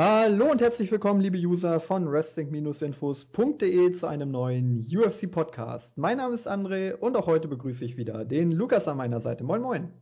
[0.00, 5.98] Hallo und herzlich willkommen, liebe User von Wrestling-Infos.de zu einem neuen UFC-Podcast.
[5.98, 9.42] Mein Name ist André und auch heute begrüße ich wieder den Lukas an meiner Seite.
[9.42, 9.92] Moin, moin.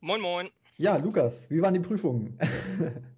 [0.00, 0.48] Moin, moin.
[0.78, 2.38] Ja, Lukas, wie waren die Prüfungen?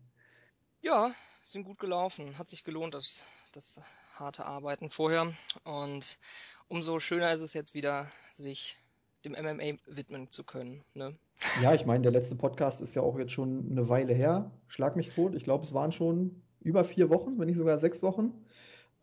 [0.82, 1.12] ja,
[1.44, 2.36] sind gut gelaufen.
[2.36, 3.22] Hat sich gelohnt, das,
[3.52, 3.80] das
[4.16, 5.32] harte Arbeiten vorher.
[5.62, 6.18] Und
[6.66, 8.76] umso schöner ist es jetzt wieder, sich
[9.24, 10.84] dem MMA widmen zu können.
[10.94, 11.16] Ne?
[11.62, 14.50] Ja, ich meine, der letzte Podcast ist ja auch jetzt schon eine Weile her.
[14.66, 15.34] Schlag mich tot.
[15.34, 18.32] Ich glaube, es waren schon über vier Wochen, wenn nicht sogar sechs Wochen.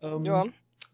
[0.00, 0.44] Ähm, ja.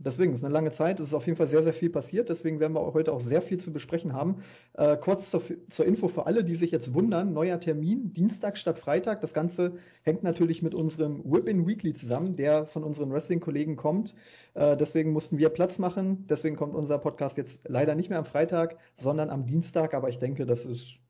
[0.01, 1.01] Deswegen ist eine lange Zeit.
[1.01, 2.29] Es ist auf jeden Fall sehr, sehr viel passiert.
[2.29, 4.45] Deswegen werden wir heute auch sehr viel zu besprechen haben.
[4.75, 7.33] Äh, kurz zur, zur, Info für alle, die sich jetzt wundern.
[7.33, 9.21] Neuer Termin, Dienstag statt Freitag.
[9.23, 9.73] Das Ganze
[10.05, 14.15] hängt natürlich mit unserem Whip-In Weekly zusammen, der von unseren Wrestling-Kollegen kommt.
[14.55, 16.27] Äh, deswegen mussten wir Platz machen.
[16.29, 19.95] Deswegen kommt unser Podcast jetzt leider nicht mehr am Freitag, sondern am Dienstag.
[19.95, 21.01] Aber ich denke, das ist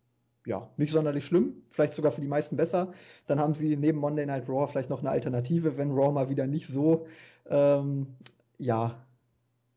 [0.47, 2.93] ja, nicht sonderlich schlimm, vielleicht sogar für die meisten besser.
[3.27, 6.47] Dann haben sie neben Monday Night Raw vielleicht noch eine Alternative, wenn Raw mal wieder
[6.47, 7.07] nicht so
[7.49, 8.17] ähm,
[8.59, 9.05] ja,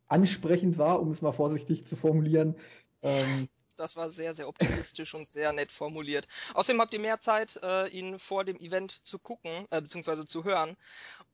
[0.07, 2.55] ansprechend war, um es mal vorsichtig zu formulieren.
[3.01, 3.47] Ähm,
[3.81, 6.27] das war sehr, sehr optimistisch und sehr nett formuliert.
[6.53, 10.43] Außerdem habt ihr mehr Zeit, äh, ihn vor dem Event zu gucken, äh, beziehungsweise zu
[10.43, 10.77] hören.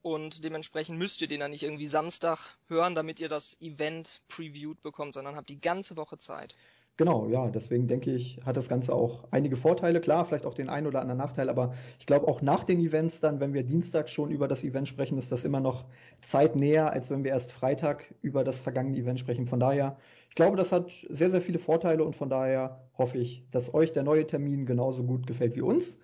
[0.02, 4.82] Und dementsprechend müsst ihr den dann nicht irgendwie Samstag hören, damit ihr das Event previewed
[4.82, 6.56] bekommt, sondern habt die ganze Woche Zeit.
[6.98, 10.68] Genau, ja, deswegen denke ich, hat das Ganze auch einige Vorteile, klar, vielleicht auch den
[10.68, 14.10] einen oder anderen Nachteil, aber ich glaube auch nach den Events dann, wenn wir Dienstag
[14.10, 15.86] schon über das Event sprechen, ist das immer noch
[16.22, 19.46] zeitnäher, als wenn wir erst Freitag über das vergangene Event sprechen.
[19.46, 19.96] Von daher,
[20.28, 23.92] ich glaube, das hat sehr, sehr viele Vorteile und von daher hoffe ich, dass euch
[23.92, 26.00] der neue Termin genauso gut gefällt wie uns.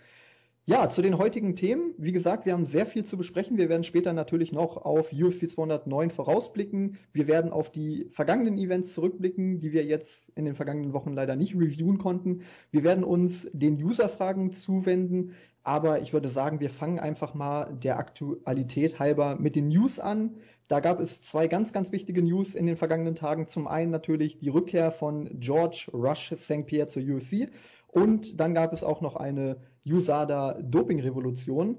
[0.66, 1.92] Ja, zu den heutigen Themen.
[1.98, 3.58] Wie gesagt, wir haben sehr viel zu besprechen.
[3.58, 6.96] Wir werden später natürlich noch auf UFC 209 vorausblicken.
[7.12, 11.36] Wir werden auf die vergangenen Events zurückblicken, die wir jetzt in den vergangenen Wochen leider
[11.36, 12.44] nicht reviewen konnten.
[12.70, 15.34] Wir werden uns den User-Fragen zuwenden.
[15.64, 20.36] Aber ich würde sagen, wir fangen einfach mal der Aktualität halber mit den News an.
[20.68, 23.48] Da gab es zwei ganz, ganz wichtige News in den vergangenen Tagen.
[23.48, 26.64] Zum einen natürlich die Rückkehr von George Rush St.
[26.64, 27.50] Pierre zur UFC
[27.88, 31.76] und dann gab es auch noch eine USADA Doping-Revolution.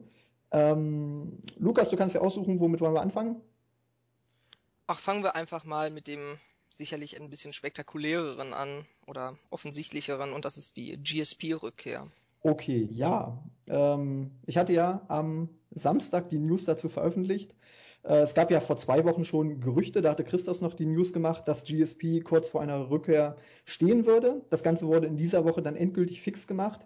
[0.52, 3.42] Ähm, Lukas, du kannst ja aussuchen, womit wollen wir anfangen?
[4.88, 6.38] Ach, fangen wir einfach mal mit dem
[6.70, 12.08] sicherlich ein bisschen spektakuläreren an oder offensichtlicheren und das ist die GSP-Rückkehr.
[12.42, 13.44] Okay, ja.
[13.68, 17.56] Ähm, ich hatte ja am Samstag die News dazu veröffentlicht.
[18.04, 21.12] Äh, es gab ja vor zwei Wochen schon Gerüchte, da hatte Christos noch die News
[21.12, 24.44] gemacht, dass GSP kurz vor einer Rückkehr stehen würde.
[24.52, 26.86] Das Ganze wurde in dieser Woche dann endgültig fix gemacht.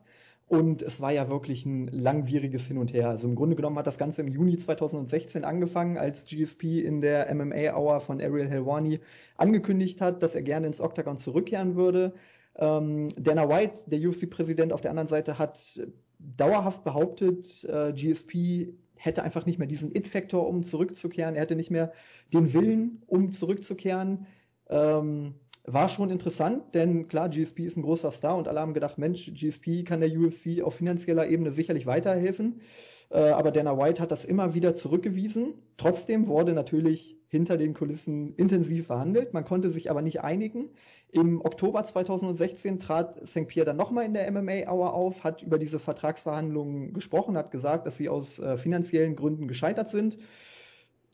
[0.49, 3.09] Und es war ja wirklich ein langwieriges Hin und Her.
[3.09, 7.33] Also im Grunde genommen hat das Ganze im Juni 2016 angefangen, als GSP in der
[7.33, 8.99] MMA Hour von Ariel Helwani
[9.37, 12.13] angekündigt hat, dass er gerne ins Octagon zurückkehren würde.
[12.55, 15.79] Ähm, Dana White, der UFC-Präsident auf der anderen Seite, hat
[16.17, 21.35] dauerhaft behauptet, äh, GSP hätte einfach nicht mehr diesen It-Faktor, um zurückzukehren.
[21.35, 21.93] Er hätte nicht mehr
[22.33, 24.25] den Willen, um zurückzukehren.
[24.67, 25.35] Ähm,
[25.73, 29.31] war schon interessant, denn klar, GSP ist ein großer Star und alle haben gedacht, Mensch,
[29.33, 32.61] GSP kann der UFC auf finanzieller Ebene sicherlich weiterhelfen.
[33.09, 35.53] Äh, aber Dana White hat das immer wieder zurückgewiesen.
[35.77, 39.33] Trotzdem wurde natürlich hinter den Kulissen intensiv verhandelt.
[39.33, 40.69] Man konnte sich aber nicht einigen.
[41.11, 43.47] Im Oktober 2016 trat St.
[43.47, 47.85] Pierre dann nochmal in der MMA Hour auf, hat über diese Vertragsverhandlungen gesprochen, hat gesagt,
[47.85, 50.17] dass sie aus äh, finanziellen Gründen gescheitert sind.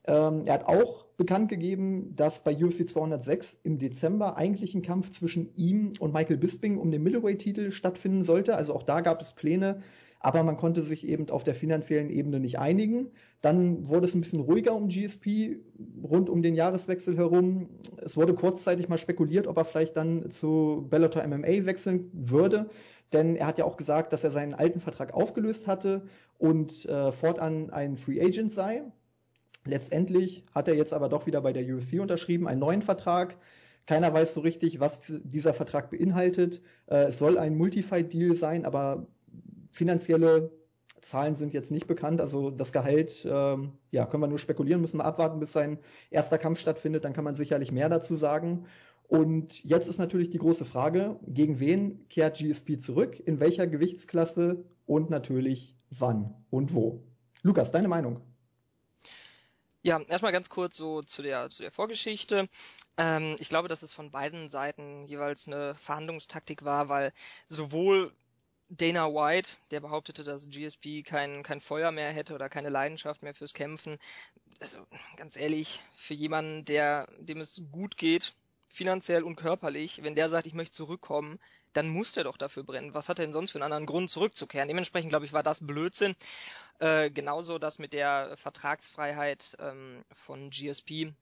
[0.07, 5.11] Ähm, er hat auch bekannt gegeben, dass bei UFC 206 im Dezember eigentlich ein Kampf
[5.11, 8.55] zwischen ihm und Michael Bisping um den Middleweight-Titel stattfinden sollte.
[8.55, 9.81] Also auch da gab es Pläne,
[10.19, 13.11] aber man konnte sich eben auf der finanziellen Ebene nicht einigen.
[13.41, 15.59] Dann wurde es ein bisschen ruhiger um GSP
[16.03, 17.69] rund um den Jahreswechsel herum.
[17.97, 22.69] Es wurde kurzzeitig mal spekuliert, ob er vielleicht dann zu Bellator MMA wechseln würde,
[23.13, 26.03] denn er hat ja auch gesagt, dass er seinen alten Vertrag aufgelöst hatte
[26.37, 28.83] und äh, fortan ein Free Agent sei.
[29.65, 33.35] Letztendlich hat er jetzt aber doch wieder bei der UFC unterschrieben, einen neuen Vertrag.
[33.87, 36.61] Keiner weiß so richtig, was dieser Vertrag beinhaltet.
[36.87, 39.07] Äh, es soll ein Multifight-Deal sein, aber
[39.71, 40.51] Finanzielle
[41.01, 42.19] Zahlen sind jetzt nicht bekannt.
[42.19, 45.77] Also das Gehalt, ähm, ja, können wir nur spekulieren, müssen wir abwarten, bis sein
[46.09, 47.05] erster Kampf stattfindet.
[47.05, 48.65] Dann kann man sicherlich mehr dazu sagen.
[49.07, 54.65] Und jetzt ist natürlich die große Frage, gegen wen kehrt GSP zurück, in welcher Gewichtsklasse
[54.87, 57.03] und natürlich wann und wo.
[57.43, 58.21] Lukas, deine Meinung?
[59.85, 62.49] Ja, erstmal ganz kurz so zu der, zu der Vorgeschichte.
[62.97, 67.13] Ähm, ich glaube, dass es von beiden Seiten jeweils eine Verhandlungstaktik war, weil
[67.49, 68.11] sowohl
[68.69, 73.35] Dana White, der behauptete, dass GSP kein, kein Feuer mehr hätte oder keine Leidenschaft mehr
[73.35, 73.99] fürs Kämpfen.
[74.59, 74.79] Also
[75.17, 78.33] ganz ehrlich, für jemanden, der, dem es gut geht,
[78.69, 81.39] finanziell und körperlich, wenn der sagt, ich möchte zurückkommen,
[81.75, 82.93] dann muss der doch dafür brennen.
[82.93, 84.67] Was hat er denn sonst für einen anderen Grund zurückzukehren?
[84.67, 86.15] Dementsprechend, glaube ich, war das Blödsinn.
[86.79, 91.13] Äh, genauso das mit der Vertragsfreiheit ähm, von GSP.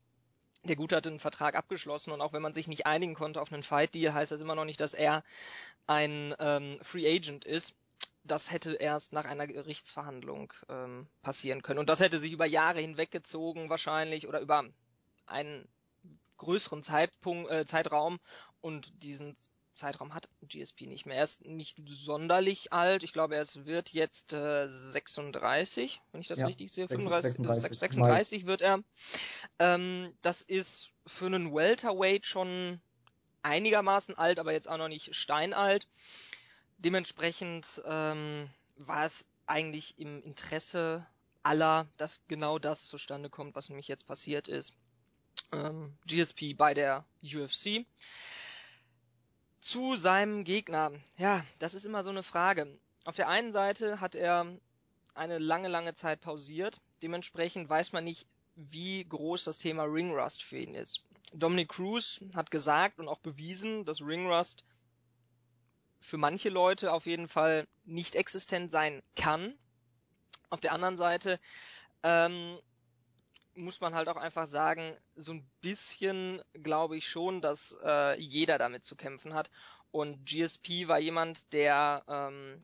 [0.63, 3.51] Der Gute hatte einen Vertrag abgeschlossen und auch wenn man sich nicht einigen konnte auf
[3.51, 5.23] einen Fight-Deal, heißt das immer noch nicht, dass er
[5.87, 7.75] ein ähm, Free Agent ist.
[8.23, 11.79] Das hätte erst nach einer Gerichtsverhandlung ähm, passieren können.
[11.79, 14.63] Und das hätte sich über Jahre hinweggezogen wahrscheinlich oder über
[15.25, 15.67] einen
[16.37, 18.19] größeren Zeitpunkt, äh, Zeitraum
[18.61, 19.35] und diesen
[19.75, 21.17] Zeitraum hat GSP nicht mehr.
[21.17, 23.03] Er ist nicht sonderlich alt.
[23.03, 26.87] Ich glaube, er wird jetzt äh, 36, wenn ich das ja, richtig sehe.
[26.87, 28.83] 35, 36, 36 wird er.
[29.59, 32.81] Ähm, das ist für einen Welterweight schon
[33.41, 35.87] einigermaßen alt, aber jetzt auch noch nicht steinalt.
[36.77, 41.05] Dementsprechend ähm, war es eigentlich im Interesse
[41.43, 44.75] aller, dass genau das zustande kommt, was nämlich jetzt passiert ist.
[45.51, 47.85] Ähm, GSP bei der UFC.
[49.63, 50.91] Zu seinem Gegner.
[51.17, 52.67] Ja, das ist immer so eine Frage.
[53.05, 54.45] Auf der einen Seite hat er
[55.13, 56.81] eine lange, lange Zeit pausiert.
[57.01, 61.05] Dementsprechend weiß man nicht, wie groß das Thema Ringrust für ihn ist.
[61.31, 64.65] Dominic Cruz hat gesagt und auch bewiesen, dass Ringrust
[66.01, 69.55] für manche Leute auf jeden Fall nicht existent sein kann.
[70.49, 71.39] Auf der anderen Seite
[72.03, 72.59] ähm,
[73.55, 78.57] muss man halt auch einfach sagen, so ein bisschen glaube ich schon, dass äh, jeder
[78.57, 79.51] damit zu kämpfen hat.
[79.91, 82.63] Und GSP war jemand, der ähm,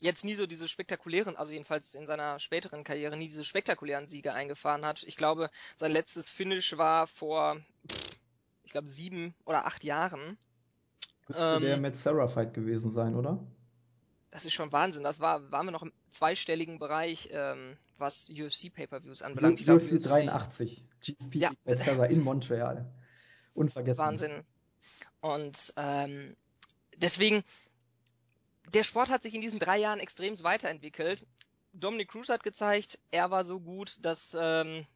[0.00, 4.32] jetzt nie so diese spektakulären, also jedenfalls in seiner späteren Karriere nie diese spektakulären Siege
[4.32, 5.02] eingefahren hat.
[5.02, 7.58] Ich glaube, sein letztes Finish war vor,
[8.64, 10.38] ich glaube, sieben oder acht Jahren.
[11.28, 13.38] Müsste ähm, der mit Sarah Fight gewesen sein, oder?
[14.30, 15.04] Das ist schon Wahnsinn.
[15.04, 19.60] Das war, waren wir noch im zweistelligen Bereich, ähm, was UFC Pay-per-Views anbelangt.
[19.60, 21.50] Ich glaub, UFC 83, GSP ja.
[21.66, 22.90] Sarah in Montreal.
[23.54, 24.04] Unvergessen.
[24.04, 24.44] Wahnsinn.
[25.20, 26.36] Und ähm,
[26.96, 27.42] deswegen,
[28.72, 31.26] der Sport hat sich in diesen drei Jahren extrem weiterentwickelt.
[31.72, 34.86] Dominic Cruz hat gezeigt, er war so gut, dass ähm,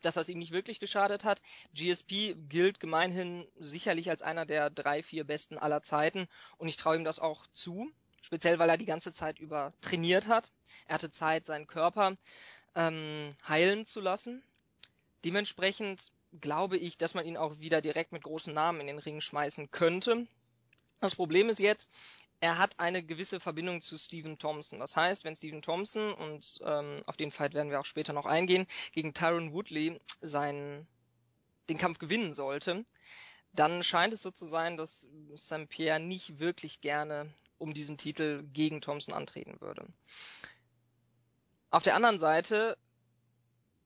[0.00, 1.42] dass das ihm nicht wirklich geschadet hat.
[1.74, 6.96] GSP gilt gemeinhin sicherlich als einer der drei, vier besten aller Zeiten und ich traue
[6.96, 7.90] ihm das auch zu,
[8.22, 10.50] speziell weil er die ganze Zeit über trainiert hat.
[10.86, 12.16] Er hatte Zeit, seinen Körper
[12.74, 14.42] ähm, heilen zu lassen.
[15.24, 19.20] Dementsprechend glaube ich, dass man ihn auch wieder direkt mit großen Namen in den Ring
[19.20, 20.26] schmeißen könnte.
[21.00, 21.88] Das Problem ist jetzt,
[22.40, 24.78] er hat eine gewisse Verbindung zu Stephen Thompson.
[24.78, 28.26] Das heißt, wenn Stephen Thompson, und ähm, auf den Fight werden wir auch später noch
[28.26, 30.86] eingehen, gegen Tyron Woodley seinen,
[31.68, 32.84] den Kampf gewinnen sollte,
[33.52, 35.68] dann scheint es so zu sein, dass St.
[35.68, 39.86] Pierre nicht wirklich gerne um diesen Titel gegen Thompson antreten würde.
[41.70, 42.78] Auf der anderen Seite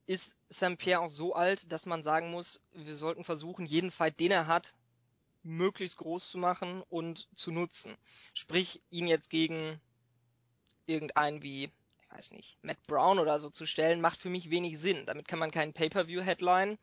[0.06, 0.78] ist St.
[0.78, 4.46] Pierre auch so alt, dass man sagen muss, wir sollten versuchen, jeden Fight, den er
[4.46, 4.74] hat,
[5.42, 7.96] möglichst groß zu machen und zu nutzen.
[8.34, 9.80] Sprich, ihn jetzt gegen
[10.86, 14.78] irgendeinen wie, ich weiß nicht, Matt Brown oder so zu stellen, macht für mich wenig
[14.78, 15.06] Sinn.
[15.06, 16.78] Damit kann man keinen Pay-per-view-Headline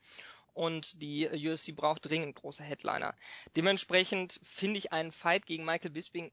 [0.54, 3.16] und die UFC braucht dringend große Headliner.
[3.56, 6.32] Dementsprechend finde ich einen Fight gegen Michael Bisping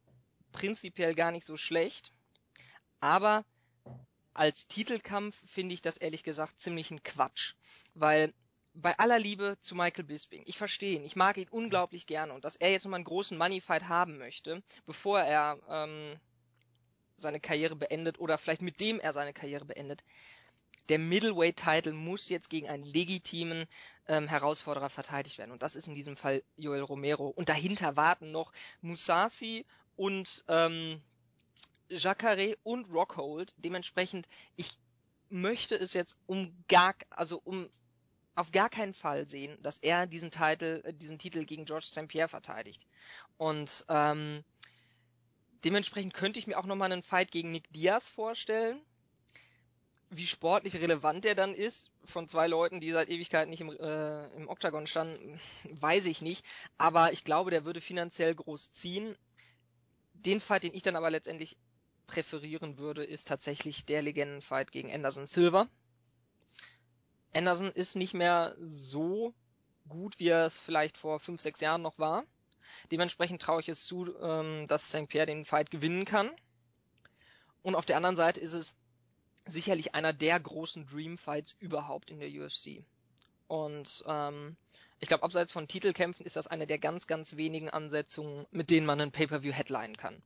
[0.56, 2.12] prinzipiell gar nicht so schlecht,
[3.00, 3.44] aber
[4.32, 7.54] als Titelkampf finde ich das ehrlich gesagt ziemlich ein Quatsch,
[7.94, 8.32] weil
[8.74, 12.44] bei aller Liebe zu Michael Bisping, ich verstehe ihn, ich mag ihn unglaublich gerne und
[12.44, 16.16] dass er jetzt nochmal einen großen Moneyfight haben möchte, bevor er ähm,
[17.16, 20.04] seine Karriere beendet oder vielleicht mit dem er seine Karriere beendet.
[20.88, 23.66] Der Middleweight-Title muss jetzt gegen einen legitimen
[24.06, 27.26] ähm, Herausforderer verteidigt werden und das ist in diesem Fall Joel Romero.
[27.28, 28.52] Und dahinter warten noch
[28.82, 29.64] Musasi
[29.96, 31.00] und ähm,
[31.88, 33.54] Jacare und Rockhold.
[33.58, 34.78] Dementsprechend, ich
[35.28, 37.68] möchte es jetzt um gar, also um
[38.34, 42.06] auf gar keinen Fall sehen, dass er diesen Titel, äh, diesen Titel gegen George St.
[42.06, 42.86] Pierre verteidigt.
[43.38, 44.44] Und ähm,
[45.64, 48.80] dementsprechend könnte ich mir auch nochmal einen Fight gegen Nick Diaz vorstellen.
[50.10, 54.28] Wie sportlich relevant der dann ist, von zwei Leuten, die seit Ewigkeit nicht im, äh,
[54.36, 55.40] im Oktagon standen,
[55.80, 56.44] weiß ich nicht.
[56.78, 59.16] Aber ich glaube, der würde finanziell groß ziehen.
[60.24, 61.56] Den Fight, den ich dann aber letztendlich
[62.06, 65.68] präferieren würde, ist tatsächlich der Legendenfight gegen Anderson Silver
[67.36, 69.34] Anderson ist nicht mehr so
[69.88, 72.24] gut, wie er es vielleicht vor fünf, sechs Jahren noch war.
[72.90, 75.06] Dementsprechend traue ich es zu, ähm, dass St.
[75.06, 76.30] Pierre den Fight gewinnen kann.
[77.62, 78.78] Und auf der anderen Seite ist es
[79.44, 82.84] sicherlich einer der großen Dream Fights überhaupt in der UFC.
[83.48, 84.56] Und ähm,
[85.00, 88.86] ich glaube, abseits von Titelkämpfen ist das eine der ganz, ganz wenigen Ansetzungen, mit denen
[88.86, 90.22] man einen Pay-per-view headline kann.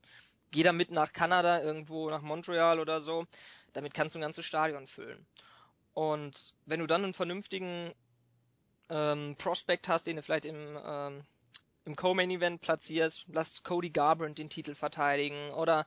[0.52, 3.26] Geh da mit nach Kanada, irgendwo nach Montreal oder so,
[3.72, 5.26] damit kannst du ein ganzes Stadion füllen.
[5.94, 7.92] Und wenn du dann einen vernünftigen
[8.88, 11.22] ähm, Prospect hast, den du vielleicht im, ähm,
[11.84, 15.86] im Co-Main-Event platzierst, lass Cody Garbrandt den Titel verteidigen oder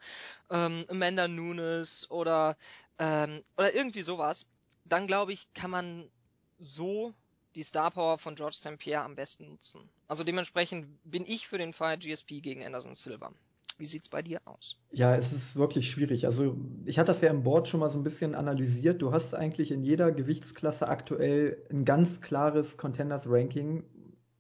[0.50, 2.58] ähm, Amanda Nunes oder,
[3.00, 4.46] ähm, oder irgendwie sowas,
[4.86, 6.10] dann glaube ich, kann man
[6.60, 7.14] so
[7.56, 8.78] die Star Power von George St.
[8.78, 9.82] Pierre am besten nutzen.
[10.08, 13.32] Also dementsprechend bin ich für den Fight GSP gegen Anderson Silva.
[13.78, 14.78] Wie sieht's bei dir aus?
[14.92, 16.26] Ja, es ist wirklich schwierig.
[16.26, 16.56] Also
[16.86, 19.02] ich hatte das ja im Board schon mal so ein bisschen analysiert.
[19.02, 23.84] Du hast eigentlich in jeder Gewichtsklasse aktuell ein ganz klares Contenders Ranking,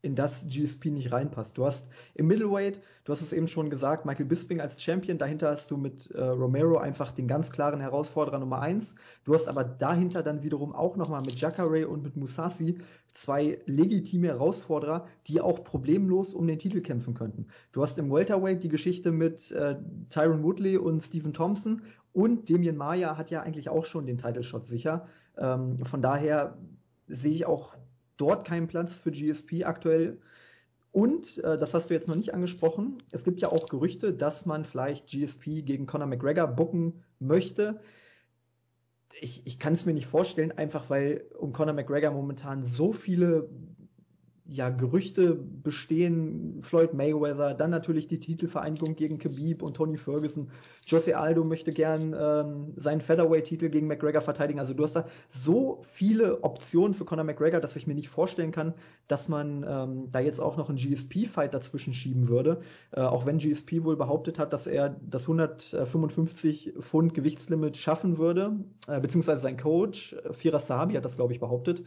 [0.03, 1.57] in das GSP nicht reinpasst.
[1.57, 5.49] Du hast im Middleweight, du hast es eben schon gesagt, Michael Bisping als Champion, dahinter
[5.49, 8.95] hast du mit äh, Romero einfach den ganz klaren Herausforderer Nummer eins.
[9.23, 12.79] Du hast aber dahinter dann wiederum auch nochmal mit Jacare und mit Musasi
[13.13, 17.47] zwei legitime Herausforderer, die auch problemlos um den Titel kämpfen könnten.
[17.71, 19.77] Du hast im Welterweight die Geschichte mit äh,
[20.09, 21.81] Tyron Woodley und Stephen Thompson
[22.11, 25.07] und Damien Maya hat ja eigentlich auch schon den Title Shot sicher.
[25.37, 26.57] Ähm, von daher
[27.07, 27.72] sehe ich auch
[28.17, 30.19] dort keinen Platz für GSP aktuell.
[30.91, 34.45] Und, äh, das hast du jetzt noch nicht angesprochen, es gibt ja auch Gerüchte, dass
[34.45, 37.79] man vielleicht GSP gegen Conor McGregor bucken möchte.
[39.19, 43.49] Ich, ich kann es mir nicht vorstellen, einfach weil um Conor McGregor momentan so viele
[44.45, 50.49] ja, Gerüchte bestehen, Floyd Mayweather, dann natürlich die Titelvereinigung gegen Khabib und Tony Ferguson.
[50.85, 54.59] Jose Aldo möchte gern ähm, seinen Featherweight-Titel gegen McGregor verteidigen.
[54.59, 58.51] Also du hast da so viele Optionen für Conor McGregor, dass ich mir nicht vorstellen
[58.51, 58.73] kann,
[59.07, 62.61] dass man ähm, da jetzt auch noch einen GSP-Fight dazwischen schieben würde.
[62.91, 68.57] Äh, auch wenn GSP wohl behauptet hat, dass er das 155 Pfund Gewichtslimit schaffen würde,
[68.89, 71.83] äh, beziehungsweise sein Coach, äh, Firas Sahabi hat das, glaube ich, behauptet.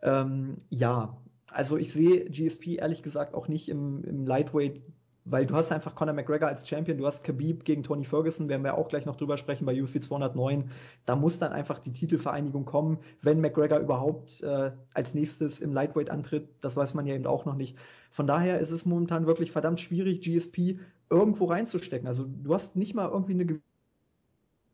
[0.00, 1.16] Ähm, ja,
[1.50, 4.82] also ich sehe GSP ehrlich gesagt auch nicht im, im Lightweight,
[5.30, 8.64] weil du hast einfach Conor McGregor als Champion, du hast Khabib gegen Tony Ferguson, werden
[8.64, 10.70] wir auch gleich noch drüber sprechen bei UFC 209.
[11.04, 16.10] Da muss dann einfach die Titelvereinigung kommen, wenn McGregor überhaupt äh, als nächstes im Lightweight
[16.10, 16.48] antritt.
[16.62, 17.76] Das weiß man ja eben auch noch nicht.
[18.10, 20.78] Von daher ist es momentan wirklich verdammt schwierig, GSP
[21.10, 22.06] irgendwo reinzustecken.
[22.06, 23.60] Also du hast nicht mal irgendwie eine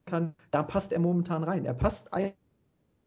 [0.06, 1.64] kann, da passt er momentan rein.
[1.64, 2.12] Er passt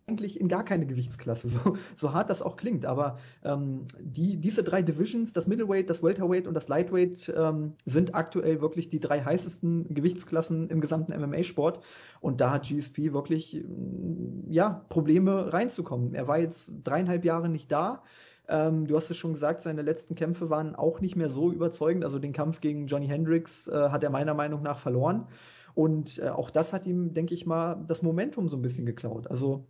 [0.08, 2.86] eigentlich in gar keine Gewichtsklasse, so, so hart das auch klingt.
[2.86, 8.16] Aber ähm, die, diese drei Divisions, das Middleweight, das Welterweight und das Lightweight, ähm, sind
[8.16, 11.82] aktuell wirklich die drei heißesten Gewichtsklassen im gesamten MMA-Sport.
[12.22, 16.14] Und da hat GSP wirklich mm, ja, Probleme reinzukommen.
[16.14, 18.02] Er war jetzt dreieinhalb Jahre nicht da.
[18.48, 22.06] Ähm, du hast es schon gesagt, seine letzten Kämpfe waren auch nicht mehr so überzeugend.
[22.06, 25.28] Also den Kampf gegen Johnny Hendricks äh, hat er meiner Meinung nach verloren.
[25.76, 29.28] Und äh, auch das hat ihm, denke ich mal, das Momentum so ein bisschen geklaut.
[29.28, 29.66] Also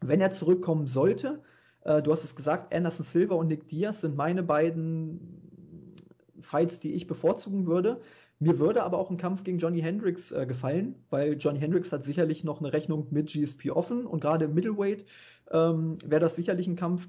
[0.00, 1.42] wenn er zurückkommen sollte,
[1.84, 5.42] äh, du hast es gesagt, Anderson Silva und Nick Diaz sind meine beiden
[6.40, 8.00] Fights, die ich bevorzugen würde.
[8.38, 12.02] Mir würde aber auch ein Kampf gegen Johnny Hendricks äh, gefallen, weil Johnny Hendricks hat
[12.02, 15.04] sicherlich noch eine Rechnung mit GSP offen und gerade im Middleweight
[15.52, 17.08] ähm, wäre das sicherlich ein Kampf,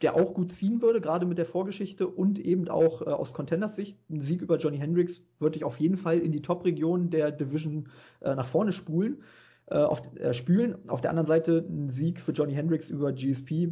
[0.00, 3.76] der auch gut ziehen würde, gerade mit der Vorgeschichte und eben auch äh, aus Contenders
[3.76, 3.98] Sicht.
[4.08, 7.90] Ein Sieg über Johnny Hendricks würde ich auf jeden Fall in die Top-Region der Division
[8.20, 9.18] äh, nach vorne spulen
[9.70, 10.88] äh, auf, äh, spülen.
[10.88, 13.70] Auf der anderen Seite ein Sieg für Johnny Hendricks über GSP.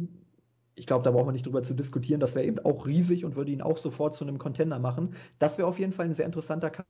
[0.75, 2.19] Ich glaube, da braucht man nicht drüber zu diskutieren.
[2.19, 5.15] Das wäre eben auch riesig und würde ihn auch sofort zu einem Contender machen.
[5.39, 6.87] Das wäre auf jeden Fall ein sehr interessanter Kampf.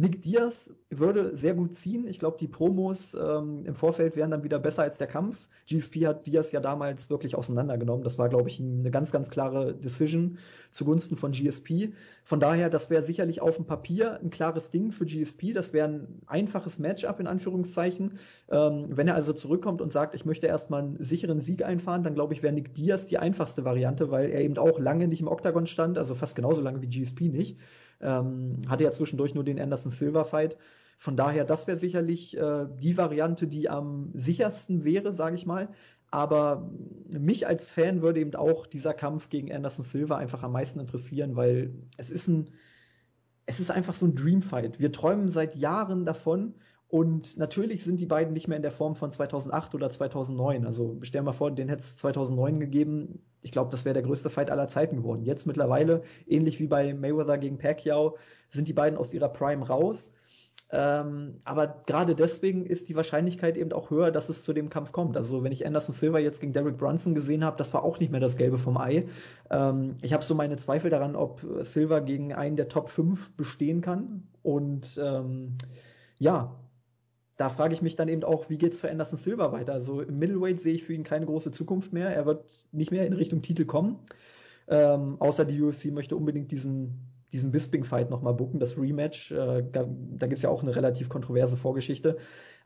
[0.00, 2.06] Nick Diaz würde sehr gut ziehen.
[2.06, 5.46] Ich glaube, die Promos ähm, im Vorfeld wären dann wieder besser als der Kampf.
[5.66, 8.02] GSP hat Diaz ja damals wirklich auseinandergenommen.
[8.02, 10.38] Das war, glaube ich, eine ganz, ganz klare Decision
[10.70, 11.92] zugunsten von GSP.
[12.24, 15.52] Von daher, das wäre sicherlich auf dem Papier ein klares Ding für GSP.
[15.52, 18.18] Das wäre ein einfaches Matchup in Anführungszeichen.
[18.48, 22.14] Ähm, wenn er also zurückkommt und sagt, ich möchte erstmal einen sicheren Sieg einfahren, dann
[22.14, 25.28] glaube ich, wäre Nick Diaz die einfachste Variante, weil er eben auch lange nicht im
[25.28, 27.58] Oktagon stand, also fast genauso lange wie GSP nicht.
[28.00, 30.56] Ähm, hatte ja zwischendurch nur den Anderson Silver Fight.
[30.96, 35.68] Von daher, das wäre sicherlich äh, die Variante, die am sichersten wäre, sage ich mal.
[36.10, 36.68] Aber
[37.08, 41.36] mich als Fan würde eben auch dieser Kampf gegen Anderson Silva einfach am meisten interessieren,
[41.36, 42.50] weil es ist ein,
[43.46, 44.80] es ist einfach so ein Dreamfight.
[44.80, 46.54] Wir träumen seit Jahren davon
[46.90, 50.66] und natürlich sind die beiden nicht mehr in der Form von 2008 oder 2009.
[50.66, 53.22] Also stell mal vor, den hätte es 2009 gegeben.
[53.42, 55.22] Ich glaube, das wäre der größte Fight aller Zeiten geworden.
[55.22, 58.16] Jetzt mittlerweile, ähnlich wie bei Mayweather gegen Pacquiao,
[58.48, 60.12] sind die beiden aus ihrer Prime raus.
[60.72, 64.90] Ähm, aber gerade deswegen ist die Wahrscheinlichkeit eben auch höher, dass es zu dem Kampf
[64.90, 65.16] kommt.
[65.16, 68.10] Also wenn ich Anderson Silva jetzt gegen Derek Brunson gesehen habe, das war auch nicht
[68.10, 69.06] mehr das Gelbe vom Ei.
[69.48, 73.80] Ähm, ich habe so meine Zweifel daran, ob Silva gegen einen der Top 5 bestehen
[73.80, 74.24] kann.
[74.42, 75.56] Und ähm,
[76.18, 76.56] ja,
[77.40, 79.72] da frage ich mich dann eben auch, wie geht's für Anderson Silva weiter?
[79.72, 82.14] Also im Middleweight sehe ich für ihn keine große Zukunft mehr.
[82.14, 83.98] Er wird nicht mehr in Richtung Titel kommen.
[84.68, 89.32] Ähm, außer die UFC möchte unbedingt diesen, diesen Bisping-Fight nochmal bucken, das Rematch.
[89.32, 92.18] Äh, da da gibt's ja auch eine relativ kontroverse Vorgeschichte.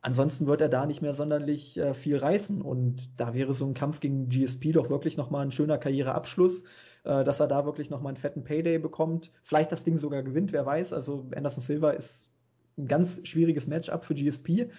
[0.02, 2.60] Ansonsten wird er da nicht mehr sonderlich äh, viel reißen.
[2.60, 6.64] Und da wäre so ein Kampf gegen GSP doch wirklich nochmal ein schöner Karriereabschluss.
[7.04, 9.30] äh, dass er da wirklich nochmal einen fetten Payday bekommt.
[9.42, 10.92] Vielleicht das Ding sogar gewinnt, wer weiß.
[10.92, 12.28] Also Anderson Silva ist
[12.76, 14.70] ein ganz schwieriges Matchup für GSP.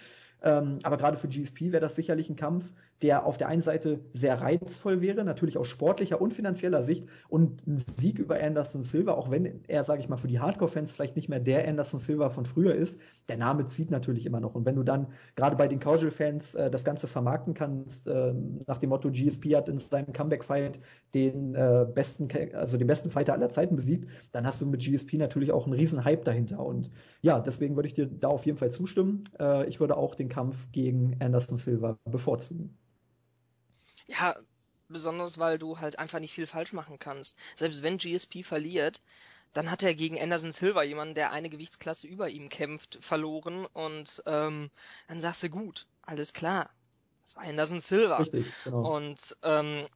[0.42, 2.70] Ähm, aber gerade für GSP wäre das sicherlich ein Kampf,
[3.02, 7.66] der auf der einen Seite sehr reizvoll wäre, natürlich aus sportlicher und finanzieller Sicht und
[7.66, 11.16] ein Sieg über Anderson Silva, auch wenn er, sage ich mal, für die Hardcore-Fans vielleicht
[11.16, 12.98] nicht mehr der Anderson Silva von früher ist,
[13.28, 14.54] der Name zieht natürlich immer noch.
[14.54, 18.34] Und wenn du dann gerade bei den Casual-Fans äh, das Ganze vermarkten kannst, äh,
[18.66, 20.78] nach dem Motto GSP hat in seinem Comeback-Fight
[21.14, 25.14] den äh, besten, also den besten Fighter aller Zeiten besiegt, dann hast du mit GSP
[25.14, 26.64] natürlich auch einen riesen Hype dahinter.
[26.64, 29.24] Und ja, deswegen würde ich dir da auf jeden Fall zustimmen.
[29.38, 32.76] Äh, ich würde auch den Kampf gegen Anderson Silva bevorzugen.
[34.06, 34.36] Ja,
[34.88, 37.36] besonders weil du halt einfach nicht viel falsch machen kannst.
[37.56, 39.02] Selbst wenn GSP verliert,
[39.52, 44.22] dann hat er gegen Anderson Silva jemanden, der eine Gewichtsklasse über ihm kämpft, verloren und
[44.26, 44.70] ähm,
[45.08, 46.70] dann sagst du gut, alles klar.
[47.24, 48.18] Das war Anderson Silva.
[48.18, 48.96] Richtig, genau.
[48.96, 49.88] Und ähm,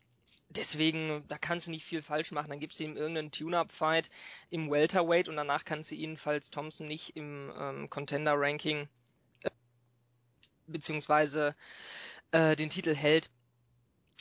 [0.49, 2.51] deswegen, da kannst du nicht viel falsch machen.
[2.51, 4.11] Dann gibst du ihm irgendeinen Tune-Up-Fight
[4.51, 8.89] im Welterweight und danach kannst du ihn, falls Thompson nicht im ähm, Contender-Ranking
[9.45, 9.51] äh,
[10.67, 11.55] beziehungsweise
[12.33, 13.31] äh, den Titel hält,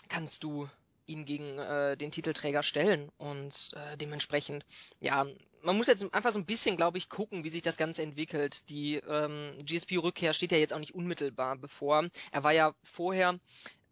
[0.10, 0.68] kannst du
[1.10, 4.66] ihn gegen äh, den Titelträger stellen und äh, dementsprechend,
[5.00, 5.26] ja,
[5.64, 8.70] man muss jetzt einfach so ein bisschen, glaube ich, gucken, wie sich das Ganze entwickelt.
[8.70, 12.08] Die ähm, GSP-Rückkehr steht ja jetzt auch nicht unmittelbar bevor.
[12.32, 13.40] Er war ja vorher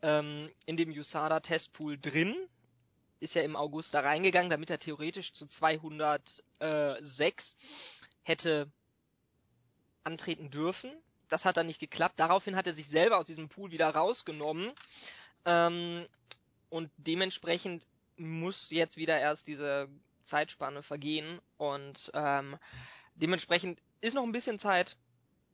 [0.02, 2.36] ähm, in dem USADA-Testpool drin,
[3.20, 7.56] ist ja im August da reingegangen, damit er theoretisch zu 206
[8.24, 8.72] hätte
[10.04, 10.92] antreten dürfen.
[11.28, 12.20] Das hat dann nicht geklappt.
[12.20, 14.72] Daraufhin hat er sich selber aus diesem Pool wieder rausgenommen
[15.48, 16.06] ähm,
[16.70, 17.88] und dementsprechend
[18.18, 19.88] muss jetzt wieder erst diese
[20.22, 22.58] Zeitspanne vergehen und ähm,
[23.16, 24.98] dementsprechend ist noch ein bisschen Zeit,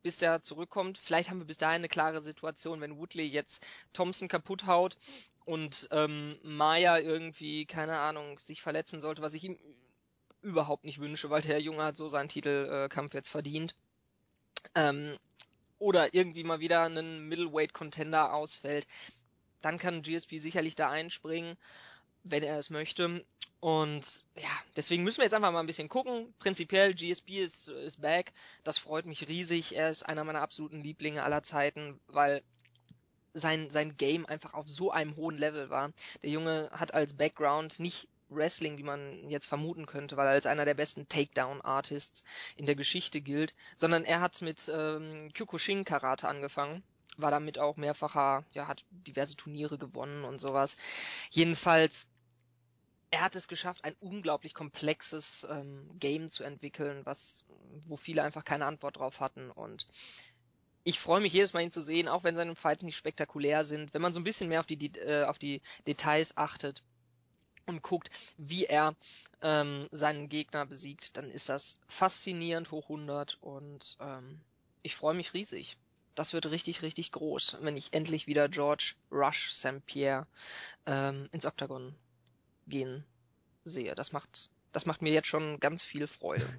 [0.02, 0.98] bis er zurückkommt.
[0.98, 4.96] Vielleicht haben wir bis dahin eine klare Situation, wenn Woodley jetzt Thompson kaputt haut
[5.44, 9.58] und ähm, Maya irgendwie, keine Ahnung, sich verletzen sollte, was ich ihm
[10.42, 13.76] überhaupt nicht wünsche, weil der Junge hat so seinen Titelkampf jetzt verdient.
[14.74, 15.16] Ähm,
[15.78, 18.86] oder irgendwie mal wieder einen Middleweight-Contender ausfällt
[19.64, 21.56] dann kann GSP sicherlich da einspringen,
[22.24, 23.24] wenn er es möchte.
[23.60, 26.34] Und ja, deswegen müssen wir jetzt einfach mal ein bisschen gucken.
[26.38, 28.32] Prinzipiell, GSP ist, ist back.
[28.62, 29.74] Das freut mich riesig.
[29.74, 32.42] Er ist einer meiner absoluten Lieblinge aller Zeiten, weil
[33.32, 35.92] sein, sein Game einfach auf so einem hohen Level war.
[36.22, 40.46] Der Junge hat als Background nicht Wrestling, wie man jetzt vermuten könnte, weil er als
[40.46, 42.24] einer der besten Takedown-Artists
[42.56, 46.82] in der Geschichte gilt, sondern er hat mit ähm, Kyokushin Karate angefangen
[47.16, 50.76] war damit auch mehrfacher, ja, hat diverse Turniere gewonnen und sowas.
[51.30, 52.08] Jedenfalls,
[53.10, 57.44] er hat es geschafft, ein unglaublich komplexes ähm, Game zu entwickeln, was,
[57.86, 59.86] wo viele einfach keine Antwort drauf hatten und
[60.84, 63.94] ich freue mich jedes Mal ihn zu sehen, auch wenn seine Fights nicht spektakulär sind,
[63.94, 66.82] wenn man so ein bisschen mehr auf die, äh, auf die Details achtet
[67.66, 68.94] und guckt, wie er
[69.40, 74.40] ähm, seinen Gegner besiegt, dann ist das faszinierend hoch 100 und ähm,
[74.82, 75.78] ich freue mich riesig
[76.14, 79.84] das wird richtig, richtig groß, wenn ich endlich wieder George Rush St.
[79.86, 80.26] Pierre
[80.86, 81.94] ähm, ins Oktagon
[82.66, 83.04] gehen
[83.64, 83.94] sehe.
[83.94, 86.46] Das macht, das macht mir jetzt schon ganz viel Freude.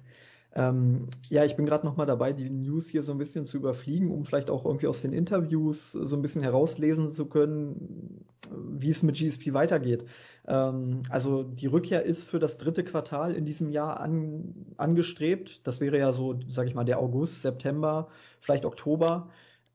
[0.56, 3.58] Ähm, ja, ich bin gerade noch mal dabei, die News hier so ein bisschen zu
[3.58, 8.88] überfliegen, um vielleicht auch irgendwie aus den Interviews so ein bisschen herauslesen zu können, wie
[8.88, 10.06] es mit GSP weitergeht.
[10.48, 15.60] Ähm, also die Rückkehr ist für das dritte Quartal in diesem Jahr an, angestrebt.
[15.64, 18.08] Das wäre ja so, sage ich mal, der August, September,
[18.40, 19.28] vielleicht Oktober.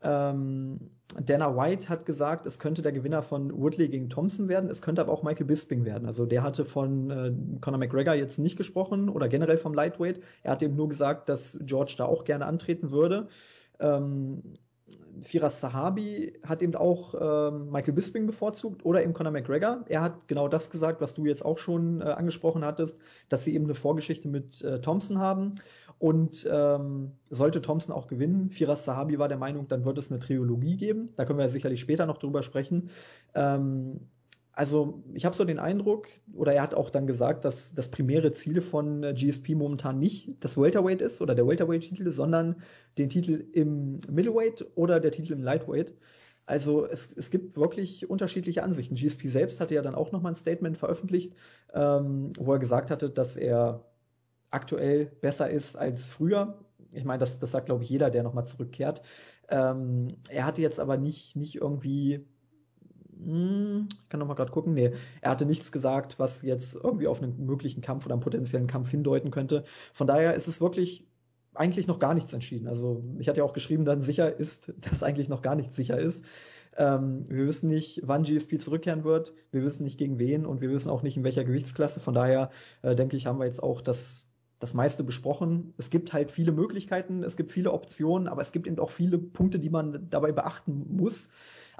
[0.03, 0.79] Ähm,
[1.19, 5.01] Dana White hat gesagt, es könnte der Gewinner von Woodley gegen Thompson werden, es könnte
[5.01, 6.05] aber auch Michael Bisping werden.
[6.07, 10.21] Also der hatte von äh, Conor McGregor jetzt nicht gesprochen oder generell vom Lightweight.
[10.43, 13.27] Er hat eben nur gesagt, dass George da auch gerne antreten würde.
[13.79, 14.41] Ähm,
[15.21, 19.83] Firas Sahabi hat eben auch ähm, Michael Bisping bevorzugt oder eben Conor McGregor.
[19.87, 22.97] Er hat genau das gesagt, was du jetzt auch schon äh, angesprochen hattest,
[23.29, 25.55] dass sie eben eine Vorgeschichte mit äh, Thompson haben.
[26.01, 30.19] Und ähm, sollte Thompson auch gewinnen, Firas Sahabi war der Meinung, dann wird es eine
[30.19, 31.09] Trilogie geben.
[31.15, 32.89] Da können wir sicherlich später noch drüber sprechen.
[33.35, 33.99] Ähm,
[34.51, 38.31] also ich habe so den Eindruck, oder er hat auch dann gesagt, dass das primäre
[38.31, 42.55] Ziel von äh, GSP momentan nicht das Welterweight ist oder der Welterweight-Titel, sondern
[42.97, 45.93] den Titel im Middleweight oder der Titel im Lightweight.
[46.47, 48.95] Also es, es gibt wirklich unterschiedliche Ansichten.
[48.95, 51.35] GSP selbst hatte ja dann auch nochmal ein Statement veröffentlicht,
[51.75, 53.85] ähm, wo er gesagt hatte, dass er
[54.51, 56.59] aktuell besser ist als früher.
[56.91, 59.01] Ich meine, das, das sagt, glaube ich, jeder, der nochmal zurückkehrt.
[59.49, 62.25] Ähm, er hatte jetzt aber nicht, nicht irgendwie
[63.23, 64.73] hm, ich kann noch mal gerade gucken.
[64.73, 68.67] Nee, er hatte nichts gesagt, was jetzt irgendwie auf einen möglichen Kampf oder einen potenziellen
[68.67, 69.63] Kampf hindeuten könnte.
[69.93, 71.07] Von daher ist es wirklich
[71.53, 72.67] eigentlich noch gar nichts entschieden.
[72.67, 75.99] Also ich hatte ja auch geschrieben, dann sicher ist, dass eigentlich noch gar nichts sicher
[75.99, 76.23] ist.
[76.77, 79.33] Ähm, wir wissen nicht, wann GSP zurückkehren wird.
[79.51, 81.99] Wir wissen nicht gegen wen und wir wissen auch nicht in welcher Gewichtsklasse.
[81.99, 82.49] Von daher
[82.81, 84.30] äh, denke ich, haben wir jetzt auch das
[84.61, 85.73] das meiste besprochen.
[85.77, 89.17] Es gibt halt viele Möglichkeiten, es gibt viele Optionen, aber es gibt eben auch viele
[89.17, 91.29] Punkte, die man dabei beachten muss.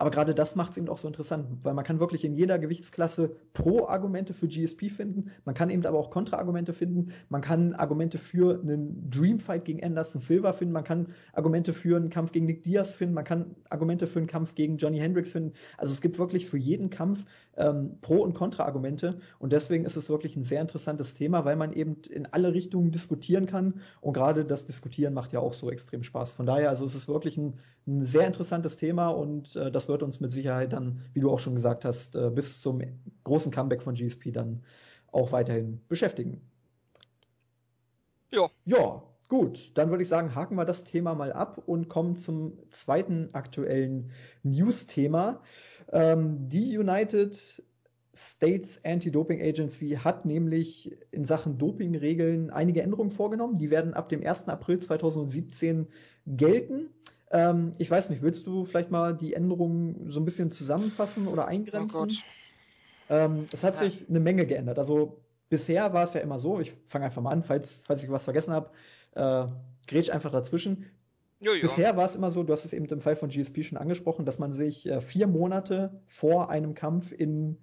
[0.02, 2.58] Aber gerade das macht es eben auch so interessant, weil man kann wirklich in jeder
[2.58, 5.30] Gewichtsklasse Pro-Argumente für GSP finden.
[5.46, 7.14] Man kann eben aber auch Kontra-Argumente finden.
[7.30, 10.74] Man kann Argumente für einen Dreamfight gegen Anderson Silva finden.
[10.74, 13.14] Man kann Argumente für einen Kampf gegen Nick Diaz finden.
[13.14, 15.54] Man kann Argumente für einen Kampf gegen Johnny Hendricks finden.
[15.78, 17.24] Also es gibt wirklich für jeden Kampf
[17.56, 19.20] ähm, Pro- und Kontra-Argumente.
[19.38, 22.92] Und deswegen ist es wirklich ein sehr interessantes Thema, weil man eben in alle Richtungen
[22.92, 23.82] diskutieren kann.
[24.00, 26.34] Und gerade das Diskutieren macht ja auch so extrem Spaß.
[26.34, 30.04] Von daher, also es ist wirklich ein, ein sehr interessantes Thema und äh, das wird
[30.04, 32.82] uns mit Sicherheit dann, wie du auch schon gesagt hast, äh, bis zum
[33.24, 34.64] großen Comeback von GSP dann
[35.12, 36.42] auch weiterhin beschäftigen.
[38.32, 38.50] Ja.
[38.66, 39.78] Ja, gut.
[39.78, 44.12] Dann würde ich sagen, haken wir das Thema mal ab und kommen zum zweiten aktuellen
[44.44, 45.42] News-Thema.
[45.92, 47.64] Ähm, die United
[48.14, 53.56] States Anti-Doping Agency hat nämlich in Sachen Dopingregeln einige Änderungen vorgenommen.
[53.56, 54.48] Die werden ab dem 1.
[54.48, 55.88] April 2017
[56.28, 56.90] gelten.
[57.32, 61.48] Ähm, ich weiß nicht, willst du vielleicht mal die Änderungen so ein bisschen zusammenfassen oder
[61.48, 62.10] eingrenzen?
[63.10, 63.82] Oh ähm, es hat ja.
[63.82, 64.78] sich eine Menge geändert.
[64.78, 68.10] Also bisher war es ja immer so, ich fange einfach mal an, falls, falls ich
[68.10, 68.72] was vergessen habe,
[69.16, 69.48] äh,
[69.88, 70.86] grätsch einfach dazwischen.
[71.40, 71.62] Jojo.
[71.62, 74.26] Bisher war es immer so, du hast es eben im Fall von GSP schon angesprochen,
[74.26, 77.58] dass man sich äh, vier Monate vor einem Kampf in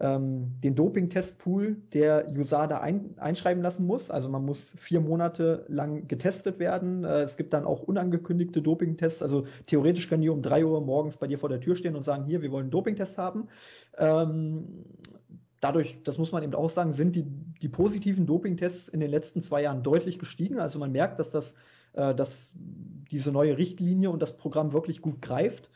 [0.00, 4.10] ähm, den Doping-Testpool der USADA ein, einschreiben lassen muss.
[4.10, 7.04] Also man muss vier Monate lang getestet werden.
[7.04, 9.22] Äh, es gibt dann auch unangekündigte Doping-Tests.
[9.22, 12.02] Also theoretisch können die um drei Uhr morgens bei dir vor der Tür stehen und
[12.02, 13.46] sagen, hier, wir wollen einen Doping-Test haben.
[13.96, 14.84] Ähm,
[15.60, 17.26] dadurch, das muss man eben auch sagen, sind die,
[17.62, 20.58] die positiven Doping-Tests in den letzten zwei Jahren deutlich gestiegen.
[20.58, 21.54] Also man merkt, dass das,
[21.92, 22.50] äh, dass
[23.12, 25.70] diese neue Richtlinie und das Programm wirklich gut greift.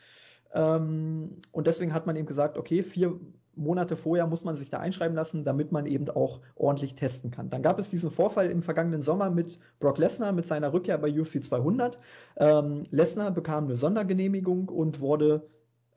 [0.53, 3.17] Ähm, und deswegen hat man eben gesagt, okay, vier
[3.55, 7.49] Monate vorher muss man sich da einschreiben lassen, damit man eben auch ordentlich testen kann.
[7.49, 11.11] Dann gab es diesen Vorfall im vergangenen Sommer mit Brock Lesnar mit seiner Rückkehr bei
[11.11, 11.99] UFC 200.
[12.37, 15.47] Ähm, Lesnar bekam eine Sondergenehmigung und wurde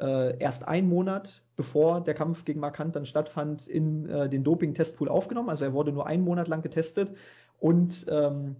[0.01, 5.09] äh, erst einen Monat bevor der Kampf gegen Markant dann stattfand in äh, den Doping-Testpool
[5.09, 5.49] aufgenommen.
[5.49, 7.13] Also er wurde nur einen Monat lang getestet
[7.61, 8.57] und ähm,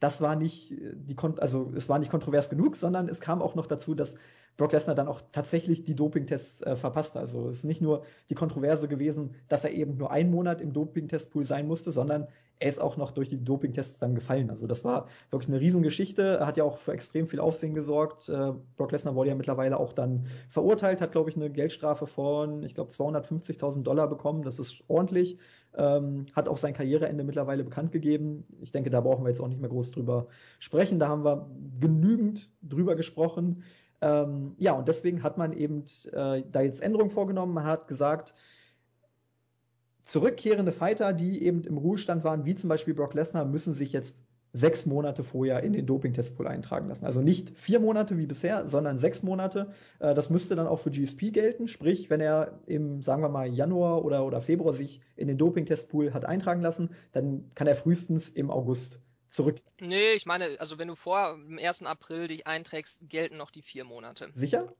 [0.00, 3.66] das war nicht die also es war nicht kontrovers genug, sondern es kam auch noch
[3.66, 4.14] dazu, dass
[4.58, 7.20] Brock Lesnar dann auch tatsächlich die Dopingtests äh, verpasste.
[7.20, 10.72] Also es ist nicht nur die Kontroverse gewesen, dass er eben nur einen Monat im
[10.72, 12.26] Dopingtestpool sein musste, sondern
[12.58, 14.50] er ist auch noch durch die Dopingtests dann gefallen.
[14.50, 16.38] Also das war wirklich eine Riesengeschichte.
[16.40, 18.28] Er hat ja auch für extrem viel Aufsehen gesorgt.
[18.28, 22.64] Äh, Brock Lesnar wurde ja mittlerweile auch dann verurteilt, hat glaube ich eine Geldstrafe von,
[22.64, 24.42] ich glaube 250.000 Dollar bekommen.
[24.42, 25.38] Das ist ordentlich.
[25.76, 28.42] Ähm, hat auch sein Karriereende mittlerweile bekannt gegeben.
[28.60, 30.26] Ich denke, da brauchen wir jetzt auch nicht mehr groß drüber
[30.58, 30.98] sprechen.
[30.98, 33.62] Da haben wir genügend drüber gesprochen.
[34.00, 37.54] Ähm, ja, und deswegen hat man eben äh, da jetzt Änderungen vorgenommen.
[37.54, 38.34] Man hat gesagt,
[40.04, 44.16] zurückkehrende Fighter, die eben im Ruhestand waren, wie zum Beispiel Brock Lesnar, müssen sich jetzt
[44.52, 47.04] sechs Monate vorher in den Doping-Testpool eintragen lassen.
[47.04, 49.72] Also nicht vier Monate wie bisher, sondern sechs Monate.
[49.98, 51.68] Äh, das müsste dann auch für GSP gelten.
[51.68, 56.14] Sprich, wenn er im, sagen wir mal, Januar oder, oder Februar sich in den Doping-Testpool
[56.14, 59.60] hat eintragen lassen, dann kann er frühestens im August zurück.
[59.80, 61.82] Nee, ich meine, also wenn du vor dem 1.
[61.82, 64.30] April dich einträgst, gelten noch die vier Monate.
[64.34, 64.72] Sicher?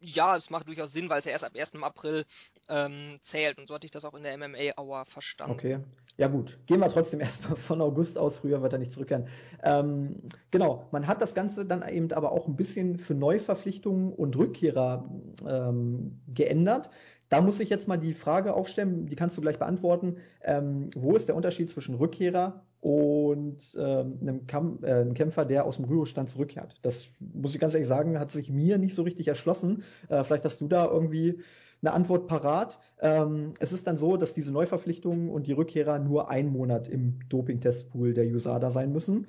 [0.00, 1.74] Ja, es macht durchaus Sinn, weil es ja erst ab 1.
[1.82, 2.24] April
[2.68, 5.52] ähm, zählt und so hatte ich das auch in der MMA-Hour verstanden.
[5.52, 5.78] Okay.
[6.16, 9.28] Ja gut, gehen wir trotzdem erstmal von August aus, früher wird er nicht zurückkehren.
[9.62, 14.36] Ähm, genau, man hat das Ganze dann eben aber auch ein bisschen für Neuverpflichtungen und
[14.36, 15.08] Rückkehrer
[15.48, 16.90] ähm, geändert.
[17.28, 20.16] Da muss ich jetzt mal die Frage aufstellen, die kannst du gleich beantworten.
[20.42, 25.64] Ähm, wo ist der Unterschied zwischen Rückkehrer und ähm, einem, Kamp äh, einem, Kämpfer, der
[25.64, 26.76] aus dem Ruhestand zurückkehrt.
[26.82, 29.82] Das muss ich ganz ehrlich sagen, hat sich mir nicht so richtig erschlossen.
[30.08, 31.40] Äh, vielleicht hast du da irgendwie
[31.82, 32.78] eine Antwort parat.
[33.00, 37.20] Ähm, es ist dann so, dass diese Neuverpflichtungen und die Rückkehrer nur einen Monat im
[37.28, 39.26] Doping-Testpool der USADA sein müssen.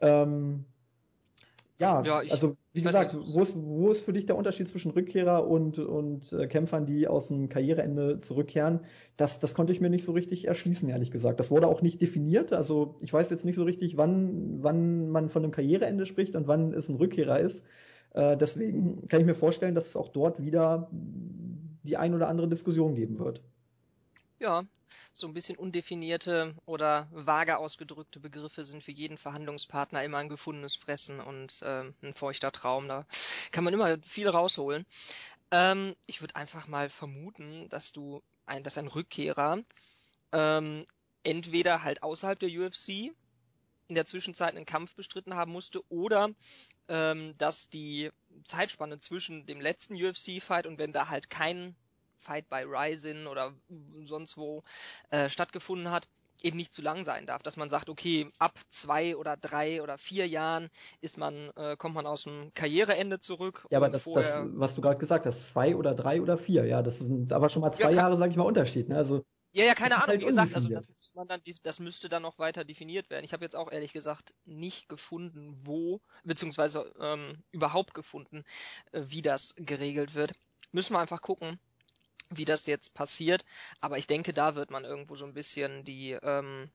[0.00, 0.64] Ähm,
[1.78, 4.92] ja, ja ich, also wie gesagt, wo ist, wo ist für dich der Unterschied zwischen
[4.92, 8.80] Rückkehrer und, und äh, Kämpfern, die aus dem Karriereende zurückkehren?
[9.16, 11.40] Das, das konnte ich mir nicht so richtig erschließen, ehrlich gesagt.
[11.40, 12.52] Das wurde auch nicht definiert.
[12.52, 16.46] Also ich weiß jetzt nicht so richtig, wann, wann man von einem Karriereende spricht und
[16.46, 17.64] wann es ein Rückkehrer ist.
[18.14, 22.48] Äh, deswegen kann ich mir vorstellen, dass es auch dort wieder die ein oder andere
[22.48, 23.42] Diskussion geben wird.
[24.38, 24.64] Ja,
[25.12, 30.74] so ein bisschen undefinierte oder vage ausgedrückte Begriffe sind für jeden Verhandlungspartner immer ein gefundenes
[30.74, 32.88] Fressen und äh, ein feuchter Traum.
[32.88, 33.06] Da
[33.50, 34.86] kann man immer viel rausholen.
[35.50, 39.62] Ähm, ich würde einfach mal vermuten, dass du ein, dass ein Rückkehrer
[40.32, 40.86] ähm,
[41.22, 43.12] entweder halt außerhalb der UFC
[43.88, 46.30] in der Zwischenzeit einen Kampf bestritten haben musste oder
[46.88, 48.10] ähm, dass die
[48.44, 51.76] Zeitspanne zwischen dem letzten UFC-Fight und wenn da halt kein
[52.22, 53.52] Fight bei Ryzen oder
[54.02, 54.62] sonst wo
[55.10, 56.08] äh, stattgefunden hat,
[56.42, 59.98] eben nicht zu lang sein darf, dass man sagt, okay, ab zwei oder drei oder
[59.98, 60.68] vier Jahren
[61.00, 63.66] ist man, äh, kommt man aus dem Karriereende zurück.
[63.70, 66.82] Ja, aber das, das, was du gerade gesagt hast, zwei oder drei oder vier, ja,
[66.82, 68.96] das sind aber schon mal zwei ja, Jahre, sag ich mal, Unterschied, ne?
[68.96, 72.38] Also ja, ja, keine Ahnung, halt wie gesagt, also das, dann, das müsste dann noch
[72.38, 73.24] weiter definiert werden.
[73.24, 78.44] Ich habe jetzt auch ehrlich gesagt nicht gefunden, wo, beziehungsweise ähm, überhaupt gefunden,
[78.92, 80.32] äh, wie das geregelt wird.
[80.72, 81.58] Müssen wir einfach gucken,
[82.36, 83.44] wie das jetzt passiert.
[83.80, 86.70] Aber ich denke, da wird man irgendwo so ein bisschen die, ähm,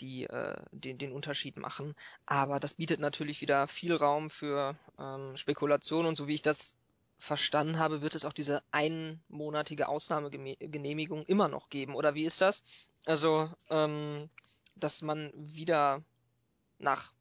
[0.00, 1.94] die, äh, den, den Unterschied machen.
[2.26, 6.76] Aber das bietet natürlich wieder viel Raum für ähm, Spekulation und so wie ich das
[7.18, 11.94] verstanden habe, wird es auch diese einmonatige Ausnahmegenehmigung immer noch geben.
[11.94, 12.62] Oder wie ist das?
[13.06, 14.28] Also, ähm,
[14.76, 16.02] dass man wieder
[16.78, 17.12] nach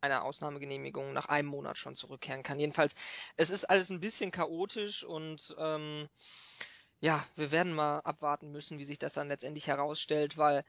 [0.00, 2.58] einer Ausnahmegenehmigung nach einem Monat schon zurückkehren kann.
[2.58, 2.94] Jedenfalls,
[3.36, 6.08] es ist alles ein bisschen chaotisch und ähm,
[7.02, 10.64] ja, wir werden mal abwarten müssen, wie sich das dann letztendlich herausstellt, weil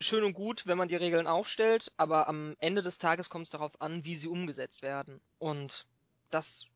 [0.00, 3.50] schön und gut, wenn man die Regeln aufstellt, aber am Ende des Tages kommt es
[3.50, 5.20] darauf an, wie sie umgesetzt werden.
[5.38, 5.86] Und
[6.30, 6.66] das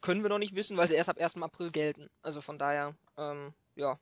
[0.00, 1.36] können wir noch nicht wissen, weil sie erst ab 1.
[1.36, 2.10] April gelten.
[2.20, 3.96] Also von daher, ähm, ja,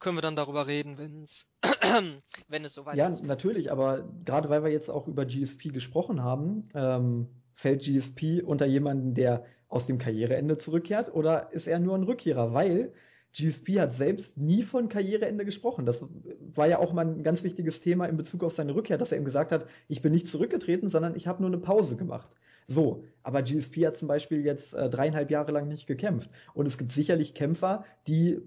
[0.00, 1.46] können wir dann darüber reden, wenn's,
[2.48, 3.20] wenn es soweit ja, ist.
[3.20, 8.42] Ja, natürlich, aber gerade weil wir jetzt auch über GSP gesprochen haben, ähm, fällt GSP
[8.42, 9.44] unter jemanden, der
[9.76, 12.52] aus dem Karriereende zurückkehrt oder ist er nur ein Rückkehrer?
[12.54, 12.92] Weil
[13.34, 15.84] GSP hat selbst nie von Karriereende gesprochen.
[15.84, 16.02] Das
[16.54, 19.18] war ja auch mal ein ganz wichtiges Thema in Bezug auf seine Rückkehr, dass er
[19.18, 22.30] ihm gesagt hat, ich bin nicht zurückgetreten, sondern ich habe nur eine Pause gemacht.
[22.66, 26.30] So, aber GSP hat zum Beispiel jetzt äh, dreieinhalb Jahre lang nicht gekämpft.
[26.54, 28.40] Und es gibt sicherlich Kämpfer, die,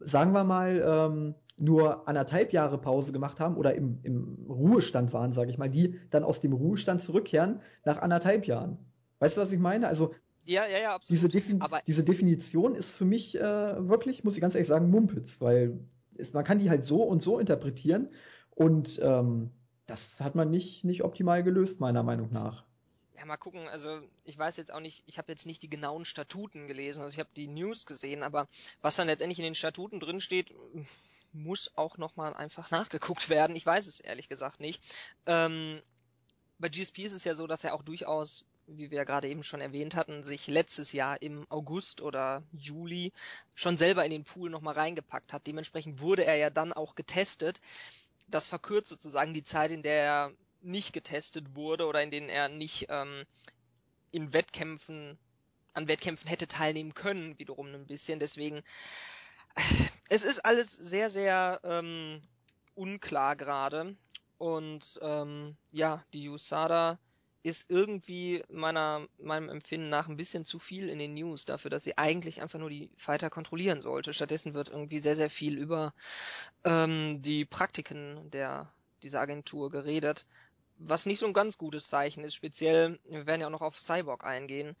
[0.00, 5.32] sagen wir mal, ähm, nur anderthalb Jahre Pause gemacht haben oder im, im Ruhestand waren,
[5.32, 8.76] sage ich mal, die dann aus dem Ruhestand zurückkehren nach anderthalb Jahren.
[9.20, 9.88] Weißt du, was ich meine?
[9.88, 10.14] Also
[10.46, 11.18] ja, ja, ja, absolut.
[11.18, 13.40] Diese, Defin Aber diese Definition ist für mich äh,
[13.88, 15.78] wirklich, muss ich ganz ehrlich sagen, Mumpitz, weil
[16.16, 18.08] es, man kann die halt so und so interpretieren
[18.54, 19.50] und ähm,
[19.86, 22.64] das hat man nicht, nicht optimal gelöst, meiner Meinung nach.
[23.16, 26.04] Ja, mal gucken, also ich weiß jetzt auch nicht, ich habe jetzt nicht die genauen
[26.04, 28.46] Statuten gelesen, also ich habe die News gesehen, aber
[28.82, 30.52] was dann letztendlich in den Statuten drin steht,
[31.32, 33.56] muss auch nochmal einfach nachgeguckt werden.
[33.56, 34.82] Ich weiß es ehrlich gesagt nicht.
[35.26, 35.80] Ähm,
[36.58, 39.42] bei GSP ist es ja so, dass er auch durchaus wie wir ja gerade eben
[39.42, 43.12] schon erwähnt hatten, sich letztes Jahr im August oder Juli
[43.54, 45.46] schon selber in den Pool nochmal reingepackt hat.
[45.46, 47.60] Dementsprechend wurde er ja dann auch getestet.
[48.28, 52.48] Das verkürzt sozusagen die Zeit, in der er nicht getestet wurde oder in denen er
[52.48, 53.24] nicht ähm,
[54.10, 55.18] in Wettkämpfen,
[55.74, 58.18] an Wettkämpfen hätte teilnehmen können, wiederum ein bisschen.
[58.18, 58.62] Deswegen,
[60.08, 62.22] es ist alles sehr, sehr ähm,
[62.74, 63.96] unklar gerade.
[64.38, 66.98] Und ähm, ja, die USADA
[67.46, 71.84] ist irgendwie meiner, meinem Empfinden nach ein bisschen zu viel in den News dafür, dass
[71.84, 74.12] sie eigentlich einfach nur die Fighter kontrollieren sollte.
[74.12, 75.94] Stattdessen wird irgendwie sehr, sehr viel über
[76.64, 80.26] ähm, die Praktiken der dieser Agentur geredet,
[80.78, 82.34] was nicht so ein ganz gutes Zeichen ist.
[82.34, 84.74] Speziell, wir werden ja auch noch auf Cyborg eingehen,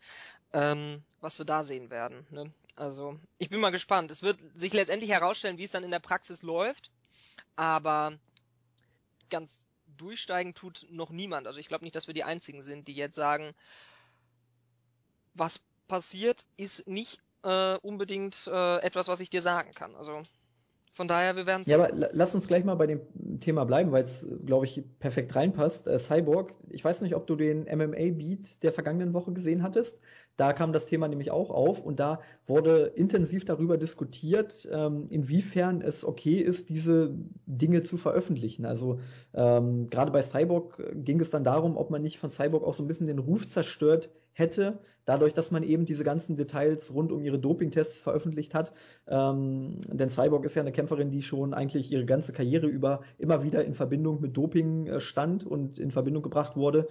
[0.52, 2.26] ähm, was wir da sehen werden.
[2.30, 2.52] Ne?
[2.74, 4.10] Also ich bin mal gespannt.
[4.10, 6.90] Es wird sich letztendlich herausstellen, wie es dann in der Praxis läuft,
[7.54, 8.18] aber
[9.30, 9.60] ganz
[9.96, 11.46] durchsteigen tut noch niemand.
[11.46, 13.54] Also ich glaube nicht, dass wir die einzigen sind, die jetzt sagen,
[15.34, 19.94] was passiert, ist nicht äh, unbedingt äh, etwas, was ich dir sagen kann.
[19.94, 20.22] Also
[20.92, 23.00] von daher, wir werden Ja, aber lass uns gleich mal bei dem
[23.40, 25.86] Thema bleiben, weil es, glaube ich, perfekt reinpasst.
[25.86, 29.98] Äh, Cyborg, ich weiß nicht, ob du den MMA-Beat der vergangenen Woche gesehen hattest.
[30.36, 35.80] Da kam das Thema nämlich auch auf und da wurde intensiv darüber diskutiert, ähm, inwiefern
[35.80, 37.14] es okay ist, diese
[37.46, 38.66] Dinge zu veröffentlichen.
[38.66, 39.00] Also
[39.32, 42.82] ähm, gerade bei Cyborg ging es dann darum, ob man nicht von Cyborg auch so
[42.82, 47.22] ein bisschen den Ruf zerstört hätte, dadurch, dass man eben diese ganzen Details rund um
[47.22, 48.72] ihre Dopingtests veröffentlicht hat.
[49.08, 53.42] Ähm, denn Cyborg ist ja eine Kämpferin, die schon eigentlich ihre ganze Karriere über immer
[53.42, 56.88] wieder in Verbindung mit Doping äh, stand und in Verbindung gebracht wurde.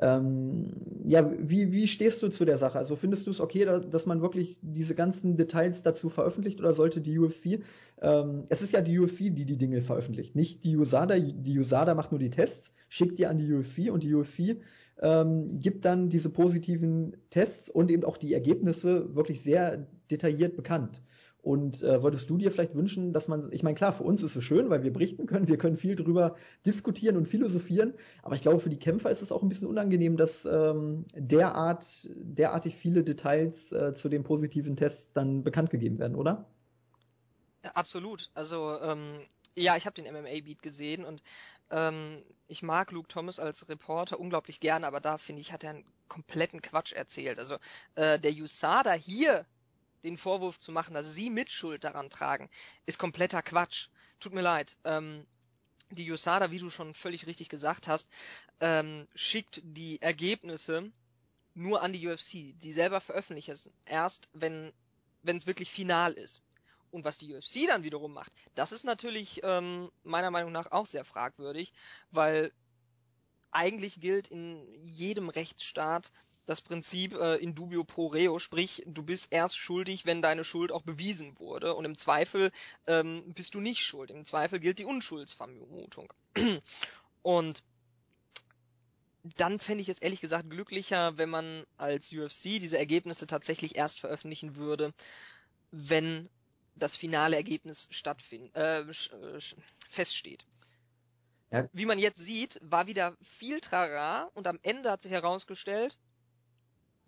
[0.00, 0.70] Ähm,
[1.04, 2.78] ja, wie, wie stehst du zu der Sache?
[2.78, 6.72] Also findest du es okay, da, dass man wirklich diese ganzen Details dazu veröffentlicht oder
[6.72, 7.60] sollte die UFC,
[8.00, 11.18] ähm, es ist ja die UFC, die die Dinge veröffentlicht, nicht die USADA.
[11.18, 14.56] Die USADA macht nur die Tests, schickt die an die UFC und die UFC
[15.02, 21.02] ähm, gibt dann diese positiven Tests und eben auch die Ergebnisse wirklich sehr detailliert bekannt.
[21.42, 24.36] Und äh, würdest du dir vielleicht wünschen, dass man, ich meine, klar, für uns ist
[24.36, 28.42] es schön, weil wir berichten können, wir können viel drüber diskutieren und philosophieren, aber ich
[28.42, 33.04] glaube, für die Kämpfer ist es auch ein bisschen unangenehm, dass ähm, derart, derartig viele
[33.04, 36.46] Details äh, zu den positiven Tests dann bekannt gegeben werden, oder?
[37.74, 38.30] Absolut.
[38.34, 39.14] Also ähm,
[39.56, 41.22] Ja, ich habe den MMA-Beat gesehen und
[41.70, 45.70] ähm, ich mag Luke Thomas als Reporter unglaublich gerne, aber da finde ich, hat er
[45.70, 47.38] einen kompletten Quatsch erzählt.
[47.38, 47.56] Also
[47.94, 49.46] äh, der USADA hier
[50.04, 52.48] den Vorwurf zu machen, dass sie Mitschuld daran tragen,
[52.86, 53.88] ist kompletter Quatsch.
[54.18, 54.78] Tut mir leid.
[54.84, 55.26] Ähm,
[55.90, 58.08] die USADA, wie du schon völlig richtig gesagt hast,
[58.60, 60.92] ähm, schickt die Ergebnisse
[61.54, 62.54] nur an die UFC.
[62.60, 64.72] Die selber veröffentlichen es erst, wenn
[65.22, 66.42] wenn es wirklich final ist.
[66.90, 70.86] Und was die UFC dann wiederum macht, das ist natürlich ähm, meiner Meinung nach auch
[70.86, 71.72] sehr fragwürdig,
[72.10, 72.52] weil
[73.52, 76.12] eigentlich gilt in jedem Rechtsstaat
[76.50, 80.72] das Prinzip äh, in dubio pro reo, sprich, du bist erst schuldig, wenn deine Schuld
[80.72, 82.50] auch bewiesen wurde und im Zweifel
[82.88, 84.10] ähm, bist du nicht schuld.
[84.10, 86.12] Im Zweifel gilt die Unschuldsvermutung.
[87.22, 87.62] und
[89.36, 94.00] dann fände ich es ehrlich gesagt glücklicher, wenn man als UFC diese Ergebnisse tatsächlich erst
[94.00, 94.92] veröffentlichen würde,
[95.70, 96.28] wenn
[96.74, 99.40] das finale Ergebnis stattfind äh, äh
[99.88, 100.44] feststeht.
[101.52, 101.68] Ja.
[101.72, 105.96] Wie man jetzt sieht, war wieder viel Trara und am Ende hat sich herausgestellt,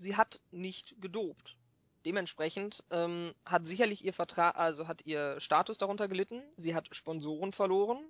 [0.02, 1.56] sie hat nicht gedopt.
[2.04, 6.42] Dementsprechend ähm, hat sicherlich ihr Vertrag, also hat ihr Status darunter gelitten.
[6.56, 8.04] Sie hat Sponsoren verloren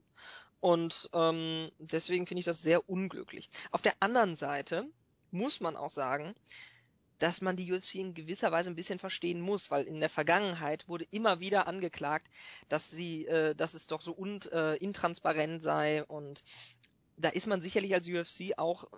[0.61, 3.51] und ähm, deswegen finde ich das sehr unglücklich.
[3.71, 4.87] Auf der anderen Seite
[5.31, 6.35] muss man auch sagen,
[7.19, 10.89] dass man die UFC in gewisser Weise ein bisschen verstehen muss, weil in der Vergangenheit
[10.89, 12.29] wurde immer wieder angeklagt,
[12.69, 16.43] dass sie, äh, dass es doch so un, äh, intransparent sei und
[17.17, 18.89] da ist man sicherlich als UFC auch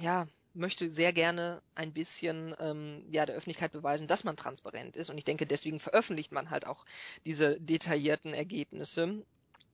[0.00, 5.10] ja möchte sehr gerne ein bisschen ähm, ja der Öffentlichkeit beweisen, dass man transparent ist
[5.10, 6.84] und ich denke, deswegen veröffentlicht man halt auch
[7.24, 9.22] diese detaillierten Ergebnisse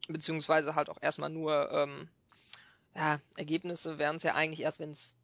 [0.09, 2.09] beziehungsweise halt auch erstmal nur ähm,
[2.95, 5.15] ja Ergebnisse wären es ja eigentlich erst, wenn es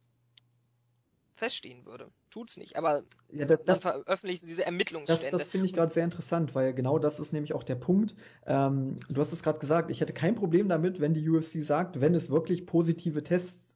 [1.35, 2.09] feststehen würde.
[2.29, 5.31] Tut's nicht, aber ja, das, dann veröffentlicht diese Ermittlungsstände.
[5.31, 8.15] Das, das finde ich gerade sehr interessant, weil genau das ist nämlich auch der Punkt.
[8.45, 12.01] Ähm, du hast es gerade gesagt, ich hätte kein Problem damit, wenn die UFC sagt,
[12.01, 13.72] wenn es wirklich positive Tests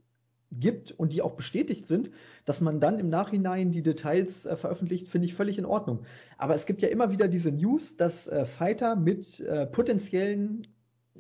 [0.51, 2.09] gibt und die auch bestätigt sind,
[2.45, 6.05] dass man dann im Nachhinein die Details äh, veröffentlicht, finde ich völlig in Ordnung.
[6.37, 10.67] Aber es gibt ja immer wieder diese News, dass äh, Fighter mit äh, potenziellen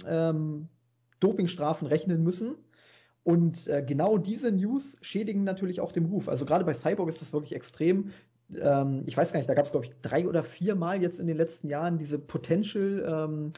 [0.05, 0.69] ähm,
[1.19, 2.55] Dopingstrafen rechnen müssen.
[3.23, 6.29] Und äh, genau diese News schädigen natürlich auch den Ruf.
[6.29, 8.11] Also gerade bei Cyborg ist das wirklich extrem.
[8.55, 11.19] Ähm, ich weiß gar nicht, da gab es, glaube ich, drei oder vier Mal jetzt
[11.19, 13.51] in den letzten Jahren diese Potential ähm,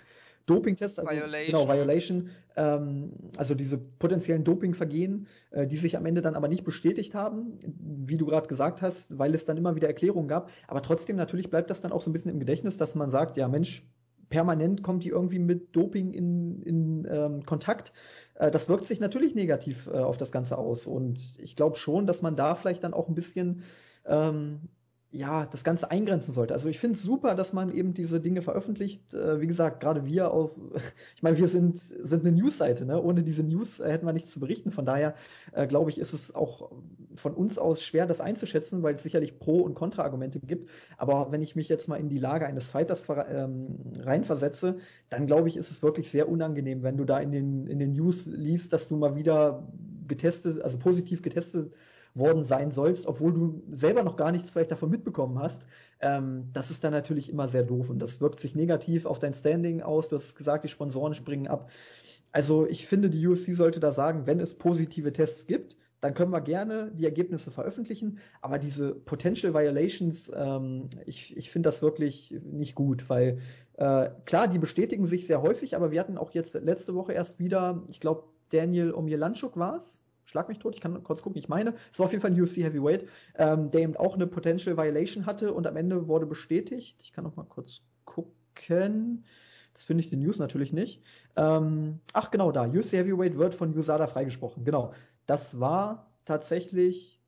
[0.49, 1.45] Dopingtests, also Violation.
[1.45, 6.63] genau, Violation, ähm, also diese potenziellen Dopingvergehen, äh, die sich am Ende dann aber nicht
[6.63, 10.49] bestätigt haben, wie du gerade gesagt hast, weil es dann immer wieder Erklärungen gab.
[10.67, 13.37] Aber trotzdem natürlich bleibt das dann auch so ein bisschen im Gedächtnis, dass man sagt,
[13.37, 13.85] ja Mensch,
[14.29, 17.93] permanent kommt die irgendwie mit Doping in, in ähm, Kontakt.
[18.35, 20.87] Äh, das wirkt sich natürlich negativ äh, auf das Ganze aus.
[20.87, 23.63] Und ich glaube schon, dass man da vielleicht dann auch ein bisschen
[24.05, 24.69] ähm,
[25.11, 26.53] ja, das Ganze eingrenzen sollte.
[26.53, 29.13] Also ich finde es super, dass man eben diese Dinge veröffentlicht.
[29.15, 30.59] Äh, wie gesagt, gerade wir auf,
[31.15, 33.01] ich meine, wir sind, sind eine Newsseite, ne?
[33.01, 34.71] Ohne diese News äh, hätten wir nichts zu berichten.
[34.71, 35.15] Von daher
[35.51, 36.71] äh, glaube ich, ist es auch
[37.15, 40.69] von uns aus schwer, das einzuschätzen, weil es sicherlich Pro- und Kontra-Argumente gibt.
[40.97, 44.77] Aber wenn ich mich jetzt mal in die Lage eines Fighters ähm, reinversetze,
[45.09, 47.93] dann glaube ich, ist es wirklich sehr unangenehm, wenn du da in den, in den
[47.93, 49.67] News liest, dass du mal wieder
[50.07, 51.73] getestet, also positiv getestet
[52.13, 55.63] worden sein sollst, obwohl du selber noch gar nichts vielleicht davon mitbekommen hast,
[56.01, 59.33] ähm, das ist dann natürlich immer sehr doof und das wirkt sich negativ auf dein
[59.33, 60.09] Standing aus.
[60.09, 61.69] Du hast gesagt, die Sponsoren springen ab.
[62.31, 66.31] Also ich finde, die UFC sollte da sagen, wenn es positive Tests gibt, dann können
[66.31, 68.19] wir gerne die Ergebnisse veröffentlichen.
[68.41, 73.39] Aber diese Potential Violations, ähm, ich, ich finde das wirklich nicht gut, weil
[73.77, 77.39] äh, klar, die bestätigen sich sehr häufig, aber wir hatten auch jetzt letzte Woche erst
[77.39, 81.49] wieder, ich glaube, Daniel Omielanchuk war es, schlag mich tot, ich kann kurz gucken, ich
[81.49, 84.77] meine, es war auf jeden Fall ein UFC Heavyweight, ähm, der eben auch eine Potential
[84.77, 87.01] Violation hatte und am Ende wurde bestätigt.
[87.01, 89.25] Ich kann noch mal kurz gucken.
[89.73, 91.01] Das finde ich die News natürlich nicht.
[91.35, 92.65] Ähm, ach genau, da.
[92.67, 94.65] UFC Heavyweight wird von USADA freigesprochen.
[94.65, 94.93] Genau.
[95.25, 97.19] Das war tatsächlich,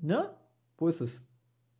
[0.00, 0.30] ne?
[0.76, 1.22] Wo ist es?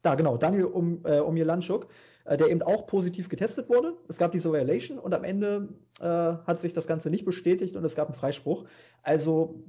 [0.01, 0.39] Da, genau.
[0.39, 1.89] Daniel um, äh, Omielanchuk,
[2.25, 3.95] äh, der eben auch positiv getestet wurde.
[4.09, 5.69] Es gab diese Violation und am Ende
[6.01, 8.65] äh, hat sich das Ganze nicht bestätigt und es gab einen Freispruch.
[9.03, 9.65] Also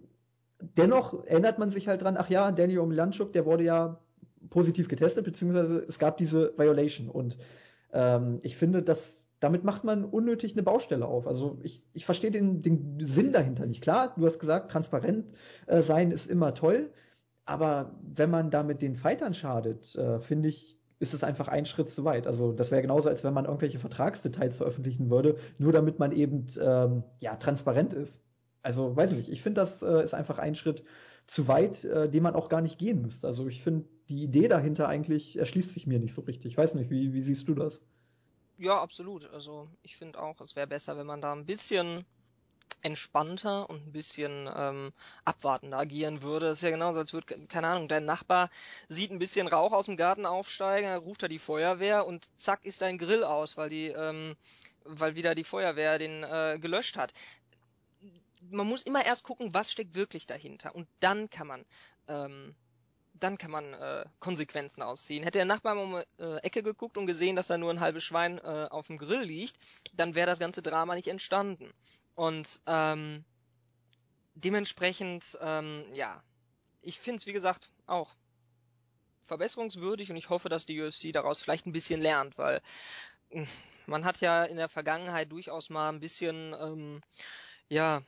[0.60, 4.00] dennoch erinnert man sich halt dran, ach ja, Daniel Omlanchuk, der wurde ja
[4.50, 7.10] positiv getestet, beziehungsweise es gab diese Violation.
[7.10, 7.38] Und
[7.94, 11.28] ähm, ich finde, dass damit macht man unnötig eine Baustelle auf.
[11.28, 13.82] Also ich, ich verstehe den, den Sinn dahinter nicht.
[13.82, 15.32] Klar, du hast gesagt, transparent
[15.68, 16.92] äh, sein ist immer toll,
[17.46, 21.92] aber wenn man damit den Fightern schadet, äh, finde ich, ist es einfach ein Schritt
[21.92, 22.26] zu weit.
[22.26, 26.46] Also das wäre genauso, als wenn man irgendwelche Vertragsdetails veröffentlichen würde, nur damit man eben
[26.60, 28.24] ähm, ja transparent ist.
[28.68, 30.84] Also weiß nicht, ich finde, das äh, ist einfach ein Schritt
[31.26, 33.26] zu weit, äh, den man auch gar nicht gehen müsste.
[33.26, 36.48] Also ich finde, die Idee dahinter eigentlich erschließt sich mir nicht so richtig.
[36.48, 37.80] Ich weiß nicht, wie, wie siehst du das?
[38.58, 39.32] Ja, absolut.
[39.32, 42.04] Also ich finde auch, es wäre besser, wenn man da ein bisschen
[42.82, 44.92] entspannter und ein bisschen ähm,
[45.24, 46.48] abwartender agieren würde.
[46.48, 48.50] Das ist ja genauso, als würde, keine Ahnung, dein Nachbar
[48.90, 52.82] sieht ein bisschen Rauch aus dem Garten aufsteigen, ruft er die Feuerwehr und zack ist
[52.82, 54.36] dein Grill aus, weil die, ähm,
[54.84, 57.14] weil wieder die Feuerwehr den äh, gelöscht hat.
[58.50, 61.66] Man muss immer erst gucken, was steckt wirklich dahinter und dann kann man
[62.08, 62.56] ähm,
[63.20, 65.24] dann kann man äh, Konsequenzen ausziehen.
[65.24, 68.04] Hätte der Nachbar mal um äh, Ecke geguckt und gesehen, dass da nur ein halbes
[68.04, 69.58] Schwein äh, auf dem Grill liegt,
[69.94, 71.72] dann wäre das ganze Drama nicht entstanden.
[72.16, 73.26] Und ähm,
[74.36, 76.24] dementsprechend, ähm, ja,
[76.82, 78.16] ich finde es, wie gesagt, auch
[79.26, 82.62] verbesserungswürdig und ich hoffe, dass die UFC daraus vielleicht ein bisschen lernt, weil
[83.32, 83.48] hm,
[83.86, 87.02] man hat ja in der Vergangenheit durchaus mal ein bisschen, ähm,
[87.68, 88.02] ja,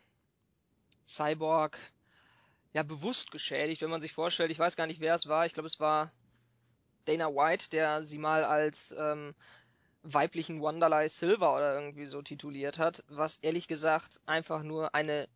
[1.10, 1.78] Cyborg,
[2.74, 5.54] ja, bewusst geschädigt, wenn man sich vorstellt, ich weiß gar nicht, wer es war, ich
[5.54, 6.12] glaube, es war
[7.06, 9.34] Dana White, der sie mal als ähm,
[10.04, 15.28] weiblichen Wonderlei Silver oder irgendwie so tituliert hat, was ehrlich gesagt einfach nur eine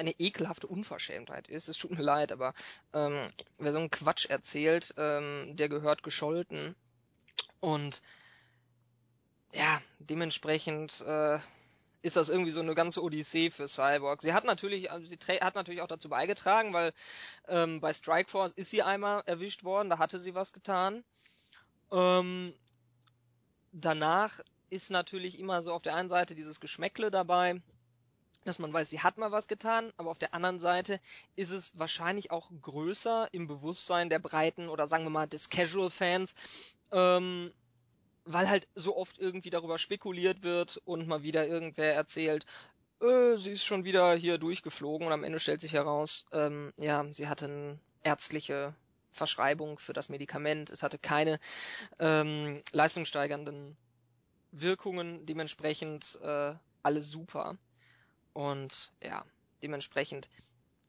[0.00, 1.68] eine ekelhafte Unverschämtheit ist.
[1.68, 2.54] Es tut mir leid, aber
[2.94, 6.74] ähm, wer so einen Quatsch erzählt, ähm, der gehört gescholten.
[7.60, 8.02] Und
[9.52, 11.38] ja, dementsprechend äh,
[12.02, 14.22] ist das irgendwie so eine ganze Odyssee für Cyborg.
[14.22, 16.92] Sie hat natürlich, also sie hat natürlich auch dazu beigetragen, weil
[17.48, 21.04] ähm, bei Strikeforce ist sie einmal erwischt worden, da hatte sie was getan.
[21.92, 22.54] Ähm,
[23.72, 24.40] danach
[24.70, 27.60] ist natürlich immer so auf der einen Seite dieses Geschmäckle dabei,
[28.44, 31.00] dass man weiß, sie hat mal was getan, aber auf der anderen Seite
[31.36, 36.34] ist es wahrscheinlich auch größer im Bewusstsein der breiten oder sagen wir mal des Casual-Fans,
[36.92, 37.52] ähm,
[38.24, 42.46] weil halt so oft irgendwie darüber spekuliert wird und mal wieder irgendwer erzählt,
[43.00, 47.04] äh, sie ist schon wieder hier durchgeflogen und am Ende stellt sich heraus, ähm, ja,
[47.12, 48.74] sie hatte eine ärztliche
[49.10, 50.70] Verschreibung für das Medikament.
[50.70, 51.38] Es hatte keine
[51.98, 53.76] ähm, leistungssteigernden
[54.52, 57.56] Wirkungen, dementsprechend äh, alles super.
[58.32, 59.24] Und ja,
[59.62, 60.28] dementsprechend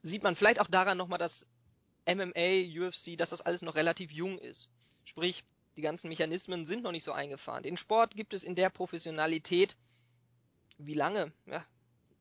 [0.04, 1.48] sieht man vielleicht auch daran nochmal, dass
[2.06, 4.70] MMA, UFC, dass das alles noch relativ jung ist.
[5.06, 5.44] Sprich,
[5.78, 7.64] die ganzen Mechanismen sind noch nicht so eingefahren.
[7.64, 9.78] Den Sport gibt es in der Professionalität
[10.78, 11.32] wie lange?
[11.46, 11.64] Ja,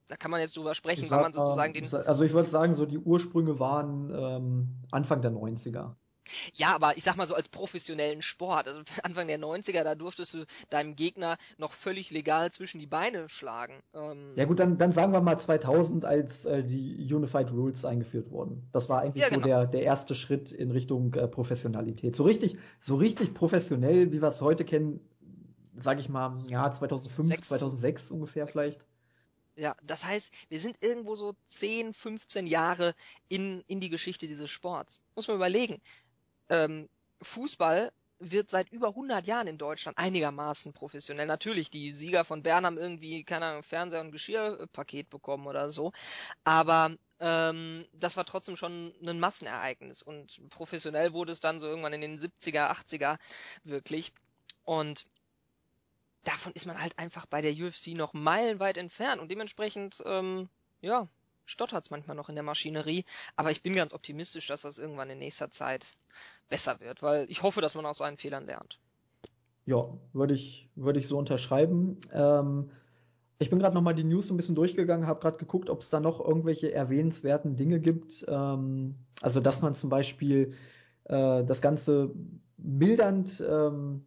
[0.09, 1.93] da kann man jetzt drüber sprechen, weil man sozusagen den.
[1.95, 5.95] Also ich würde sagen, so die Ursprünge waren ähm, Anfang der 90er.
[6.55, 10.35] Ja, aber ich sag mal so als professionellen Sport, also Anfang der 90er, da durftest
[10.35, 13.75] du deinem Gegner noch völlig legal zwischen die Beine schlagen.
[13.95, 18.31] Ähm ja gut, dann, dann sagen wir mal 2000, als äh, die Unified Rules eingeführt
[18.31, 18.69] wurden.
[18.73, 19.41] Das war eigentlich ja, genau.
[19.41, 22.17] so der, der erste Schritt in Richtung äh, Professionalität.
[22.17, 25.01] So richtig, so richtig professionell, wie wir es heute kennen,
[25.79, 28.53] sage ich mal, ja, 2005, 6, 2006 ungefähr 6.
[28.53, 28.87] vielleicht.
[29.57, 32.95] Ja, das heißt, wir sind irgendwo so 10, 15 Jahre
[33.29, 35.03] in, in die Geschichte dieses Sports.
[35.15, 35.83] Muss man überlegen.
[36.51, 36.89] Ähm,
[37.23, 41.27] Fußball wird seit über 100 Jahren in Deutschland einigermaßen professionell.
[41.27, 45.93] Natürlich, die Sieger von Bern haben irgendwie, keine Ahnung, Fernseher und Geschirrpaket bekommen oder so.
[46.45, 50.03] Aber ähm, das war trotzdem schon ein Massenereignis.
[50.03, 53.19] Und professionell wurde es dann so irgendwann in den 70er, 80er
[53.65, 54.13] wirklich.
[54.65, 55.09] Und
[56.25, 60.51] davon ist man halt einfach bei der UFC noch meilenweit entfernt und dementsprechend, ähm,
[60.83, 61.09] ja,
[61.51, 63.05] stottert es manchmal noch in der Maschinerie,
[63.37, 65.97] aber ich bin ganz optimistisch, dass das irgendwann in nächster Zeit
[66.49, 68.79] besser wird, weil ich hoffe, dass man aus seinen Fehlern lernt.
[69.67, 71.99] Ja, würde ich, würde ich so unterschreiben.
[72.13, 72.71] Ähm,
[73.39, 75.91] ich bin gerade nochmal die News so ein bisschen durchgegangen, habe gerade geguckt, ob es
[75.91, 78.25] da noch irgendwelche erwähnenswerten Dinge gibt.
[78.29, 80.55] Ähm, also, dass man zum Beispiel
[81.05, 82.11] äh, das Ganze
[82.57, 84.05] mildernd, ähm,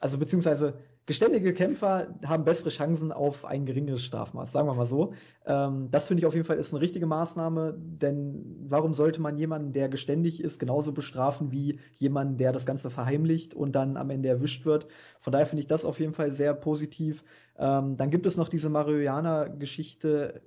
[0.00, 5.14] also beziehungsweise geständige Kämpfer haben bessere Chancen auf ein geringeres Strafmaß, sagen wir mal so.
[5.46, 9.36] Ähm, das finde ich auf jeden Fall ist eine richtige Maßnahme, denn warum sollte man
[9.36, 14.10] jemanden, der geständig ist, genauso bestrafen wie jemanden, der das Ganze verheimlicht und dann am
[14.10, 14.86] Ende erwischt wird?
[15.20, 17.24] Von daher finde ich das auf jeden Fall sehr positiv.
[17.58, 20.40] Ähm, dann gibt es noch diese Marihuana-Geschichte,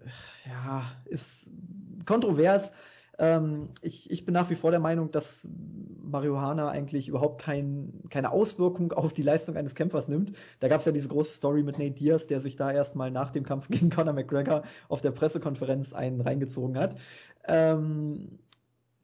[0.46, 1.50] ja, ist
[2.06, 2.72] kontrovers.
[3.18, 5.48] Ähm, ich, ich bin nach wie vor der Meinung, dass
[6.10, 10.34] Marihuana eigentlich überhaupt kein, keine Auswirkung auf die Leistung eines Kämpfers nimmt.
[10.60, 13.32] Da gab es ja diese große Story mit Nate Diaz, der sich da erstmal nach
[13.32, 16.96] dem Kampf gegen Conor McGregor auf der Pressekonferenz einen reingezogen hat.
[17.48, 18.40] Ähm,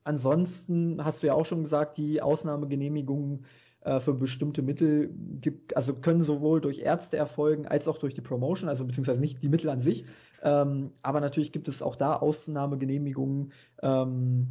[0.04, 3.46] ansonsten hast du ja auch schon gesagt, die Ausnahmegenehmigungen
[3.82, 8.22] äh, für bestimmte Mittel gibt, also können sowohl durch Ärzte erfolgen als auch durch die
[8.22, 10.06] Promotion, also beziehungsweise nicht die Mittel an sich.
[10.44, 13.52] Ähm, aber natürlich gibt es auch da Ausnahmegenehmigungen.
[13.82, 14.48] Ähm,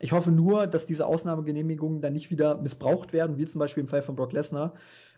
[0.00, 3.88] ich hoffe nur, dass diese Ausnahmegenehmigungen dann nicht wieder missbraucht werden, wie zum Beispiel im
[3.88, 4.72] Fall von Brock Lesnar,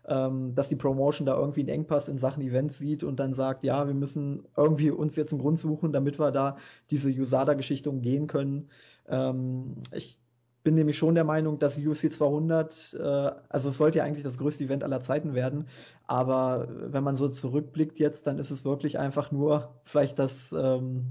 [0.05, 3.63] ähm, dass die Promotion da irgendwie einen Engpass in Sachen Events sieht und dann sagt,
[3.63, 6.57] ja, wir müssen irgendwie uns jetzt einen Grund suchen, damit wir da
[6.91, 8.69] diese USADA-Geschichte umgehen können.
[9.07, 10.19] Ähm, ich
[10.63, 14.37] bin nämlich schon der Meinung, dass UFC 200, äh, also es sollte ja eigentlich das
[14.37, 15.67] größte Event aller Zeiten werden,
[16.07, 21.05] aber wenn man so zurückblickt jetzt, dann ist es wirklich einfach nur vielleicht das, ähm,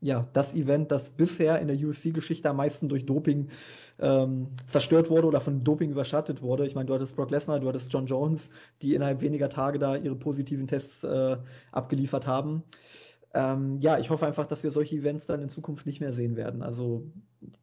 [0.00, 3.48] ja, das Event, das bisher in der UFC-Geschichte am meisten durch Doping
[3.98, 6.66] ähm, zerstört wurde oder von Doping überschattet wurde.
[6.66, 8.50] Ich meine, du hattest Brock Lesnar, du hattest John Jones,
[8.82, 11.36] die innerhalb weniger Tage da ihre positiven Tests äh,
[11.72, 12.62] abgeliefert haben
[13.36, 16.36] ähm, ja, ich hoffe einfach, dass wir solche Events dann in Zukunft nicht mehr sehen
[16.36, 16.62] werden.
[16.62, 17.04] Also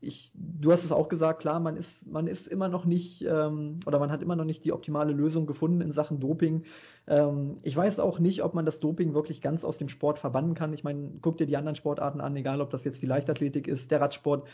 [0.01, 3.79] ich, du hast es auch gesagt, klar, man ist, man ist immer noch nicht ähm,
[3.87, 6.65] oder man hat immer noch nicht die optimale Lösung gefunden in Sachen Doping.
[7.07, 10.53] Ähm, ich weiß auch nicht, ob man das Doping wirklich ganz aus dem Sport verbannen
[10.53, 10.73] kann.
[10.73, 13.89] Ich meine, guck dir die anderen Sportarten an, egal ob das jetzt die Leichtathletik ist,
[13.89, 14.47] der Radsport.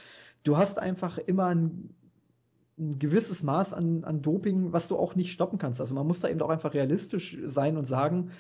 [0.44, 1.94] Du hast einfach immer ein
[2.80, 5.82] ein gewisses Maß an, an Doping, was du auch nicht stoppen kannst.
[5.82, 8.32] Also man muss da eben auch einfach realistisch sein und sagen,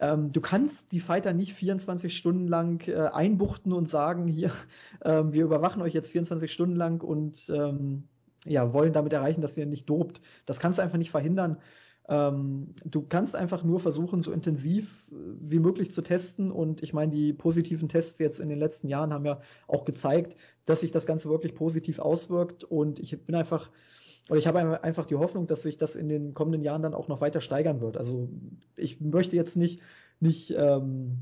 [0.00, 4.52] ähm, du kannst die Fighter nicht 24 Stunden lang äh, einbuchten und sagen, hier,
[5.04, 8.04] ähm, wir überwachen euch jetzt 24 Stunden lang und ähm,
[8.46, 10.20] ja, wollen damit erreichen, dass ihr nicht dopt.
[10.46, 11.58] Das kannst du einfach nicht verhindern.
[12.08, 16.50] Ähm, du kannst einfach nur versuchen, so intensiv äh, wie möglich zu testen.
[16.50, 20.36] Und ich meine, die positiven Tests jetzt in den letzten Jahren haben ja auch gezeigt,
[20.64, 22.64] dass sich das Ganze wirklich positiv auswirkt.
[22.64, 23.70] Und ich bin einfach
[24.28, 27.08] und ich habe einfach die Hoffnung, dass sich das in den kommenden Jahren dann auch
[27.08, 27.96] noch weiter steigern wird.
[27.96, 28.28] Also
[28.76, 29.80] ich möchte jetzt nicht,
[30.20, 31.18] nicht ähm,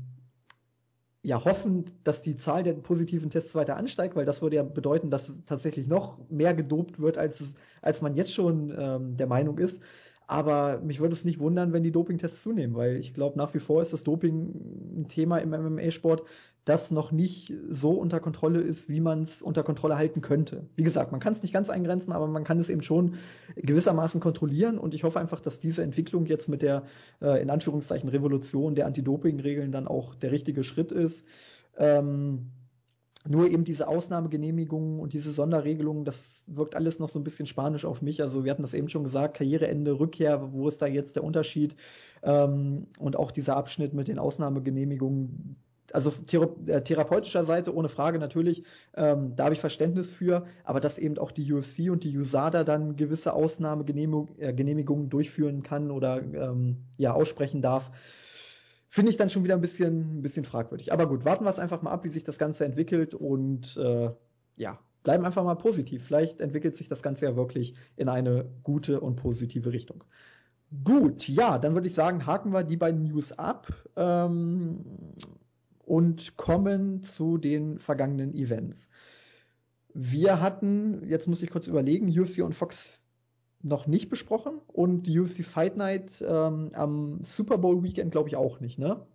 [1.23, 5.09] ja, hoffen, dass die Zahl der positiven Tests weiter ansteigt, weil das würde ja bedeuten,
[5.09, 9.57] dass tatsächlich noch mehr gedopt wird, als, es, als man jetzt schon ähm, der Meinung
[9.57, 9.81] ist.
[10.27, 13.59] Aber mich würde es nicht wundern, wenn die Dopingtests zunehmen, weil ich glaube, nach wie
[13.59, 14.53] vor ist das Doping
[14.97, 16.23] ein Thema im MMA-Sport,
[16.67, 20.65] das noch nicht so unter Kontrolle ist, wie man es unter Kontrolle halten könnte.
[20.75, 23.15] Wie gesagt, man kann es nicht ganz eingrenzen, aber man kann es eben schon
[23.55, 26.83] gewissermaßen kontrollieren und ich hoffe einfach, dass diese Entwicklung jetzt mit der
[27.21, 31.23] äh, in Anführungszeichen Revolution der Anti-Doping-Regeln dann auch der richtige Schritt ist.
[31.77, 32.51] Ähm,
[33.25, 37.85] nur eben diese Ausnahmegenehmigungen und diese Sonderregelungen, das wirkt alles noch so ein bisschen spanisch
[37.85, 38.21] auf mich.
[38.21, 41.75] Also wir hatten das eben schon gesagt, Karriereende, Rückkehr, wo ist da jetzt der Unterschied?
[42.23, 45.57] Ähm, und auch dieser Abschnitt mit den Ausnahmegenehmigungen,
[45.93, 46.11] also
[46.67, 48.63] äh, therapeutischer Seite ohne Frage natürlich,
[48.95, 52.63] ähm, da habe ich Verständnis für, aber dass eben auch die UFC und die USADA
[52.63, 57.91] dann gewisse Ausnahmegenehmigungen äh, durchführen kann oder ähm, ja aussprechen darf,
[58.89, 60.91] finde ich dann schon wieder ein bisschen, ein bisschen fragwürdig.
[60.91, 64.09] Aber gut, warten wir es einfach mal ab, wie sich das Ganze entwickelt und äh,
[64.57, 66.05] ja, bleiben einfach mal positiv.
[66.05, 70.03] Vielleicht entwickelt sich das Ganze ja wirklich in eine gute und positive Richtung.
[70.83, 73.71] Gut, ja, dann würde ich sagen, haken wir die beiden News ab.
[73.95, 74.83] Ähm,
[75.87, 78.89] und kommen zu den vergangenen Events.
[79.93, 82.91] Wir hatten, jetzt muss ich kurz überlegen, UFC und Fox
[83.63, 88.35] noch nicht besprochen und die UFC Fight Night ähm, am Super Bowl Weekend glaube ich
[88.35, 89.07] auch nicht, ne?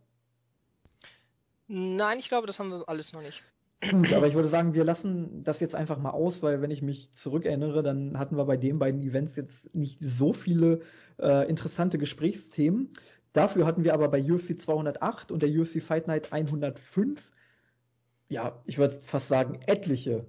[1.68, 3.43] Nein, ich glaube, das haben wir alles noch nicht.
[3.91, 6.83] Gut, aber ich würde sagen, wir lassen das jetzt einfach mal aus, weil wenn ich
[6.83, 10.81] mich zurückerinnere, dann hatten wir bei den beiden Events jetzt nicht so viele
[11.18, 12.91] äh, interessante Gesprächsthemen.
[13.33, 17.33] Dafür hatten wir aber bei UFC 208 und der UFC Fight Night 105,
[18.28, 20.26] ja, ich würde fast sagen, etliche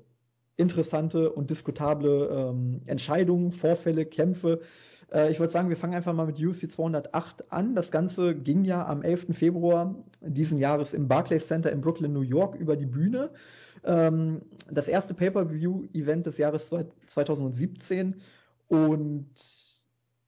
[0.55, 4.61] interessante und diskutable ähm, Entscheidungen, Vorfälle, Kämpfe.
[5.11, 7.75] Äh, ich würde sagen, wir fangen einfach mal mit UFC 208 an.
[7.75, 9.35] Das Ganze ging ja am 11.
[9.35, 13.31] Februar diesen Jahres im Barclays Center in Brooklyn, New York über die Bühne.
[13.83, 16.71] Ähm, das erste Pay-per-view-Event des Jahres
[17.07, 18.21] 2017
[18.67, 19.27] und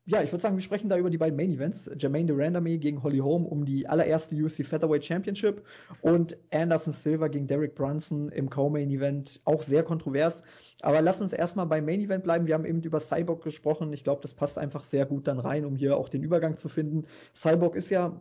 [0.07, 1.89] ja, ich würde sagen, wir sprechen da über die beiden Main Events.
[1.97, 5.63] Jermaine Durandamy gegen Holly Holm um die allererste UFC Featherweight Championship
[6.01, 9.41] und Anderson Silva gegen Derek Brunson im Co-Main Event.
[9.45, 10.43] Auch sehr kontrovers.
[10.81, 12.45] Aber lass uns erstmal beim Main Event bleiben.
[12.45, 13.93] Wir haben eben über Cyborg gesprochen.
[13.93, 16.69] Ich glaube, das passt einfach sehr gut dann rein, um hier auch den Übergang zu
[16.69, 17.05] finden.
[17.33, 18.19] Cyborg ist ja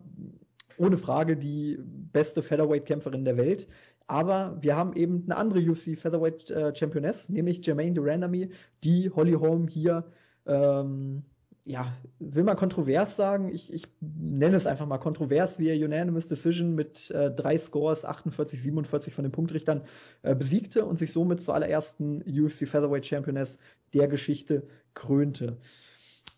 [0.79, 1.79] ohne Frage die
[2.13, 3.69] beste Featherweight-Kämpferin der Welt.
[4.07, 8.51] Aber wir haben eben eine andere UFC Featherweight äh, Championess, nämlich Jermaine Durandamy,
[8.83, 10.05] die Holly Holm hier
[10.47, 11.25] ähm,
[11.67, 16.29] ja, will man kontrovers sagen, ich, ich nenne es einfach mal kontrovers, wie er Unanimous
[16.29, 19.83] Decision mit äh, drei Scores, 48, 47 von den Punktrichtern
[20.23, 23.59] äh, besiegte und sich somit zur allerersten UFC Featherweight Championess
[23.95, 25.57] der Geschichte krönte.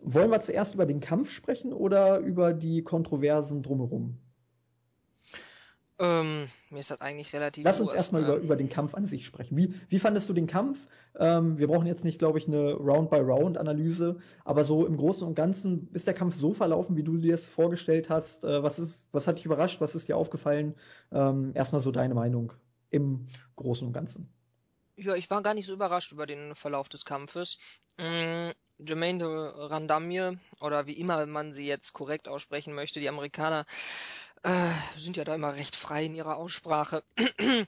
[0.00, 4.18] Wollen wir zuerst über den Kampf sprechen oder über die Kontroversen drumherum?
[5.98, 7.64] Ähm, mir ist das eigentlich relativ.
[7.64, 9.56] Lass uns erstmal über, über den Kampf an sich sprechen.
[9.56, 10.86] Wie, wie fandest du den Kampf?
[11.18, 15.88] Ähm, wir brauchen jetzt nicht, glaube ich, eine Round-by-Round-Analyse, aber so im Großen und Ganzen
[15.94, 18.44] ist der Kampf so verlaufen, wie du dir es vorgestellt hast.
[18.44, 19.80] Äh, was, ist, was hat dich überrascht?
[19.80, 20.74] Was ist dir aufgefallen?
[21.12, 22.52] Ähm, erstmal so deine Meinung
[22.90, 23.26] im
[23.56, 24.28] Großen und Ganzen.
[24.96, 27.58] Ja, ich war gar nicht so überrascht über den Verlauf des Kampfes.
[27.98, 33.64] Ähm, Jermaine Randamir, oder wie immer man sie jetzt korrekt aussprechen möchte, die Amerikaner,
[34.46, 37.02] äh, sind ja da immer recht frei in ihrer Aussprache.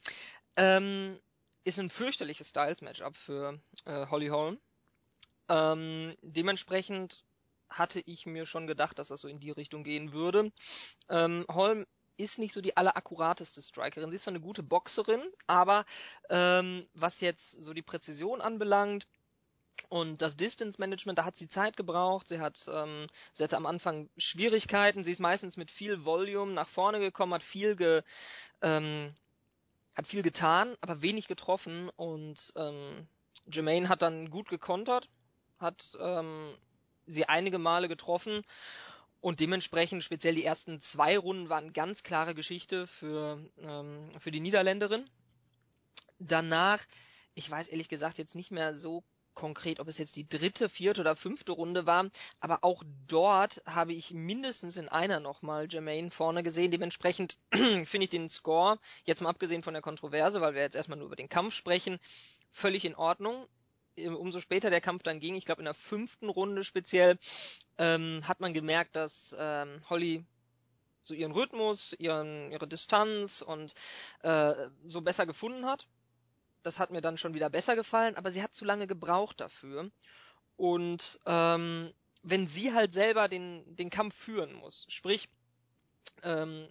[0.56, 1.18] ähm,
[1.64, 4.58] ist ein fürchterliches Styles-Matchup für äh, Holly Holm.
[5.48, 7.24] Ähm, dementsprechend
[7.68, 10.52] hatte ich mir schon gedacht, dass das so in die Richtung gehen würde.
[11.08, 11.84] Ähm, Holm
[12.16, 14.10] ist nicht so die allerakkurateste Strikerin.
[14.10, 15.84] Sie ist zwar eine gute Boxerin, aber
[16.30, 19.06] ähm, was jetzt so die Präzision anbelangt,
[19.88, 22.28] und das Distance Management, da hat sie Zeit gebraucht.
[22.28, 25.04] Sie hat, ähm, sie hatte am Anfang Schwierigkeiten.
[25.04, 28.02] Sie ist meistens mit viel Volume nach vorne gekommen, hat viel ge,
[28.62, 29.14] ähm,
[29.96, 31.90] hat viel getan, aber wenig getroffen.
[31.96, 33.08] Und ähm,
[33.52, 35.08] Jermaine hat dann gut gekontert,
[35.58, 36.54] hat ähm,
[37.06, 38.42] sie einige Male getroffen
[39.20, 44.40] und dementsprechend speziell die ersten zwei Runden waren ganz klare Geschichte für, ähm, für die
[44.40, 45.08] Niederländerin.
[46.20, 46.84] Danach,
[47.34, 49.02] ich weiß ehrlich gesagt jetzt nicht mehr so
[49.34, 52.08] konkret, ob es jetzt die dritte, vierte oder fünfte Runde war,
[52.40, 56.70] aber auch dort habe ich mindestens in einer nochmal Jermaine vorne gesehen.
[56.70, 60.98] Dementsprechend finde ich den Score, jetzt mal abgesehen von der Kontroverse, weil wir jetzt erstmal
[60.98, 61.98] nur über den Kampf sprechen,
[62.50, 63.46] völlig in Ordnung
[64.06, 67.18] umso später der Kampf dann ging, ich glaube in der fünften Runde speziell,
[67.78, 70.24] ähm, hat man gemerkt, dass ähm, Holly
[71.00, 73.74] so ihren Rhythmus, ihren, ihre Distanz und
[74.22, 74.54] äh,
[74.86, 75.86] so besser gefunden hat.
[76.62, 79.90] Das hat mir dann schon wieder besser gefallen, aber sie hat zu lange gebraucht dafür.
[80.56, 81.92] Und ähm,
[82.22, 85.28] wenn sie halt selber den, den Kampf führen muss, sprich,
[86.22, 86.68] ähm,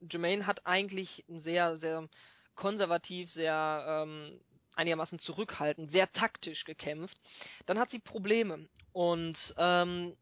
[0.00, 2.08] Jermaine hat eigentlich sehr, sehr
[2.54, 4.40] konservativ, sehr ähm,
[4.74, 7.18] einigermaßen zurückhaltend, sehr taktisch gekämpft,
[7.66, 8.68] dann hat sie Probleme.
[8.92, 10.16] Und ähm,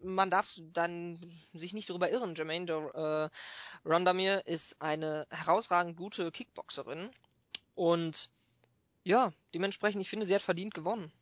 [0.00, 2.34] man darf dann sich nicht darüber irren.
[2.34, 3.30] Jermaine
[3.84, 7.10] äh, Rondamir ist eine herausragend gute Kickboxerin
[7.74, 8.30] und
[9.04, 11.12] ja, dementsprechend, ich finde, sie hat verdient gewonnen.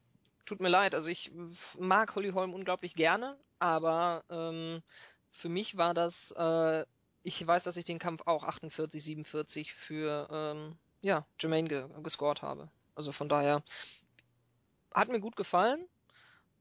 [0.45, 1.31] Tut mir leid, also ich
[1.79, 4.83] mag Holly Holm unglaublich gerne, aber ähm,
[5.31, 6.85] für mich war das, äh,
[7.23, 12.43] ich weiß, dass ich den Kampf auch 48, 47 für ähm, ja, Jermaine ge gescored
[12.43, 12.71] habe.
[12.95, 13.63] Also von daher
[14.93, 15.87] hat mir gut gefallen.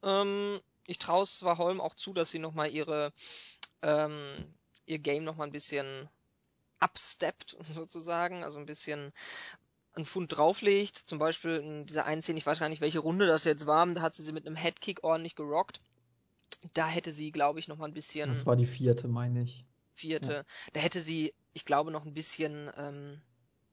[0.04, 3.12] Ähm, ich traue zwar Holm auch zu, dass sie nochmal ihre
[3.82, 4.54] ähm,
[4.86, 6.10] ihr Game nochmal ein bisschen
[6.80, 9.12] upsteppt sozusagen, also ein bisschen
[9.96, 10.98] einen Pfund drauflegt.
[10.98, 13.86] Zum Beispiel in dieser einen Szene, ich weiß gar nicht, welche Runde das jetzt war,
[13.88, 15.82] da hat sie sie mit einem Headkick ordentlich gerockt.
[16.74, 18.30] Da hätte sie, glaube ich, noch mal ein bisschen.
[18.30, 19.66] Das war die vierte, meine ich.
[19.94, 20.34] Vierte.
[20.34, 20.44] Ja.
[20.74, 23.22] Da hätte sie, ich glaube, noch ein bisschen, ähm,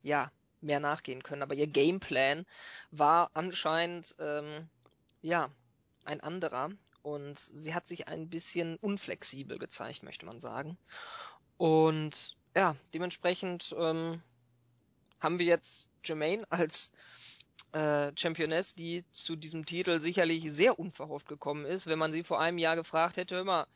[0.03, 1.43] ja, mehr nachgehen können.
[1.43, 2.47] Aber ihr Gameplan
[2.91, 4.69] war anscheinend ähm,
[5.23, 5.51] ja
[6.05, 6.71] ein anderer
[7.03, 10.79] und sie hat sich ein bisschen unflexibel gezeigt, möchte man sagen.
[11.57, 14.23] Und ja, dementsprechend ähm,
[15.21, 16.93] haben wir jetzt Jermaine als
[17.73, 21.87] äh, Championess, die zu diesem Titel sicherlich sehr unverhofft gekommen ist.
[21.87, 23.67] Wenn man sie vor einem Jahr gefragt hätte, mal,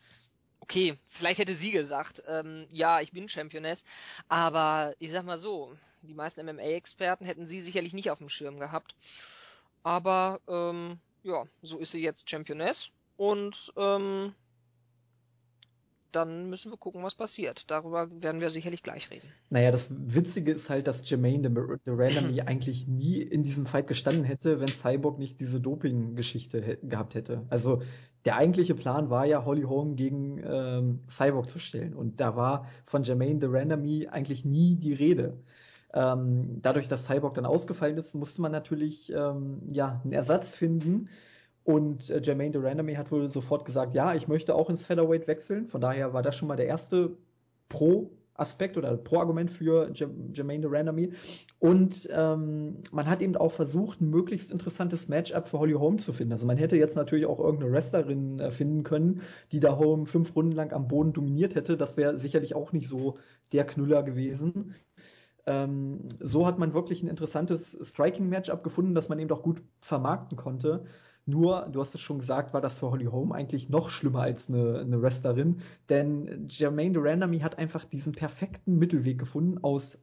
[0.60, 3.84] okay, vielleicht hätte sie gesagt, ähm, ja, ich bin Championess,
[4.28, 8.58] aber ich sag mal so, die meisten MMA-Experten hätten sie sicherlich nicht auf dem Schirm
[8.58, 8.94] gehabt.
[9.82, 14.34] Aber ähm, ja, so ist sie jetzt Championess und ähm,
[16.12, 17.70] dann müssen wir gucken, was passiert.
[17.70, 19.28] Darüber werden wir sicherlich gleich reden.
[19.48, 24.24] Naja, das Witzige ist halt, dass Jermaine de Randomy eigentlich nie in diesem Fight gestanden
[24.24, 27.46] hätte, wenn Cyborg nicht diese Doping-Geschichte gehabt hätte.
[27.48, 27.82] Also
[28.24, 31.94] der eigentliche Plan war ja, Holly Holm gegen ähm, Cyborg zu stellen.
[31.94, 35.38] Und da war von Jermaine de Randomy eigentlich nie die Rede.
[35.92, 41.08] Ähm, dadurch, dass Cyborg dann ausgefallen ist, musste man natürlich ähm, ja einen Ersatz finden.
[41.64, 45.68] Und äh, Jermaine Durandamy hat wohl sofort gesagt, ja, ich möchte auch ins Featherweight wechseln.
[45.68, 47.16] Von daher war das schon mal der erste
[47.68, 51.12] Pro-Aspekt oder Pro-Argument für Jermaine Durandamy.
[51.58, 56.14] Und ähm, man hat eben auch versucht, ein möglichst interessantes Matchup für Holly Holm zu
[56.14, 56.32] finden.
[56.32, 59.20] Also man hätte jetzt natürlich auch irgendeine Wrestlerin äh, finden können,
[59.52, 61.76] die da Holm fünf Runden lang am Boden dominiert hätte.
[61.76, 63.18] Das wäre sicherlich auch nicht so
[63.52, 64.74] der Knüller gewesen.
[65.46, 70.38] Ähm, so hat man wirklich ein interessantes Striking-Matchup gefunden, das man eben auch gut vermarkten
[70.38, 70.84] konnte.
[71.26, 74.48] Nur, du hast es schon gesagt, war das für Holly Holm eigentlich noch schlimmer als
[74.48, 79.98] eine, eine Wrestlerin, denn Jermaine Durandamy hat einfach diesen perfekten Mittelweg gefunden aus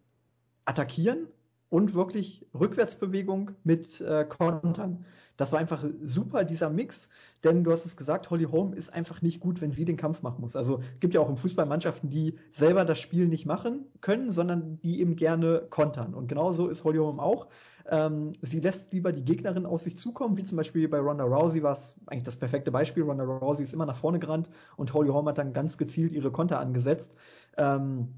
[0.66, 1.28] attackieren
[1.70, 5.06] und wirklich Rückwärtsbewegung mit äh, Kontern.
[5.38, 7.10] Das war einfach super, dieser Mix,
[7.44, 10.24] denn du hast es gesagt, Holly Holm ist einfach nicht gut, wenn sie den Kampf
[10.24, 10.56] machen muss.
[10.56, 14.80] Also gibt ja auch im Fußball Mannschaften, die selber das Spiel nicht machen können, sondern
[14.82, 16.16] die eben gerne kontern.
[16.16, 17.48] Und genauso ist Holly Holm auch.
[17.90, 21.64] Ähm, sie lässt lieber die Gegnerin aus sich zukommen, wie zum Beispiel bei Ronda Rousey
[21.64, 23.04] war es eigentlich das perfekte Beispiel.
[23.04, 26.32] Ronda Rousey ist immer nach vorne gerannt und Holly Holm hat dann ganz gezielt ihre
[26.32, 27.14] Konter angesetzt.
[27.56, 28.10] Ähm,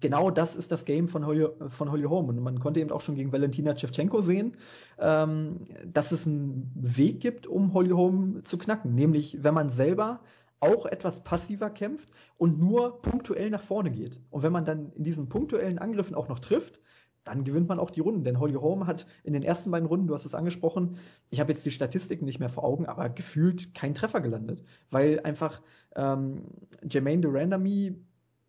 [0.00, 2.28] genau das ist das Game von Holly, von Holly Holm.
[2.28, 4.56] Und man konnte eben auch schon gegen Valentina Shevchenko sehen,
[4.98, 8.94] ähm, dass es einen Weg gibt, um Holly Holm zu knacken.
[8.94, 10.20] Nämlich, wenn man selber
[10.60, 14.20] auch etwas passiver kämpft und nur punktuell nach vorne geht.
[14.30, 16.80] Und wenn man dann in diesen punktuellen Angriffen auch noch trifft,
[17.24, 18.24] dann gewinnt man auch die Runden.
[18.24, 20.98] Denn Holly Holm hat in den ersten beiden Runden, du hast es angesprochen,
[21.30, 25.20] ich habe jetzt die Statistiken nicht mehr vor Augen, aber gefühlt kein Treffer gelandet, weil
[25.20, 25.62] einfach
[25.96, 26.42] ähm,
[26.88, 27.94] Jermaine Durandamy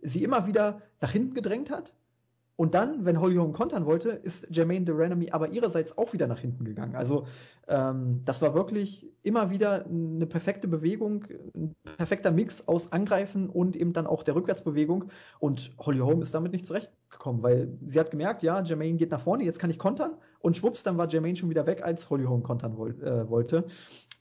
[0.06, 1.94] sie immer wieder nach hinten gedrängt hat
[2.58, 6.40] und dann, wenn Holly Holm kontern wollte, ist Jermaine Duranomy aber ihrerseits auch wieder nach
[6.40, 6.96] hinten gegangen.
[6.96, 7.28] Also
[7.68, 13.76] ähm, das war wirklich immer wieder eine perfekte Bewegung, ein perfekter Mix aus Angreifen und
[13.76, 15.06] eben dann auch der Rückwärtsbewegung.
[15.40, 19.22] Und Holly Holm ist damit nicht zurechtgekommen, weil sie hat gemerkt, ja, Jermaine geht nach
[19.22, 20.14] vorne, jetzt kann ich kontern.
[20.46, 23.66] Und schwupps, dann war Jermaine schon wieder weg, als Holly Holm kontern woll äh, wollte.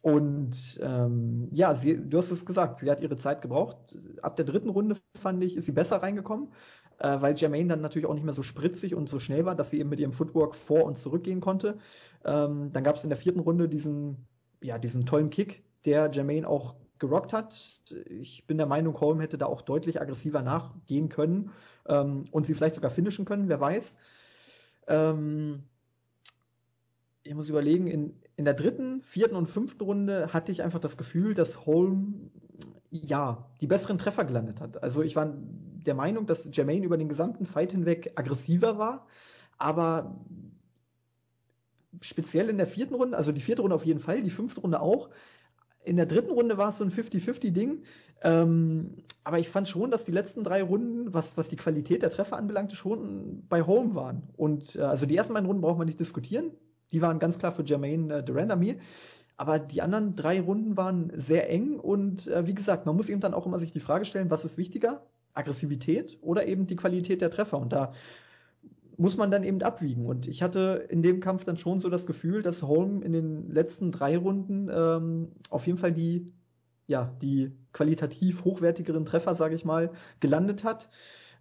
[0.01, 3.77] Und ähm, ja, sie, du hast es gesagt, sie hat ihre Zeit gebraucht.
[4.23, 6.49] Ab der dritten Runde, fand ich, ist sie besser reingekommen
[6.99, 9.69] äh, weil Jermaine dann natürlich auch nicht mehr so spritzig und so schnell war, dass
[9.69, 11.79] sie eben mit ihrem Footwork vor und zurückgehen konnte.
[12.25, 14.27] Ähm, dann gab es in der vierten Runde diesen,
[14.63, 17.83] ja, diesen tollen Kick, der Jermaine auch gerockt hat.
[18.09, 21.51] Ich bin der Meinung, Holm hätte da auch deutlich aggressiver nachgehen können
[21.87, 23.99] ähm, und sie vielleicht sogar finishen können, wer weiß.
[24.87, 25.65] Ähm,
[27.25, 30.97] ich muss überlegen, in, in der dritten, vierten und fünften Runde hatte ich einfach das
[30.97, 32.31] Gefühl, dass Holm
[32.91, 34.83] ja die besseren Treffer gelandet hat.
[34.83, 39.07] Also ich war der Meinung, dass Jermaine über den gesamten Fight hinweg aggressiver war,
[39.59, 40.21] aber
[42.01, 44.81] speziell in der vierten Runde, also die vierte Runde auf jeden Fall, die fünfte Runde
[44.81, 45.11] auch.
[45.83, 47.83] In der dritten Runde war es so ein 50-50-Ding.
[48.23, 52.11] Ähm, aber ich fand schon, dass die letzten drei Runden, was, was die Qualität der
[52.11, 54.23] Treffer anbelangte, schon bei Home waren.
[54.37, 56.53] Und äh, also die ersten beiden Runden braucht man nicht diskutieren.
[56.93, 58.79] Die waren ganz klar für Jermaine äh, Durandamy.
[59.37, 63.21] Aber die anderen drei Runden waren sehr eng und äh, wie gesagt, man muss eben
[63.21, 65.03] dann auch immer sich die Frage stellen, was ist wichtiger?
[65.33, 67.59] Aggressivität oder eben die Qualität der Treffer.
[67.59, 67.93] Und da
[68.97, 70.07] muss man dann eben abwiegen.
[70.07, 73.51] Und ich hatte in dem Kampf dann schon so das Gefühl, dass Holm in den
[73.51, 76.33] letzten drei Runden ähm, auf jeden Fall die,
[76.87, 80.89] ja, die qualitativ hochwertigeren Treffer, sage ich mal, gelandet hat.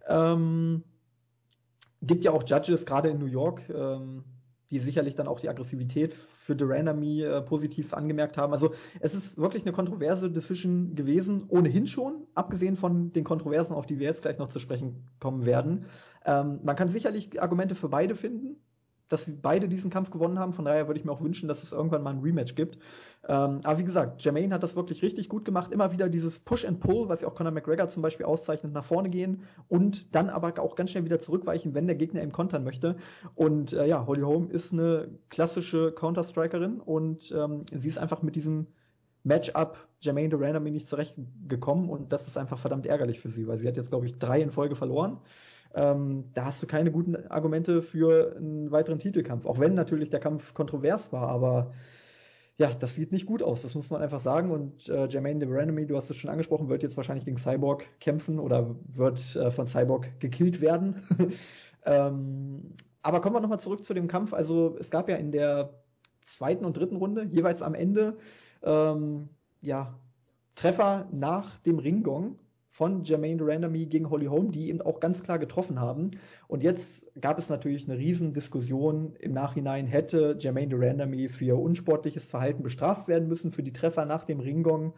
[0.08, 0.82] Ähm,
[2.02, 4.24] gibt ja auch Judges, gerade in New York, ähm,
[4.74, 8.52] die sicherlich dann auch die Aggressivität für Duranami äh, positiv angemerkt haben.
[8.52, 13.86] Also es ist wirklich eine kontroverse Decision gewesen, ohnehin schon, abgesehen von den Kontroversen, auf
[13.86, 15.86] die wir jetzt gleich noch zu sprechen kommen werden.
[16.26, 18.56] Ähm, man kann sicherlich Argumente für beide finden
[19.08, 20.52] dass sie beide diesen Kampf gewonnen haben.
[20.52, 22.78] Von daher würde ich mir auch wünschen, dass es irgendwann mal ein Rematch gibt.
[23.26, 25.72] Ähm, aber wie gesagt, Jermaine hat das wirklich richtig gut gemacht.
[25.72, 28.84] Immer wieder dieses Push and Pull, was ja auch Conor McGregor zum Beispiel auszeichnet, nach
[28.84, 32.64] vorne gehen und dann aber auch ganz schnell wieder zurückweichen, wenn der Gegner eben kontern
[32.64, 32.96] möchte.
[33.34, 38.36] Und äh, ja, Holly Holm ist eine klassische Counter-Strikerin und ähm, sie ist einfach mit
[38.36, 38.66] diesem
[39.22, 43.66] Matchup Jermaine Durandamy nicht zurechtgekommen und das ist einfach verdammt ärgerlich für sie, weil sie
[43.66, 45.18] hat jetzt, glaube ich, drei in Folge verloren.
[45.74, 50.20] Ähm, da hast du keine guten Argumente für einen weiteren Titelkampf, auch wenn natürlich der
[50.20, 51.72] Kampf kontrovers war, aber
[52.56, 54.52] ja, das sieht nicht gut aus, das muss man einfach sagen.
[54.52, 58.38] Und äh, Jermaine Duranamy, du hast es schon angesprochen, wird jetzt wahrscheinlich gegen Cyborg kämpfen
[58.38, 61.02] oder wird äh, von Cyborg gekillt werden.
[61.84, 64.32] ähm, aber kommen wir nochmal zurück zu dem Kampf.
[64.32, 65.74] Also es gab ja in der
[66.22, 68.16] zweiten und dritten Runde jeweils am Ende
[68.62, 69.28] ähm,
[69.60, 69.98] ja,
[70.54, 72.38] Treffer nach dem Ringgong
[72.74, 76.10] von Jermaine Durandamy gegen Holly Holm, die eben auch ganz klar getroffen haben.
[76.48, 82.64] Und jetzt gab es natürlich eine Riesendiskussion im Nachhinein, hätte Jermaine Durandamy für unsportliches Verhalten
[82.64, 84.92] bestraft werden müssen, für die Treffer nach dem Ringgong.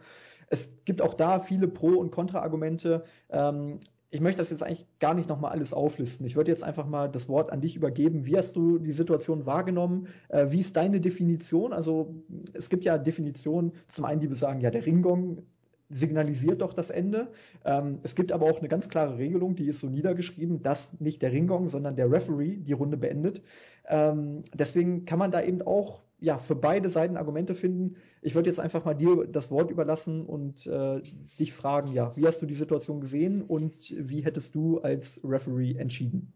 [0.49, 3.03] Es gibt auch da viele Pro- und Kontra-Argumente.
[3.29, 6.25] Ähm, ich möchte das jetzt eigentlich gar nicht nochmal alles auflisten.
[6.25, 8.25] Ich würde jetzt einfach mal das Wort an dich übergeben.
[8.25, 10.07] Wie hast du die Situation wahrgenommen?
[10.29, 11.73] Äh, wie ist deine Definition?
[11.73, 12.15] Also
[12.53, 15.43] es gibt ja Definitionen, zum einen, die besagen, ja, der Ringgong
[15.89, 17.31] signalisiert doch das Ende.
[17.63, 21.21] Ähm, es gibt aber auch eine ganz klare Regelung, die ist so niedergeschrieben, dass nicht
[21.21, 23.41] der Ringgong, sondern der Referee die Runde beendet.
[23.87, 27.97] Ähm, deswegen kann man da eben auch ja für beide Seiten Argumente finden.
[28.21, 31.01] Ich würde jetzt einfach mal dir das Wort überlassen und äh,
[31.39, 35.75] dich fragen, ja, wie hast du die Situation gesehen und wie hättest du als Referee
[35.75, 36.33] entschieden?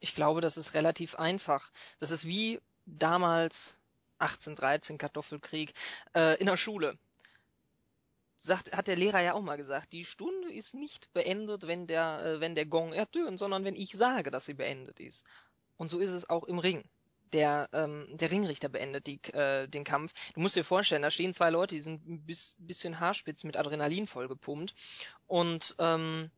[0.00, 1.70] Ich glaube, das ist relativ einfach.
[1.98, 3.78] Das ist wie damals
[4.18, 5.72] 1813 Kartoffelkrieg
[6.14, 6.96] äh, in der Schule
[8.44, 12.20] sagt, hat der Lehrer ja auch mal gesagt, die Stunde ist nicht beendet, wenn der,
[12.24, 15.24] äh, wenn der Gong ertönt, sondern wenn ich sage, dass sie beendet ist.
[15.76, 16.82] Und so ist es auch im Ring.
[17.32, 20.12] Der, ähm, der Ringrichter beendet die, äh, den Kampf.
[20.34, 23.56] Du musst dir vorstellen, da stehen zwei Leute, die sind ein bis, bisschen haarspitz mit
[23.56, 24.74] Adrenalin vollgepumpt.
[25.26, 26.30] Und ähm,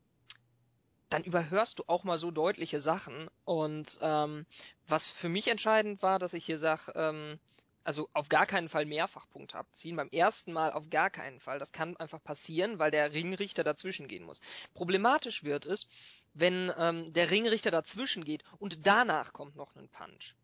[1.09, 3.29] dann überhörst du auch mal so deutliche Sachen.
[3.45, 4.47] Und ähm,
[4.87, 7.39] was für mich entscheidend war, dass ich hier sage, ähm,
[7.87, 9.97] also auf gar keinen Fall Mehrfachpunkt abziehen.
[9.97, 11.61] Beim ersten Mal auf gar keinen Fall.
[11.61, 14.41] Das kann einfach passieren, weil der Ringrichter dazwischen gehen muss.
[14.75, 15.87] Problematisch wird es,
[16.35, 20.35] wenn ähm, der Ringrichter dazwischen geht und danach kommt noch ein Punch.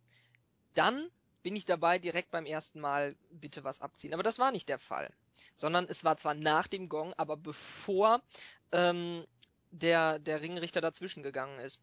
[0.74, 1.10] Dann
[1.42, 4.14] bin ich dabei, direkt beim ersten Mal bitte was abziehen.
[4.14, 5.12] Aber das war nicht der Fall.
[5.56, 8.22] Sondern es war zwar nach dem Gong, aber bevor
[8.70, 9.26] ähm,
[9.72, 11.82] der, der Ringrichter dazwischen gegangen ist.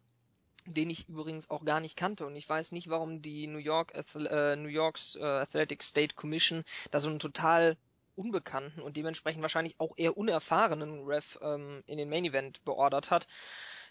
[0.66, 3.94] Den ich übrigens auch gar nicht kannte und ich weiß nicht, warum die New York
[3.94, 7.76] äh, New York's äh, Athletic State Commission da so einen total
[8.16, 13.28] unbekannten und dementsprechend wahrscheinlich auch eher unerfahrenen Ref ähm, in den Main Event beordert hat.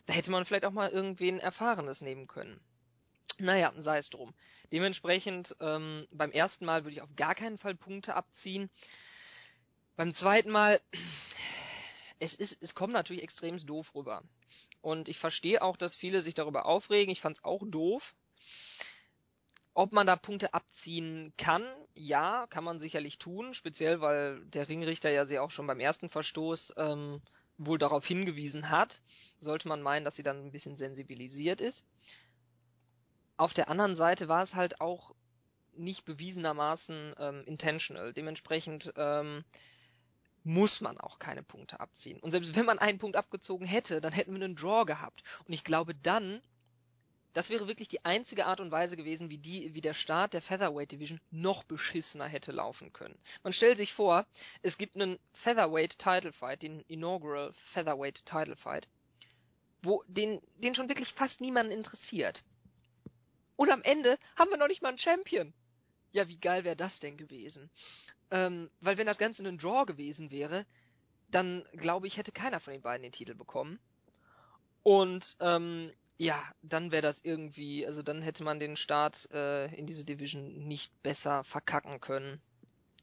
[0.05, 2.59] Da hätte man vielleicht auch mal irgendwen Erfahrenes nehmen können.
[3.39, 4.34] Naja, sei es drum.
[4.72, 8.70] Dementsprechend ähm, beim ersten Mal würde ich auf gar keinen Fall Punkte abziehen.
[9.95, 10.80] Beim zweiten Mal,
[12.20, 14.24] es ist, es kommt natürlich extrem doof rüber.
[14.82, 17.11] Und ich verstehe auch, dass viele sich darüber aufregen.
[17.11, 18.15] Ich fand es auch doof.
[19.74, 21.63] Ob man da Punkte abziehen kann,
[21.95, 26.09] ja, kann man sicherlich tun, speziell weil der Ringrichter ja sie auch schon beim ersten
[26.09, 27.22] Verstoß ähm,
[27.57, 29.01] wohl darauf hingewiesen hat.
[29.39, 31.86] Sollte man meinen, dass sie dann ein bisschen sensibilisiert ist.
[33.38, 35.15] Auf der anderen Seite war es halt auch
[35.74, 38.11] nicht bewiesenermaßen ähm, intentional.
[38.11, 39.45] Dementsprechend ähm,
[40.43, 42.19] muss man auch keine Punkte abziehen.
[42.19, 45.23] Und selbst wenn man einen Punkt abgezogen hätte, dann hätten wir einen Draw gehabt.
[45.45, 46.41] Und ich glaube dann,
[47.33, 50.41] das wäre wirklich die einzige Art und Weise gewesen, wie die, wie der Start der
[50.41, 53.17] Featherweight Division noch beschissener hätte laufen können.
[53.43, 54.25] Man stellt sich vor,
[54.61, 58.87] es gibt einen Featherweight Title Fight, den Inaugural Featherweight Title Fight,
[59.83, 62.43] wo den, den schon wirklich fast niemanden interessiert.
[63.55, 65.53] Und am Ende haben wir noch nicht mal einen Champion.
[66.11, 67.69] Ja, wie geil wäre das denn gewesen?
[68.32, 70.65] Ähm, weil wenn das Ganze ein Draw gewesen wäre,
[71.30, 73.80] dann glaube ich, hätte keiner von den beiden den Titel bekommen.
[74.84, 79.88] Und ähm, ja, dann wäre das irgendwie, also dann hätte man den Start äh, in
[79.88, 82.41] diese Division nicht besser verkacken können.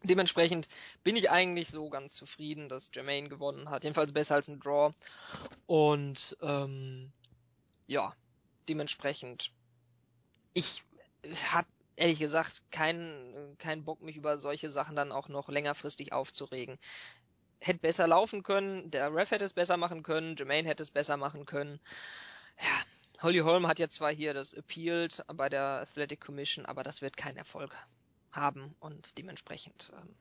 [0.02, 0.68] Dementsprechend
[1.02, 3.84] bin ich eigentlich so ganz zufrieden, dass Jermaine gewonnen hat.
[3.84, 4.92] Jedenfalls besser als ein Draw.
[5.66, 7.10] Und ähm,
[7.86, 8.14] ja,
[8.68, 9.50] dementsprechend.
[10.52, 10.82] Ich
[11.50, 16.78] habe ehrlich gesagt keinen keinen Bock, mich über solche Sachen dann auch noch längerfristig aufzuregen.
[17.60, 21.16] Hätte besser laufen können, der Ref hätte es besser machen können, Jermaine hätte es besser
[21.16, 21.80] machen können.
[22.60, 27.00] Ja, Holly Holm hat jetzt zwar hier das appealed bei der Athletic Commission, aber das
[27.00, 27.74] wird keinen Erfolg
[28.30, 30.14] haben und dementsprechend ähm,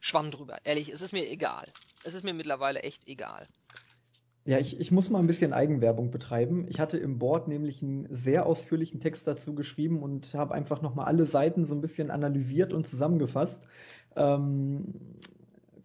[0.00, 0.58] schwamm drüber.
[0.64, 1.70] Ehrlich, es ist mir egal.
[2.02, 3.46] Es ist mir mittlerweile echt egal.
[4.46, 6.66] Ja, ich, ich muss mal ein bisschen Eigenwerbung betreiben.
[6.68, 11.06] Ich hatte im Board nämlich einen sehr ausführlichen Text dazu geschrieben und habe einfach nochmal
[11.06, 13.62] alle Seiten so ein bisschen analysiert und zusammengefasst.
[14.16, 14.94] Ähm,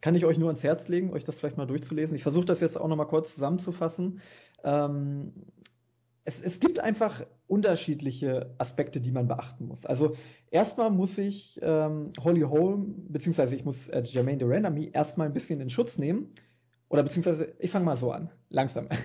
[0.01, 2.17] kann ich euch nur ans Herz legen, euch das vielleicht mal durchzulesen.
[2.17, 4.19] Ich versuche das jetzt auch nochmal kurz zusammenzufassen.
[4.65, 5.31] Ähm,
[6.25, 9.85] es, es gibt einfach unterschiedliche Aspekte, die man beachten muss.
[9.85, 10.17] Also
[10.51, 15.61] erstmal muss ich ähm, Holly Holm, beziehungsweise ich muss äh, Jermaine Duranami erstmal ein bisschen
[15.61, 16.33] in Schutz nehmen
[16.89, 18.87] oder beziehungsweise, ich fange mal so an, langsam.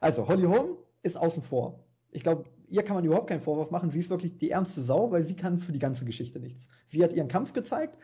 [0.00, 1.84] Also, Holly Holm ist außen vor.
[2.12, 3.90] Ich glaube, ihr kann man überhaupt keinen Vorwurf machen.
[3.90, 6.68] Sie ist wirklich die ärmste Sau, weil sie kann für die ganze Geschichte nichts.
[6.86, 7.98] Sie hat ihren Kampf gezeigt,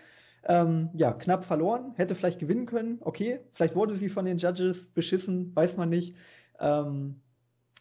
[0.47, 2.99] ähm, ja, knapp verloren, hätte vielleicht gewinnen können.
[3.01, 6.16] Okay, vielleicht wurde sie von den Judges beschissen, weiß man nicht.
[6.59, 7.20] Ähm,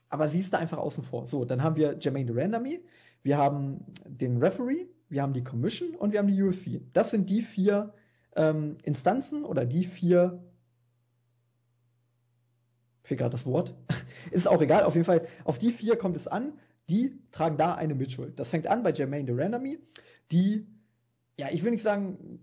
[0.09, 1.25] aber sie ist da einfach außen vor.
[1.25, 2.81] So, dann haben wir Jermaine Durandamy,
[3.23, 6.81] wir haben den Referee, wir haben die Commission und wir haben die UFC.
[6.93, 7.93] Das sind die vier
[8.35, 10.43] ähm, Instanzen oder die vier
[13.13, 13.75] fehlt gerade das Wort.
[14.31, 16.53] ist auch egal, auf jeden Fall, auf die vier kommt es an,
[16.89, 18.39] die tragen da eine Mitschuld.
[18.39, 19.79] Das fängt an bei Jermaine Durandamy,
[20.31, 20.67] die,
[21.37, 22.39] ja, ich will nicht sagen,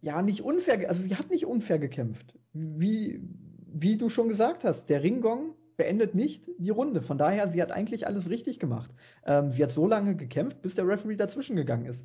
[0.00, 2.34] ja, nicht unfair, also sie hat nicht unfair gekämpft.
[2.52, 3.20] Wie,
[3.66, 7.02] wie du schon gesagt hast, der Ringgong beendet nicht die Runde.
[7.02, 8.90] Von daher, sie hat eigentlich alles richtig gemacht.
[9.24, 12.04] Ähm, sie hat so lange gekämpft, bis der Referee dazwischen gegangen ist.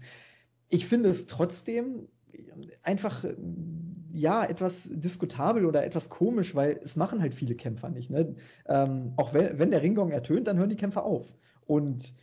[0.69, 2.07] Ich finde es trotzdem
[2.83, 3.23] einfach
[4.13, 8.09] ja etwas diskutabel oder etwas komisch, weil es machen halt viele Kämpfer nicht.
[8.09, 8.35] Ne?
[8.67, 11.25] Ähm, auch wenn, wenn der Ringgong ertönt, dann hören die Kämpfer auf.
[11.65, 12.13] Und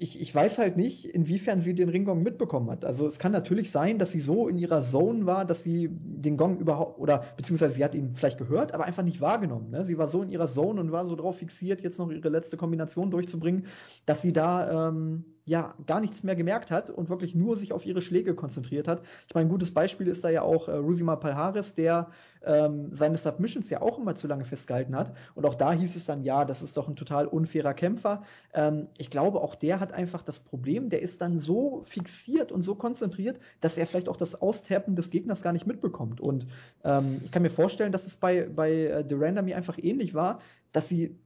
[0.00, 2.84] ich, ich weiß halt nicht, inwiefern sie den Ringgong mitbekommen hat.
[2.84, 6.36] Also es kann natürlich sein, dass sie so in ihrer Zone war, dass sie den
[6.36, 9.70] Gong überhaupt, oder beziehungsweise sie hat ihn vielleicht gehört, aber einfach nicht wahrgenommen.
[9.70, 9.84] Ne?
[9.84, 12.56] Sie war so in ihrer Zone und war so drauf fixiert, jetzt noch ihre letzte
[12.56, 13.66] Kombination durchzubringen,
[14.06, 17.86] dass sie da ähm, ja gar nichts mehr gemerkt hat und wirklich nur sich auf
[17.86, 19.02] ihre Schläge konzentriert hat.
[19.26, 22.08] Ich meine, ein gutes Beispiel ist da ja auch äh, Rusima Palhares, der
[22.44, 25.14] ähm, seine Submissions ja auch immer zu lange festgehalten hat.
[25.34, 28.22] Und auch da hieß es dann, ja, das ist doch ein total unfairer Kämpfer.
[28.54, 32.62] Ähm, ich glaube, auch der hat einfach das Problem, der ist dann so fixiert und
[32.62, 36.20] so konzentriert, dass er vielleicht auch das Austappen des Gegners gar nicht mitbekommt.
[36.20, 36.46] Und
[36.84, 40.38] ähm, ich kann mir vorstellen, dass es bei, bei äh, Durandamy einfach ähnlich war,
[40.72, 41.16] dass sie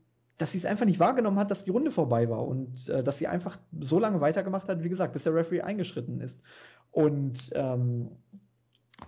[0.43, 3.19] dass sie es einfach nicht wahrgenommen hat, dass die Runde vorbei war und äh, dass
[3.19, 6.41] sie einfach so lange weitergemacht hat, wie gesagt, bis der Referee eingeschritten ist.
[6.91, 8.09] Und ähm,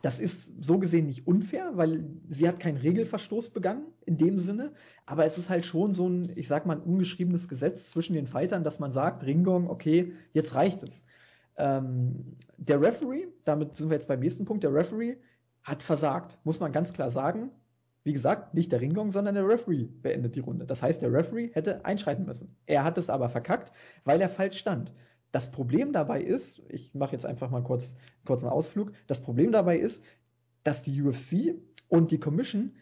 [0.02, 4.74] das ist so gesehen nicht unfair, weil sie hat keinen Regelverstoß begangen in dem Sinne,
[5.06, 8.28] aber es ist halt schon so ein, ich sag mal, ein ungeschriebenes Gesetz zwischen den
[8.28, 11.04] Fightern, dass man sagt, Ringgong, okay, jetzt reicht es.
[11.56, 15.16] Ähm, der Referee, damit sind wir jetzt beim nächsten Punkt, der Referee
[15.64, 17.50] hat versagt, muss man ganz klar sagen.
[18.04, 20.66] Wie gesagt, nicht der Ringgong, sondern der Referee beendet die Runde.
[20.66, 22.54] Das heißt, der Referee hätte einschreiten müssen.
[22.66, 23.72] Er hat es aber verkackt,
[24.04, 24.92] weil er falsch stand.
[25.32, 29.50] Das Problem dabei ist, ich mache jetzt einfach mal kurz, kurz einen Ausflug, das Problem
[29.50, 30.04] dabei ist,
[30.62, 31.56] dass die UFC
[31.88, 32.72] und die Commission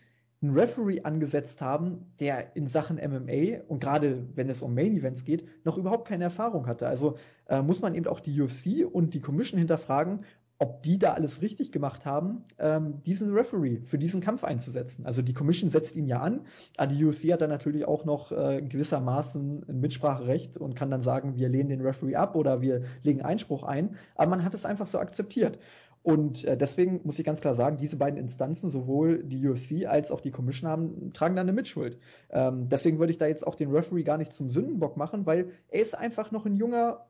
[0.42, 5.24] einen Referee angesetzt haben, der in Sachen MMA und gerade wenn es um Main Events
[5.24, 6.88] geht, noch überhaupt keine Erfahrung hatte.
[6.88, 7.16] Also
[7.46, 10.24] äh, muss man eben auch die UFC und die Commission hinterfragen,
[10.62, 15.04] ob die da alles richtig gemacht haben, ähm, diesen Referee für diesen Kampf einzusetzen.
[15.04, 16.42] Also die Commission setzt ihn ja an,
[16.76, 21.02] aber die UFC hat dann natürlich auch noch äh, gewissermaßen ein Mitspracherecht und kann dann
[21.02, 23.96] sagen, wir lehnen den Referee ab oder wir legen Einspruch ein.
[24.14, 25.58] Aber man hat es einfach so akzeptiert.
[26.04, 30.12] Und äh, deswegen muss ich ganz klar sagen, diese beiden Instanzen, sowohl die UFC als
[30.12, 31.98] auch die Commission haben, tragen da eine Mitschuld.
[32.30, 35.50] Ähm, deswegen würde ich da jetzt auch den Referee gar nicht zum Sündenbock machen, weil
[35.70, 37.06] er ist einfach noch ein junger,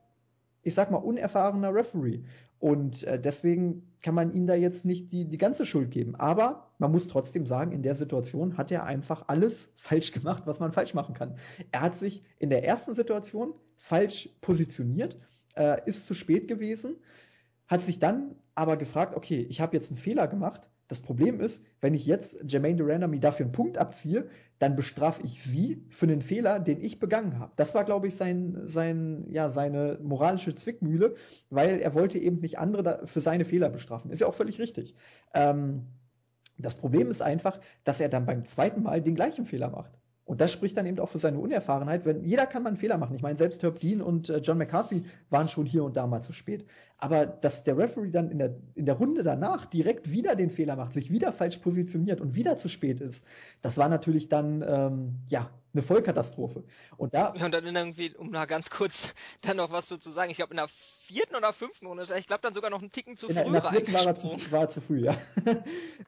[0.63, 2.23] ich sag mal, unerfahrener Referee.
[2.63, 6.15] Und äh, deswegen kann man ihm da jetzt nicht die, die ganze Schuld geben.
[6.15, 10.61] Aber man muss trotzdem sagen, in der Situation hat er einfach alles falsch gemacht, was
[10.61, 11.35] man falsch machen kann.
[11.73, 15.19] Er hat sich in der ersten Situation falsch positioniert,
[15.57, 16.95] äh, ist zu spät gewesen,
[17.67, 20.71] hat sich dann aber gefragt, okay, ich habe jetzt einen Fehler gemacht.
[20.87, 24.29] Das Problem ist, wenn ich jetzt Jermaine Duranda mir dafür einen Punkt abziehe,
[24.63, 27.51] dann bestrafe ich sie für einen Fehler, den ich begangen habe.
[27.57, 31.17] Das war, glaube ich, sein, sein, ja, seine moralische Zwickmühle,
[31.51, 34.13] weil er wollte eben nicht andere für seine Fehler bestrafen.
[34.13, 34.95] Ist ja auch völlig richtig.
[35.35, 35.89] Ähm,
[36.59, 39.99] das Problem ist einfach, dass er dann beim zweiten Mal den gleichen Fehler macht.
[40.25, 42.99] Und das spricht dann eben auch für seine Unerfahrenheit, wenn jeder kann mal einen Fehler
[42.99, 43.17] machen.
[43.17, 46.23] Ich meine, selbst Herb Dean und äh, John McCarthy waren schon hier und da mal
[46.23, 46.65] zu spät.
[47.03, 50.77] Aber dass der Referee dann in der, in der Runde danach direkt wieder den Fehler
[50.77, 53.25] macht, sich wieder falsch positioniert und wieder zu spät ist,
[53.61, 56.63] das war natürlich dann, ähm, ja, eine Vollkatastrophe.
[56.97, 57.35] Und da.
[57.37, 60.37] Ja, und dann irgendwie, um da ganz kurz dann noch was so zu sagen, ich
[60.37, 63.27] glaube in der vierten oder fünften Runde, ich glaube dann sogar noch einen Ticken zu
[63.27, 65.17] in früh in der vierten war er zu, war zu früh, ja.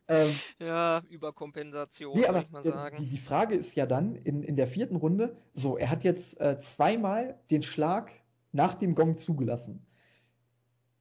[0.07, 2.99] ähm, ja, Überkompensation, nee, würde ich mal sagen.
[3.01, 6.40] Die, die, Frage ist ja dann in, in der vierten Runde, so, er hat jetzt
[6.40, 8.12] äh, zweimal den Schlag
[8.53, 9.84] nach dem Gong zugelassen.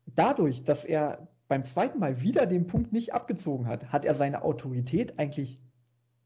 [0.05, 4.43] Dadurch, dass er beim zweiten Mal wieder den Punkt nicht abgezogen hat, hat er seine
[4.43, 5.57] Autorität eigentlich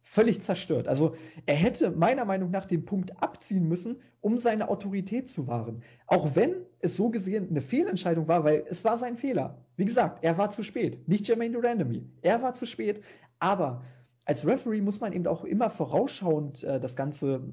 [0.02, 0.88] völlig zerstört.
[0.88, 1.16] Also
[1.46, 5.84] er hätte meiner Meinung nach den Punkt abziehen müssen, um seine Autorität zu wahren.
[6.08, 9.66] Auch wenn es so gesehen eine Fehlentscheidung war, weil es war sein Fehler.
[9.76, 11.08] Wie gesagt, er war zu spät.
[11.10, 12.10] Nicht Jermaine Durandamy.
[12.22, 13.04] Er war zu spät.
[13.40, 13.84] Aber
[14.24, 17.44] als Referee muss man eben auch immer vorausschauend äh, das Ganze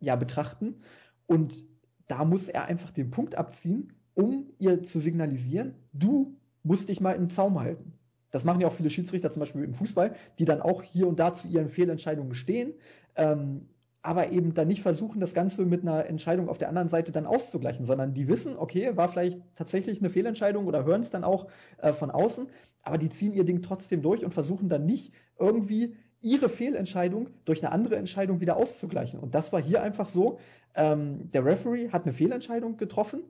[0.00, 0.82] ja betrachten.
[1.26, 1.64] Und
[2.08, 7.12] da muss er einfach den Punkt abziehen, um ihr zu signalisieren, du musst dich mal
[7.12, 7.92] im Zaum halten.
[8.30, 11.20] Das machen ja auch viele Schiedsrichter zum Beispiel im Fußball, die dann auch hier und
[11.20, 12.72] da zu ihren Fehlentscheidungen stehen,
[13.14, 13.68] ähm,
[14.02, 17.26] aber eben dann nicht versuchen, das Ganze mit einer Entscheidung auf der anderen Seite dann
[17.26, 21.48] auszugleichen, sondern die wissen, okay, war vielleicht tatsächlich eine Fehlentscheidung oder hören es dann auch
[21.78, 22.46] äh, von außen,
[22.82, 27.62] aber die ziehen ihr Ding trotzdem durch und versuchen dann nicht irgendwie ihre Fehlentscheidung durch
[27.62, 29.20] eine andere Entscheidung wieder auszugleichen.
[29.20, 30.38] Und das war hier einfach so,
[30.74, 33.22] ähm, der Referee hat eine Fehlentscheidung getroffen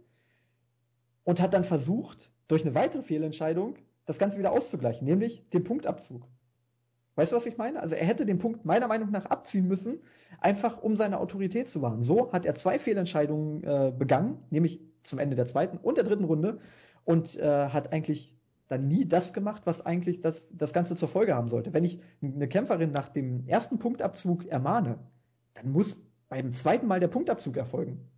[1.27, 3.75] und hat dann versucht, durch eine weitere Fehlentscheidung
[4.05, 6.23] das Ganze wieder auszugleichen, nämlich den Punktabzug.
[7.17, 7.81] Weißt du, was ich meine?
[7.81, 9.99] Also er hätte den Punkt meiner Meinung nach abziehen müssen,
[10.39, 12.05] einfach um seine Autorität zu wahren.
[12.05, 16.25] So hat er zwei Fehlentscheidungen äh, begangen, nämlich zum Ende der zweiten und der dritten
[16.25, 16.61] Runde
[17.05, 18.37] und äh, hat eigentlich
[18.69, 21.73] dann nie das gemacht, was eigentlich das, das Ganze zur Folge haben sollte.
[21.73, 24.99] Wenn ich eine Kämpferin nach dem ersten Punktabzug ermahne,
[25.55, 28.09] dann muss beim zweiten Mal der Punktabzug erfolgen.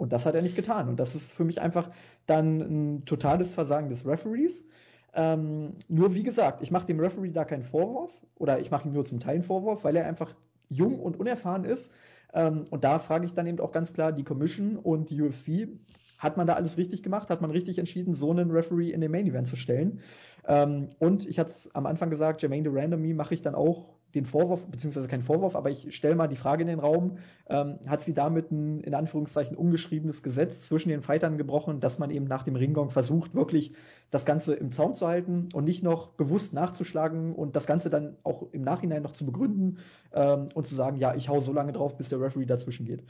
[0.00, 0.88] Und das hat er nicht getan.
[0.88, 1.90] Und das ist für mich einfach
[2.24, 4.64] dann ein totales Versagen des Referees.
[5.12, 8.94] Ähm, nur wie gesagt, ich mache dem Referee da keinen Vorwurf oder ich mache ihm
[8.94, 10.34] nur zum Teil einen Vorwurf, weil er einfach
[10.70, 11.92] jung und unerfahren ist.
[12.32, 15.68] Ähm, und da frage ich dann eben auch ganz klar die Commission und die UFC,
[16.16, 17.28] hat man da alles richtig gemacht?
[17.28, 20.00] Hat man richtig entschieden, so einen Referee in den Main Event zu stellen?
[20.48, 24.26] Ähm, und ich hatte es am Anfang gesagt, Jermaine Durandamy mache ich dann auch den
[24.26, 28.02] Vorwurf, beziehungsweise keinen Vorwurf, aber ich stelle mal die Frage in den Raum, ähm, hat
[28.02, 32.42] sie damit ein, in Anführungszeichen, ungeschriebenes Gesetz zwischen den Fightern gebrochen, dass man eben nach
[32.42, 33.72] dem Ringgong versucht, wirklich
[34.10, 38.16] das Ganze im Zaum zu halten und nicht noch bewusst nachzuschlagen und das Ganze dann
[38.24, 39.78] auch im Nachhinein noch zu begründen
[40.12, 43.04] ähm, und zu sagen, ja, ich hau so lange drauf, bis der Referee dazwischen geht.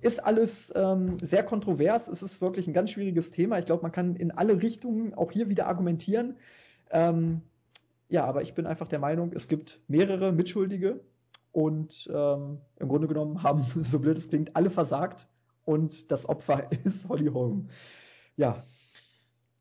[0.00, 3.58] Ist alles ähm, sehr kontrovers, es ist wirklich ein ganz schwieriges Thema.
[3.58, 6.36] Ich glaube, man kann in alle Richtungen auch hier wieder argumentieren.
[6.90, 7.42] Ähm,
[8.10, 11.00] ja, aber ich bin einfach der Meinung, es gibt mehrere Mitschuldige
[11.52, 15.28] und ähm, im Grunde genommen haben, so blöd es klingt, alle versagt
[15.64, 17.70] und das Opfer ist Holly Holm.
[18.36, 18.62] Ja,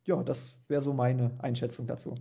[0.03, 2.15] ja, das wäre so meine Einschätzung dazu.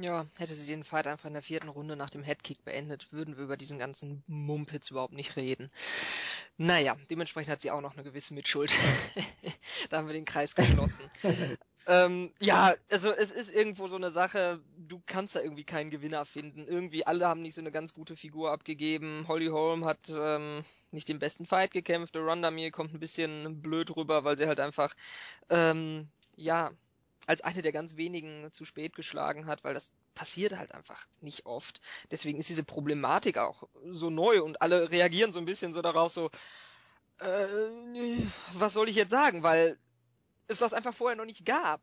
[0.00, 3.36] Ja, hätte sie den Fight einfach in der vierten Runde nach dem Headkick beendet, würden
[3.36, 5.70] wir über diesen ganzen Mumpitz überhaupt nicht reden.
[6.56, 8.72] Naja, dementsprechend hat sie auch noch eine gewisse Mitschuld.
[9.90, 11.04] da haben wir den Kreis geschlossen.
[11.86, 16.24] Ähm, ja, also es ist irgendwo so eine Sache, du kannst da irgendwie keinen Gewinner
[16.24, 16.66] finden.
[16.66, 19.26] Irgendwie alle haben nicht so eine ganz gute Figur abgegeben.
[19.28, 22.16] Holly Holm hat ähm, nicht den besten Fight gekämpft.
[22.16, 24.94] Ronda Mir kommt ein bisschen blöd rüber, weil sie halt einfach
[25.50, 26.72] ähm, ja
[27.26, 31.46] als eine der ganz wenigen zu spät geschlagen hat, weil das passiert halt einfach nicht
[31.46, 31.80] oft.
[32.10, 36.12] Deswegen ist diese Problematik auch so neu und alle reagieren so ein bisschen so darauf
[36.12, 36.30] so,
[37.20, 37.26] äh,
[38.52, 39.78] was soll ich jetzt sagen, weil
[40.48, 41.82] es das einfach vorher noch nicht gab.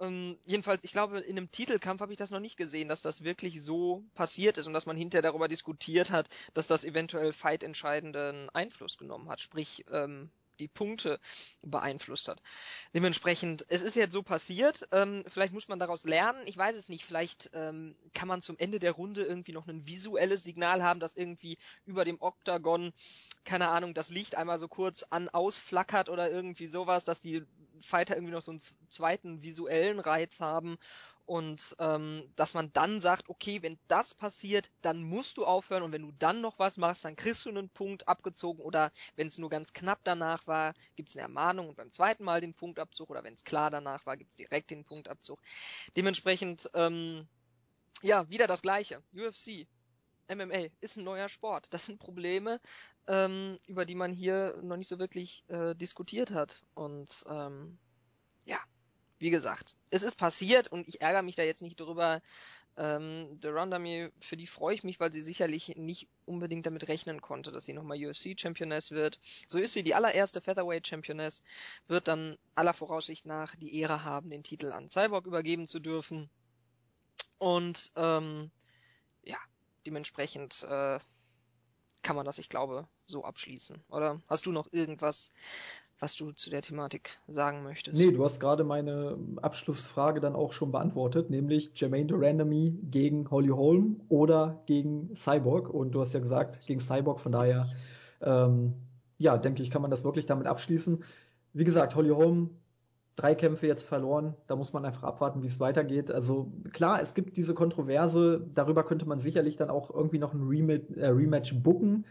[0.00, 3.22] Ähm, jedenfalls, ich glaube, in einem Titelkampf habe ich das noch nicht gesehen, dass das
[3.22, 8.48] wirklich so passiert ist und dass man hinterher darüber diskutiert hat, dass das eventuell fight-entscheidenden
[8.50, 9.40] Einfluss genommen hat.
[9.40, 10.30] Sprich, ähm,
[10.60, 11.18] die Punkte
[11.62, 12.42] beeinflusst hat.
[12.94, 16.88] Dementsprechend, es ist jetzt so passiert, ähm, vielleicht muss man daraus lernen, ich weiß es
[16.88, 21.00] nicht, vielleicht ähm, kann man zum Ende der Runde irgendwie noch ein visuelles Signal haben,
[21.00, 22.92] dass irgendwie über dem Oktagon,
[23.44, 27.44] keine Ahnung, das Licht einmal so kurz an ausflackert oder irgendwie sowas, dass die
[27.80, 30.76] Fighter irgendwie noch so einen zweiten visuellen Reiz haben
[31.30, 35.92] und ähm, dass man dann sagt, okay, wenn das passiert, dann musst du aufhören und
[35.92, 39.38] wenn du dann noch was machst, dann kriegst du einen Punkt abgezogen oder wenn es
[39.38, 43.10] nur ganz knapp danach war, gibt es eine Ermahnung und beim zweiten Mal den Punktabzug
[43.10, 45.40] oder wenn es klar danach war, gibt es direkt den Punktabzug.
[45.96, 47.28] Dementsprechend, ähm,
[48.02, 49.00] ja, wieder das gleiche.
[49.14, 49.68] UFC,
[50.26, 51.68] MMA ist ein neuer Sport.
[51.70, 52.60] Das sind Probleme,
[53.06, 56.64] ähm, über die man hier noch nicht so wirklich äh, diskutiert hat.
[56.74, 57.78] Und ähm,
[58.46, 58.58] ja,
[59.20, 62.22] wie gesagt, es ist passiert und ich ärgere mich da jetzt nicht drüber.
[62.76, 67.20] Ähm, der Rondami, für die freue ich mich, weil sie sicherlich nicht unbedingt damit rechnen
[67.20, 69.20] konnte, dass sie nochmal UFC-Championess wird.
[69.46, 71.42] So ist sie die allererste Featherweight-Championess,
[71.86, 76.30] wird dann aller Voraussicht nach die Ehre haben, den Titel an Cyborg übergeben zu dürfen.
[77.38, 78.50] Und ähm,
[79.22, 79.38] ja,
[79.86, 80.98] dementsprechend äh,
[82.02, 83.84] kann man das, ich glaube, so abschließen.
[83.88, 85.32] Oder hast du noch irgendwas,
[86.00, 88.00] was du zu der Thematik sagen möchtest.
[88.00, 93.50] Nee, du hast gerade meine Abschlussfrage dann auch schon beantwortet, nämlich Jermaine Durandamy gegen Holly
[93.50, 95.68] Holm oder gegen Cyborg.
[95.68, 97.66] Und du hast ja gesagt, gegen Cyborg, von daher,
[98.22, 98.72] ähm,
[99.18, 101.04] ja, denke ich, kann man das wirklich damit abschließen.
[101.52, 102.50] Wie gesagt, Holly Holm,
[103.16, 106.10] drei Kämpfe jetzt verloren, da muss man einfach abwarten, wie es weitergeht.
[106.10, 110.48] Also klar, es gibt diese Kontroverse, darüber könnte man sicherlich dann auch irgendwie noch ein
[110.48, 112.06] Rematch, äh, Rematch booken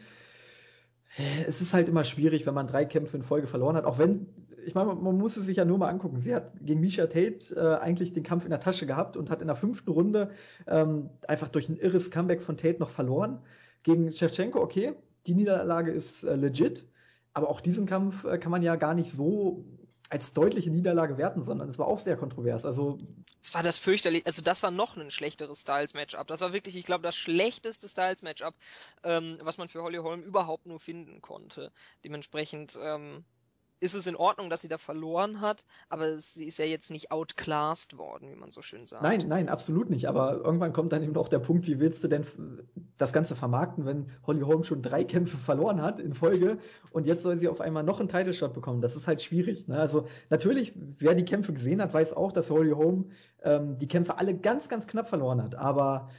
[1.48, 3.86] es ist halt immer schwierig, wenn man drei Kämpfe in Folge verloren hat.
[3.86, 4.28] Auch wenn,
[4.66, 6.20] ich meine, man muss es sich ja nur mal angucken.
[6.20, 9.42] Sie hat gegen Misha Tate äh, eigentlich den Kampf in der Tasche gehabt und hat
[9.42, 10.32] in der fünften Runde
[10.68, 13.40] ähm, einfach durch ein irres Comeback von Tate noch verloren.
[13.84, 14.94] Gegen Shevchenko, okay,
[15.28, 16.86] die Niederlage ist äh, legit.
[17.34, 19.66] Aber auch diesen Kampf äh, kann man ja gar nicht so
[20.10, 22.66] als deutliche Niederlage werten, sondern es war auch sehr kontrovers.
[22.66, 22.99] Also
[23.41, 26.26] es war das fürchterlich, also das war noch ein schlechteres Styles-Matchup.
[26.28, 28.55] Das war wirklich, ich glaube, das schlechteste Styles-Matchup,
[29.03, 31.72] ähm, was man für Holly Holm überhaupt nur finden konnte.
[32.03, 33.24] Dementsprechend ähm,
[33.80, 37.12] ist es in Ordnung, dass sie da verloren hat, aber sie ist ja jetzt nicht
[37.12, 39.04] outclassed worden, wie man so schön sagt.
[39.04, 40.08] Nein, nein, absolut nicht.
[40.08, 42.26] Aber irgendwann kommt dann eben auch der Punkt, wie willst du denn
[42.98, 46.58] das Ganze vermarkten, wenn Holly Holm schon drei Kämpfe verloren hat in Folge
[46.92, 48.82] und jetzt soll sie auf einmal noch einen Title bekommen.
[48.82, 49.68] Das ist halt schwierig.
[49.68, 49.80] Ne?
[49.80, 53.12] Also natürlich, wer die Kämpfe gesehen hat, weiß auch, dass Holly Holm
[53.44, 55.56] ähm, die Kämpfe alle ganz, ganz knapp verloren hat.
[55.56, 56.10] Aber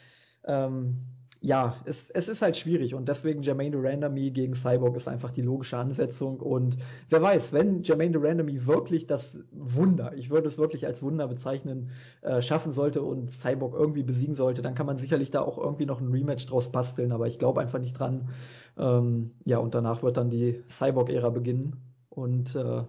[0.44, 1.06] ähm,
[1.42, 5.40] ja, es, es ist halt schwierig und deswegen Jermaine Durandamy gegen Cyborg ist einfach die
[5.40, 6.76] logische Ansetzung und
[7.08, 11.90] wer weiß, wenn Jermaine Durandamy wirklich das Wunder, ich würde es wirklich als Wunder bezeichnen,
[12.20, 15.86] äh, schaffen sollte und Cyborg irgendwie besiegen sollte, dann kann man sicherlich da auch irgendwie
[15.86, 18.28] noch ein Rematch draus basteln, aber ich glaube einfach nicht dran.
[18.76, 21.76] Ähm, ja, und danach wird dann die Cyborg-Ära beginnen
[22.10, 22.82] und äh,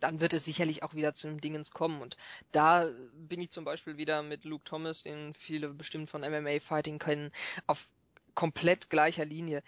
[0.00, 2.00] dann wird es sicherlich auch wieder zu einem Dingens kommen.
[2.00, 2.16] Und
[2.52, 6.98] da bin ich zum Beispiel wieder mit Luke Thomas, den viele bestimmt von MMA Fighting
[6.98, 7.30] kennen,
[7.66, 7.88] auf
[8.34, 9.62] komplett gleicher Linie.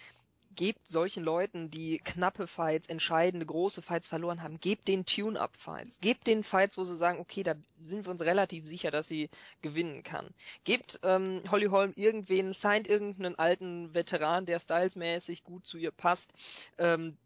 [0.56, 6.00] Gebt solchen Leuten, die knappe Fights, entscheidende große Fights verloren haben, gebt den Tune-Up-Fights.
[6.00, 9.30] Gebt den Fights, wo sie sagen, okay, da sind wir uns relativ sicher, dass sie
[9.62, 10.28] gewinnen kann.
[10.64, 16.32] Gebt ähm, Holly Holm irgendwen, signed irgendeinen alten Veteran, der stylesmäßig gut zu ihr passt.
[16.78, 17.16] Ähm,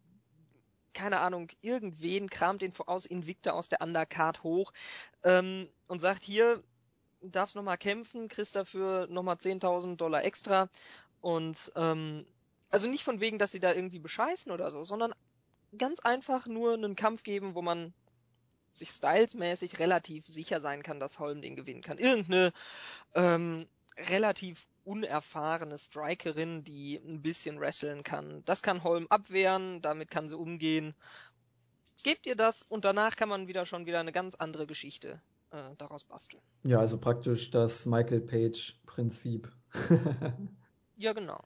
[0.95, 4.73] keine Ahnung, irgendwen kramt den aus Invicta aus der Undercard hoch
[5.23, 6.62] ähm, und sagt, hier,
[7.21, 10.69] darfst nochmal kämpfen, kriegst dafür nochmal 10.000 Dollar extra
[11.21, 12.27] und ähm,
[12.71, 15.15] also nicht von wegen, dass sie da irgendwie bescheißen oder so, sondern
[15.79, 17.95] ganz einfach nur einen Kampf geben, wo man
[18.73, 21.99] sich stylesmäßig relativ sicher sein kann, dass Holm den gewinnen kann.
[21.99, 22.53] Irgendeine
[23.15, 28.43] ähm, relativ unerfahrene Strikerin, die ein bisschen wresteln kann.
[28.45, 30.95] Das kann Holm abwehren, damit kann sie umgehen.
[32.03, 35.75] Gebt ihr das und danach kann man wieder schon wieder eine ganz andere Geschichte äh,
[35.79, 36.43] daraus basteln.
[36.65, 39.51] Ja, also praktisch das Michael Page Prinzip.
[40.97, 41.43] ja, genau.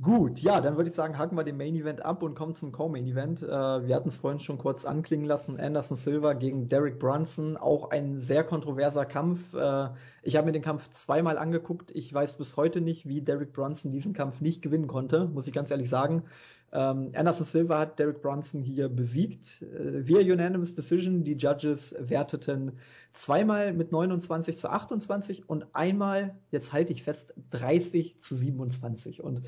[0.00, 2.70] Gut, ja, dann würde ich sagen, haken wir den Main Event ab und kommen zum
[2.70, 3.42] Co-Main Event.
[3.42, 5.58] Äh, wir hatten es vorhin schon kurz anklingen lassen.
[5.58, 9.52] Anderson Silva gegen Derek Brunson, auch ein sehr kontroverser Kampf.
[9.54, 9.88] Äh,
[10.22, 11.90] ich habe mir den Kampf zweimal angeguckt.
[11.96, 15.52] Ich weiß bis heute nicht, wie Derek Brunson diesen Kampf nicht gewinnen konnte, muss ich
[15.52, 16.22] ganz ehrlich sagen.
[16.70, 19.62] Ähm, Anderson Silva hat Derek Brunson hier besiegt.
[19.62, 21.24] Äh, via Unanimous Decision.
[21.24, 22.78] Die Judges werteten
[23.14, 29.24] zweimal mit 29 zu 28 und einmal, jetzt halte ich fest, 30 zu 27.
[29.24, 29.42] Und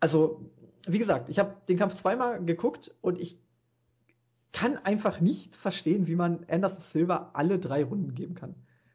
[0.00, 0.50] also,
[0.86, 3.38] wie gesagt, ich habe den Kampf zweimal geguckt und ich
[4.52, 8.54] kann einfach nicht verstehen, wie man Anderson Silva alle drei Runden geben kann.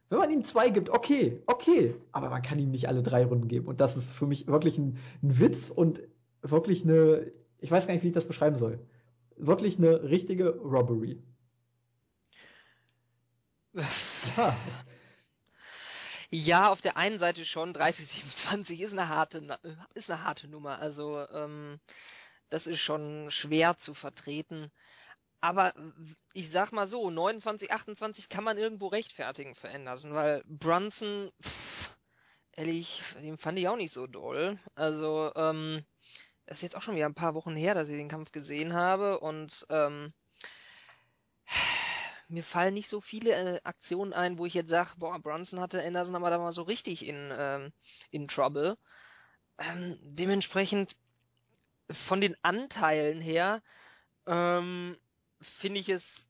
[0.10, 3.48] Wenn man ihm zwei gibt, okay, okay, aber man kann ihm nicht alle drei Runden
[3.48, 3.68] geben.
[3.68, 6.02] Und das ist für mich wirklich ein, ein Witz und
[6.42, 8.80] wirklich eine, ich weiß gar nicht, wie ich das beschreiben soll.
[9.38, 11.22] Wirklich eine richtige Robbery.
[14.38, 14.56] Ja.
[16.38, 19.58] Ja, auf der einen Seite schon, 3027 ist eine harte,
[19.94, 20.80] ist eine harte Nummer.
[20.80, 21.80] Also ähm,
[22.50, 24.70] das ist schon schwer zu vertreten.
[25.40, 25.74] Aber
[26.34, 31.96] ich sag mal so, 29, 28 kann man irgendwo rechtfertigen für Anderson, weil Brunson, pff,
[32.52, 34.60] ehrlich, den fand ich auch nicht so doll.
[34.76, 35.86] Also, ähm,
[36.48, 38.74] das ist jetzt auch schon wieder ein paar Wochen her, dass ich den Kampf gesehen
[38.74, 40.12] habe und ähm,
[42.28, 45.84] mir fallen nicht so viele äh, Aktionen ein, wo ich jetzt sage, boah, Brunson hatte
[45.84, 47.72] Anderson aber da mal so richtig in, ähm,
[48.12, 48.78] in Trouble.
[49.58, 50.96] Ähm, dementsprechend
[51.90, 53.62] von den Anteilen her
[54.26, 54.98] ähm,
[55.42, 56.28] finde ich es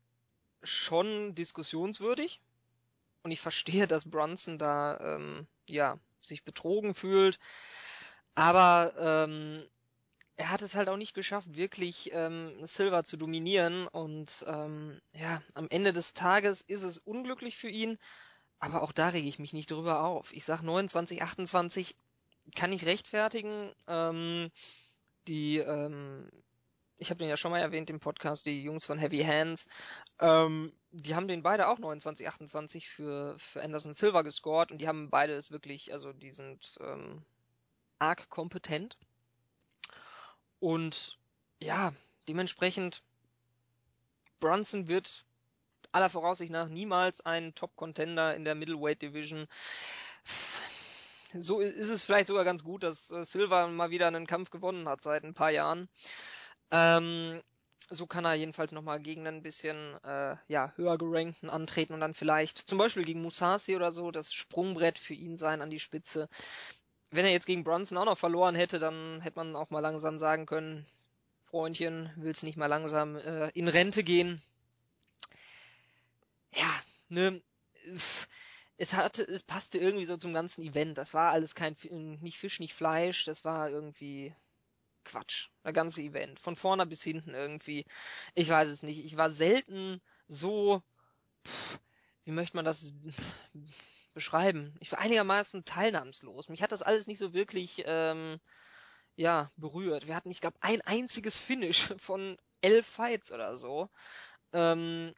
[0.63, 2.41] schon diskussionswürdig.
[3.23, 7.39] Und ich verstehe, dass Brunson da ähm, ja sich betrogen fühlt.
[8.35, 9.65] Aber ähm,
[10.38, 13.88] er hat es halt auch nicht geschafft, wirklich ähm, Silver zu dominieren.
[13.88, 17.98] Und ähm, ja, am Ende des Tages ist es unglücklich für ihn.
[18.60, 20.34] Aber auch da rege ich mich nicht drüber auf.
[20.34, 21.95] Ich sag 29, 28
[22.56, 23.72] kann ich rechtfertigen.
[23.88, 24.52] Ähm,
[25.28, 26.30] die, ähm,
[26.98, 29.68] ich habe den ja schon mal erwähnt im Podcast, die Jungs von Heavy Hands,
[30.20, 34.88] ähm, die haben den beide auch 29, 28 für, für Anderson Silver gescored und die
[34.88, 37.22] haben beide es wirklich, also die sind ähm,
[37.99, 38.98] arg kompetent.
[40.60, 41.18] Und
[41.61, 41.94] ja,
[42.27, 43.03] dementsprechend,
[44.40, 45.26] Brunson wird
[45.91, 49.48] aller Voraussicht nach niemals ein Top-Contender in der Middleweight Division.
[51.34, 54.88] So ist es vielleicht sogar ganz gut, dass äh, Silva mal wieder einen Kampf gewonnen
[54.88, 55.90] hat seit ein paar Jahren.
[56.72, 57.41] Ähm,
[57.90, 62.14] so kann er jedenfalls nochmal gegen ein bisschen äh, ja, höher gerankten antreten und dann
[62.14, 66.27] vielleicht zum Beispiel gegen Musasi oder so das Sprungbrett für ihn sein an die Spitze
[67.16, 70.18] wenn er jetzt gegen Bronson auch noch verloren hätte, dann hätte man auch mal langsam
[70.18, 70.86] sagen können,
[71.46, 74.42] Freundchen, willst nicht mal langsam äh, in Rente gehen?
[76.54, 76.70] Ja,
[77.10, 77.42] ne,
[78.78, 80.98] es hatte, es passte irgendwie so zum ganzen Event.
[80.98, 81.76] Das war alles kein,
[82.22, 84.34] nicht Fisch, nicht Fleisch, das war irgendwie
[85.04, 85.50] Quatsch.
[85.64, 86.40] Der ganze Event.
[86.40, 87.86] Von vorne bis hinten irgendwie.
[88.34, 89.06] Ich weiß es nicht.
[89.06, 90.82] Ich war selten so,
[91.46, 91.80] pff,
[92.26, 92.92] wie möchte man das
[94.16, 94.74] beschreiben.
[94.80, 96.50] Ich war einigermaßen teilnahmslos.
[96.50, 98.40] Mich hat das alles nicht so wirklich ähm,
[99.16, 100.08] ja berührt.
[100.08, 103.90] Wir hatten, ich glaube, ein einziges Finish von elf Fights oder so.
[104.54, 105.14] Ähm,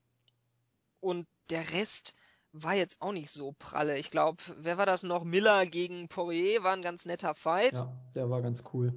[0.99, 2.13] und der Rest
[2.51, 3.97] war jetzt auch nicht so pralle.
[3.97, 5.23] Ich glaube, wer war das noch?
[5.23, 7.75] Miller gegen Poirier war ein ganz netter Fight.
[7.75, 8.93] Ja, der war ganz cool.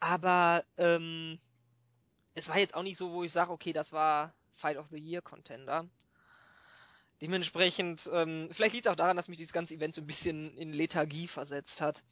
[0.00, 1.40] Aber ähm,
[2.34, 4.98] es war jetzt auch nicht so, wo ich sage, okay, das war Fight of the
[4.98, 5.88] Year Contender.
[7.20, 10.56] Dementsprechend, ähm, vielleicht liegt es auch daran, dass mich dieses ganze Event so ein bisschen
[10.56, 12.02] in Lethargie versetzt hat.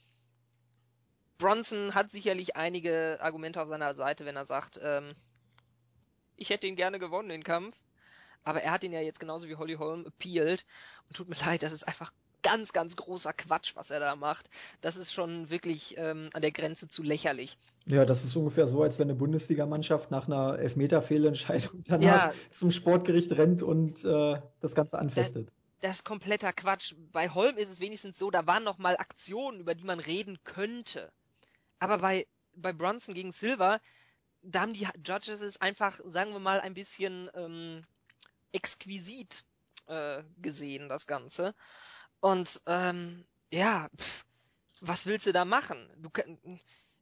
[1.39, 5.15] Bronson hat sicherlich einige Argumente auf seiner Seite, wenn er sagt, ähm,
[6.37, 7.77] ich hätte ihn gerne gewonnen, den Kampf.
[8.45, 10.65] Aber er hat ihn ja jetzt genauso wie Holly Holm appealed.
[11.09, 12.13] Und tut mir leid, das ist einfach
[12.43, 14.51] ganz, ganz großer Quatsch, was er da macht.
[14.81, 17.57] Das ist schon wirklich ähm, an der Grenze zu lächerlich.
[17.87, 22.71] Ja, das ist ungefähr so, als wenn eine Bundesligamannschaft nach einer Elfmeter-Fehlentscheidung danach ja, zum
[22.71, 25.49] Sportgericht rennt und äh, das Ganze anfechtet.
[25.49, 26.95] Das, das ist kompletter Quatsch.
[27.13, 30.39] Bei Holm ist es wenigstens so, da waren noch mal Aktionen, über die man reden
[30.45, 31.13] könnte.
[31.79, 33.81] Aber bei, bei Bronson gegen Silver,
[34.43, 37.85] da haben die Judges es einfach, sagen wir mal, ein bisschen ähm,
[38.53, 39.45] exquisit
[39.87, 41.55] äh, gesehen, das Ganze.
[42.23, 44.25] Und ähm, ja, pff,
[44.81, 45.91] was willst du da machen?
[45.99, 46.09] Du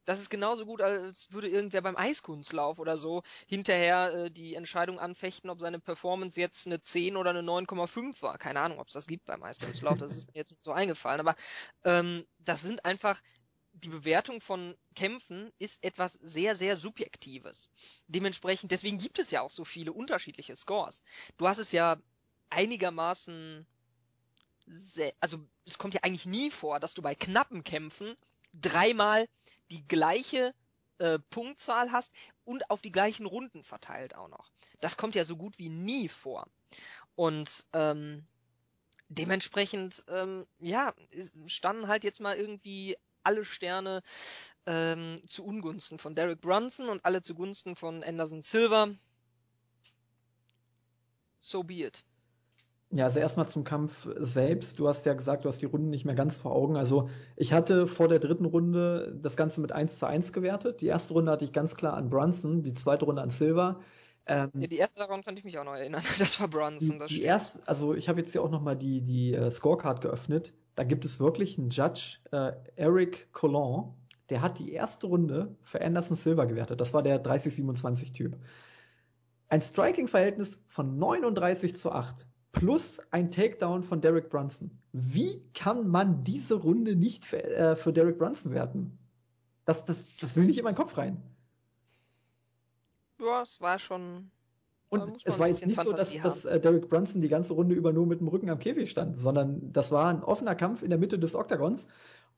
[0.06, 4.98] das ist genauso gut, als würde irgendwer beim Eiskunstlauf oder so hinterher äh, die Entscheidung
[4.98, 8.38] anfechten, ob seine Performance jetzt eine 10 oder eine 9,5 war.
[8.38, 11.20] Keine Ahnung, ob es das gibt beim Eiskunstlauf, das ist mir jetzt nicht so eingefallen.
[11.20, 11.36] Aber
[11.84, 13.20] ähm, das sind einfach,
[13.72, 17.68] die Bewertung von Kämpfen ist etwas sehr, sehr Subjektives.
[18.06, 21.05] Dementsprechend, deswegen gibt es ja auch so viele unterschiedliche Scores.
[21.36, 21.98] Du hast es ja
[22.48, 23.66] einigermaßen
[25.20, 28.16] also es kommt ja eigentlich nie vor, dass du bei knappen Kämpfen
[28.53, 29.28] dreimal
[29.70, 30.55] die gleiche
[30.99, 32.12] äh, Punktzahl hast
[32.45, 34.51] und auf die gleichen Runden verteilt auch noch.
[34.81, 36.47] Das kommt ja so gut wie nie vor.
[37.15, 38.27] Und ähm,
[39.09, 40.95] dementsprechend, ähm, ja,
[41.47, 44.03] standen halt jetzt mal irgendwie alle Sterne
[44.66, 48.95] ähm, zu Ungunsten von Derek Brunson und alle zugunsten von Anderson Silver.
[51.39, 52.05] So be it.
[52.92, 54.80] Ja, also erstmal zum Kampf selbst.
[54.80, 56.76] Du hast ja gesagt, du hast die Runden nicht mehr ganz vor Augen.
[56.76, 60.80] Also ich hatte vor der dritten Runde das Ganze mit 1 zu 1 gewertet.
[60.80, 63.78] Die erste Runde hatte ich ganz klar an Brunson, die zweite Runde an Silver.
[64.26, 66.02] Ähm, ja, die erste daran konnte ich mich auch noch erinnern.
[66.18, 66.98] Das war Brunson.
[66.98, 70.00] Das die erste, also ich habe jetzt hier auch noch mal die, die uh, Scorecard
[70.00, 70.52] geöffnet.
[70.74, 73.92] Da gibt es wirklich einen Judge, äh, Eric Collin,
[74.30, 76.80] der hat die erste Runde für Anderson Silver gewertet.
[76.80, 78.36] Das war der 30-27-Typ.
[79.48, 84.70] Ein Striking-Verhältnis von 39 zu 8 plus ein Takedown von Derek Brunson.
[84.93, 88.98] Wie kann man diese Runde nicht für, äh, für Derek Brunson werten?
[89.64, 91.22] Das, das, das will nicht in meinen Kopf rein.
[93.20, 94.31] Ja, es war schon.
[94.89, 97.77] Und es war jetzt nicht Fantasie so, dass, dass äh, Derek Brunson die ganze Runde
[97.77, 100.90] über nur mit dem Rücken am Käfig stand, sondern das war ein offener Kampf in
[100.90, 101.86] der Mitte des Oktagons.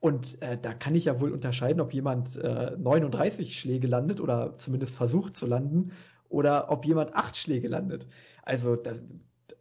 [0.01, 4.59] Und äh, da kann ich ja wohl unterscheiden, ob jemand äh, 39 Schläge landet oder
[4.59, 5.93] zumindest versucht zu landen
[6.28, 8.06] oder ob jemand acht Schläge landet.
[8.43, 9.01] Also das,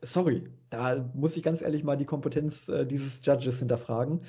[0.02, 4.22] sorry, da muss ich ganz ehrlich mal die Kompetenz äh, dieses Judges hinterfragen.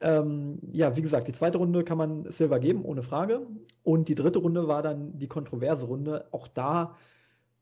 [0.00, 3.46] Ähm, ja, wie gesagt, die zweite Runde kann man Silver geben, ohne Frage.
[3.84, 6.26] Und die dritte Runde war dann die kontroverse Runde.
[6.32, 6.96] Auch da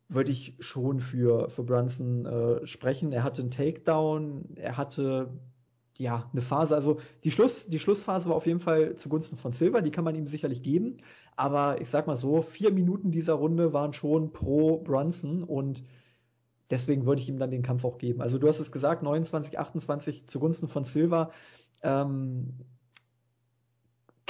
[0.09, 3.13] würde ich schon für, für Brunson äh, sprechen.
[3.13, 5.29] Er hatte einen Takedown, er hatte
[5.99, 9.83] ja eine Phase, also die, Schluss, die Schlussphase war auf jeden Fall zugunsten von Silver,
[9.83, 10.97] die kann man ihm sicherlich geben.
[11.37, 15.85] Aber ich sag mal so, vier Minuten dieser Runde waren schon pro Brunson und
[16.71, 18.23] deswegen würde ich ihm dann den Kampf auch geben.
[18.23, 21.31] Also du hast es gesagt, 29, 28 zugunsten von Silva.
[21.83, 22.55] Ähm,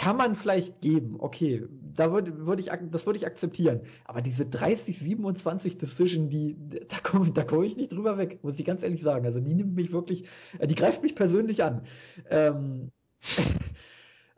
[0.00, 3.82] kann man vielleicht geben, okay, da würde würd ich, das würde ich akzeptieren.
[4.06, 6.56] Aber diese 30, 27 Decision, die,
[6.88, 9.26] da komme da komm ich nicht drüber weg, muss ich ganz ehrlich sagen.
[9.26, 10.24] Also die nimmt mich wirklich,
[10.58, 11.82] äh, die greift mich persönlich an.
[12.30, 12.92] Ähm,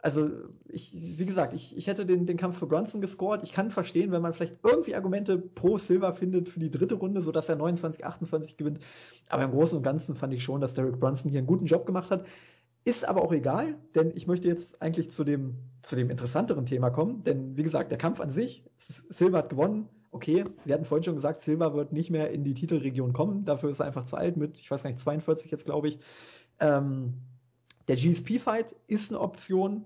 [0.03, 0.29] also
[0.69, 3.45] ich, wie gesagt, ich, ich hätte den, den Kampf für Brunson gescored.
[3.45, 7.23] Ich kann verstehen, wenn man vielleicht irgendwie Argumente pro Silver findet für die dritte Runde,
[7.23, 8.81] sodass er 29, 28 gewinnt.
[9.29, 11.87] Aber im Großen und Ganzen fand ich schon, dass Derek Brunson hier einen guten Job
[11.87, 12.27] gemacht hat.
[12.85, 16.91] Ist aber auch egal, denn ich möchte jetzt eigentlich zu dem, zu dem interessanteren Thema
[16.91, 17.23] kommen.
[17.23, 19.89] Denn wie gesagt, der Kampf an sich, Silver hat gewonnen.
[20.11, 23.45] Okay, wir hatten vorhin schon gesagt, Silver wird nicht mehr in die Titelregion kommen.
[23.45, 26.01] Dafür ist er einfach zu alt mit, ich weiß gar nicht, 42 jetzt, glaube ich.
[26.59, 27.15] Ähm,
[27.93, 29.85] der GSP-Fight ist eine Option.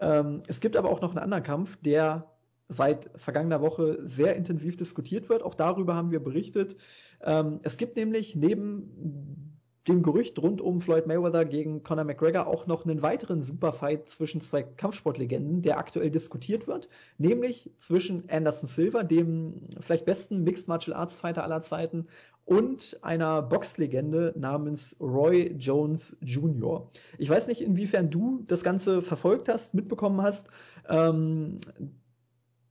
[0.00, 2.30] Ähm, es gibt aber auch noch einen anderen Kampf, der
[2.68, 5.42] seit vergangener Woche sehr intensiv diskutiert wird.
[5.42, 6.76] Auch darüber haben wir berichtet.
[7.20, 12.66] Ähm, es gibt nämlich neben dem Gerücht rund um Floyd Mayweather gegen Conor McGregor auch
[12.66, 16.88] noch einen weiteren Superfight zwischen zwei Kampfsportlegenden, der aktuell diskutiert wird,
[17.18, 22.06] nämlich zwischen Anderson Silva, dem vielleicht besten Mixed Martial Arts Fighter aller Zeiten,
[22.48, 26.90] und einer Boxlegende namens Roy Jones Jr.
[27.18, 30.48] Ich weiß nicht, inwiefern du das Ganze verfolgt hast, mitbekommen hast.
[30.88, 31.58] Ähm,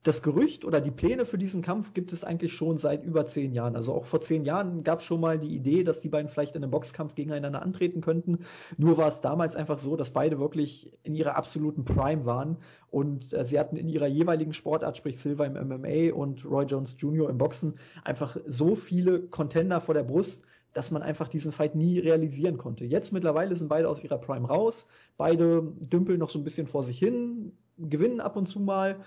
[0.04, 3.52] das Gerücht oder die Pläne für diesen Kampf gibt es eigentlich schon seit über zehn
[3.54, 3.76] Jahren.
[3.76, 6.56] Also auch vor zehn Jahren gab es schon mal die Idee, dass die beiden vielleicht
[6.56, 8.40] in einem Boxkampf gegeneinander antreten könnten.
[8.78, 12.58] Nur war es damals einfach so, dass beide wirklich in ihrer absoluten Prime waren
[12.90, 16.96] und äh, sie hatten in ihrer jeweiligen Sportart, sprich Silver im MMA und Roy Jones
[16.98, 17.30] Jr.
[17.30, 20.44] im Boxen, einfach so viele Contender vor der Brust,
[20.74, 22.86] dass man einfach diesen Fight nie realisieren konnte.
[22.86, 24.88] Jetzt mittlerweile sind beide aus ihrer Prime raus,
[25.18, 28.98] beide dümpeln noch so ein bisschen vor sich hin, gewinnen ab und zu mal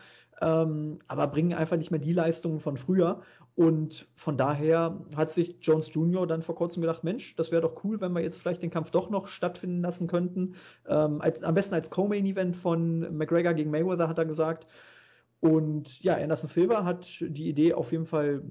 [0.40, 3.20] ähm, aber bringen einfach nicht mehr die Leistungen von früher.
[3.56, 6.26] Und von daher hat sich Jones Jr.
[6.26, 8.90] dann vor kurzem gedacht, Mensch, das wäre doch cool, wenn wir jetzt vielleicht den Kampf
[8.90, 10.54] doch noch stattfinden lassen könnten.
[10.88, 14.66] Ähm, als, am besten als Co-Main-Event von McGregor gegen Mayweather, hat er gesagt.
[15.40, 18.42] Und ja, Anderson Silva hat die Idee auf jeden Fall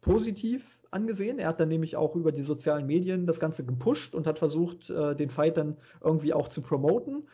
[0.00, 1.38] positiv angesehen.
[1.38, 4.90] Er hat dann nämlich auch über die sozialen Medien das Ganze gepusht und hat versucht,
[4.90, 7.28] äh, den Fight dann irgendwie auch zu promoten.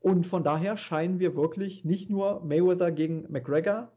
[0.00, 3.90] Und von daher scheinen wir wirklich nicht nur Mayweather gegen McGregor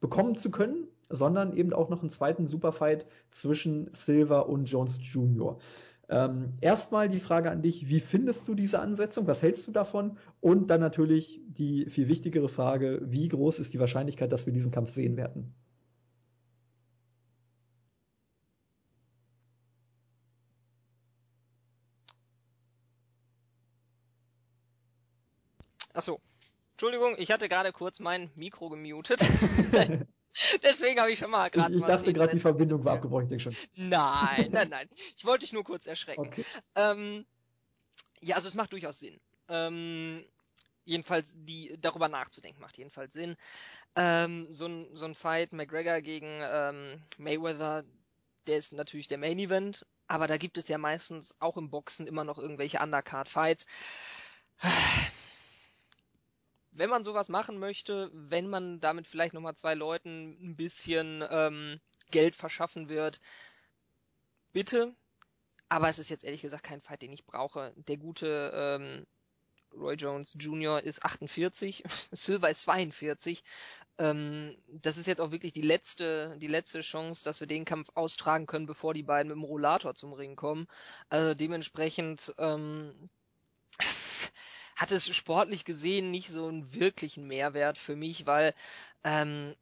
[0.00, 5.58] bekommen zu können, sondern eben auch noch einen zweiten Superfight zwischen Silver und Jones Jr.
[6.08, 9.26] Ähm, erstmal die Frage an dich, wie findest du diese Ansetzung?
[9.26, 10.18] Was hältst du davon?
[10.40, 14.72] Und dann natürlich die viel wichtigere Frage, wie groß ist die Wahrscheinlichkeit, dass wir diesen
[14.72, 15.54] Kampf sehen werden?
[26.00, 26.18] Achso.
[26.72, 29.20] Entschuldigung, ich hatte gerade kurz mein Mikro gemutet.
[30.62, 31.74] Deswegen habe ich schon mal gerade.
[31.74, 33.56] Ich, ich dachte gerade, die Verbindung war abgebrochen, ich denke schon.
[33.76, 34.88] Nein, nein, nein.
[35.14, 36.28] Ich wollte dich nur kurz erschrecken.
[36.28, 36.42] Okay.
[36.74, 37.26] Ähm,
[38.22, 39.20] ja, also es macht durchaus Sinn.
[39.48, 40.24] Ähm,
[40.86, 43.36] jedenfalls die darüber nachzudenken macht jedenfalls Sinn.
[43.94, 47.84] Ähm, so ein so ein Fight McGregor gegen ähm, Mayweather,
[48.46, 52.06] der ist natürlich der Main Event, aber da gibt es ja meistens auch im Boxen
[52.06, 53.66] immer noch irgendwelche Undercard Fights.
[56.72, 61.80] Wenn man sowas machen möchte, wenn man damit vielleicht nochmal zwei Leuten ein bisschen ähm,
[62.10, 63.20] Geld verschaffen wird,
[64.52, 64.94] bitte.
[65.68, 67.72] Aber es ist jetzt ehrlich gesagt kein Fight, den ich brauche.
[67.76, 69.06] Der gute ähm,
[69.72, 70.82] Roy Jones Jr.
[70.82, 73.44] ist 48, Silver ist 42.
[73.98, 77.90] Ähm, das ist jetzt auch wirklich die letzte, die letzte Chance, dass wir den Kampf
[77.94, 80.66] austragen können, bevor die beiden mit dem Rollator zum Ring kommen.
[81.08, 83.10] Also dementsprechend ähm,
[84.80, 88.54] hat es sportlich gesehen nicht so einen wirklichen Mehrwert für mich, weil
[89.04, 89.54] ähm,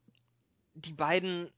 [0.75, 1.51] die beiden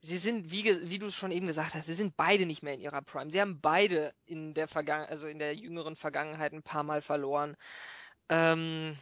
[0.00, 2.74] sie sind, wie, wie du es schon eben gesagt hast, sie sind beide nicht mehr
[2.74, 3.30] in ihrer Prime.
[3.30, 7.56] Sie haben beide in der Vergangenheit, also in der jüngeren Vergangenheit ein paar Mal verloren.
[8.28, 8.98] Ähm,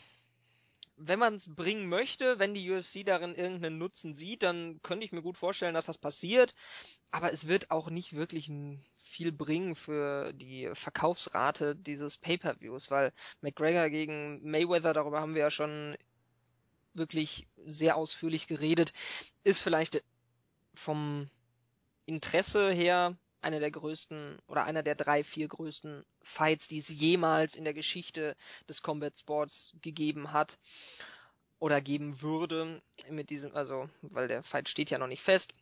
[0.97, 5.13] wenn man es bringen möchte, wenn die UFC darin irgendeinen Nutzen sieht, dann könnte ich
[5.13, 6.55] mir gut vorstellen, dass das passiert.
[7.11, 8.51] Aber es wird auch nicht wirklich
[8.97, 15.51] viel bringen für die Verkaufsrate dieses Pay-per-Views, weil McGregor gegen Mayweather, darüber haben wir ja
[15.51, 15.97] schon
[16.95, 18.93] wirklich sehr ausführlich geredet,
[19.43, 20.05] ist vielleicht
[20.75, 21.29] vom
[22.07, 27.55] Interesse her einer der größten oder einer der drei, vier größten Fights, die es jemals
[27.55, 28.37] in der Geschichte
[28.69, 30.59] des Combat Sports gegeben hat
[31.59, 35.53] oder geben würde mit diesem, also weil der Fight steht ja noch nicht fest.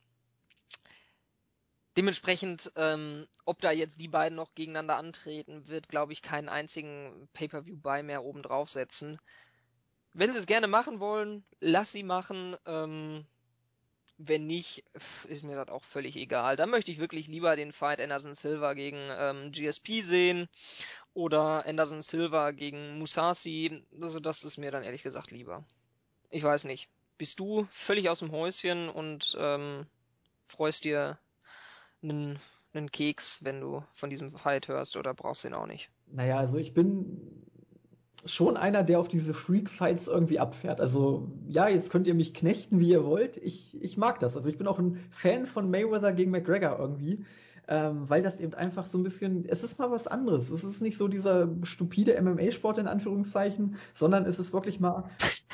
[1.96, 7.28] Dementsprechend, ähm, ob da jetzt die beiden noch gegeneinander antreten, wird, glaube ich, keinen einzigen
[7.34, 9.20] Pay-per-view-Buy mehr oben draufsetzen.
[10.14, 12.56] Wenn sie es gerne machen wollen, lass sie machen.
[12.64, 13.26] Ähm,
[14.28, 14.84] wenn nicht,
[15.28, 16.56] ist mir das auch völlig egal.
[16.56, 20.48] Da möchte ich wirklich lieber den Fight Anderson Silva gegen ähm, GSP sehen
[21.14, 23.84] oder Anderson Silva gegen Musashi.
[24.00, 25.64] Also das ist mir dann ehrlich gesagt lieber.
[26.30, 26.88] Ich weiß nicht.
[27.18, 29.86] Bist du völlig aus dem Häuschen und ähm,
[30.48, 31.18] freust dir
[32.02, 32.38] einen,
[32.72, 35.90] einen Keks, wenn du von diesem Fight hörst oder brauchst du ihn auch nicht?
[36.06, 37.46] Naja, also ich bin
[38.24, 40.80] schon einer, der auf diese Freak-Fights irgendwie abfährt.
[40.80, 43.36] Also ja, jetzt könnt ihr mich knechten, wie ihr wollt.
[43.38, 44.36] Ich, ich mag das.
[44.36, 47.24] Also ich bin auch ein Fan von Mayweather gegen McGregor irgendwie
[47.68, 50.50] ähm, weil das eben einfach so ein bisschen, es ist mal was anderes.
[50.50, 55.04] Es ist nicht so dieser stupide MMA-Sport in Anführungszeichen, sondern es ist wirklich mal,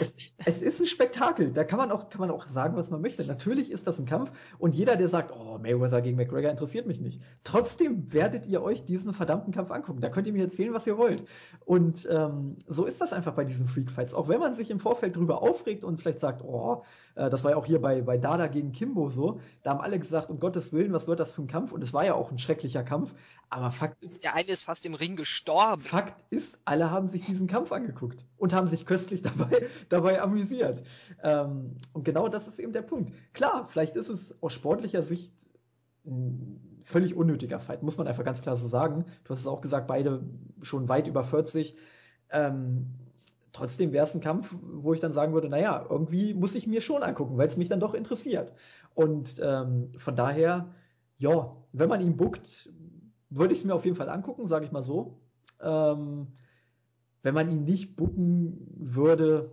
[0.00, 1.52] es, es ist ein Spektakel.
[1.52, 3.24] Da kann man auch, kann man auch sagen, was man möchte.
[3.26, 7.00] Natürlich ist das ein Kampf und jeder, der sagt, oh, Mayweather gegen McGregor interessiert mich
[7.00, 7.20] nicht.
[7.44, 10.00] Trotzdem werdet ihr euch diesen verdammten Kampf angucken.
[10.00, 11.24] Da könnt ihr mir erzählen, was ihr wollt.
[11.64, 14.14] Und ähm, so ist das einfach bei diesen Freak-Fights.
[14.14, 16.84] Auch wenn man sich im Vorfeld drüber aufregt und vielleicht sagt, oh,
[17.18, 19.98] äh, das war ja auch hier bei, bei Dada gegen Kimbo so, da haben alle
[19.98, 21.72] gesagt, um Gottes Willen, was wird das für ein Kampf?
[21.72, 23.14] Und es war ja auch ein schrecklicher Kampf.
[23.50, 24.22] Aber Fakt ist.
[24.22, 25.82] Der eine ist fast im Ring gestorben.
[25.82, 30.82] Fakt ist, alle haben sich diesen Kampf angeguckt und haben sich köstlich dabei, dabei amüsiert.
[31.22, 33.12] Ähm, und genau das ist eben der Punkt.
[33.32, 35.32] Klar, vielleicht ist es aus sportlicher Sicht
[36.06, 39.04] ein völlig unnötiger Fight, muss man einfach ganz klar so sagen.
[39.24, 40.22] Du hast es auch gesagt, beide
[40.62, 41.76] schon weit über 40.
[42.30, 42.94] Ähm,
[43.58, 46.80] trotzdem wäre es ein Kampf, wo ich dann sagen würde, naja, irgendwie muss ich mir
[46.80, 48.52] schon angucken, weil es mich dann doch interessiert.
[48.94, 50.68] Und ähm, von daher,
[51.18, 52.72] ja, wenn man ihn buckt,
[53.30, 55.20] würde ich es mir auf jeden Fall angucken, sage ich mal so.
[55.60, 56.28] Ähm,
[57.22, 59.50] wenn man ihn nicht bucken würde,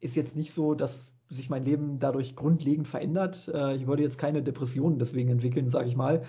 [0.00, 3.50] ist jetzt nicht so, dass sich mein Leben dadurch grundlegend verändert.
[3.52, 6.24] Äh, ich würde jetzt keine Depressionen deswegen entwickeln, sage ich mal.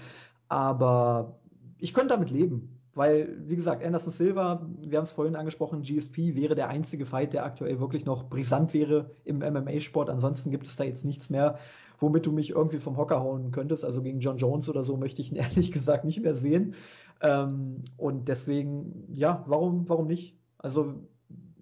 [0.49, 1.39] Aber
[1.77, 2.78] ich könnte damit leben.
[2.95, 7.33] Weil, wie gesagt, Anderson Silva, wir haben es vorhin angesprochen, GSP wäre der einzige Fight,
[7.33, 10.09] der aktuell wirklich noch brisant wäre im MMA-Sport.
[10.09, 11.59] Ansonsten gibt es da jetzt nichts mehr,
[11.99, 13.85] womit du mich irgendwie vom Hocker hauen könntest.
[13.85, 16.73] Also gegen John Jones oder so möchte ich ihn ehrlich gesagt nicht mehr sehen.
[17.21, 20.35] Ähm, und deswegen, ja, warum, warum nicht?
[20.57, 20.95] Also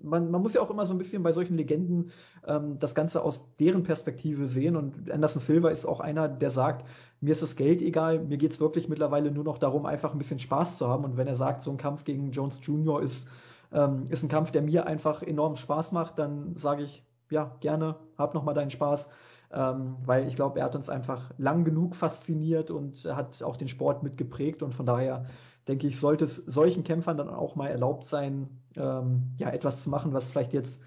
[0.10, 2.12] man, man muss ja auch immer so ein bisschen bei solchen Legenden
[2.46, 4.76] ähm, das Ganze aus deren Perspektive sehen.
[4.76, 6.86] Und Anderson Silva ist auch einer, der sagt,
[7.22, 10.40] mir ist das Geld egal, mir geht's wirklich mittlerweile nur noch darum, einfach ein bisschen
[10.40, 11.04] Spaß zu haben.
[11.04, 13.02] Und wenn er sagt, so ein Kampf gegen Jones Jr.
[13.02, 13.28] ist,
[13.72, 17.96] ähm, ist ein Kampf, der mir einfach enorm Spaß macht, dann sage ich, ja, gerne,
[18.18, 19.08] hab noch mal deinen Spaß.
[19.50, 23.70] Ähm, weil ich glaube, er hat uns einfach lang genug fasziniert und hat auch den
[23.70, 25.26] Sport mitgeprägt und von daher
[25.68, 29.90] denke ich, sollte es solchen Kämpfern dann auch mal erlaubt sein, ähm, ja, etwas zu
[29.90, 30.82] machen, was vielleicht jetzt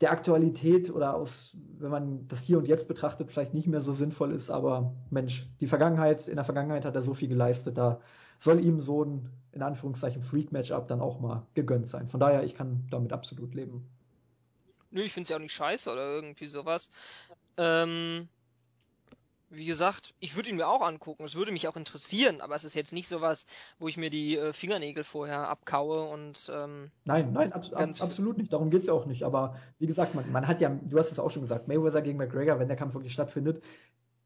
[0.00, 3.92] der Aktualität oder aus, wenn man das hier und jetzt betrachtet, vielleicht nicht mehr so
[3.92, 8.00] sinnvoll ist, aber Mensch, die Vergangenheit, in der Vergangenheit hat er so viel geleistet, da
[8.38, 12.08] soll ihm so ein, in Anführungszeichen, Freak-Matchup dann auch mal gegönnt sein.
[12.08, 13.86] Von daher, ich kann damit absolut leben.
[14.90, 16.90] Nö, ich finde es ja auch nicht scheiße oder irgendwie sowas.
[17.56, 18.28] Ähm,
[19.56, 21.24] wie gesagt, ich würde ihn mir auch angucken.
[21.24, 23.46] Es würde mich auch interessieren, aber es ist jetzt nicht sowas,
[23.78, 28.38] wo ich mir die äh, Fingernägel vorher abkaue und ähm, Nein, nein, ab, ab, absolut
[28.38, 28.52] nicht.
[28.52, 29.22] Darum geht's ja auch nicht.
[29.24, 32.18] Aber wie gesagt, man, man hat ja, du hast es auch schon gesagt, Mayweather gegen
[32.18, 33.62] McGregor, wenn der Kampf wirklich stattfindet,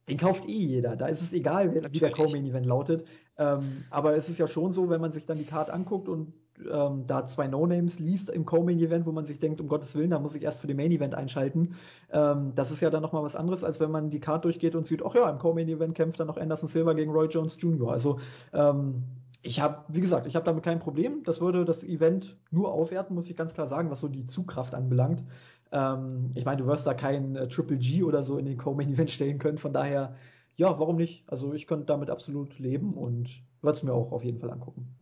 [0.09, 0.97] den kauft eh jeder.
[0.97, 3.05] Da ist es egal, wie, wie der Co-Main-Event lautet.
[3.37, 6.33] Ähm, aber es ist ja schon so, wenn man sich dann die Card anguckt und
[6.71, 10.19] ähm, da zwei No-Names liest im Co-Main-Event, wo man sich denkt, um Gottes Willen, da
[10.19, 11.75] muss ich erst für den Main-Event einschalten.
[12.13, 14.87] Ähm, das ist ja dann nochmal was anderes, als wenn man die Card durchgeht und
[14.87, 17.93] sieht, ach ja, im Co-Main-Event kämpft dann noch Anderson Silva gegen Roy Jones Jr.
[17.93, 18.19] Also
[18.53, 19.05] ähm,
[19.43, 21.23] ich habe, wie gesagt, ich habe damit kein Problem.
[21.25, 24.75] Das würde das Event nur aufwerten, muss ich ganz klar sagen, was so die Zugkraft
[24.75, 25.25] anbelangt.
[25.73, 29.11] Ähm, ich meine, du wirst da kein äh, Triple G oder so in den Co-Main-Event
[29.11, 30.17] stellen können, von daher,
[30.57, 31.25] ja, warum nicht?
[31.29, 34.98] Also ich könnte damit absolut leben und würde es mir auch auf jeden Fall angucken.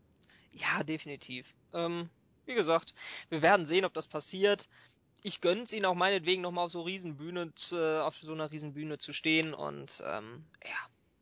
[0.57, 1.55] Ja, definitiv.
[1.75, 2.09] Ähm,
[2.47, 2.95] wie gesagt,
[3.29, 4.69] wir werden sehen, ob das passiert.
[5.23, 9.13] Ich gönn's ihnen auch meinetwegen nochmal auf so Riesenbühne, äh, auf so einer Riesenbühne zu
[9.13, 10.77] stehen und ähm, ja,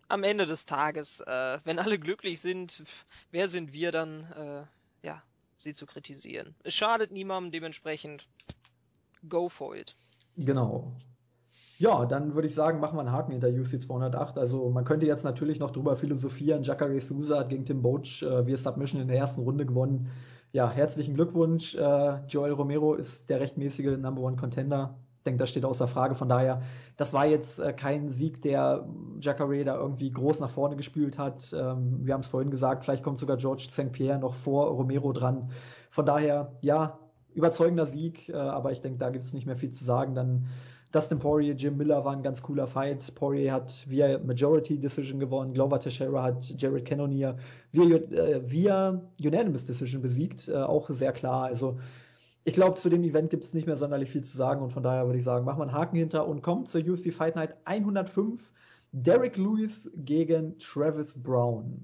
[0.09, 2.85] am Ende des Tages, äh, wenn alle glücklich sind,
[3.31, 5.23] wer sind wir dann, äh, ja,
[5.59, 6.55] sie zu kritisieren?
[6.63, 8.29] Es schadet niemandem, dementsprechend
[9.29, 9.97] go for it.
[10.37, 10.93] Genau.
[11.79, 14.39] Ja, dann würde ich sagen, machen wir einen Haken hinter UC 208.
[14.39, 16.63] Also man könnte jetzt natürlich noch drüber philosophieren.
[16.63, 20.11] Jacare Souza hat gegen Tim Boach äh, via Submission in der ersten Runde gewonnen.
[20.53, 21.75] Ja, herzlichen Glückwunsch.
[21.75, 24.95] Äh, Joel Romero ist der rechtmäßige Number One Contender.
[25.19, 26.15] Ich denke, das steht außer Frage.
[26.15, 26.63] Von daher,
[26.97, 28.87] das war jetzt äh, kein Sieg, der
[29.21, 31.53] Jacare da irgendwie groß nach vorne gespült hat.
[31.59, 33.91] Ähm, wir haben es vorhin gesagt, vielleicht kommt sogar George St.
[33.91, 35.51] Pierre noch vor Romero dran.
[35.91, 37.01] Von daher, ja,
[37.33, 40.15] überzeugender Sieg, äh, aber ich denke, da gibt es nicht mehr viel zu sagen.
[40.15, 40.47] Dann
[40.95, 43.13] Dustin Poirier, Jim Miller war ein ganz cooler Fight.
[43.17, 45.53] Poirier hat via Majority Decision gewonnen.
[45.53, 47.37] Glover Teixeira hat Jared Cannonier
[47.73, 50.47] via, äh, via Unanimous Decision besiegt.
[50.47, 51.47] Äh, auch sehr klar.
[51.47, 51.81] Also
[52.45, 54.85] ich glaube, zu dem Event gibt es nicht mehr sonderlich viel zu sagen und von
[54.85, 57.57] daher würde ich sagen, machen wir einen Haken hinter und kommt zur UFC Fight Night
[57.65, 58.53] 105.
[58.93, 61.83] Derek Lewis gegen Travis Brown.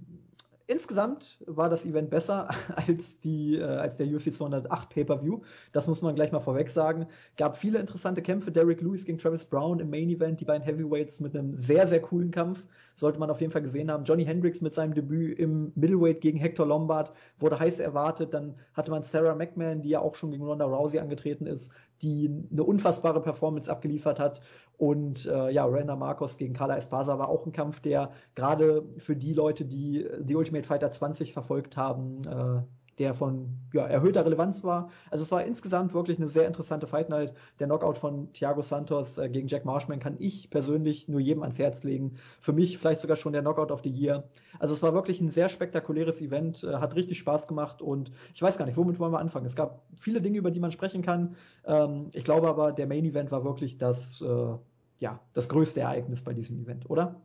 [0.70, 5.40] Insgesamt war das Event besser als die äh, als der UFC 208 Pay-per-View.
[5.72, 7.08] Das muss man gleich mal vorweg sagen.
[7.36, 8.52] Gab viele interessante Kämpfe.
[8.52, 12.00] Derek Lewis gegen Travis Brown im Main Event, die beiden Heavyweights mit einem sehr sehr
[12.00, 12.62] coolen Kampf.
[12.94, 14.04] Sollte man auf jeden Fall gesehen haben.
[14.04, 18.32] Johnny Hendricks mit seinem Debüt im Middleweight gegen Hector Lombard wurde heiß erwartet.
[18.32, 21.72] Dann hatte man Sarah McMahon, die ja auch schon gegen Ronda Rousey angetreten ist,
[22.02, 24.40] die eine unfassbare Performance abgeliefert hat.
[24.78, 29.14] Und äh, ja, Randa Marcos gegen Carla Espasa war auch ein Kampf, der gerade für
[29.14, 32.62] die Leute, die die Ultimate Fighter 20 verfolgt haben, äh,
[33.00, 34.90] der von ja, erhöhter Relevanz war.
[35.10, 37.34] Also es war insgesamt wirklich eine sehr interessante Fight Night.
[37.58, 41.58] Der Knockout von Thiago Santos äh, gegen Jack Marshman kann ich persönlich nur jedem ans
[41.58, 42.16] Herz legen.
[42.40, 44.28] Für mich vielleicht sogar schon der Knockout of the Year.
[44.60, 48.42] Also es war wirklich ein sehr spektakuläres Event, äh, hat richtig Spaß gemacht und ich
[48.42, 49.46] weiß gar nicht, womit wollen wir anfangen?
[49.46, 51.34] Es gab viele Dinge, über die man sprechen kann.
[51.64, 54.54] Ähm, ich glaube aber, der Main Event war wirklich das äh,
[55.00, 57.20] ja, das größte Ereignis bei diesem Event, oder?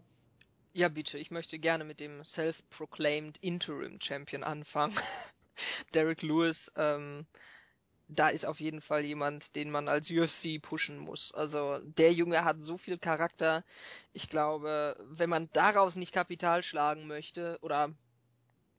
[0.74, 1.18] Ja, bitte.
[1.18, 4.96] Ich möchte gerne mit dem self-proclaimed Interim Champion anfangen.
[5.94, 7.26] Derek Lewis, ähm,
[8.08, 11.34] da ist auf jeden Fall jemand, den man als UFC pushen muss.
[11.34, 13.64] Also der Junge hat so viel Charakter.
[14.14, 17.90] Ich glaube, wenn man daraus nicht Kapital schlagen möchte oder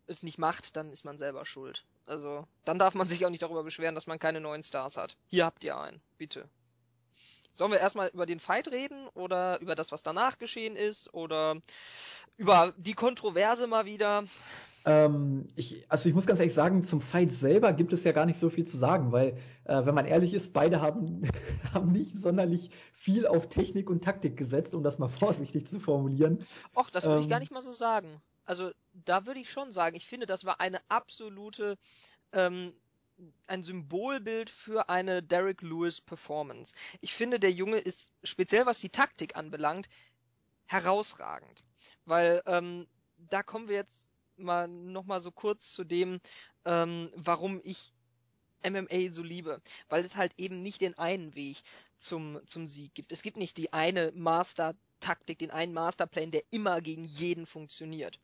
[0.06, 1.84] es nicht macht, dann ist man selber schuld.
[2.06, 5.16] Also dann darf man sich auch nicht darüber beschweren, dass man keine neuen Stars hat.
[5.26, 6.00] Hier habt ihr einen.
[6.18, 6.48] Bitte.
[7.52, 11.56] Sollen wir erstmal über den Fight reden oder über das, was danach geschehen ist oder
[12.36, 14.24] über die Kontroverse mal wieder?
[14.86, 18.24] Ähm, ich, also ich muss ganz ehrlich sagen, zum Fight selber gibt es ja gar
[18.24, 21.28] nicht so viel zu sagen, weil, äh, wenn man ehrlich ist, beide haben,
[21.74, 26.46] haben nicht sonderlich viel auf Technik und Taktik gesetzt, um das mal vorsichtig zu formulieren.
[26.76, 28.22] Och, das würde ähm, ich gar nicht mal so sagen.
[28.44, 31.76] Also da würde ich schon sagen, ich finde, das war eine absolute
[32.32, 32.72] ähm,
[33.48, 36.74] ein Symbolbild für eine Derek Lewis Performance.
[37.00, 39.88] Ich finde, der Junge ist speziell was die Taktik anbelangt
[40.66, 41.64] herausragend,
[42.04, 42.86] weil ähm,
[43.18, 46.20] da kommen wir jetzt mal noch mal so kurz zu dem,
[46.64, 47.92] ähm, warum ich
[48.68, 51.62] MMA so liebe, weil es halt eben nicht den einen Weg
[51.98, 53.12] zum zum Sieg gibt.
[53.12, 58.18] Es gibt nicht die eine Master Taktik, den einen Masterplan, der immer gegen jeden funktioniert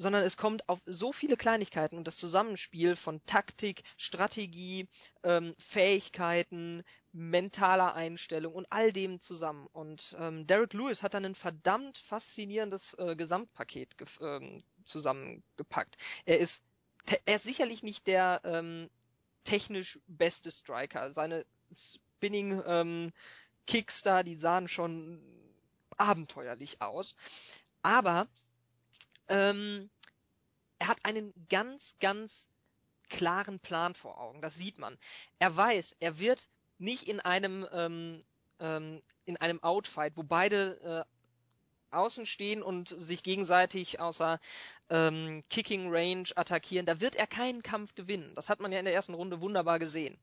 [0.00, 4.88] sondern es kommt auf so viele Kleinigkeiten und das Zusammenspiel von Taktik, Strategie,
[5.22, 6.82] ähm, Fähigkeiten,
[7.12, 9.66] mentaler Einstellung und all dem zusammen.
[9.72, 15.96] Und ähm, Derek Lewis hat dann ein verdammt faszinierendes äh, Gesamtpaket ähm, zusammengepackt.
[16.24, 16.64] Er ist,
[17.24, 18.90] er ist sicherlich nicht der ähm,
[19.44, 21.10] technisch beste Striker.
[21.10, 23.12] Seine Spinning ähm,
[23.66, 25.22] Kicks da, die sahen schon
[25.96, 27.14] abenteuerlich aus.
[27.82, 28.28] Aber
[29.28, 29.90] ähm,
[30.78, 32.48] er hat einen ganz, ganz
[33.08, 34.40] klaren Plan vor Augen.
[34.40, 34.96] Das sieht man.
[35.38, 36.48] Er weiß, er wird
[36.78, 38.24] nicht in einem ähm,
[38.60, 41.04] ähm, in einem Outfight, wo beide
[41.92, 44.40] außen stehen und sich gegenseitig außer
[44.88, 48.32] ähm, Kicking Range attackieren, da wird er keinen Kampf gewinnen.
[48.34, 50.18] Das hat man ja in der ersten Runde wunderbar gesehen.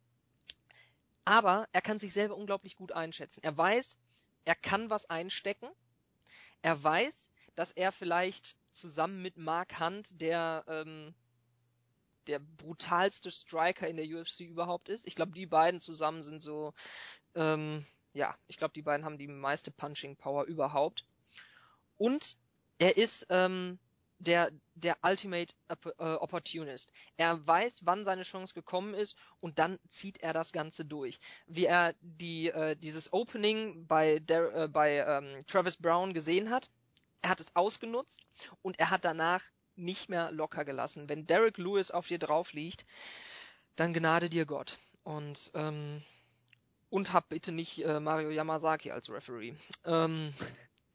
[1.25, 3.43] Aber er kann sich selber unglaublich gut einschätzen.
[3.43, 3.97] Er weiß,
[4.45, 5.67] er kann was einstecken.
[6.61, 11.13] Er weiß, dass er vielleicht zusammen mit Mark Hunt der ähm,
[12.27, 15.07] der brutalste Striker in der UFC überhaupt ist.
[15.07, 16.73] Ich glaube, die beiden zusammen sind so,
[17.35, 21.05] ähm, ja, ich glaube, die beiden haben die meiste Punching Power überhaupt.
[21.97, 22.37] Und
[22.79, 23.79] er ist ähm,
[24.19, 26.91] der der Ultimate äh, Opportunist.
[27.17, 31.19] Er weiß, wann seine Chance gekommen ist und dann zieht er das Ganze durch.
[31.47, 36.69] Wie er die äh, dieses Opening bei der, äh, bei ähm, Travis Brown gesehen hat,
[37.21, 38.21] er hat es ausgenutzt
[38.61, 39.43] und er hat danach
[39.75, 41.09] nicht mehr locker gelassen.
[41.09, 42.85] Wenn Derek Lewis auf dir drauf liegt,
[43.75, 44.77] dann gnade dir Gott.
[45.03, 46.03] Und ähm,
[46.89, 49.53] und hab bitte nicht äh, Mario Yamazaki als Referee.
[49.85, 50.33] Ähm,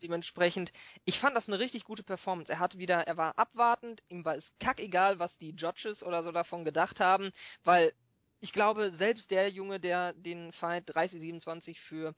[0.03, 0.73] dementsprechend,
[1.05, 2.53] ich fand das eine richtig gute Performance.
[2.53, 6.33] Er hat wieder, er war abwartend, ihm war es kackegal, was die Judges oder so
[6.33, 7.31] davon gedacht haben,
[7.65, 7.93] weil
[8.41, 12.13] ich glaube, selbst der Junge, der den Fight 30-27 für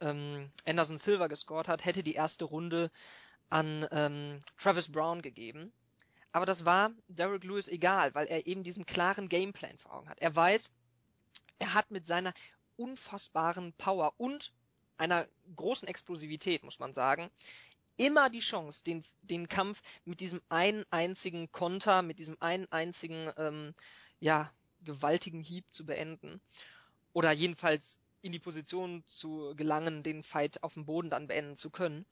[0.00, 2.90] ähm, Anderson Silva gescored hat, hätte die erste Runde
[3.50, 5.72] an ähm, Travis Brown gegeben.
[6.32, 10.20] Aber das war Derek Lewis egal, weil er eben diesen klaren Gameplan vor Augen hat.
[10.20, 10.70] Er weiß,
[11.58, 12.32] er hat mit seiner
[12.76, 14.52] unfassbaren Power und
[14.98, 17.30] einer großen Explosivität, muss man sagen,
[17.96, 23.30] immer die Chance, den, den Kampf mit diesem einen einzigen Konter, mit diesem einen einzigen,
[23.36, 23.74] ähm,
[24.20, 24.52] ja,
[24.82, 26.40] gewaltigen Hieb zu beenden.
[27.12, 31.70] Oder jedenfalls in die Position zu gelangen, den Fight auf dem Boden dann beenden zu
[31.70, 32.04] können.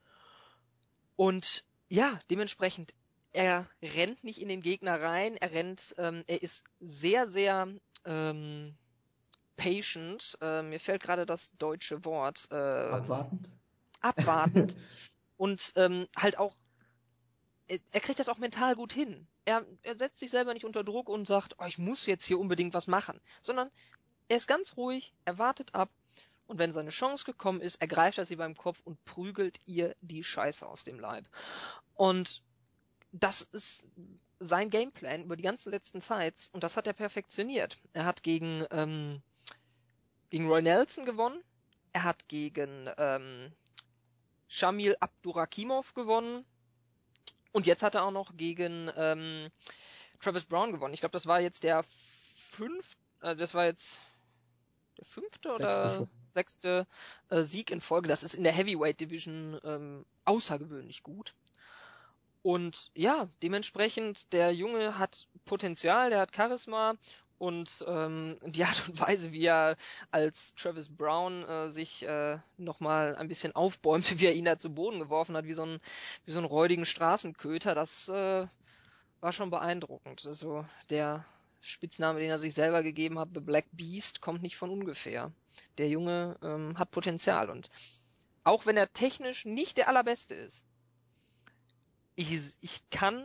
[1.17, 2.95] Und ja, dementsprechend
[3.33, 7.69] er rennt nicht in den Gegner rein, er rennt, ähm, er ist sehr, sehr
[8.05, 8.77] ähm,
[9.57, 10.37] patient.
[10.41, 12.49] Äh, mir fällt gerade das deutsche Wort.
[12.51, 13.51] Äh, abwartend.
[14.01, 14.77] Abwartend.
[15.37, 16.55] und ähm, halt auch,
[17.67, 19.27] er, er kriegt das auch mental gut hin.
[19.45, 22.39] Er, er setzt sich selber nicht unter Druck und sagt, oh, ich muss jetzt hier
[22.39, 23.71] unbedingt was machen, sondern
[24.29, 25.91] er ist ganz ruhig, er wartet ab
[26.47, 30.25] und wenn seine Chance gekommen ist, ergreift er sie beim Kopf und prügelt ihr die
[30.25, 31.27] Scheiße aus dem Leib.
[31.95, 32.43] Und
[33.13, 33.87] das ist
[34.41, 37.79] sein Gameplan über die ganzen letzten Fights und das hat er perfektioniert.
[37.93, 39.23] Er hat gegen, ähm,
[40.35, 41.41] gegen Roy Nelson gewonnen,
[41.93, 43.53] er hat gegen ähm,
[44.49, 46.45] Shamil Abdurakimov gewonnen
[47.53, 49.49] und jetzt hat er auch noch gegen ähm,
[50.19, 50.93] Travis Brown gewonnen.
[50.93, 54.01] Ich glaube, das war jetzt der fünfte, äh, das war jetzt
[54.99, 56.89] der fünfte oder sechste
[57.29, 58.09] äh, Sieg in Folge.
[58.09, 61.37] Das ist in der Heavyweight Division ähm, außergewöhnlich gut.
[62.43, 66.97] Und ja, dementsprechend, der Junge hat Potenzial, der hat Charisma
[67.39, 69.77] und ähm, die Art und Weise, wie er
[70.11, 74.75] als Travis Brown äh, sich äh, nochmal ein bisschen aufbäumte, wie er ihn da zu
[74.75, 75.81] Boden geworfen hat, wie so ein,
[76.25, 78.47] wie so ein räudigen Straßenköter, das äh,
[79.21, 80.27] war schon beeindruckend.
[80.27, 81.25] Also der
[81.61, 85.33] Spitzname, den er sich selber gegeben hat, The Black Beast, kommt nicht von ungefähr.
[85.79, 87.71] Der Junge ähm, hat Potenzial und
[88.45, 90.67] auch wenn er technisch nicht der allerbeste ist,
[92.17, 93.25] ich, ich kann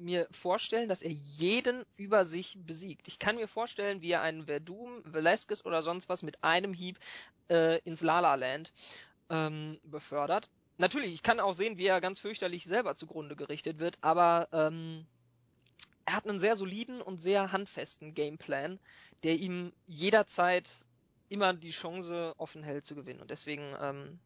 [0.00, 3.08] mir vorstellen, dass er jeden über sich besiegt.
[3.08, 6.98] Ich kann mir vorstellen, wie er einen Verdum, Velasquez oder sonst was mit einem Hieb
[7.50, 8.72] äh, ins Lala Land
[9.28, 10.48] ähm, befördert.
[10.78, 15.06] Natürlich, ich kann auch sehen, wie er ganz fürchterlich selber zugrunde gerichtet wird, aber ähm,
[16.06, 18.80] er hat einen sehr soliden und sehr handfesten Gameplan,
[19.22, 20.68] der ihm jederzeit
[21.28, 23.20] immer die Chance offen hält zu gewinnen.
[23.20, 24.18] Und deswegen ähm,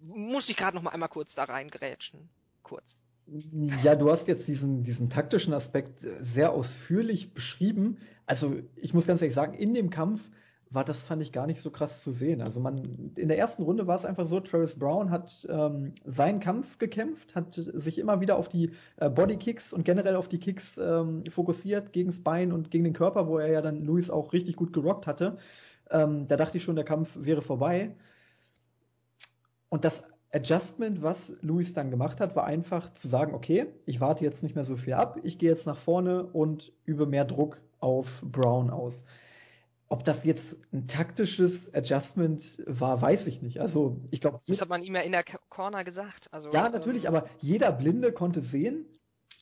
[0.00, 2.28] muss ich gerade noch mal einmal kurz da reingrätschen
[2.62, 2.96] kurz.
[3.82, 7.98] Ja, du hast jetzt diesen, diesen taktischen Aspekt sehr ausführlich beschrieben.
[8.26, 10.22] Also ich muss ganz ehrlich sagen, in dem Kampf
[10.70, 12.42] war das, fand ich, gar nicht so krass zu sehen.
[12.42, 16.40] Also man, in der ersten Runde war es einfach so, Travis Brown hat ähm, seinen
[16.40, 20.78] Kampf gekämpft, hat sich immer wieder auf die äh, Bodykicks und generell auf die Kicks
[20.78, 24.32] ähm, fokussiert, gegen das Bein und gegen den Körper, wo er ja dann Luis auch
[24.32, 25.38] richtig gut gerockt hatte.
[25.90, 27.94] Ähm, da dachte ich schon, der Kampf wäre vorbei.
[29.70, 34.24] Und das Adjustment, was Luis dann gemacht hat, war einfach zu sagen, okay, ich warte
[34.24, 37.60] jetzt nicht mehr so viel ab, ich gehe jetzt nach vorne und übe mehr Druck
[37.80, 39.04] auf Brown aus.
[39.90, 43.58] Ob das jetzt ein taktisches Adjustment war, weiß ich nicht.
[43.58, 44.38] Also ich glaube.
[44.46, 46.28] Das hat man ihm ja in der Corner gesagt.
[46.30, 48.84] Also, ja, natürlich, ähm, aber jeder Blinde konnte sehen,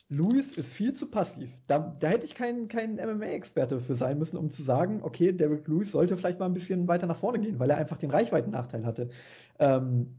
[0.08, 1.50] Luis ist viel zu passiv.
[1.66, 5.66] Da, da hätte ich kein, kein MMA-Experte für sein müssen, um zu sagen, okay, Derek
[5.66, 8.86] Lewis sollte vielleicht mal ein bisschen weiter nach vorne gehen, weil er einfach den Reichweitennachteil
[8.86, 9.08] hatte.
[9.58, 10.14] Ähm,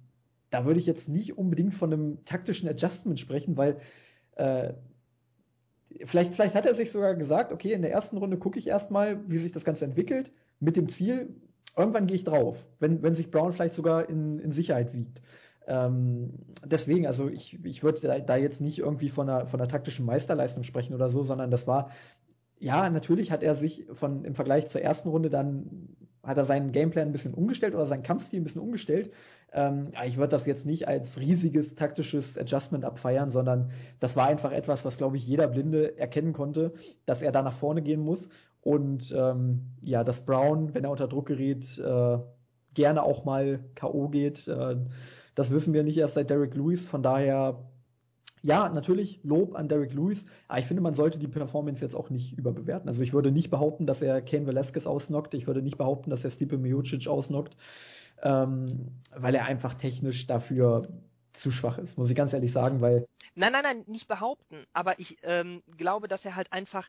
[0.50, 3.78] da würde ich jetzt nicht unbedingt von einem taktischen Adjustment sprechen, weil
[4.36, 4.74] äh,
[6.06, 9.20] vielleicht, vielleicht hat er sich sogar gesagt, okay, in der ersten Runde gucke ich erstmal,
[9.30, 11.36] wie sich das Ganze entwickelt, mit dem Ziel,
[11.76, 15.22] irgendwann gehe ich drauf, wenn, wenn sich Brown vielleicht sogar in, in Sicherheit wiegt.
[15.68, 16.34] Ähm,
[16.66, 20.06] deswegen, also ich, ich würde da, da, jetzt nicht irgendwie von einer, von einer taktischen
[20.06, 21.92] Meisterleistung sprechen oder so, sondern das war,
[22.58, 25.90] ja, natürlich hat er sich von, im Vergleich zur ersten Runde dann,
[26.28, 29.12] hat er seinen Gameplan ein bisschen umgestellt oder seinen Kampfstil ein bisschen umgestellt.
[29.54, 34.52] Ähm, ich würde das jetzt nicht als riesiges taktisches Adjustment abfeiern, sondern das war einfach
[34.52, 36.74] etwas, was, glaube ich, jeder Blinde erkennen konnte,
[37.06, 38.30] dass er da nach vorne gehen muss.
[38.62, 42.18] Und ähm, ja, dass Brown, wenn er unter Druck gerät, äh,
[42.74, 44.10] gerne auch mal K.O.
[44.10, 44.48] geht.
[44.48, 44.76] Äh,
[45.34, 46.86] das wissen wir nicht erst seit Derek Lewis.
[46.86, 47.64] Von daher,
[48.48, 50.26] ja, natürlich Lob an Derek Lewis.
[50.48, 52.88] Aber ich finde, man sollte die Performance jetzt auch nicht überbewerten.
[52.88, 55.34] Also ich würde nicht behaupten, dass er Kane Velasquez ausnockt.
[55.34, 57.58] Ich würde nicht behaupten, dass er Stipe Miocic ausnockt,
[58.24, 58.66] ähm,
[59.14, 60.82] weil er einfach technisch dafür
[61.34, 63.06] zu schwach ist, muss ich ganz ehrlich sagen, weil.
[63.36, 64.64] Nein, nein, nein, nicht behaupten.
[64.72, 66.88] Aber ich ähm, glaube, dass er halt einfach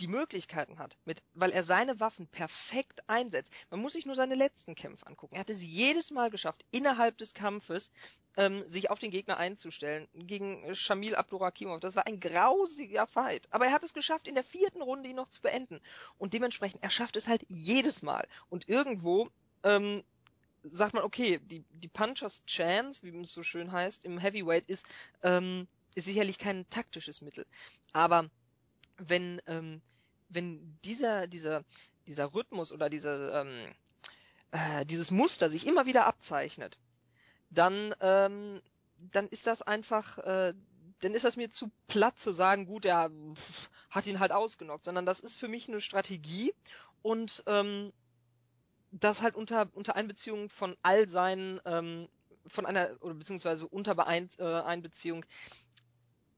[0.00, 3.52] die Möglichkeiten hat, mit, weil er seine Waffen perfekt einsetzt.
[3.70, 5.34] Man muss sich nur seine letzten Kämpfe angucken.
[5.34, 7.90] Er hat es jedes Mal geschafft, innerhalb des Kampfes
[8.36, 10.06] ähm, sich auf den Gegner einzustellen.
[10.14, 11.80] Gegen Shamil Abdurakimov.
[11.80, 13.48] Das war ein grausiger Fight.
[13.50, 15.80] Aber er hat es geschafft, in der vierten Runde ihn noch zu beenden.
[16.18, 18.26] Und dementsprechend, er schafft es halt jedes Mal.
[18.50, 19.30] Und irgendwo
[19.62, 20.04] ähm,
[20.62, 24.86] sagt man, okay, die, die Punchers Chance, wie es so schön heißt, im Heavyweight ist,
[25.22, 27.46] ähm, ist sicherlich kein taktisches Mittel.
[27.92, 28.28] Aber
[28.98, 29.82] wenn, ähm,
[30.28, 31.64] wenn dieser, dieser,
[32.06, 33.74] dieser Rhythmus oder diese, ähm,
[34.52, 36.78] äh, dieses Muster sich immer wieder abzeichnet,
[37.50, 38.60] dann, ähm,
[38.98, 40.54] dann ist das einfach, äh,
[41.00, 43.10] dann ist das mir zu platt zu sagen, gut, er
[43.90, 46.54] hat ihn halt ausgenockt, sondern das ist für mich eine Strategie
[47.02, 47.92] und ähm,
[48.92, 52.08] das halt unter, unter Einbeziehung von all seinen, ähm,
[52.46, 55.24] von einer, oder beziehungsweise unter Einbeziehung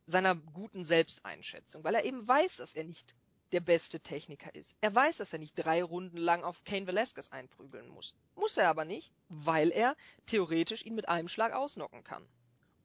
[0.09, 3.15] seiner guten Selbsteinschätzung, weil er eben weiß, dass er nicht
[3.53, 4.75] der beste Techniker ist.
[4.81, 8.15] Er weiß, dass er nicht drei Runden lang auf Kane Velasquez einprügeln muss.
[8.35, 12.27] Muss er aber nicht, weil er theoretisch ihn mit einem Schlag ausnocken kann.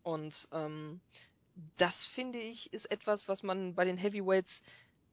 [0.04, 1.02] Und ähm,
[1.78, 4.64] das finde ich ist etwas, was man bei den Heavyweights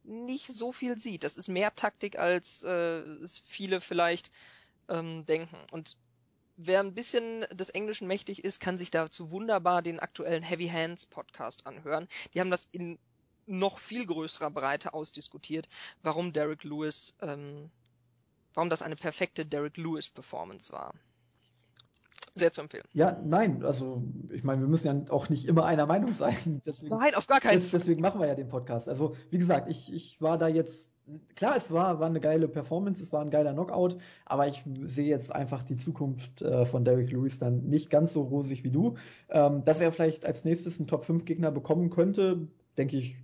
[0.02, 1.24] nicht so viel sieht.
[1.24, 4.32] Das ist mehr Taktik, als äh, es viele vielleicht
[4.88, 5.58] ähm, denken.
[5.70, 5.96] Und
[6.62, 11.04] wer ein bisschen des Englischen mächtig ist, kann sich dazu wunderbar den aktuellen Heavy Hands
[11.06, 12.08] Podcast anhören.
[12.34, 12.98] Die haben das in
[13.46, 15.68] noch viel größerer Breite ausdiskutiert,
[16.02, 17.70] warum Derek Lewis, ähm,
[18.54, 20.94] warum das eine perfekte Derek Lewis Performance war.
[22.34, 22.84] Sehr zu empfehlen.
[22.92, 26.62] Ja, nein, also ich meine, wir müssen ja auch nicht immer einer Meinung sein.
[26.64, 27.70] Deswegen, nein, auf gar keinen Fall.
[27.72, 28.88] Deswegen machen wir ja den Podcast.
[28.88, 30.90] Also wie gesagt, ich, ich war da jetzt
[31.36, 35.08] klar, es war, war eine geile Performance, es war ein geiler Knockout, aber ich sehe
[35.08, 38.96] jetzt einfach die Zukunft äh, von Derek Lewis dann nicht ganz so rosig wie du.
[39.28, 43.16] Ähm, dass er vielleicht als nächstes einen Top-5-Gegner bekommen könnte, denke ich,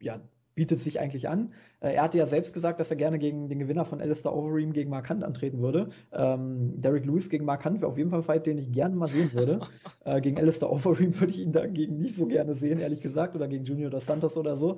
[0.00, 0.20] ja,
[0.60, 1.54] bietet sich eigentlich an.
[1.80, 4.74] Äh, er hatte ja selbst gesagt, dass er gerne gegen den Gewinner von Alistair Overeem
[4.74, 5.88] gegen Mark Hunt antreten würde.
[6.12, 8.94] Ähm, Derek Lewis gegen Mark Hunt wäre auf jeden Fall ein Fight, den ich gerne
[8.94, 9.60] mal sehen würde.
[10.04, 13.48] äh, gegen Alistair Overeem würde ich ihn dagegen nicht so gerne sehen, ehrlich gesagt, oder
[13.48, 14.76] gegen Junior dos Santos oder so.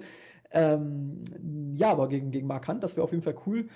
[0.52, 1.24] Ähm,
[1.74, 3.66] ja, aber gegen, gegen Mark Hunt, das wäre auf jeden Fall cool.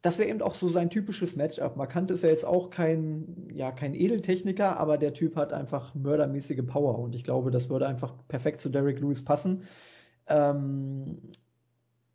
[0.00, 1.76] Das wäre eben auch so sein typisches Matchup.
[1.76, 5.94] Mark Hunt ist ja jetzt auch kein, ja, kein Edeltechniker, aber der Typ hat einfach
[5.94, 9.64] mördermäßige Power und ich glaube, das würde einfach perfekt zu Derek Lewis passen.
[10.28, 11.18] Ähm,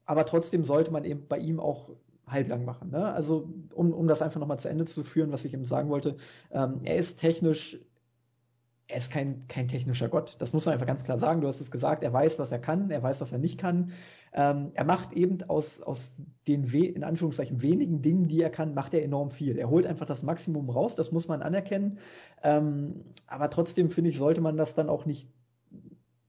[0.06, 1.90] aber trotzdem sollte man eben bei ihm auch
[2.28, 2.92] halblang machen.
[2.92, 3.06] Ne?
[3.14, 6.18] Also um, um das einfach nochmal zu Ende zu führen, was ich eben sagen wollte,
[6.52, 7.80] ähm, er ist technisch
[8.88, 10.36] er ist kein, kein technischer Gott.
[10.40, 11.42] Das muss man einfach ganz klar sagen.
[11.42, 13.92] Du hast es gesagt, er weiß, was er kann, er weiß, was er nicht kann.
[14.34, 18.74] Ähm, er macht eben aus, aus den we in Anführungszeichen wenigen Dingen, die er kann,
[18.74, 19.58] macht er enorm viel.
[19.58, 22.00] Er holt einfach das Maximum raus, das muss man anerkennen.
[22.44, 25.30] Ähm, aber trotzdem finde ich, sollte man das dann auch nicht,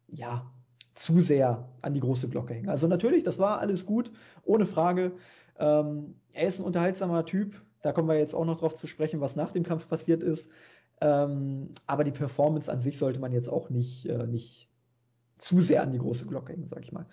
[0.09, 0.51] ja,
[0.95, 2.69] zu sehr an die große Glocke hängen.
[2.69, 4.12] Also natürlich, das war alles gut,
[4.45, 5.12] ohne Frage.
[5.59, 7.61] Ähm, er ist ein unterhaltsamer Typ.
[7.83, 10.49] Da kommen wir jetzt auch noch drauf zu sprechen, was nach dem Kampf passiert ist.
[11.01, 14.71] Ähm, aber die Performance an sich sollte man jetzt auch nicht, äh, nicht
[15.37, 17.07] zu sehr an die große Glocke hängen, sag ich mal.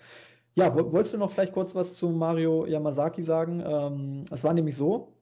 [0.54, 3.62] Ja, wolltest du noch vielleicht kurz was zu Mario Yamazaki sagen?
[3.64, 5.14] Ähm, es war nämlich so,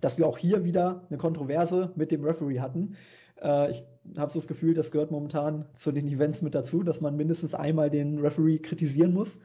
[0.00, 2.96] dass wir auch hier wieder eine Kontroverse mit dem Referee hatten.
[3.42, 3.84] Äh, ich
[4.16, 7.54] habe so das Gefühl, das gehört momentan zu den Events mit dazu, dass man mindestens
[7.54, 9.38] einmal den Referee kritisieren muss.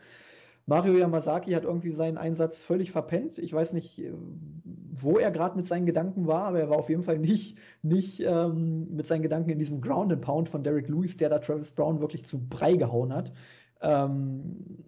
[0.65, 3.39] Mario Yamazaki hat irgendwie seinen Einsatz völlig verpennt.
[3.39, 4.13] Ich weiß nicht, äh,
[4.91, 8.21] wo er gerade mit seinen Gedanken war, aber er war auf jeden Fall nicht, nicht
[8.21, 11.71] ähm, mit seinen Gedanken in diesem Ground and Pound von Derek Lewis, der da Travis
[11.71, 13.31] Brown wirklich zu Brei gehauen hat.
[13.81, 14.83] Ähm,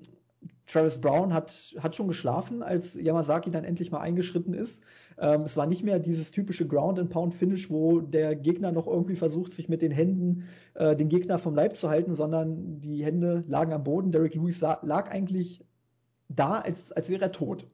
[0.68, 4.84] Travis Brown hat, hat schon geschlafen, als Yamazaki dann endlich mal eingeschritten ist.
[5.22, 8.88] Ähm, es war nicht mehr dieses typische Ground and Pound Finish, wo der Gegner noch
[8.88, 13.06] irgendwie versucht, sich mit den Händen äh, den Gegner vom Leib zu halten, sondern die
[13.06, 14.12] Hände lagen am Boden.
[14.12, 15.64] Derek Lewis lag eigentlich
[16.28, 17.68] da, als, als wäre er tot.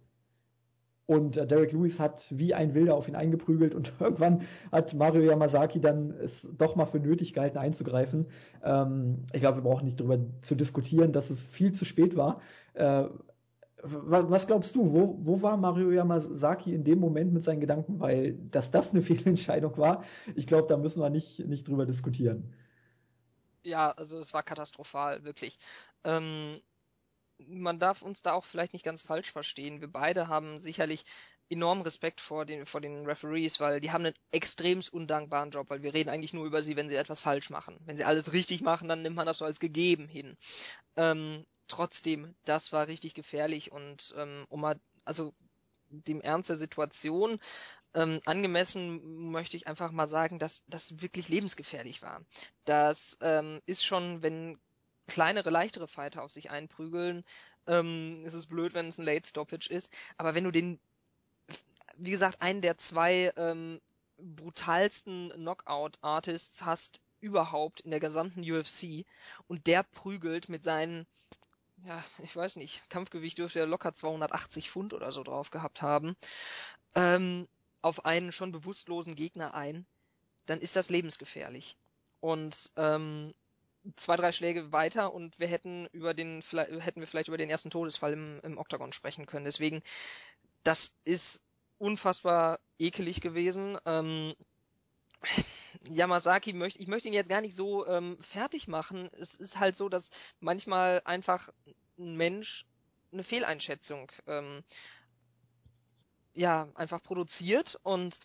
[1.05, 4.41] Und äh, Derek Lewis hat wie ein Wilder auf ihn eingeprügelt und irgendwann
[4.73, 8.25] hat Mario Yamazaki dann es doch mal für nötig gehalten einzugreifen.
[8.61, 12.41] Ähm, ich glaube, wir brauchen nicht darüber zu diskutieren, dass es viel zu spät war.
[12.73, 13.05] Äh,
[13.83, 17.99] was glaubst du, wo, wo war Mario Yamazaki in dem Moment mit seinen Gedanken?
[17.99, 20.03] Weil, dass das eine Fehlentscheidung war,
[20.35, 22.53] ich glaube, da müssen wir nicht, nicht drüber diskutieren.
[23.63, 25.59] Ja, also es war katastrophal, wirklich.
[26.03, 26.59] Ähm,
[27.47, 29.81] man darf uns da auch vielleicht nicht ganz falsch verstehen.
[29.81, 31.05] Wir beide haben sicherlich
[31.49, 35.83] enormen Respekt vor den, vor den Referees, weil die haben einen extremst undankbaren Job, weil
[35.83, 37.77] wir reden eigentlich nur über sie, wenn sie etwas falsch machen.
[37.85, 40.35] Wenn sie alles richtig machen, dann nimmt man das so als gegeben hin.
[40.95, 45.33] Ähm, trotzdem, das war richtig gefährlich und ähm, um mal, also
[45.89, 47.39] dem Ernst der Situation
[47.93, 52.21] ähm, angemessen möchte ich einfach mal sagen, dass das wirklich lebensgefährlich war.
[52.65, 54.59] Das ähm, ist schon, wenn
[55.07, 57.23] kleinere, leichtere Fighter auf sich einprügeln,
[57.65, 59.91] ähm, ist es blöd, wenn es ein Late Stoppage ist.
[60.17, 60.79] Aber wenn du den,
[61.97, 63.79] wie gesagt, einen der zwei ähm,
[64.17, 69.05] brutalsten Knockout-Artists hast überhaupt in der gesamten UFC
[69.47, 71.07] und der prügelt mit seinen,
[71.85, 76.15] ja, ich weiß nicht, Kampfgewicht dürfte er locker 280 Pfund oder so drauf gehabt haben,
[76.95, 77.47] ähm,
[77.81, 79.85] auf einen schon bewusstlosen Gegner ein,
[80.45, 81.77] dann ist das lebensgefährlich.
[82.19, 83.33] Und ähm,
[83.95, 87.69] zwei, drei Schläge weiter und wir hätten über den, hätten wir vielleicht über den ersten
[87.69, 89.45] Todesfall im, im Oktagon sprechen können.
[89.45, 89.81] Deswegen,
[90.63, 91.43] das ist
[91.77, 93.77] unfassbar ekelig gewesen.
[93.85, 94.33] Ähm,
[95.89, 99.09] Yamazaki möchte, ich möchte ihn jetzt gar nicht so ähm, fertig machen.
[99.19, 101.49] Es ist halt so, dass manchmal einfach
[101.97, 102.65] ein Mensch
[103.11, 104.63] eine Fehleinschätzung ähm,
[106.33, 108.19] ja einfach produziert und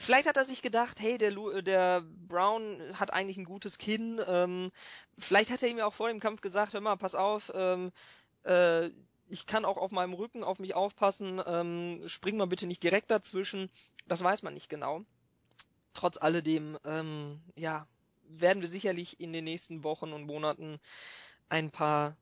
[0.00, 4.20] Vielleicht hat er sich gedacht, hey, der, Lu der Brown hat eigentlich ein gutes Kinn.
[4.28, 4.70] Ähm,
[5.18, 7.90] vielleicht hat er ihm ja auch vor dem Kampf gesagt, hör mal, pass auf, ähm,
[8.44, 8.90] äh,
[9.26, 13.10] ich kann auch auf meinem Rücken auf mich aufpassen, ähm, spring mal bitte nicht direkt
[13.10, 13.70] dazwischen.
[14.06, 15.04] Das weiß man nicht genau.
[15.98, 17.88] Trotz alledem, ähm, ja,
[18.28, 20.78] werden wir sicherlich in den nächsten Wochen und Monaten
[21.48, 22.16] ein paar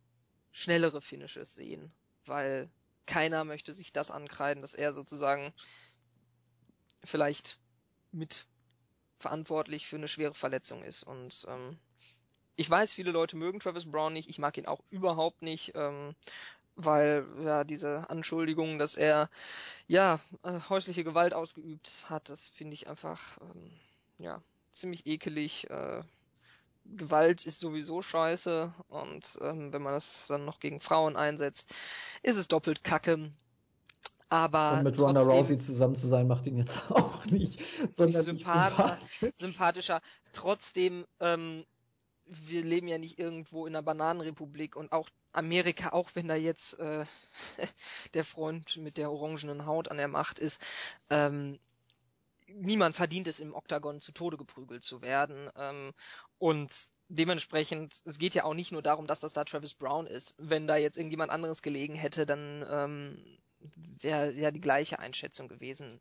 [0.51, 1.93] schnellere Finishes sehen,
[2.25, 2.71] weil
[3.05, 5.53] keiner möchte sich das ankreiden, dass er sozusagen
[7.05, 7.59] vielleicht
[8.13, 8.47] mit
[9.19, 11.03] verantwortlich für eine schwere Verletzung ist.
[11.03, 11.79] Und ähm,
[12.57, 16.15] ich weiß, viele Leute mögen Travis Brown nicht, ich mag ihn auch überhaupt nicht, ähm,
[16.77, 19.29] weil ja diese Anschuldigungen, dass er
[19.89, 23.71] ja äh, häusliche Gewalt ausgeübt hat, das finde ich einfach ähm,
[24.19, 24.43] ja
[24.73, 25.69] ziemlich ekelig.
[25.71, 26.03] Äh,
[26.85, 31.69] Gewalt ist sowieso scheiße und ähm, wenn man das dann noch gegen Frauen einsetzt,
[32.23, 33.33] ist es doppelt kacke.
[34.29, 38.99] Aber und mit Ronda Rousey zusammen zu sein, macht ihn jetzt auch nicht sondern sympathischer.
[39.35, 40.01] sympathischer.
[40.33, 41.65] Trotzdem, ähm,
[42.27, 46.79] wir leben ja nicht irgendwo in einer Bananenrepublik und auch Amerika, auch wenn da jetzt
[46.79, 47.05] äh,
[48.15, 50.61] der Freund mit der orangenen Haut an der Macht ist,
[51.11, 51.59] ähm,
[52.49, 55.51] niemand verdient es im Oktagon zu Tode geprügelt zu werden.
[55.57, 55.93] Ähm,
[56.39, 56.73] und
[57.09, 60.35] dementsprechend, es geht ja auch nicht nur darum, dass das da Travis Brown ist.
[60.39, 63.39] Wenn da jetzt irgendjemand anderes gelegen hätte, dann ähm,
[64.01, 66.01] wäre ja die gleiche Einschätzung gewesen.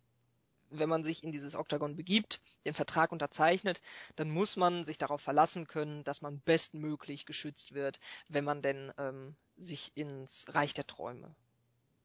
[0.69, 3.81] Wenn man sich in dieses Oktagon begibt, den Vertrag unterzeichnet,
[4.15, 8.91] dann muss man sich darauf verlassen können, dass man bestmöglich geschützt wird, wenn man denn
[8.97, 11.35] ähm, sich ins Reich der Träume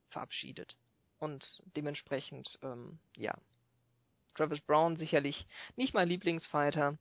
[0.09, 0.77] verabschiedet.
[1.19, 3.35] Und dementsprechend, ähm, ja,
[4.35, 5.47] Travis Brown sicherlich
[5.77, 6.97] nicht mein Lieblingsfighter,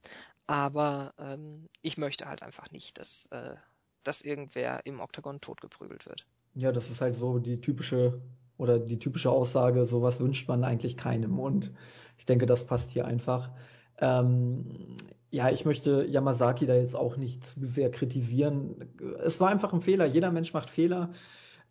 [0.48, 3.56] aber ähm, ich möchte halt einfach nicht, dass, äh,
[4.04, 6.26] dass irgendwer im Oktagon totgeprügelt wird.
[6.56, 8.22] Ja, das ist halt so die typische
[8.60, 11.40] oder die typische Aussage, sowas wünscht man eigentlich keinem.
[11.40, 11.72] Und
[12.18, 13.50] ich denke, das passt hier einfach.
[13.98, 14.98] Ähm,
[15.32, 18.90] ja, ich möchte Yamazaki da jetzt auch nicht zu sehr kritisieren.
[19.24, 20.06] Es war einfach ein Fehler.
[20.06, 21.12] Jeder Mensch macht Fehler.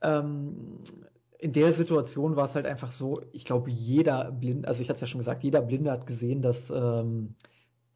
[0.01, 0.79] Ähm,
[1.39, 4.97] in der Situation war es halt einfach so, ich glaube, jeder Blind, also ich hatte
[4.97, 7.35] es ja schon gesagt, jeder Blinde hat gesehen, dass, ähm,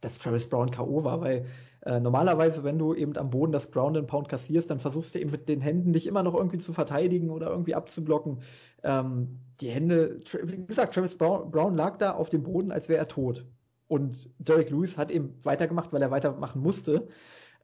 [0.01, 1.03] dass Travis Brown K.O.
[1.03, 1.47] war, weil
[1.85, 5.19] äh, normalerweise, wenn du eben am Boden das Ground and Pound kassierst, dann versuchst du
[5.19, 8.43] eben mit den Händen dich immer noch irgendwie zu verteidigen oder irgendwie abzublocken.
[8.85, 12.99] Ähm, die Hände, wie gesagt, Travis Brown, Brown lag da auf dem Boden, als wäre
[12.99, 13.45] er tot.
[13.89, 17.09] Und Derek Lewis hat eben weitergemacht, weil er weitermachen musste.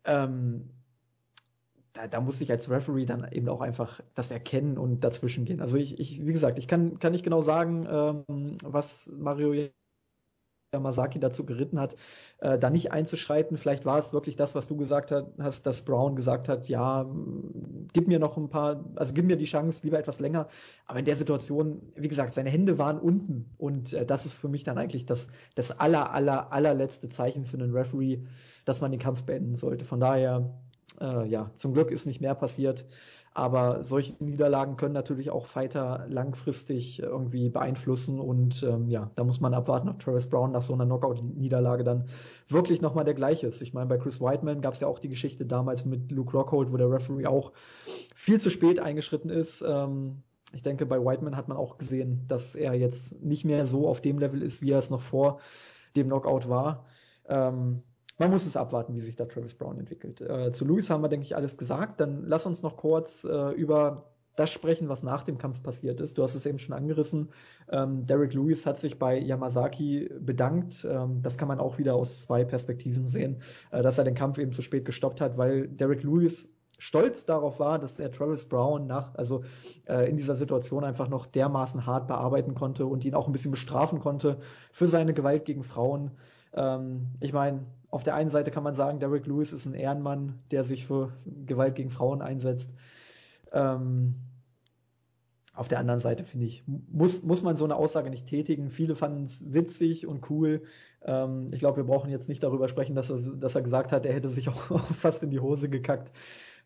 [0.05, 0.71] Ähm,
[1.93, 5.61] da, da muss ich als Referee dann eben auch einfach das erkennen und dazwischen gehen.
[5.61, 9.69] Also ich, ich wie gesagt, ich kann, kann nicht genau sagen, ähm, was Mario
[10.75, 11.97] Yamazaki dazu geritten hat,
[12.41, 13.57] äh, da nicht einzuschreiten.
[13.57, 17.07] Vielleicht war es wirklich das, was du gesagt hast, dass Brown gesagt hat, ja,
[17.95, 20.49] gib mir noch ein paar, also gib mir die Chance, lieber etwas länger.
[20.87, 24.49] Aber in der Situation, wie gesagt, seine Hände waren unten und äh, das ist für
[24.49, 28.27] mich dann eigentlich das, das aller, aller, allerletzte Zeichen für einen Referee,
[28.67, 29.87] dass man den Kampf beenden sollte.
[29.87, 30.55] Von daher,
[31.01, 32.85] äh, ja, zum Glück ist nicht mehr passiert.
[33.39, 39.41] Aber solche Niederlagen können natürlich auch Fighter langfristig irgendwie beeinflussen und ähm, ja, da muss
[39.41, 42.09] man abwarten, ob Travis Brown nach so einer Knockout-Niederlage dann
[42.49, 43.63] wirklich nochmal der gleiche ist.
[43.63, 46.73] Ich meine, bei Chris Whiteman gab es ja auch die Geschichte damals mit Luke Rockhold,
[46.73, 47.53] wo der Referee auch
[48.13, 49.63] viel zu spät eingeschritten ist.
[49.65, 53.87] Ähm, ich denke, bei Whiteman hat man auch gesehen, dass er jetzt nicht mehr so
[53.87, 55.39] auf dem Level ist, wie er es noch vor
[55.95, 56.87] dem Knockout war.
[57.29, 57.85] Ähm,
[58.19, 60.21] man muss es abwarten, wie sich da Travis Brown entwickelt.
[60.21, 62.01] Äh, zu Lewis haben wir, denke ich, alles gesagt.
[62.01, 66.17] Dann lass uns noch kurz äh, über das sprechen, was nach dem Kampf passiert ist.
[66.17, 67.31] Du hast es eben schon angerissen.
[67.71, 70.87] Ähm, Derek Lewis hat sich bei Yamazaki bedankt.
[70.89, 74.39] Ähm, das kann man auch wieder aus zwei Perspektiven sehen, äh, dass er den Kampf
[74.39, 78.87] eben zu spät gestoppt hat, weil Derek Lewis stolz darauf war, dass er Travis Brown
[78.87, 79.43] nach, also
[79.89, 83.51] äh, in dieser Situation einfach noch dermaßen hart bearbeiten konnte und ihn auch ein bisschen
[83.51, 84.39] bestrafen konnte
[84.71, 86.13] für seine Gewalt gegen Frauen.
[86.55, 90.41] Ähm, ich meine, auf der einen Seite kann man sagen, Derek Lewis ist ein Ehrenmann,
[90.51, 91.13] der sich für
[91.47, 92.71] Gewalt gegen Frauen einsetzt.
[93.53, 94.17] Ähm,
[95.55, 98.71] auf der anderen Seite finde ich, muss, muss man so eine Aussage nicht tätigen.
[98.71, 100.63] Viele fanden es witzig und cool.
[101.03, 104.07] Ähm, ich glaube, wir brauchen jetzt nicht darüber sprechen, dass er, dass er gesagt hat,
[104.07, 104.61] er hätte sich auch
[105.01, 106.13] fast in die Hose gekackt.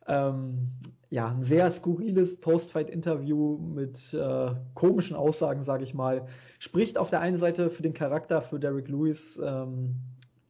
[0.07, 0.73] Ähm,
[1.09, 6.27] ja, ein sehr skurriles Post-Fight-Interview mit äh, komischen Aussagen, sage ich mal.
[6.59, 9.95] Spricht auf der einen Seite für den Charakter, für Derek Lewis, ähm,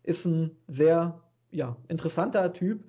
[0.03, 1.21] ist ein sehr
[1.51, 2.85] ja, interessanter Typ.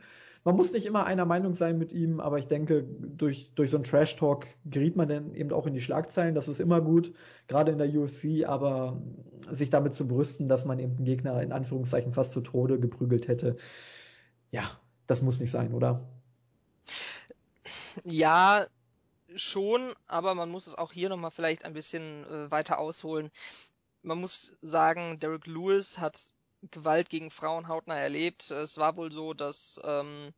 [0.45, 3.77] Man muss nicht immer einer Meinung sein mit ihm, aber ich denke, durch, durch so
[3.77, 6.35] einen Trash-Talk geriet man dann eben auch in die Schlagzeilen.
[6.35, 7.13] Das ist immer gut,
[7.47, 9.01] gerade in der UFC, aber
[9.49, 13.29] sich damit zu brüsten, dass man eben einen Gegner in Anführungszeichen fast zu Tode geprügelt
[13.29, 13.55] hätte,
[14.51, 14.63] ja,
[15.07, 16.05] das muss nicht sein, oder?
[18.03, 18.65] Ja,
[19.35, 23.31] schon, aber man muss es auch hier nochmal vielleicht ein bisschen äh, weiter ausholen.
[24.01, 26.33] Man muss sagen, Derek Lewis hat
[26.71, 28.51] Gewalt gegen Frauen hautnah erlebt.
[28.51, 30.33] Es war wohl so, dass ähm,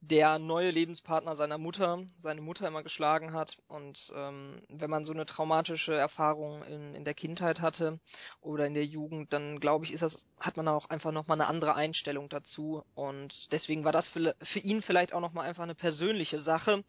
[0.00, 3.58] der neue Lebenspartner seiner Mutter seine Mutter immer geschlagen hat.
[3.66, 7.98] Und ähm, wenn man so eine traumatische Erfahrung in, in der Kindheit hatte
[8.40, 11.48] oder in der Jugend, dann glaube ich, ist das, hat man auch einfach nochmal eine
[11.48, 12.84] andere Einstellung dazu.
[12.94, 16.84] Und deswegen war das für, für ihn vielleicht auch nochmal einfach eine persönliche Sache.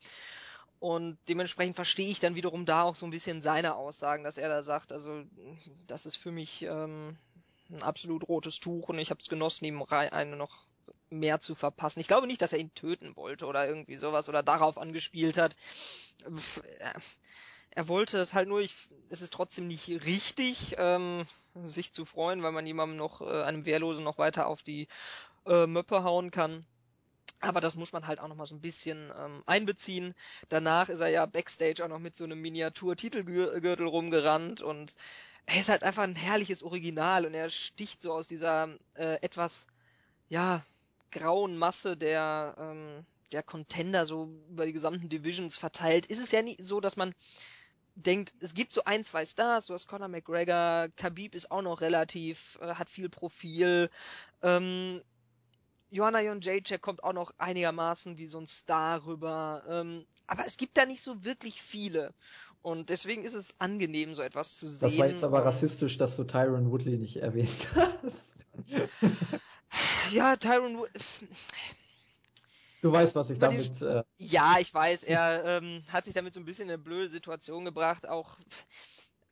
[0.79, 4.47] Und dementsprechend verstehe ich dann wiederum da auch so ein bisschen seine Aussagen, dass er
[4.47, 5.23] da sagt, also
[5.87, 7.17] das ist für mich ähm,
[7.69, 10.65] ein absolut rotes Tuch und ich habe es genossen, ihm eine noch
[11.09, 11.99] mehr zu verpassen.
[11.99, 15.55] Ich glaube nicht, dass er ihn töten wollte oder irgendwie sowas oder darauf angespielt hat.
[17.71, 18.75] Er wollte es halt nur, ich,
[19.09, 21.25] es ist trotzdem nicht richtig, ähm,
[21.63, 24.87] sich zu freuen, weil man jemandem noch, äh, einem Wehrlosen noch weiter auf die
[25.45, 26.65] äh, Möppe hauen kann.
[27.41, 30.13] Aber das muss man halt auch noch mal so ein bisschen ähm, einbeziehen.
[30.49, 34.95] Danach ist er ja backstage auch noch mit so einem Miniatur-Titelgürtel rumgerannt und
[35.45, 39.67] er ist halt einfach ein herrliches Original und er sticht so aus dieser äh, etwas,
[40.29, 40.63] ja,
[41.11, 46.05] grauen Masse der, ähm, der Contender so über die gesamten Divisions verteilt.
[46.05, 47.13] Ist es ja nicht so, dass man
[47.95, 51.81] denkt, es gibt so ein, zwei Stars, du hast Conor McGregor, Khabib ist auch noch
[51.81, 53.89] relativ, äh, hat viel Profil,
[54.41, 55.01] ähm,
[55.91, 60.77] Joanna Jonjacek kommt auch noch einigermaßen wie so ein Star rüber, ähm, aber es gibt
[60.77, 62.13] da nicht so wirklich viele.
[62.61, 64.89] Und deswegen ist es angenehm, so etwas zu sehen.
[64.89, 68.33] Das war jetzt aber rassistisch, dass du Tyron Woodley nicht erwähnt hast.
[70.11, 71.01] ja, Tyron Woodley.
[72.81, 73.81] Du weißt, was ich damit.
[73.81, 74.03] Äh...
[74.17, 75.03] Ja, ich weiß.
[75.03, 78.07] Er ähm, hat sich damit so ein bisschen in eine blöde Situation gebracht.
[78.07, 78.37] Auch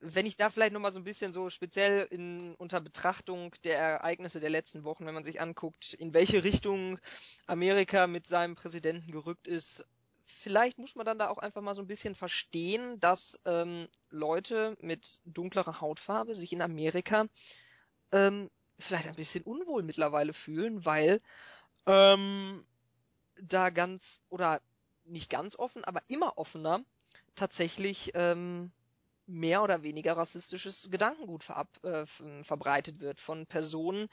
[0.00, 4.40] wenn ich da vielleicht nochmal so ein bisschen so speziell in, unter Betrachtung der Ereignisse
[4.40, 6.98] der letzten Wochen, wenn man sich anguckt, in welche Richtung
[7.46, 9.84] Amerika mit seinem Präsidenten gerückt ist,
[10.28, 14.76] vielleicht muss man dann da auch einfach mal so ein bisschen verstehen, dass ähm, Leute
[14.80, 17.26] mit dunklerer Hautfarbe sich in Amerika
[18.12, 21.20] ähm, vielleicht ein bisschen unwohl mittlerweile fühlen, weil
[21.86, 22.64] ähm,
[23.40, 24.60] da ganz oder
[25.04, 26.84] nicht ganz offen, aber immer offener
[27.34, 28.70] tatsächlich ähm,
[29.26, 32.06] mehr oder weniger rassistisches Gedankengut verab, äh,
[32.42, 34.08] verbreitet wird von Personen,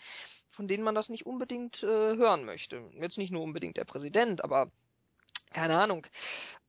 [0.50, 2.92] von denen man das nicht unbedingt äh, hören möchte.
[3.00, 4.72] Jetzt nicht nur unbedingt der Präsident, aber
[5.56, 6.06] keine Ahnung,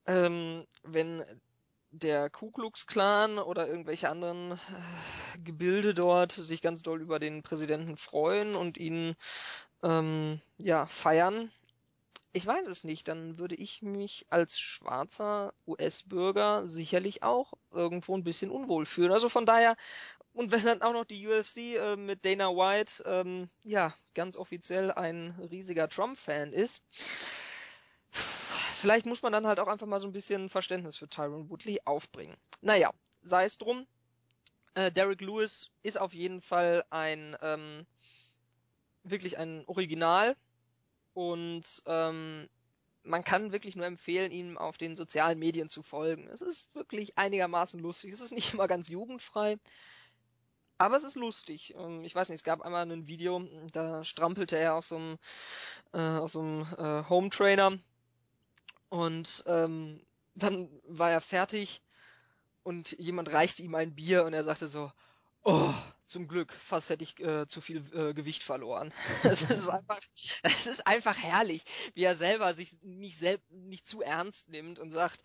[0.07, 1.25] ähm, wenn
[1.91, 7.43] der Ku Klux Klan oder irgendwelche anderen äh, Gebilde dort sich ganz doll über den
[7.43, 9.17] Präsidenten freuen und ihn
[9.83, 11.51] ähm, ja feiern.
[12.33, 18.23] Ich weiß es nicht, dann würde ich mich als schwarzer US-Bürger sicherlich auch irgendwo ein
[18.23, 19.11] bisschen unwohl fühlen.
[19.11, 19.75] Also von daher,
[20.33, 24.93] und wenn dann auch noch die UFC äh, mit Dana White ähm, ja ganz offiziell
[24.93, 26.83] ein riesiger Trump-Fan ist,
[28.77, 31.81] vielleicht muss man dann halt auch einfach mal so ein bisschen Verständnis für Tyron Woodley
[31.85, 32.37] aufbringen.
[32.61, 32.91] Naja,
[33.23, 33.87] sei es drum.
[34.75, 37.87] Äh, Derek Lewis ist auf jeden Fall ein ähm,
[39.03, 40.37] wirklich ein Original
[41.15, 42.49] und ähm,
[43.03, 46.29] man kann wirklich nur empfehlen, ihm auf den sozialen Medien zu folgen.
[46.29, 48.13] Es ist wirklich einigermaßen lustig.
[48.13, 49.59] Es ist nicht immer ganz jugendfrei,
[50.79, 51.75] aber es ist lustig.
[51.79, 53.43] Ähm, ich weiß nicht, es gab einmal ein Video,
[53.73, 55.19] da strampelte er auf so einem,
[55.93, 57.79] äh, auf so einem äh, Home Trainer
[58.89, 60.01] und ähm,
[60.35, 61.83] dann war er fertig
[62.63, 64.93] und jemand reichte ihm ein Bier und er sagte so,
[65.47, 65.73] oh,
[66.05, 68.93] zum Glück, fast hätte ich äh, zu viel äh, Gewicht verloren.
[69.23, 70.01] es ist einfach,
[70.43, 71.65] es ist einfach herrlich,
[71.95, 75.23] wie er selber sich nicht selb nicht zu ernst nimmt und sagt,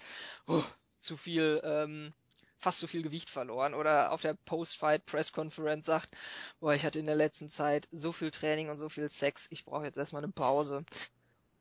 [0.47, 0.63] oh,
[0.97, 2.13] zu viel, ähm,
[2.57, 6.11] fast zu viel Gewicht verloren oder auf der Post-Fight-Press-Conference sagt,
[6.59, 9.65] boah, ich hatte in der letzten Zeit so viel Training und so viel Sex, ich
[9.65, 10.85] brauche jetzt erstmal eine Pause.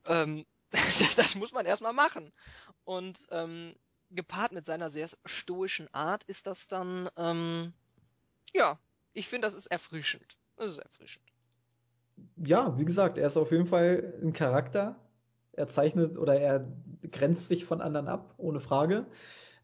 [0.07, 2.33] Ähm, das, das muss man erstmal machen.
[2.85, 3.75] Und ähm,
[4.11, 7.73] gepaart mit seiner sehr stoischen Art ist das dann, ähm,
[8.53, 8.79] ja,
[9.13, 10.37] ich finde, das ist erfrischend.
[10.57, 11.25] Das ist erfrischend.
[12.37, 14.97] Ja, wie gesagt, er ist auf jeden Fall ein Charakter.
[15.53, 16.67] Er zeichnet oder er
[17.11, 19.07] grenzt sich von anderen ab, ohne Frage.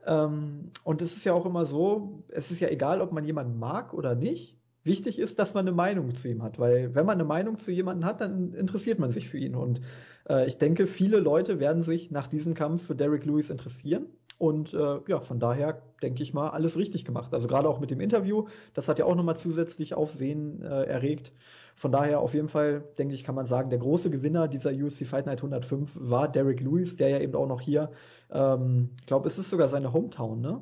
[0.04, 3.58] Ähm, und es ist ja auch immer so, es ist ja egal, ob man jemanden
[3.58, 4.56] mag oder nicht.
[4.86, 7.72] Wichtig ist, dass man eine Meinung zu ihm hat, weil wenn man eine Meinung zu
[7.72, 9.56] jemandem hat, dann interessiert man sich für ihn.
[9.56, 9.80] Und
[10.28, 14.06] äh, ich denke, viele Leute werden sich nach diesem Kampf für Derek Lewis interessieren.
[14.38, 17.34] Und äh, ja, von daher denke ich mal, alles richtig gemacht.
[17.34, 21.32] Also gerade auch mit dem Interview, das hat ja auch nochmal zusätzlich Aufsehen äh, erregt.
[21.74, 25.04] Von daher auf jeden Fall, denke ich, kann man sagen, der große Gewinner dieser UFC
[25.04, 27.90] Fight Night 105 war Derek Lewis, der ja eben auch noch hier,
[28.30, 30.60] ähm, ich glaube, es ist sogar seine Hometown, ne?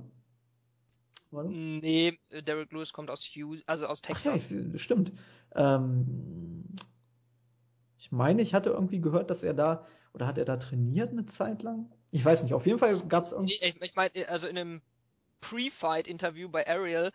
[1.36, 1.48] Oder?
[1.48, 4.52] Nee, Derek Lewis kommt aus Hughes, also aus Texas.
[4.52, 5.12] Ach ja, stimmt.
[5.55, 6.65] Ähm,
[7.98, 11.27] ich meine, ich hatte irgendwie gehört, dass er da, oder hat er da trainiert eine
[11.27, 11.90] Zeit lang?
[12.11, 13.59] Ich weiß nicht, auf jeden Fall gab es irgendwie.
[13.61, 14.82] Nee, ich, ich meine, also in einem
[15.40, 17.12] Pre-Fight-Interview bei Ariel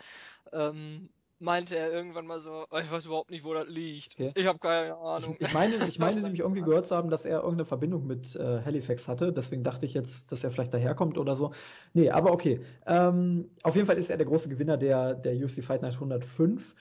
[0.52, 1.10] ähm,
[1.40, 4.14] meinte er irgendwann mal so, oh, ich weiß überhaupt nicht, wo das liegt.
[4.14, 4.32] Okay.
[4.36, 5.36] Ich habe keine Ahnung.
[5.40, 8.36] Ich, ich meine, ich meine nämlich irgendwie gehört zu haben, dass er irgendeine Verbindung mit
[8.36, 9.34] äh, Halifax hatte.
[9.34, 11.52] Deswegen dachte ich jetzt, dass er vielleicht daherkommt oder so.
[11.94, 12.62] Nee, aber okay.
[12.86, 16.76] Ähm, auf jeden Fall ist er der große Gewinner der, der UFC Fight Night 105.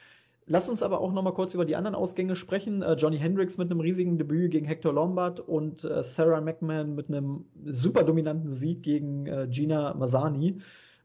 [0.51, 2.81] Lass uns aber auch noch mal kurz über die anderen Ausgänge sprechen.
[2.83, 7.09] Äh, Johnny Hendricks mit einem riesigen Debüt gegen Hector Lombard und äh, Sarah McMahon mit
[7.09, 10.61] einem super dominanten Sieg gegen äh, Gina Masani.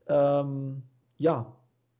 [0.08, 0.84] Ähm,
[1.18, 1.54] ja,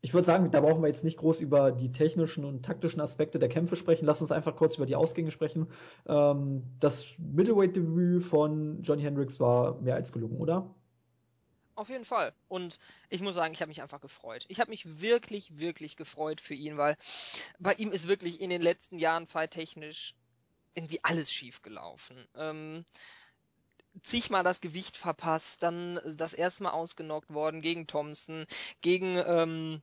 [0.04, 3.40] ich würde sagen, da brauchen wir jetzt nicht groß über die technischen und taktischen Aspekte
[3.40, 4.06] der Kämpfe sprechen.
[4.06, 5.68] Lass uns einfach kurz über die Ausgänge sprechen.
[6.06, 10.76] Ähm, das Middleweight-Debüt von Johnny Hendricks war mehr als gelungen, oder?
[11.76, 12.34] Auf jeden Fall.
[12.50, 14.44] Und ich muss sagen, ich habe mich einfach gefreut.
[14.50, 16.98] Ich habe mich wirklich, wirklich gefreut für ihn, weil
[17.58, 20.16] bei ihm ist wirklich in den letzten Jahren fighttechnisch
[20.76, 22.18] irgendwie alles schief gelaufen.
[22.36, 22.84] Ähm,
[24.04, 28.48] zigmal das Gewicht verpasst, dann das erste Mal ausgenockt worden gegen Thompson,
[28.82, 29.82] gegen ähm,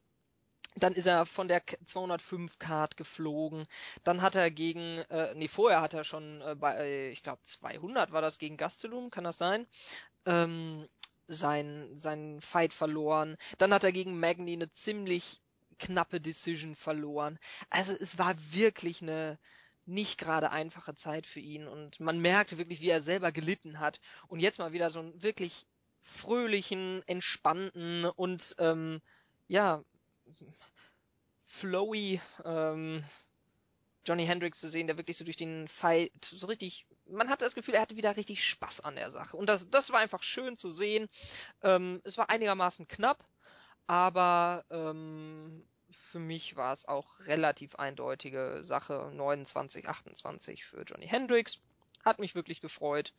[0.76, 3.64] dann ist er von der 205 Card geflogen.
[4.04, 8.12] Dann hat er gegen, äh, nee, vorher hat er schon äh, bei, ich glaube 200
[8.12, 9.66] war das gegen Gastelum, kann das sein?
[10.26, 10.88] Ähm,
[11.26, 13.36] sein, sein Fight verloren.
[13.58, 15.40] Dann hat er gegen Magni eine ziemlich
[15.78, 17.38] knappe Decision verloren.
[17.70, 19.38] Also es war wirklich eine
[19.86, 24.00] nicht gerade einfache Zeit für ihn und man merkte wirklich, wie er selber gelitten hat
[24.28, 25.66] und jetzt mal wieder so einen wirklich
[26.00, 29.00] fröhlichen, entspannten und ähm,
[29.48, 29.82] ja
[31.42, 33.04] flowy ähm,
[34.04, 37.54] Johnny Hendricks zu sehen, der wirklich so durch den Fight so richtig, man hatte das
[37.54, 39.36] Gefühl, er hatte wieder richtig Spaß an der Sache.
[39.36, 41.08] Und das, das war einfach schön zu sehen.
[41.62, 43.24] Ähm, es war einigermaßen knapp,
[43.86, 49.10] aber ähm, für mich war es auch relativ eindeutige Sache.
[49.14, 51.60] 29, 28 für Johnny Hendricks.
[52.04, 53.12] Hat mich wirklich gefreut.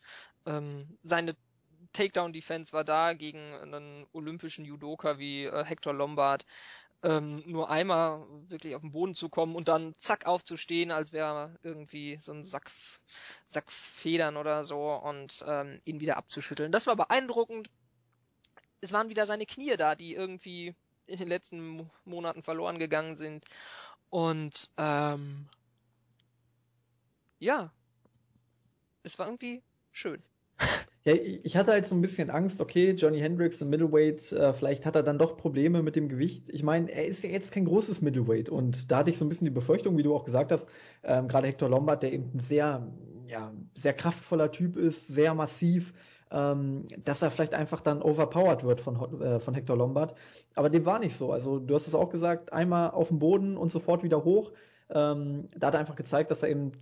[0.46, 1.36] Ähm, seine
[1.92, 6.44] Takedown-Defense war da gegen einen olympischen Judoka wie äh, Hector Lombard
[7.02, 11.58] ähm, nur einmal wirklich auf den Boden zu kommen und dann zack aufzustehen, als wäre
[11.62, 12.70] irgendwie so ein Sack,
[13.46, 16.72] Sack Federn oder so und ähm, ihn wieder abzuschütteln.
[16.72, 17.70] Das war beeindruckend.
[18.80, 20.74] Es waren wieder seine Knie da, die irgendwie
[21.06, 23.44] in den letzten Monaten verloren gegangen sind.
[24.10, 25.48] Und ähm,
[27.38, 27.72] ja,
[29.02, 30.22] es war irgendwie schön.
[31.04, 34.86] Ja, ich hatte halt so ein bisschen Angst, okay, Johnny Hendricks im Middleweight, äh, vielleicht
[34.86, 36.48] hat er dann doch Probleme mit dem Gewicht.
[36.50, 39.28] Ich meine, er ist ja jetzt kein großes Middleweight und da hatte ich so ein
[39.28, 40.68] bisschen die Befürchtung, wie du auch gesagt hast,
[41.02, 42.86] ähm, gerade Hector Lombard, der eben ein sehr,
[43.26, 45.92] ja, sehr kraftvoller Typ ist, sehr massiv,
[46.30, 50.14] ähm, dass er vielleicht einfach dann overpowered wird von, äh, von Hector Lombard.
[50.54, 51.32] Aber dem war nicht so.
[51.32, 54.52] Also du hast es auch gesagt, einmal auf dem Boden und sofort wieder hoch.
[54.88, 56.72] Ähm, da hat er einfach gezeigt, dass er eben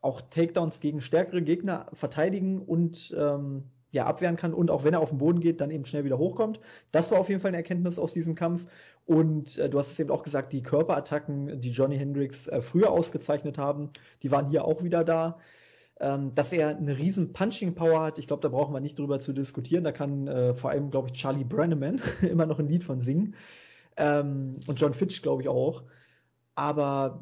[0.00, 5.00] auch Takedowns gegen stärkere Gegner verteidigen und ähm, ja, abwehren kann und auch wenn er
[5.00, 6.60] auf den Boden geht, dann eben schnell wieder hochkommt.
[6.92, 8.66] Das war auf jeden Fall eine Erkenntnis aus diesem Kampf.
[9.06, 12.90] Und äh, du hast es eben auch gesagt, die Körperattacken, die Johnny Hendricks äh, früher
[12.90, 13.90] ausgezeichnet haben,
[14.22, 15.38] die waren hier auch wieder da.
[16.00, 18.18] ähm, dass er eine riesen Punching Power hat.
[18.18, 19.84] Ich glaube, da brauchen wir nicht drüber zu diskutieren.
[19.84, 23.34] Da kann äh, vor allem, glaube ich, Charlie Brenneman immer noch ein Lied von singen.
[23.96, 25.82] Ähm, und John Fitch, glaube ich, auch.
[26.54, 27.20] Aber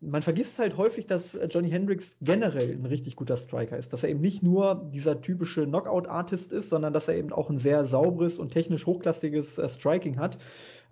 [0.00, 3.92] man vergisst halt häufig, dass Johnny Hendricks generell ein richtig guter Striker ist.
[3.92, 7.58] Dass er eben nicht nur dieser typische Knockout-Artist ist, sondern dass er eben auch ein
[7.58, 10.38] sehr sauberes und technisch hochklassiges äh, Striking hat.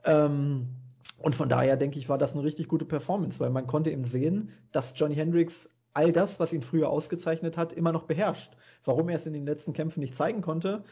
[0.05, 0.69] Ähm,
[1.19, 4.05] und von daher denke ich, war das eine richtig gute Performance, weil man konnte eben
[4.05, 8.57] sehen, dass Johnny Hendricks all das, was ihn früher ausgezeichnet hat, immer noch beherrscht.
[8.85, 10.85] Warum er es in den letzten Kämpfen nicht zeigen konnte,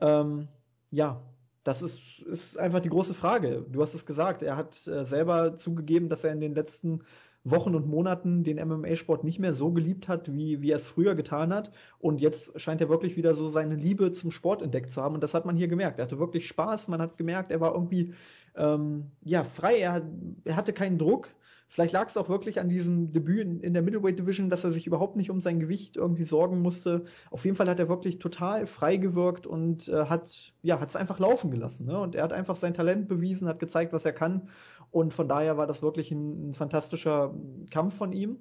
[0.00, 0.48] ähm,
[0.90, 1.22] ja,
[1.64, 3.64] das ist, ist einfach die große Frage.
[3.68, 7.00] Du hast es gesagt, er hat äh, selber zugegeben, dass er in den letzten
[7.44, 11.14] Wochen und Monaten den MMA-Sport nicht mehr so geliebt hat, wie, wie er es früher
[11.14, 11.70] getan hat.
[11.98, 15.14] Und jetzt scheint er wirklich wieder so seine Liebe zum Sport entdeckt zu haben.
[15.14, 15.98] Und das hat man hier gemerkt.
[15.98, 16.88] Er hatte wirklich Spaß.
[16.88, 18.12] Man hat gemerkt, er war irgendwie
[18.56, 19.78] ähm, ja frei.
[19.78, 20.02] Er,
[20.44, 21.30] er hatte keinen Druck.
[21.70, 24.72] Vielleicht lag es auch wirklich an diesem Debüt in, in, der Middleweight Division, dass er
[24.72, 27.04] sich überhaupt nicht um sein Gewicht irgendwie sorgen musste.
[27.30, 30.96] Auf jeden Fall hat er wirklich total frei gewirkt und äh, hat ja hat es
[30.96, 31.86] einfach laufen gelassen.
[31.86, 31.96] Ne?
[31.96, 34.48] Und er hat einfach sein Talent bewiesen, hat gezeigt, was er kann.
[34.90, 37.32] Und von daher war das wirklich ein, ein fantastischer
[37.70, 38.38] Kampf von ihm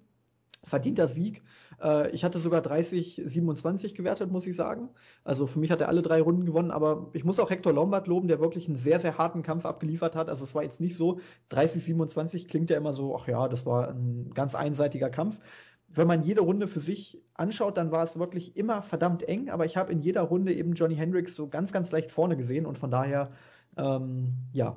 [0.63, 1.41] verdienter Sieg.
[1.81, 4.89] Äh, ich hatte sogar 30, 27 gewertet, muss ich sagen.
[5.23, 8.07] Also für mich hat er alle drei Runden gewonnen, aber ich muss auch Hector Lombard
[8.07, 10.29] loben, der wirklich einen sehr, sehr harten Kampf abgeliefert hat.
[10.29, 11.19] Also es war jetzt nicht so,
[11.49, 15.39] 30, 27 klingt ja immer so, ach ja, das war ein ganz einseitiger Kampf.
[15.87, 19.65] Wenn man jede Runde für sich anschaut, dann war es wirklich immer verdammt eng, aber
[19.65, 22.77] ich habe in jeder Runde eben Johnny Hendricks so ganz, ganz leicht vorne gesehen und
[22.77, 23.31] von daher,
[23.75, 24.75] ähm, ja,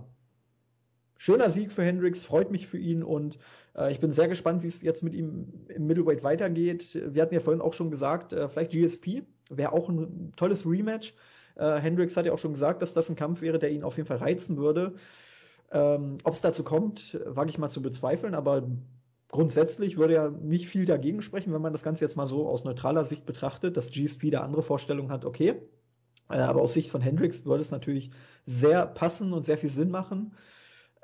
[1.16, 3.38] schöner Sieg für Hendricks, freut mich für ihn und
[3.90, 6.98] ich bin sehr gespannt, wie es jetzt mit ihm im Middleweight weitergeht.
[7.14, 11.14] Wir hatten ja vorhin auch schon gesagt, äh, vielleicht GSP wäre auch ein tolles Rematch.
[11.56, 13.96] Äh, Hendricks hat ja auch schon gesagt, dass das ein Kampf wäre, der ihn auf
[13.96, 14.94] jeden Fall reizen würde.
[15.70, 18.68] Ähm, Ob es dazu kommt, wage ich mal zu bezweifeln, aber
[19.28, 22.64] grundsätzlich würde ja nicht viel dagegen sprechen, wenn man das Ganze jetzt mal so aus
[22.64, 25.62] neutraler Sicht betrachtet, dass GSP da andere Vorstellungen hat, okay.
[26.28, 28.10] Äh, aber aus Sicht von Hendricks würde es natürlich
[28.44, 30.34] sehr passen und sehr viel Sinn machen.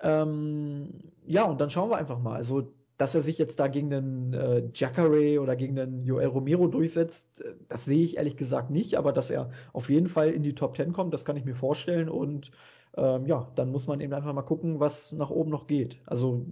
[0.02, 0.90] Ähm,
[1.26, 2.36] ja, und dann schauen wir einfach mal.
[2.36, 6.66] Also, dass er sich jetzt da gegen den äh, Jacare oder gegen den Joel Romero
[6.66, 10.42] durchsetzt, äh, das sehe ich ehrlich gesagt nicht, aber dass er auf jeden Fall in
[10.42, 12.50] die Top 10 kommt, das kann ich mir vorstellen und
[12.96, 15.98] ähm, ja, dann muss man eben einfach mal gucken, was nach oben noch geht.
[16.06, 16.44] Also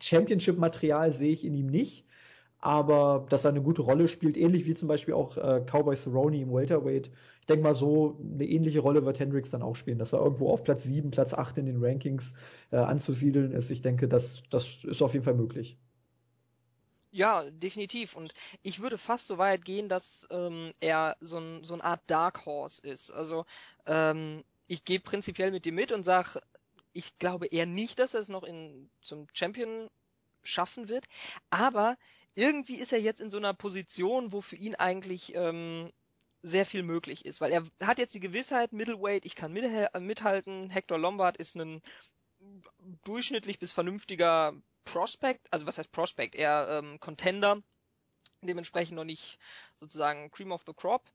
[0.00, 2.04] Championship-Material sehe ich in ihm nicht
[2.60, 6.40] aber dass er eine gute Rolle spielt, ähnlich wie zum Beispiel auch äh, Cowboy Cerrone
[6.40, 7.10] im Welterweight.
[7.48, 10.50] Ich denke mal so, eine ähnliche Rolle wird Hendricks dann auch spielen, dass er irgendwo
[10.50, 12.34] auf Platz 7, Platz 8 in den Rankings
[12.70, 13.70] äh, anzusiedeln ist.
[13.70, 15.78] Ich denke, das, das ist auf jeden Fall möglich.
[17.10, 18.16] Ja, definitiv.
[18.16, 22.02] Und ich würde fast so weit gehen, dass ähm, er so, ein, so eine Art
[22.06, 23.10] Dark Horse ist.
[23.12, 23.46] Also
[23.86, 26.40] ähm, ich gehe prinzipiell mit dir mit und sage,
[26.92, 29.88] ich glaube eher nicht, dass er es noch in, zum Champion
[30.42, 31.06] schaffen wird.
[31.48, 31.96] Aber
[32.34, 35.90] irgendwie ist er jetzt in so einer Position, wo für ihn eigentlich ähm,
[36.42, 40.98] sehr viel möglich ist, weil er hat jetzt die Gewissheit, Middleweight, ich kann mithalten, Hector
[40.98, 41.82] Lombard ist ein
[43.04, 44.54] durchschnittlich bis vernünftiger
[44.84, 47.62] Prospect, also was heißt Prospect, eher ähm, Contender,
[48.42, 49.38] dementsprechend noch nicht
[49.76, 51.10] sozusagen Cream of the Crop,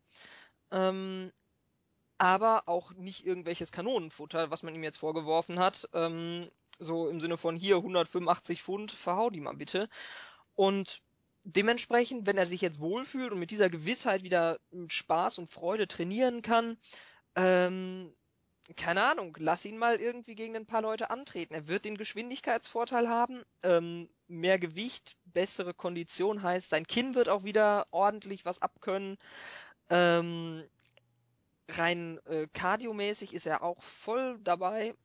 [0.72, 1.32] ähm,
[2.18, 7.38] aber auch nicht irgendwelches Kanonenfutter, was man ihm jetzt vorgeworfen hat, ähm, so im Sinne
[7.38, 9.90] von hier 185 Pfund, verhau die mal bitte.
[10.56, 11.02] Und
[11.44, 15.88] dementsprechend, wenn er sich jetzt wohlfühlt und mit dieser Gewissheit wieder mit Spaß und Freude
[15.88, 16.78] trainieren kann,
[17.36, 18.14] ähm,
[18.78, 21.54] keine Ahnung, lass ihn mal irgendwie gegen ein paar Leute antreten.
[21.54, 27.44] Er wird den Geschwindigkeitsvorteil haben, ähm, mehr Gewicht, bessere Kondition heißt, sein Kinn wird auch
[27.44, 29.18] wieder ordentlich was abkönnen.
[29.90, 30.64] Ähm,
[31.68, 34.96] rein äh, kardiomäßig ist er auch voll dabei.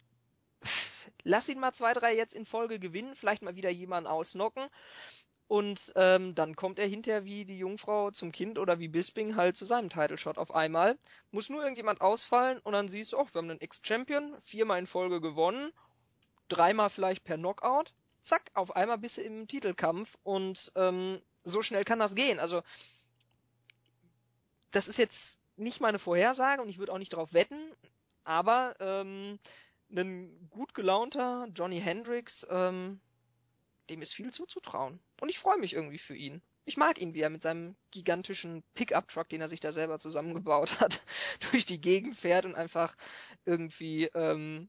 [1.24, 4.68] Lass ihn mal zwei, drei jetzt in Folge gewinnen, vielleicht mal wieder jemanden ausnocken
[5.48, 9.56] und ähm, dann kommt er hinterher wie die Jungfrau zum Kind oder wie Bisping halt
[9.56, 10.98] zu seinem Title Shot auf einmal.
[11.30, 14.86] Muss nur irgendjemand ausfallen und dann siehst du, oh, wir haben einen Ex-Champion, viermal in
[14.86, 15.72] Folge gewonnen,
[16.48, 17.94] dreimal vielleicht per Knockout.
[18.20, 22.38] Zack, auf einmal bist du im Titelkampf und ähm, so schnell kann das gehen.
[22.40, 22.62] Also
[24.70, 27.72] das ist jetzt nicht meine Vorhersage und ich würde auch nicht darauf wetten,
[28.24, 29.38] aber ähm,
[29.90, 33.00] ein gut gelaunter Johnny Hendricks ähm,
[33.90, 35.00] dem ist viel zuzutrauen.
[35.20, 36.42] Und ich freue mich irgendwie für ihn.
[36.64, 40.80] Ich mag ihn, wie er mit seinem gigantischen Pickup-Truck, den er sich da selber zusammengebaut
[40.80, 41.00] hat,
[41.50, 42.94] durch die Gegend fährt und einfach
[43.44, 44.68] irgendwie ähm,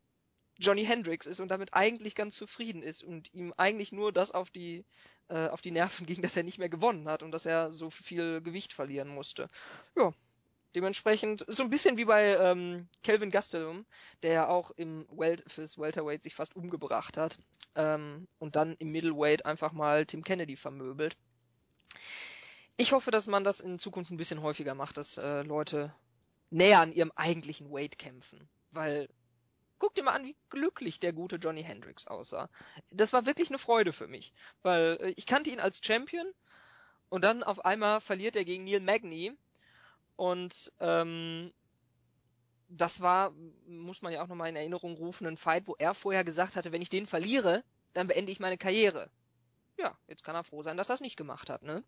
[0.58, 4.50] Johnny Hendrix ist und damit eigentlich ganz zufrieden ist und ihm eigentlich nur das auf
[4.50, 4.86] die
[5.30, 7.90] äh, auf die Nerven ging, dass er nicht mehr gewonnen hat und dass er so
[7.90, 9.50] viel Gewicht verlieren musste.
[9.96, 10.14] Ja,
[10.76, 13.86] dementsprechend so ein bisschen wie bei ähm, Kelvin Gastelum,
[14.24, 17.38] der ja auch im Welt fürs Welterweight sich fast umgebracht hat
[17.76, 21.18] ähm, und dann im Middleweight einfach mal Tim Kennedy vermöbelt.
[22.78, 25.94] ich hoffe, dass man das in Zukunft ein bisschen häufiger macht, dass äh, Leute
[26.50, 28.48] näher an ihrem eigentlichen Weight kämpfen.
[28.72, 29.10] Weil,
[29.80, 32.50] guck dir mal an, wie glücklich der gute Johnny Hendricks aussah.
[32.92, 34.34] Das war wirklich eine Freude für mich.
[34.62, 36.26] Weil äh, ich kannte ihn als Champion
[37.10, 39.34] und dann auf einmal verliert er gegen Neil Magny.
[40.20, 41.54] Und ähm,
[42.68, 43.32] das war,
[43.66, 46.74] muss man ja auch nochmal in Erinnerung rufen, ein Fight, wo er vorher gesagt hatte,
[46.74, 47.64] wenn ich den verliere,
[47.94, 49.10] dann beende ich meine Karriere.
[49.78, 51.86] Ja, jetzt kann er froh sein, dass er es nicht gemacht hat, ne?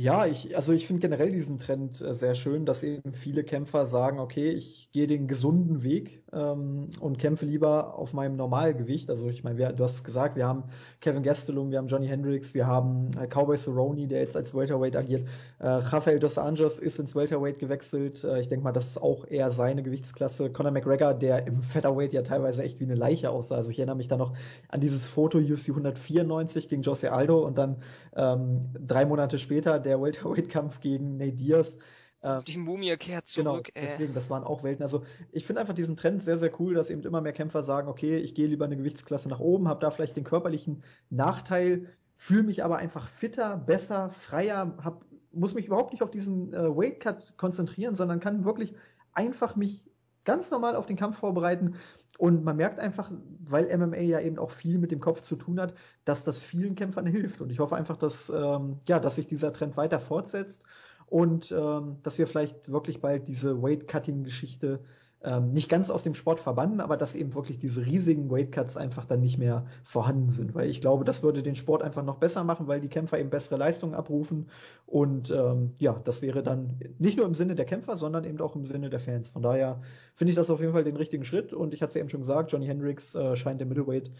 [0.00, 3.84] Ja, ich, also ich finde generell diesen Trend äh, sehr schön, dass eben viele Kämpfer
[3.84, 9.10] sagen, okay, ich gehe den gesunden Weg ähm, und kämpfe lieber auf meinem Normalgewicht.
[9.10, 10.70] Also ich meine, du hast gesagt, wir haben
[11.00, 14.94] Kevin Gastelum, wir haben Johnny Hendricks, wir haben äh, Cowboy Cerrone, der jetzt als Welterweight
[14.94, 15.26] agiert.
[15.58, 18.22] Äh, Rafael dos Anjos ist ins Welterweight gewechselt.
[18.22, 20.52] Äh, ich denke mal, das ist auch eher seine Gewichtsklasse.
[20.52, 23.56] Conor McGregor, der im Featherweight ja teilweise echt wie eine Leiche aussah.
[23.56, 24.34] Also ich erinnere mich da noch
[24.68, 27.78] an dieses Foto UFC 194 gegen Jose Aldo und dann
[28.14, 31.76] ähm, drei Monate später der Welterweight-Kampf gegen Nate Diaz.
[32.22, 33.70] Ähm, die Mumie kehrt genau, zurück.
[33.74, 34.82] Genau, deswegen, das waren auch Welten.
[34.82, 37.88] Also ich finde einfach diesen Trend sehr, sehr cool, dass eben immer mehr Kämpfer sagen,
[37.88, 41.86] okay, ich gehe lieber eine Gewichtsklasse nach oben, habe da vielleicht den körperlichen Nachteil,
[42.16, 46.76] fühle mich aber einfach fitter, besser, freier, hab, muss mich überhaupt nicht auf diesen äh,
[46.76, 48.74] Weight Cut konzentrieren, sondern kann wirklich
[49.12, 49.88] einfach mich
[50.24, 51.76] ganz normal auf den Kampf vorbereiten.
[52.18, 53.12] Und man merkt einfach,
[53.44, 55.74] weil MMA ja eben auch viel mit dem Kopf zu tun hat,
[56.04, 57.40] dass das vielen Kämpfern hilft.
[57.40, 60.64] Und ich hoffe einfach, dass, ähm, ja, dass sich dieser Trend weiter fortsetzt
[61.06, 64.80] und ähm, dass wir vielleicht wirklich bald diese Weight-Cutting-Geschichte
[65.22, 69.04] ähm, nicht ganz aus dem Sport verbannen, aber dass eben wirklich diese riesigen Weightcuts einfach
[69.04, 72.44] dann nicht mehr vorhanden sind, weil ich glaube, das würde den Sport einfach noch besser
[72.44, 74.48] machen, weil die Kämpfer eben bessere Leistungen abrufen
[74.86, 78.54] und ähm, ja, das wäre dann nicht nur im Sinne der Kämpfer, sondern eben auch
[78.54, 79.30] im Sinne der Fans.
[79.30, 79.80] Von daher
[80.14, 82.10] finde ich das auf jeden Fall den richtigen Schritt und ich hatte es ja eben
[82.10, 84.10] schon gesagt, Johnny Hendricks äh, scheint der Middleweight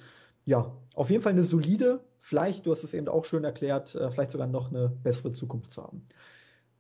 [0.48, 4.10] ja, auf jeden Fall eine solide, vielleicht, du hast es eben auch schön erklärt, äh,
[4.10, 6.06] vielleicht sogar noch eine bessere Zukunft zu haben.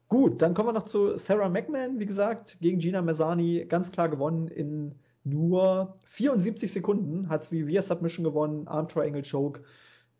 [0.08, 4.08] Gut, dann kommen wir noch zu Sarah McMahon, wie gesagt, gegen Gina Mazzani, ganz klar
[4.08, 4.94] gewonnen in
[5.24, 9.62] nur 74 Sekunden hat sie via Submission gewonnen, Arm Triangle Choke.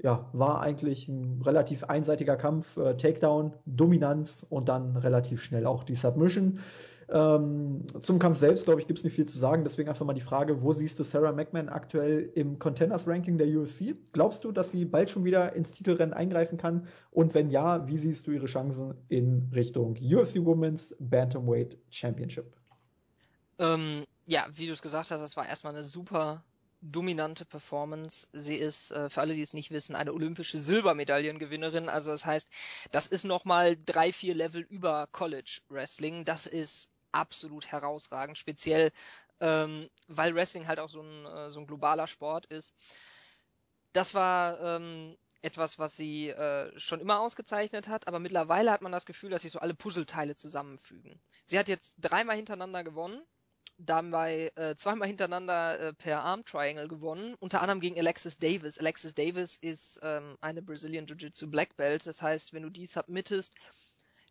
[0.01, 5.82] Ja, war eigentlich ein relativ einseitiger Kampf, äh, Takedown, Dominanz und dann relativ schnell auch
[5.82, 6.60] die Submission.
[7.10, 9.64] Ähm, zum Kampf selbst, glaube ich, gibt es nicht viel zu sagen.
[9.64, 13.97] Deswegen einfach mal die Frage, wo siehst du Sarah McMahon aktuell im Contenders-Ranking der UFC?
[14.12, 16.86] Glaubst du, dass sie bald schon wieder ins Titelrennen eingreifen kann?
[17.10, 22.55] Und wenn ja, wie siehst du ihre Chancen in Richtung UFC Women's Bantamweight Championship?
[23.59, 26.44] Ähm, ja, wie du es gesagt hast, das war erstmal eine super
[26.80, 28.28] dominante Performance.
[28.32, 31.89] Sie ist, äh, für alle, die es nicht wissen, eine olympische Silbermedaillengewinnerin.
[31.89, 32.51] Also das heißt,
[32.90, 36.24] das ist nochmal drei, vier Level über College Wrestling.
[36.24, 38.93] Das ist absolut herausragend, speziell
[39.40, 42.74] ähm, weil Wrestling halt auch so ein, äh, so ein globaler Sport ist.
[43.93, 48.93] Das war ähm, etwas, was sie äh, schon immer ausgezeichnet hat, aber mittlerweile hat man
[48.93, 51.20] das Gefühl, dass sich so alle Puzzleteile zusammenfügen.
[51.44, 53.22] Sie hat jetzt dreimal hintereinander gewonnen,
[53.78, 58.78] dabei äh, zweimal hintereinander äh, per Arm Triangle gewonnen, unter anderem gegen Alexis Davis.
[58.78, 63.55] Alexis Davis ist ähm, eine Brazilian Jiu-Jitsu Black Belt, das heißt, wenn du die submittest,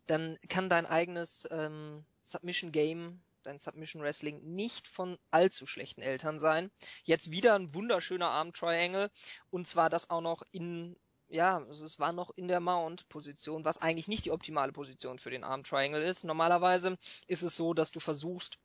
[0.08, 6.40] dann kann dein eigenes ähm, Submission Game, dein Submission Wrestling nicht von allzu schlechten Eltern
[6.40, 6.70] sein.
[7.04, 9.10] Jetzt wieder ein wunderschöner Arm Triangle
[9.50, 10.96] und zwar das auch noch in
[11.30, 15.44] ja, es war noch in der Mount-Position, was eigentlich nicht die optimale Position für den
[15.44, 16.24] Arm Triangle ist.
[16.24, 18.58] Normalerweise ist es so, dass du versuchst,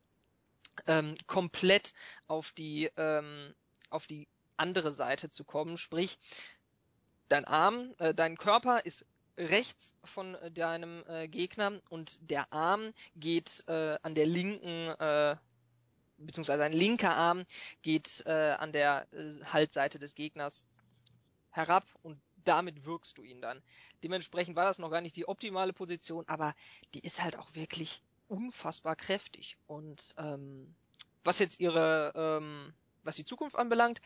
[0.88, 1.94] ähm, komplett
[2.28, 3.53] auf die, ähm,
[3.90, 5.78] auf die andere Seite zu kommen.
[5.78, 6.18] Sprich,
[7.28, 9.06] dein Arm, äh, dein Körper ist
[9.38, 15.35] rechts von äh, deinem äh, Gegner und der Arm geht äh, an der linken äh,
[16.18, 17.43] beziehungsweise ein linker Arm
[17.81, 20.65] geht äh, an der äh, Halsseite des Gegners
[21.51, 23.61] herab und damit wirkst du ihn dann.
[24.03, 26.53] Dementsprechend war das noch gar nicht die optimale Position, aber
[26.93, 30.76] die ist halt auch wirklich unfassbar kräftig und ähm,
[31.23, 32.73] was jetzt ihre ähm,
[33.03, 34.01] was die Zukunft anbelangt,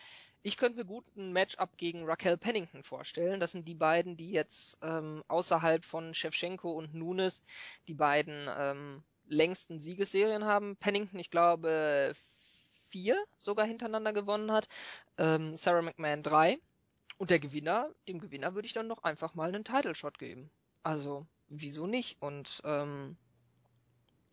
[0.48, 3.42] ich könnte mir gut ein Matchup gegen Raquel Pennington vorstellen.
[3.42, 7.44] Das sind die beiden, die jetzt ähm, außerhalb von Shevchenko und Nunes
[7.90, 10.78] die beiden ähm, längsten Siegesserien haben.
[10.78, 14.70] Pennington, ich glaube, vier sogar hintereinander gewonnen hat.
[15.18, 16.60] Ähm, Sarah McMahon drei.
[17.18, 20.50] Und der Gewinner, dem Gewinner würde ich dann noch einfach mal einen Title Shot geben.
[20.82, 22.22] Also, wieso nicht?
[22.22, 23.18] Und ähm,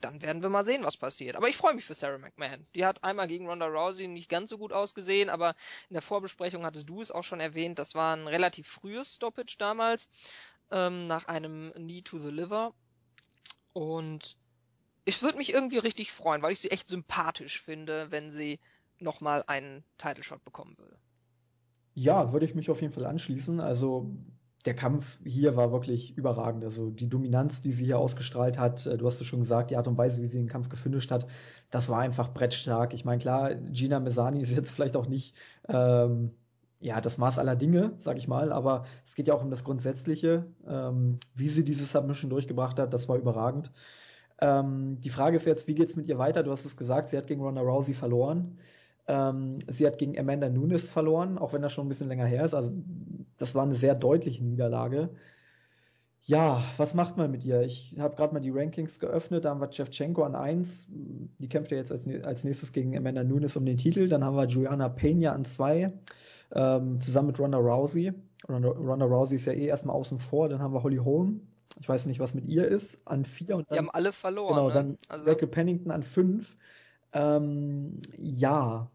[0.05, 1.37] dann werden wir mal sehen, was passiert.
[1.37, 2.67] Aber ich freue mich für Sarah McMahon.
[2.75, 5.55] Die hat einmal gegen Ronda Rousey nicht ganz so gut ausgesehen, aber
[5.89, 9.57] in der Vorbesprechung hattest du es auch schon erwähnt, das war ein relativ frühes Stoppage
[9.59, 10.09] damals,
[10.71, 12.75] ähm, nach einem Knee to the Liver.
[13.73, 14.37] Und
[15.05, 18.61] ich würde mich irgendwie richtig freuen, weil ich sie echt sympathisch finde, wenn sie
[18.99, 20.99] nochmal einen Title Shot bekommen würde.
[21.95, 23.61] Ja, würde ich mich auf jeden Fall anschließen.
[23.61, 24.11] Also
[24.65, 26.65] der Kampf hier war wirklich überragend.
[26.65, 29.77] Also die Dominanz, die sie hier ausgestrahlt hat, äh, du hast es schon gesagt, die
[29.77, 31.27] Art und Weise, wie sie den Kampf gefinisht hat,
[31.71, 32.95] das war einfach brettstark.
[32.95, 35.35] Ich meine, klar, Gina Mesani ist jetzt vielleicht auch nicht
[35.69, 36.31] ähm,
[36.81, 39.65] ja, das Maß aller Dinge, sag ich mal, aber es geht ja auch um das
[39.65, 43.73] Grundsätzliche, ähm, wie sie diese Submission durchgebracht hat, das war überragend.
[44.39, 46.43] Ähm, die Frage ist jetzt, wie geht's mit ihr weiter?
[46.43, 48.59] Du hast es gesagt, sie hat gegen Ronda Rousey verloren.
[49.07, 52.45] Ähm, sie hat gegen Amanda Nunes verloren, auch wenn das schon ein bisschen länger her
[52.45, 52.55] ist.
[52.55, 52.73] Also
[53.37, 55.11] das war eine sehr deutliche Niederlage.
[56.27, 57.61] Ja, was macht man mit ihr?
[57.63, 59.45] Ich habe gerade mal die Rankings geöffnet.
[59.45, 60.87] Da haben wir Chevchenko an 1.
[60.89, 64.09] Die kämpft ja jetzt als, als, nächstes gegen Amanda Nunes um den Titel.
[64.09, 65.93] Dann haben wir Juliana Pena an 2
[66.53, 68.15] ähm, zusammen mit Ronda Rousey.
[68.49, 70.49] Ronda, Ronda Rousey ist ja eh erstmal außen vor.
[70.49, 71.43] Dann haben wir Holly Holm.
[71.79, 72.99] Ich weiß nicht, was mit ihr ist.
[73.05, 74.55] An vier und dann, Die haben alle verloren.
[74.55, 74.75] Genau, ne?
[74.75, 75.31] dann also.
[75.31, 76.57] Rachel Pennington an fünf.
[77.13, 78.91] Ähm, ja.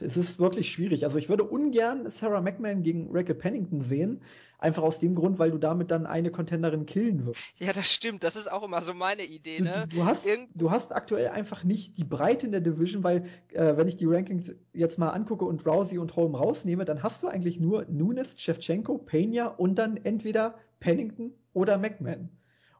[0.00, 1.04] Es ist wirklich schwierig.
[1.04, 4.20] Also ich würde ungern Sarah McMahon gegen Rachel Pennington sehen,
[4.60, 7.58] Einfach aus dem Grund, weil du damit dann eine Contenderin killen wirst.
[7.58, 8.22] Ja, das stimmt.
[8.22, 9.60] Das ist auch immer so meine Idee.
[9.60, 9.86] Ne?
[9.88, 13.24] Du, du hast, du hast aktuell einfach nicht die Breite in der Division, weil
[13.54, 17.22] äh, wenn ich die Rankings jetzt mal angucke und Rousey und Holm rausnehme, dann hast
[17.22, 22.28] du eigentlich nur Nunes, Shevchenko, Pena und dann entweder Pennington oder McMahon.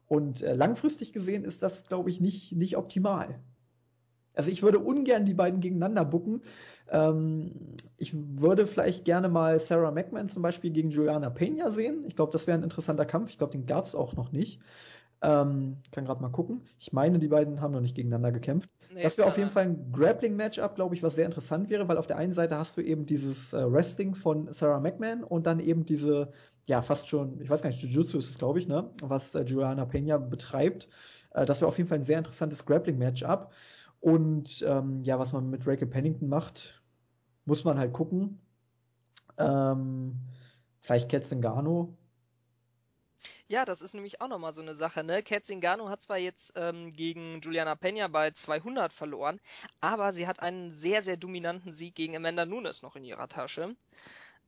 [0.06, 3.40] Und äh, langfristig gesehen ist das, glaube ich, nicht, nicht optimal.
[4.34, 6.42] Also ich würde ungern die beiden gegeneinander bucken.
[6.90, 7.52] Ähm,
[7.96, 12.04] ich würde vielleicht gerne mal Sarah McMahon zum Beispiel gegen Juliana Pena sehen.
[12.06, 13.30] Ich glaube, das wäre ein interessanter Kampf.
[13.30, 14.60] Ich glaube, den gab es auch noch nicht.
[15.22, 16.62] Ähm, kann gerade mal gucken.
[16.78, 18.70] Ich meine, die beiden haben noch nicht gegeneinander gekämpft.
[18.94, 21.98] Nee, das wäre auf jeden Fall ein Grappling-Matchup, glaube ich, was sehr interessant wäre, weil
[21.98, 25.60] auf der einen Seite hast du eben dieses äh, Wrestling von Sarah McMahon und dann
[25.60, 26.32] eben diese,
[26.64, 29.42] ja, fast schon, ich weiß gar nicht, Jiu-Jitsu ist es, glaube ich, ne, was äh,
[29.42, 30.88] Juliana Pena betreibt.
[31.34, 33.52] Äh, das wäre auf jeden Fall ein sehr interessantes Grappling-Matchup.
[34.00, 36.80] Und ähm, ja, was man mit Rachel Pennington macht,
[37.51, 38.40] muss man halt gucken.
[39.36, 40.14] Ähm,
[40.82, 41.97] vielleicht Ketzengano.
[43.48, 45.20] Ja, das ist nämlich auch nochmal so eine Sache, ne?
[45.24, 49.40] Ketzingano hat zwar jetzt ähm, gegen Juliana Pena bei 200 verloren,
[49.81, 53.74] aber sie hat einen sehr, sehr dominanten Sieg gegen Amanda Nunes noch in ihrer Tasche.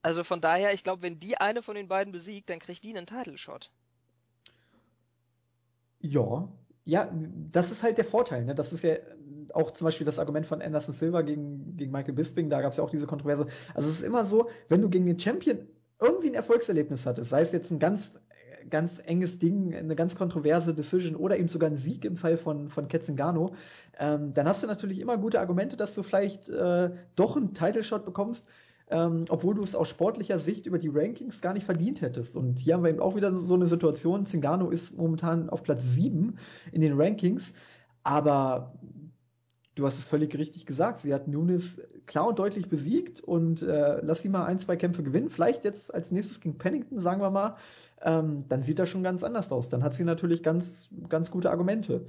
[0.02, 2.96] Also von daher, ich glaube, wenn die eine von den beiden besiegt, dann kriegt die
[2.96, 3.72] einen Title Shot.
[5.98, 6.48] Ja,
[6.84, 7.10] ja,
[7.52, 8.44] das ist halt der Vorteil.
[8.44, 8.54] Ne?
[8.54, 8.96] Das ist ja
[9.52, 12.78] auch zum Beispiel das Argument von Anderson Silva gegen, gegen Michael Bisping, da gab es
[12.78, 13.46] ja auch diese Kontroverse.
[13.74, 15.58] Also es ist immer so, wenn du gegen den Champion
[16.00, 18.14] irgendwie ein Erfolgserlebnis hattest, sei es jetzt ein ganz
[18.70, 22.68] ganz enges Ding, eine ganz kontroverse Decision oder eben sogar ein Sieg im Fall von,
[22.68, 23.54] von Ketzengano,
[23.98, 27.84] ähm, dann hast du natürlich immer gute Argumente, dass du vielleicht äh, doch einen Title
[27.84, 28.46] Shot bekommst,
[28.92, 32.36] ähm, obwohl du es aus sportlicher Sicht über die Rankings gar nicht verdient hättest.
[32.36, 34.26] Und hier haben wir eben auch wieder so eine Situation.
[34.26, 36.36] Zingano ist momentan auf Platz 7
[36.72, 37.54] in den Rankings,
[38.02, 38.74] aber
[39.76, 40.98] du hast es völlig richtig gesagt.
[40.98, 45.02] Sie hat Nunes klar und deutlich besiegt und äh, lass sie mal ein, zwei Kämpfe
[45.02, 45.30] gewinnen.
[45.30, 47.56] Vielleicht jetzt als nächstes gegen Pennington, sagen wir mal.
[48.02, 49.70] Ähm, dann sieht das schon ganz anders aus.
[49.70, 52.04] Dann hat sie natürlich ganz, ganz gute Argumente.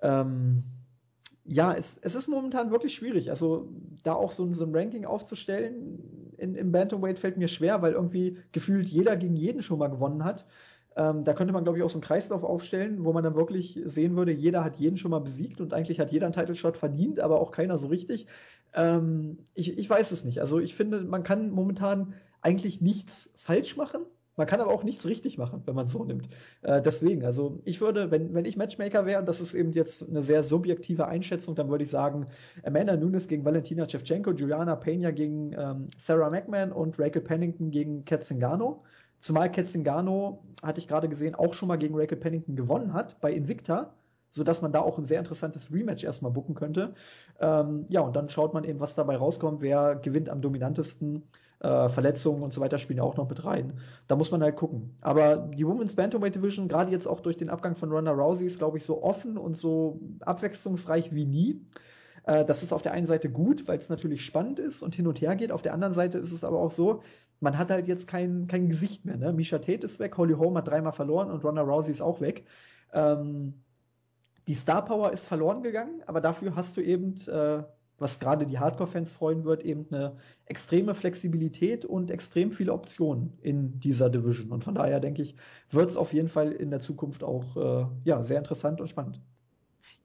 [0.00, 0.62] Ähm,
[1.44, 3.30] ja, es, es ist momentan wirklich schwierig.
[3.30, 3.68] Also
[4.02, 8.38] da auch so, so ein Ranking aufzustellen in, im Bantamweight fällt mir schwer, weil irgendwie
[8.52, 10.46] gefühlt jeder gegen jeden schon mal gewonnen hat.
[10.96, 13.80] Ähm, da könnte man, glaube ich, auch so einen Kreislauf aufstellen, wo man dann wirklich
[13.86, 16.76] sehen würde, jeder hat jeden schon mal besiegt und eigentlich hat jeder einen Title Shot
[16.76, 18.26] verdient, aber auch keiner so richtig.
[18.74, 20.40] Ähm, ich, ich weiß es nicht.
[20.40, 24.02] Also ich finde, man kann momentan eigentlich nichts falsch machen.
[24.36, 26.28] Man kann aber auch nichts richtig machen, wenn man es so nimmt.
[26.62, 30.08] Äh, deswegen, also ich würde, wenn, wenn ich Matchmaker wäre, und das ist eben jetzt
[30.08, 32.26] eine sehr subjektive Einschätzung, dann würde ich sagen,
[32.64, 38.04] Amanda Nunes gegen Valentina Shevchenko, Juliana Pena gegen ähm, Sarah McMahon und Rachel Pennington gegen
[38.04, 38.82] Ketzingano.
[39.20, 43.32] Zumal Ketzingano, hatte ich gerade gesehen, auch schon mal gegen Rachel Pennington gewonnen hat bei
[43.32, 43.94] Invicta,
[44.30, 46.94] sodass man da auch ein sehr interessantes Rematch erstmal bucken könnte.
[47.40, 51.22] Ähm, ja, und dann schaut man eben, was dabei rauskommt, wer gewinnt am dominantesten
[51.60, 53.80] äh, Verletzungen und so weiter spielen auch noch mit rein.
[54.06, 54.96] Da muss man halt gucken.
[55.00, 58.58] Aber die Women's Bantamweight Division, gerade jetzt auch durch den Abgang von Ronda Rousey, ist,
[58.58, 61.60] glaube ich, so offen und so abwechslungsreich wie nie.
[62.24, 65.06] Äh, das ist auf der einen Seite gut, weil es natürlich spannend ist und hin
[65.06, 65.52] und her geht.
[65.52, 67.02] Auf der anderen Seite ist es aber auch so,
[67.40, 69.16] man hat halt jetzt kein, kein Gesicht mehr.
[69.16, 69.32] Ne?
[69.32, 72.44] Misha Tate ist weg, Holly Holm hat dreimal verloren und Ronda Rousey ist auch weg.
[72.92, 73.54] Ähm,
[74.46, 77.62] die Star Power ist verloren gegangen, aber dafür hast du eben äh,
[77.98, 80.16] was gerade die Hardcore-Fans freuen wird, eben eine
[80.46, 84.50] extreme Flexibilität und extrem viele Optionen in dieser Division.
[84.50, 85.36] Und von daher denke ich,
[85.70, 89.20] wird es auf jeden Fall in der Zukunft auch äh, ja, sehr interessant und spannend.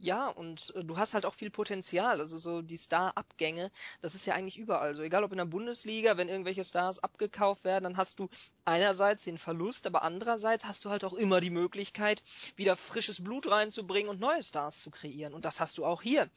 [0.01, 2.19] Ja, und äh, du hast halt auch viel Potenzial.
[2.19, 3.69] Also so die Star-Abgänge,
[4.01, 5.01] das ist ja eigentlich überall so.
[5.01, 8.29] Egal ob in der Bundesliga, wenn irgendwelche Stars abgekauft werden, dann hast du
[8.65, 12.23] einerseits den Verlust, aber andererseits hast du halt auch immer die Möglichkeit,
[12.55, 15.33] wieder frisches Blut reinzubringen und neue Stars zu kreieren.
[15.33, 16.29] Und das hast du auch hier.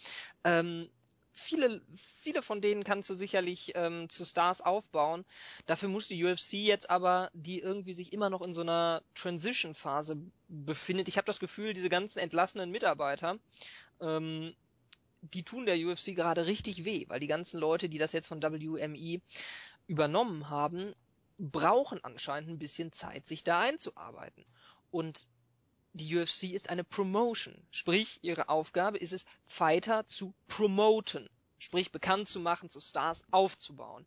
[0.44, 0.88] Ähm,
[1.32, 5.24] viele, viele von denen kannst du sicherlich ähm, zu Stars aufbauen.
[5.66, 10.18] Dafür muss die UFC jetzt aber, die irgendwie sich immer noch in so einer Transition-Phase
[10.48, 11.08] befindet.
[11.08, 13.38] Ich habe das Gefühl, diese ganzen entlassenen Mitarbeiter,
[14.00, 14.54] ähm,
[15.22, 18.42] die tun der UFC gerade richtig weh, weil die ganzen Leute, die das jetzt von
[18.42, 19.20] WME
[19.86, 20.94] übernommen haben,
[21.38, 24.44] brauchen anscheinend ein bisschen Zeit, sich da einzuarbeiten.
[24.90, 25.26] Und
[25.92, 27.54] die UFC ist eine Promotion.
[27.70, 31.28] Sprich, ihre Aufgabe ist es, Fighter zu promoten.
[31.58, 34.06] Sprich, bekannt zu machen, zu Stars aufzubauen.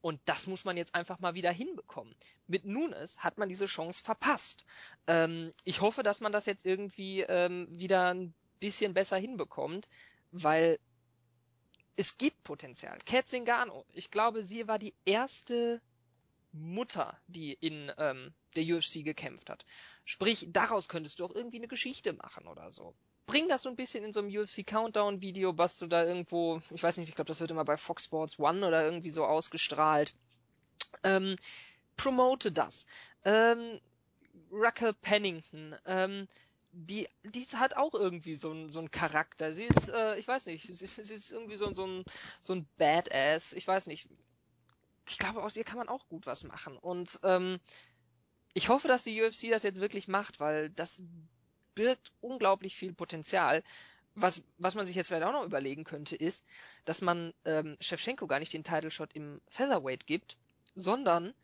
[0.00, 2.14] Und das muss man jetzt einfach mal wieder hinbekommen.
[2.46, 4.66] Mit Nunes hat man diese Chance verpasst.
[5.06, 9.88] Ähm, ich hoffe, dass man das jetzt irgendwie ähm, wieder ein bisschen besser hinbekommt,
[10.30, 10.78] weil
[11.96, 12.98] es gibt Potenzial.
[13.06, 15.80] Kat Zingano, ich glaube, sie war die erste
[16.54, 19.64] Mutter, die in ähm, der UFC gekämpft hat.
[20.04, 22.94] Sprich, daraus könntest du auch irgendwie eine Geschichte machen oder so.
[23.26, 26.60] Bring das so ein bisschen in so einem UFC Countdown Video, was du da irgendwo,
[26.70, 29.24] ich weiß nicht, ich glaube, das wird immer bei Fox Sports One oder irgendwie so
[29.24, 30.14] ausgestrahlt.
[31.02, 31.36] Ähm,
[31.96, 32.86] promote das.
[33.24, 33.80] Ähm,
[34.52, 36.28] Raquel Pennington, ähm,
[36.72, 39.52] die, die hat auch irgendwie so ein so ein Charakter.
[39.52, 42.04] Sie ist, äh, ich weiß nicht, sie, sie ist irgendwie so, so ein
[42.40, 43.52] so ein Badass.
[43.52, 44.08] Ich weiß nicht.
[45.06, 46.76] Ich glaube, aus ihr kann man auch gut was machen.
[46.78, 47.60] Und ähm,
[48.54, 51.02] ich hoffe, dass die UFC das jetzt wirklich macht, weil das
[51.74, 53.62] birgt unglaublich viel Potenzial.
[54.14, 56.44] Was, was man sich jetzt vielleicht auch noch überlegen könnte, ist,
[56.84, 60.36] dass man ähm, Shevchenko gar nicht den Title Shot im Featherweight gibt,
[60.76, 61.34] sondern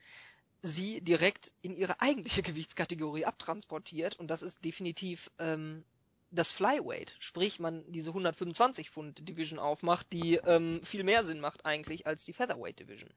[0.63, 5.85] sie direkt in ihre eigentliche Gewichtskategorie abtransportiert und das ist definitiv ähm,
[6.31, 11.67] das Flyweight, sprich man diese 125 Pfund Division aufmacht, die ähm, viel mehr Sinn macht
[11.67, 13.11] eigentlich als die Featherweight Division.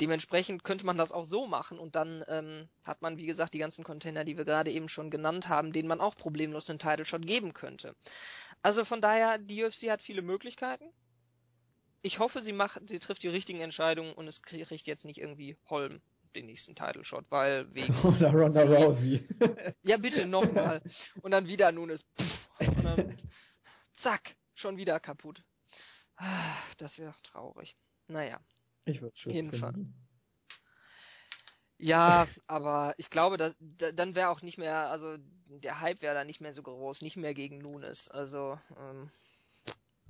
[0.00, 3.58] Dementsprechend könnte man das auch so machen und dann ähm, hat man, wie gesagt, die
[3.58, 7.04] ganzen Container, die wir gerade eben schon genannt haben, denen man auch problemlos einen Title
[7.04, 7.96] Shot geben könnte.
[8.62, 10.92] Also von daher, die UFC hat viele Möglichkeiten.
[12.02, 15.56] Ich hoffe, sie macht, sie trifft die richtigen Entscheidungen und es kriegt jetzt nicht irgendwie
[15.68, 16.00] Holm
[16.36, 19.26] den nächsten Title Shot, weil wegen oder Ronda Rousey.
[19.82, 20.80] ja bitte nochmal
[21.22, 23.16] und dann wieder nun ist pff, und dann
[23.92, 25.42] zack schon wieder kaputt.
[26.16, 27.76] Ah, das wäre traurig.
[28.06, 28.40] Naja,
[28.90, 29.32] ich würde schon.
[29.32, 29.76] Jedenfalls.
[31.78, 33.56] Ja, aber ich glaube, dass,
[33.94, 35.16] dann wäre auch nicht mehr, also
[35.46, 38.08] der Hype wäre da nicht mehr so groß, nicht mehr gegen Nunes.
[38.08, 39.10] Also ähm,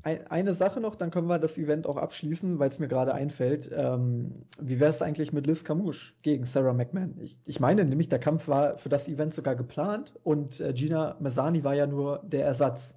[0.03, 3.71] eine Sache noch, dann können wir das Event auch abschließen, weil es mir gerade einfällt.
[3.73, 7.19] Ähm, wie wäre es eigentlich mit Liz Camouche gegen Sarah McMahon?
[7.21, 11.17] Ich, ich, meine nämlich, der Kampf war für das Event sogar geplant und äh, Gina
[11.21, 12.95] Mazzani war ja nur der Ersatz.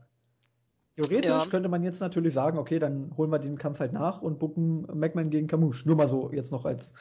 [0.95, 1.45] Theoretisch ja.
[1.45, 4.81] könnte man jetzt natürlich sagen, okay, dann holen wir den Kampf halt nach und bucken
[4.93, 5.87] McMahon gegen Camouche.
[5.87, 6.93] Nur mal so jetzt noch als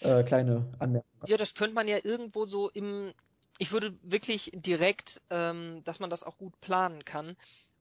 [0.00, 1.10] äh, kleine Anmerkung.
[1.26, 3.12] Ja, das könnte man ja irgendwo so im,
[3.58, 7.36] ich würde wirklich direkt, ähm, dass man das auch gut planen kann,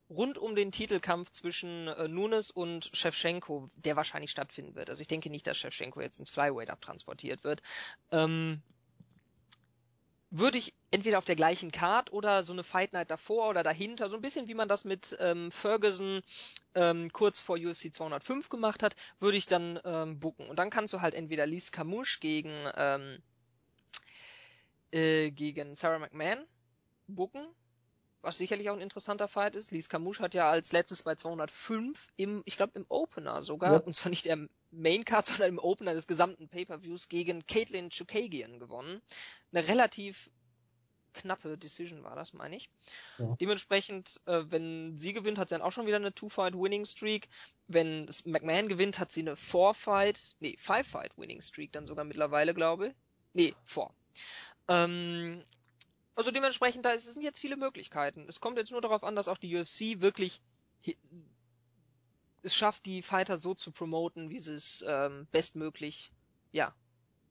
[0.10, 4.90] rund um den Titelkampf zwischen äh, Nunes und Shevchenko, der wahrscheinlich stattfinden wird.
[4.90, 7.62] Also ich denke nicht, dass Shevchenko jetzt ins Flyweight abtransportiert wird.
[8.12, 8.62] Ähm,
[10.30, 14.10] würde ich entweder auf der gleichen Card oder so eine Fight Night davor oder dahinter,
[14.10, 16.22] so ein bisschen wie man das mit ähm, Ferguson
[16.74, 20.48] ähm, kurz vor UFC 205 gemacht hat, würde ich dann ähm, booken.
[20.48, 23.22] Und dann kannst du halt entweder Lise Camouche gegen ähm,
[24.92, 26.46] äh, gegen Sarah McMahon
[27.08, 27.46] booken,
[28.22, 29.72] was sicherlich auch ein interessanter Fight ist.
[29.72, 33.80] Lise Camouche hat ja als letztes bei 205 im, ich glaube im Opener sogar, ja.
[33.80, 38.60] und zwar nicht der Main Card, sondern im Opener des gesamten Pay-per-Views gegen Caitlin Chukagian
[38.60, 39.02] gewonnen.
[39.52, 40.30] Eine relativ
[41.14, 42.70] knappe Decision war das, meine ich.
[43.18, 43.36] Ja.
[43.40, 47.30] Dementsprechend, äh, wenn sie gewinnt, hat sie dann auch schon wieder eine Two-Fight-Winning-Streak.
[47.68, 52.94] Wenn McMahon gewinnt, hat sie eine Four-Fight, nee, Five-Fight-Winning-Streak dann sogar mittlerweile, glaube ich.
[53.34, 53.94] Nee, Four.
[54.68, 55.44] Ähm,
[56.16, 58.26] also dementsprechend, da sind jetzt viele Möglichkeiten.
[58.28, 60.42] Es kommt jetzt nur darauf an, dass auch die UFC wirklich
[62.46, 66.12] es schafft, die Fighter so zu promoten, wie sie es ähm, bestmöglich,
[66.52, 66.74] ja,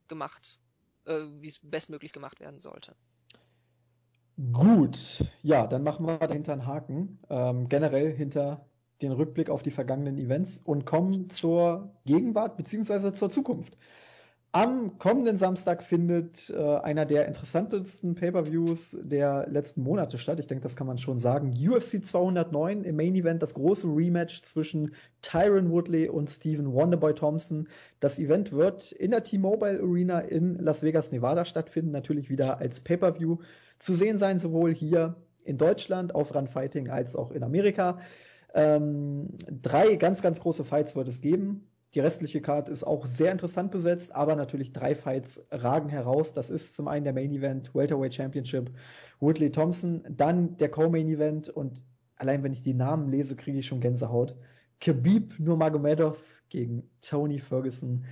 [0.08, 0.58] gemacht,
[1.06, 2.94] äh, wie es bestmöglich gemacht werden sollte.
[4.52, 8.66] Gut, ja, dann machen wir dahinter einen Haken, ähm, generell hinter
[9.00, 13.78] den Rückblick auf die vergangenen Events und kommen zur Gegenwart beziehungsweise zur Zukunft.
[14.56, 20.38] Am kommenden Samstag findet äh, einer der interessantesten Pay-per-Views der letzten Monate statt.
[20.38, 21.52] Ich denke, das kann man schon sagen.
[21.52, 27.66] UFC 209 im Main Event, das große Rematch zwischen Tyron Woodley und Stephen Wonderboy Thompson.
[27.98, 31.90] Das Event wird in der T-Mobile Arena in Las Vegas, Nevada stattfinden.
[31.90, 33.38] Natürlich wieder als Pay-per-View
[33.80, 37.98] zu sehen sein, sowohl hier in Deutschland auf Run Fighting als auch in Amerika.
[38.54, 41.66] Ähm, drei ganz, ganz große Fights wird es geben.
[41.94, 46.32] Die restliche Card ist auch sehr interessant besetzt, aber natürlich drei Fights ragen heraus.
[46.32, 48.70] Das ist zum einen der Main Event, Welterweight Championship,
[49.20, 51.82] Woodley Thompson, dann der Co-Main Event und
[52.16, 54.34] allein wenn ich die Namen lese, kriege ich schon Gänsehaut.
[54.80, 56.18] Khabib Nurmagomedov
[56.48, 58.04] gegen Tony Ferguson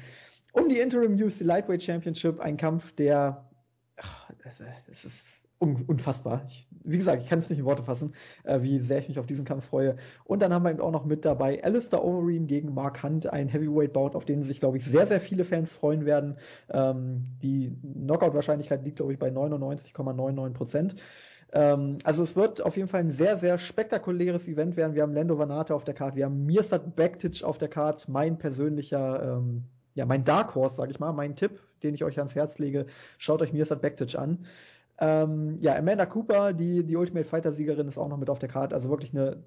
[0.53, 2.41] um die Interim UFC Lightweight Championship.
[2.41, 3.51] Ein Kampf, der,
[3.97, 6.43] ach, das, ist unfassbar.
[6.49, 8.13] Ich, wie gesagt, ich kann es nicht in Worte fassen,
[8.45, 9.97] äh, wie sehr ich mich auf diesen Kampf freue.
[10.25, 13.49] Und dann haben wir eben auch noch mit dabei Alistair Overeem gegen Mark Hunt, ein
[13.49, 16.37] Heavyweight-Bout, auf den sich, glaube ich, sehr, sehr viele Fans freuen werden.
[16.71, 20.97] Ähm, die Knockout-Wahrscheinlichkeit liegt, glaube ich, bei 99,99 Prozent.
[21.53, 24.95] Ähm, also es wird auf jeden Fall ein sehr, sehr spektakuläres Event werden.
[24.95, 28.39] Wir haben Lando Vanata auf der Karte, wir haben Mirsad Bektic auf der Karte, mein
[28.39, 29.65] persönlicher, ähm,
[29.95, 32.87] ja, mein Dark Horse, sag ich mal, mein Tipp, den ich euch ans Herz lege.
[33.19, 34.47] Schaut euch Mirsad Bektic an.
[35.03, 38.49] Ähm, ja, Amanda Cooper, die, die Ultimate Fighter Siegerin, ist auch noch mit auf der
[38.49, 38.73] Karte.
[38.73, 39.43] Also wirklich eine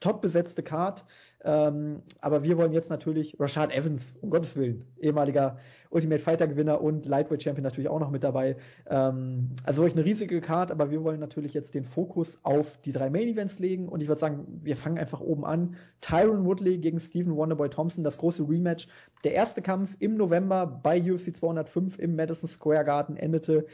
[0.00, 1.04] top besetzte Card.
[1.44, 5.58] Ähm, aber wir wollen jetzt natürlich Rashad Evans, um Gottes Willen, ehemaliger
[5.90, 8.56] Ultimate Fighter Gewinner und Lightweight Champion natürlich auch noch mit dabei.
[8.90, 12.90] Ähm, also wirklich eine riesige Card, aber wir wollen natürlich jetzt den Fokus auf die
[12.90, 15.76] drei Main Events legen und ich würde sagen, wir fangen einfach oben an.
[16.00, 18.88] Tyron Woodley gegen Stephen Wonderboy Thompson, das große Rematch.
[19.22, 23.66] Der erste Kampf im November bei UFC 205 im Madison Square Garden endete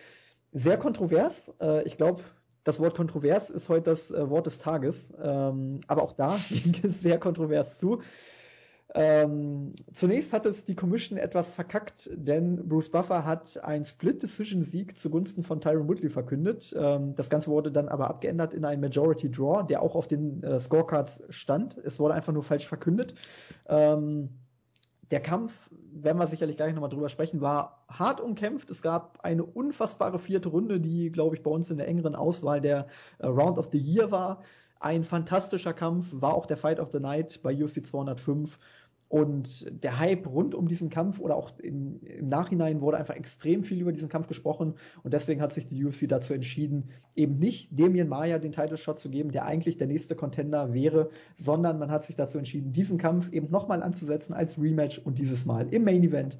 [0.53, 1.53] sehr kontrovers.
[1.61, 2.23] Äh, ich glaube,
[2.65, 6.74] das Wort kontrovers ist heute das äh, Wort des Tages, ähm, aber auch da ging
[6.85, 8.03] es sehr kontrovers zu.
[8.95, 15.45] Ähm, zunächst hat es die Commission etwas verkackt, denn Bruce Buffer hat einen Split-Decision-Sieg zugunsten
[15.45, 16.74] von Tyron Woodley verkündet.
[16.79, 20.61] Ähm, das Ganze wurde dann aber abgeändert in einen Majority-Draw, der auch auf den äh,
[20.61, 21.79] Scorecards stand.
[21.79, 23.15] Es wurde einfach nur falsch verkündet.
[23.66, 24.29] Ähm,
[25.12, 25.52] der Kampf,
[25.93, 28.70] werden wir sicherlich gleich nochmal drüber sprechen, war hart umkämpft.
[28.70, 32.60] Es gab eine unfassbare vierte Runde, die, glaube ich, bei uns in der engeren Auswahl
[32.62, 32.86] der
[33.18, 34.43] äh, Round of the Year war.
[34.80, 38.59] Ein fantastischer Kampf, war auch der Fight of the Night bei UFC 205.
[39.12, 43.62] Und der Hype rund um diesen Kampf oder auch im, im, Nachhinein wurde einfach extrem
[43.62, 44.72] viel über diesen Kampf gesprochen.
[45.02, 48.98] Und deswegen hat sich die UFC dazu entschieden, eben nicht Damien Maya den Title Shot
[48.98, 52.97] zu geben, der eigentlich der nächste Contender wäre, sondern man hat sich dazu entschieden, diesen
[52.97, 56.39] Kampf eben nochmal anzusetzen als Rematch und dieses Mal im Main Event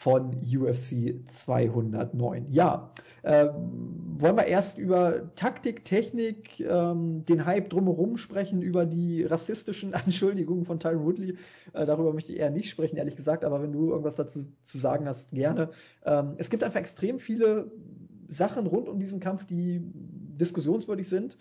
[0.00, 2.46] von UFC 209.
[2.48, 2.90] Ja,
[3.20, 9.92] äh, wollen wir erst über Taktik, Technik, ähm, den Hype drumherum sprechen, über die rassistischen
[10.06, 11.36] Anschuldigungen von Tyron Woodley.
[11.74, 14.78] Äh, darüber möchte ich eher nicht sprechen, ehrlich gesagt, aber wenn du irgendwas dazu zu
[14.78, 15.68] sagen hast, gerne.
[16.06, 17.70] Ähm, es gibt einfach extrem viele
[18.26, 21.36] Sachen rund um diesen Kampf, die diskussionswürdig sind.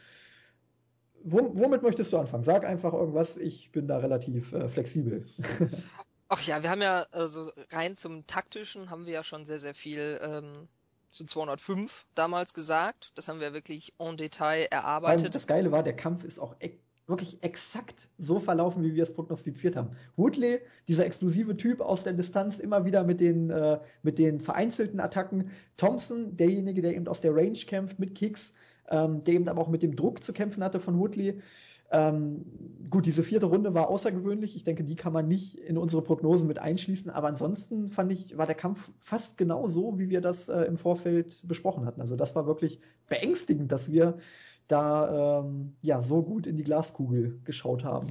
[1.23, 2.43] Womit möchtest du anfangen?
[2.43, 5.27] Sag einfach irgendwas, ich bin da relativ äh, flexibel.
[6.29, 9.73] Ach ja, wir haben ja, also rein zum taktischen haben wir ja schon sehr, sehr
[9.73, 10.67] viel ähm,
[11.09, 13.11] zu 205 damals gesagt.
[13.15, 15.33] Das haben wir wirklich en Detail erarbeitet.
[15.33, 16.77] Das Geile war, der Kampf ist auch e
[17.07, 19.95] wirklich exakt so verlaufen, wie wir es prognostiziert haben.
[20.15, 24.99] Woodley, dieser explosive Typ aus der Distanz, immer wieder mit den, äh, mit den vereinzelten
[24.99, 25.49] Attacken.
[25.75, 28.53] Thompson, derjenige, der eben aus der Range kämpft mit Kicks,
[28.89, 31.41] ähm, der eben aber auch mit dem Druck zu kämpfen hatte von Woodley.
[31.91, 32.45] Ähm,
[32.89, 34.55] gut, diese vierte Runde war außergewöhnlich.
[34.55, 37.09] Ich denke, die kann man nicht in unsere Prognosen mit einschließen.
[37.09, 40.77] Aber ansonsten fand ich, war der Kampf fast genau so, wie wir das äh, im
[40.77, 42.01] Vorfeld besprochen hatten.
[42.01, 44.19] Also das war wirklich beängstigend, dass wir
[44.67, 48.07] da ähm, ja so gut in die Glaskugel geschaut haben.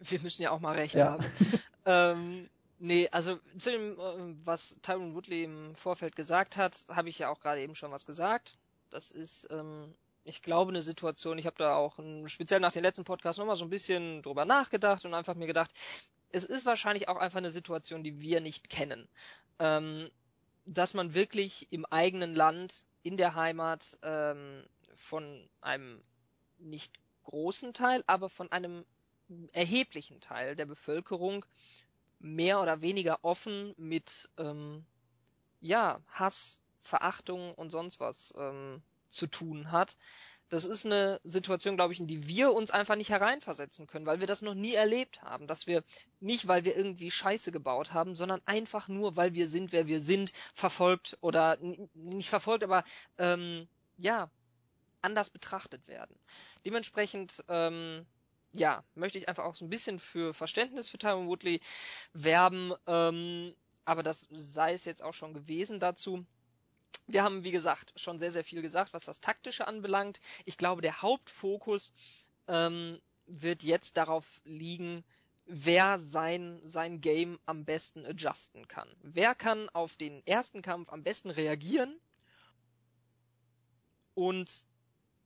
[0.00, 1.12] Wir müssen ja auch mal recht ja.
[1.12, 1.24] haben.
[1.86, 2.48] ähm,
[2.78, 7.30] nee, also zu dem, äh, was Tyron Woodley im Vorfeld gesagt hat, habe ich ja
[7.30, 8.58] auch gerade eben schon was gesagt.
[8.90, 9.94] Das ist ähm,
[10.30, 13.64] ich glaube, eine Situation, ich habe da auch speziell nach dem letzten Podcast nochmal so
[13.64, 15.72] ein bisschen drüber nachgedacht und einfach mir gedacht,
[16.30, 19.08] es ist wahrscheinlich auch einfach eine Situation, die wir nicht kennen.
[19.58, 20.08] Ähm,
[20.66, 26.00] dass man wirklich im eigenen Land, in der Heimat, ähm, von einem
[26.58, 26.92] nicht
[27.24, 28.84] großen Teil, aber von einem
[29.52, 31.44] erheblichen Teil der Bevölkerung
[32.20, 34.84] mehr oder weniger offen mit ähm,
[35.60, 39.96] ja Hass, Verachtung und sonst was ähm, zu tun hat.
[40.48, 44.18] Das ist eine Situation, glaube ich, in die wir uns einfach nicht hereinversetzen können, weil
[44.18, 45.46] wir das noch nie erlebt haben.
[45.46, 45.84] Dass wir
[46.18, 50.00] nicht, weil wir irgendwie Scheiße gebaut haben, sondern einfach nur, weil wir sind, wer wir
[50.00, 51.56] sind, verfolgt oder
[51.94, 52.82] nicht verfolgt, aber
[53.18, 54.28] ähm, ja,
[55.02, 56.18] anders betrachtet werden.
[56.64, 58.04] Dementsprechend, ähm,
[58.52, 61.60] ja, möchte ich einfach auch so ein bisschen für Verständnis für Tyron Woodley
[62.12, 66.26] werben, ähm, aber das sei es jetzt auch schon gewesen dazu.
[67.06, 70.20] Wir haben, wie gesagt, schon sehr, sehr viel gesagt, was das Taktische anbelangt.
[70.44, 71.92] Ich glaube, der Hauptfokus
[72.48, 75.04] ähm, wird jetzt darauf liegen,
[75.46, 78.88] wer sein, sein Game am besten adjusten kann.
[79.02, 81.98] Wer kann auf den ersten Kampf am besten reagieren
[84.14, 84.66] und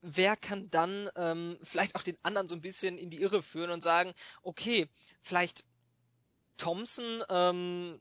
[0.00, 3.70] wer kann dann ähm, vielleicht auch den anderen so ein bisschen in die Irre führen
[3.70, 4.88] und sagen, okay,
[5.22, 5.64] vielleicht
[6.56, 8.00] Thompson ähm,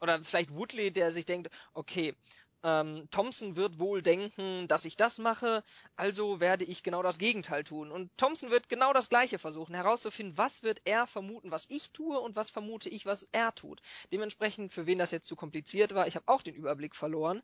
[0.00, 2.16] oder vielleicht Woodley, der sich denkt, okay,
[2.62, 5.64] ähm, Thompson wird wohl denken, dass ich das mache,
[5.96, 7.90] also werde ich genau das Gegenteil tun.
[7.90, 12.18] Und Thompson wird genau das Gleiche versuchen, herauszufinden, was wird er vermuten, was ich tue
[12.20, 13.80] und was vermute ich, was er tut.
[14.12, 17.42] Dementsprechend, für wen das jetzt zu kompliziert war, ich habe auch den Überblick verloren.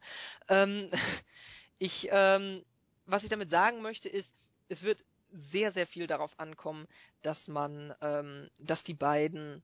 [0.49, 0.91] Ähm,
[1.79, 2.65] ich, ähm,
[3.07, 4.35] was ich damit sagen möchte, ist,
[4.69, 6.87] es wird sehr, sehr viel darauf ankommen,
[7.23, 9.63] dass man, ähm, dass die beiden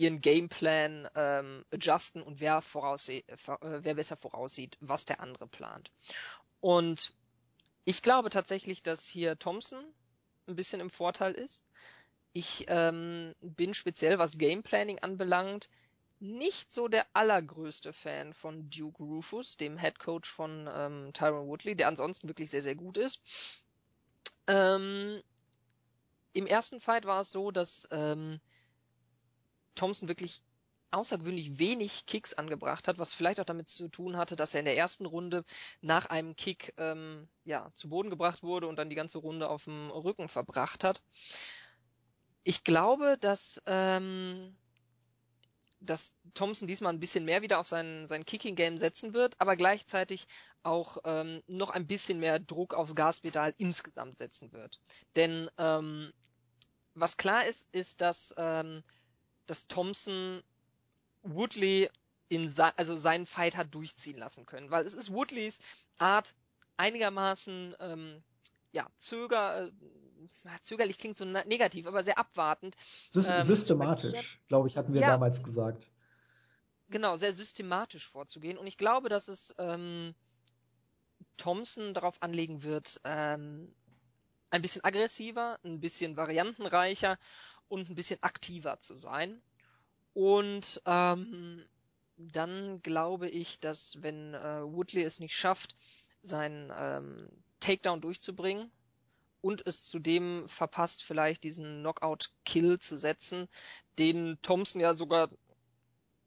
[0.00, 5.90] ihren Gameplan ähm, adjusten und wer, vorausseh, äh, wer besser voraussieht, was der andere plant.
[6.60, 7.14] Und
[7.84, 9.84] ich glaube tatsächlich, dass hier Thompson
[10.46, 11.64] ein bisschen im Vorteil ist.
[12.32, 15.68] Ich ähm, bin speziell, was Gameplanning anbelangt,
[16.18, 21.76] nicht so der allergrößte Fan von Duke Rufus, dem Head Coach von ähm, Tyron Woodley,
[21.76, 23.20] der ansonsten wirklich sehr, sehr gut ist.
[24.46, 25.22] Ähm,
[26.32, 28.40] Im ersten Fight war es so, dass ähm,
[29.74, 30.42] Thompson wirklich
[30.90, 34.66] außergewöhnlich wenig Kicks angebracht hat, was vielleicht auch damit zu tun hatte, dass er in
[34.66, 35.44] der ersten Runde
[35.80, 39.64] nach einem Kick ähm, ja zu Boden gebracht wurde und dann die ganze Runde auf
[39.64, 41.02] dem Rücken verbracht hat.
[42.42, 44.56] Ich glaube, dass ähm,
[45.80, 50.26] dass Thompson diesmal ein bisschen mehr wieder auf sein, sein Kicking-Game setzen wird, aber gleichzeitig
[50.62, 54.78] auch ähm, noch ein bisschen mehr Druck aufs Gaspedal insgesamt setzen wird.
[55.16, 56.12] Denn ähm,
[56.94, 58.82] was klar ist, ist, dass ähm,
[59.50, 60.42] dass Thompson
[61.22, 61.90] Woodley
[62.28, 65.58] in se also seinen Fight hat durchziehen lassen können, weil es ist Woodleys
[65.98, 66.34] Art
[66.76, 68.22] einigermaßen ähm,
[68.72, 69.72] ja zöger äh,
[70.62, 72.76] zögerlich klingt so negativ, aber sehr abwartend.
[73.14, 75.90] Ähm, systematisch, ähm, glaube ich, hatten wir ja, damals gesagt.
[76.88, 80.14] Genau, sehr systematisch vorzugehen und ich glaube, dass es ähm,
[81.36, 83.74] Thompson darauf anlegen wird, ähm,
[84.50, 87.18] ein bisschen aggressiver, ein bisschen variantenreicher
[87.70, 89.40] und ein bisschen aktiver zu sein.
[90.12, 91.64] Und ähm,
[92.16, 95.76] dann glaube ich, dass wenn äh, Woodley es nicht schafft,
[96.20, 97.28] seinen ähm,
[97.60, 98.70] Takedown durchzubringen
[99.40, 103.48] und es zudem verpasst, vielleicht diesen Knockout-Kill zu setzen,
[103.98, 105.30] den Thompson ja sogar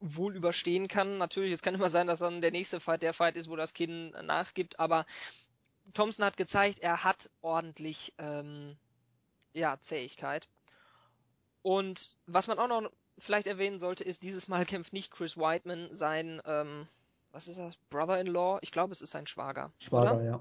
[0.00, 1.18] wohl überstehen kann.
[1.18, 3.74] Natürlich, es kann immer sein, dass dann der nächste Fight der Fight ist, wo das
[3.74, 5.06] Kinn nachgibt, aber
[5.92, 8.76] Thompson hat gezeigt, er hat ordentlich ähm,
[9.52, 10.48] ja, Zähigkeit.
[11.64, 15.88] Und was man auch noch vielleicht erwähnen sollte, ist, dieses Mal kämpft nicht Chris Whiteman
[15.94, 16.86] sein, ähm,
[17.32, 18.58] was ist das, Brother-in-Law?
[18.60, 19.72] Ich glaube, es ist sein Schwager.
[19.78, 20.24] Schwager, oder?
[20.24, 20.40] ja.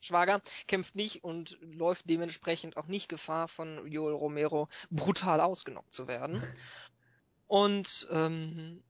[0.00, 6.08] Schwager kämpft nicht und läuft dementsprechend auch nicht Gefahr, von Joel Romero brutal ausgenockt zu
[6.08, 6.42] werden.
[7.46, 8.82] Und ähm,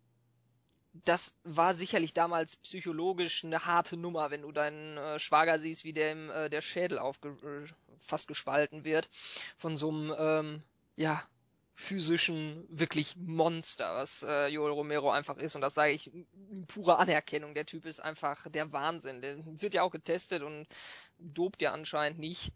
[0.93, 5.93] das war sicherlich damals psychologisch eine harte Nummer, wenn du deinen äh, Schwager siehst, wie
[5.93, 9.11] dem äh, der Schädel aufge äh, fast gespalten wird
[9.59, 10.63] von so einem ähm,
[10.95, 11.21] ja
[11.75, 15.55] physischen wirklich Monster, was äh, Joel Romero einfach ist.
[15.57, 17.55] Und das sage ich in purer Anerkennung.
[17.55, 19.23] Der Typ ist einfach der Wahnsinn.
[19.23, 20.67] Der wird ja auch getestet und
[21.19, 22.53] dopt ja anscheinend nicht.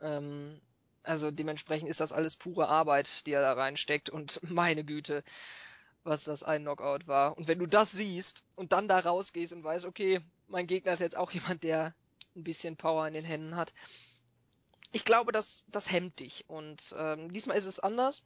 [0.00, 0.60] Ähm,
[1.02, 4.08] also dementsprechend ist das alles pure Arbeit, die er da reinsteckt.
[4.08, 5.22] Und meine Güte,
[6.02, 7.36] was das ein Knockout war.
[7.36, 11.00] Und wenn du das siehst und dann da rausgehst und weißt, okay, mein Gegner ist
[11.00, 11.94] jetzt auch jemand, der
[12.34, 13.74] ein bisschen Power in den Händen hat.
[14.92, 16.44] Ich glaube, das, das hemmt dich.
[16.48, 18.24] Und ähm, diesmal ist es anders.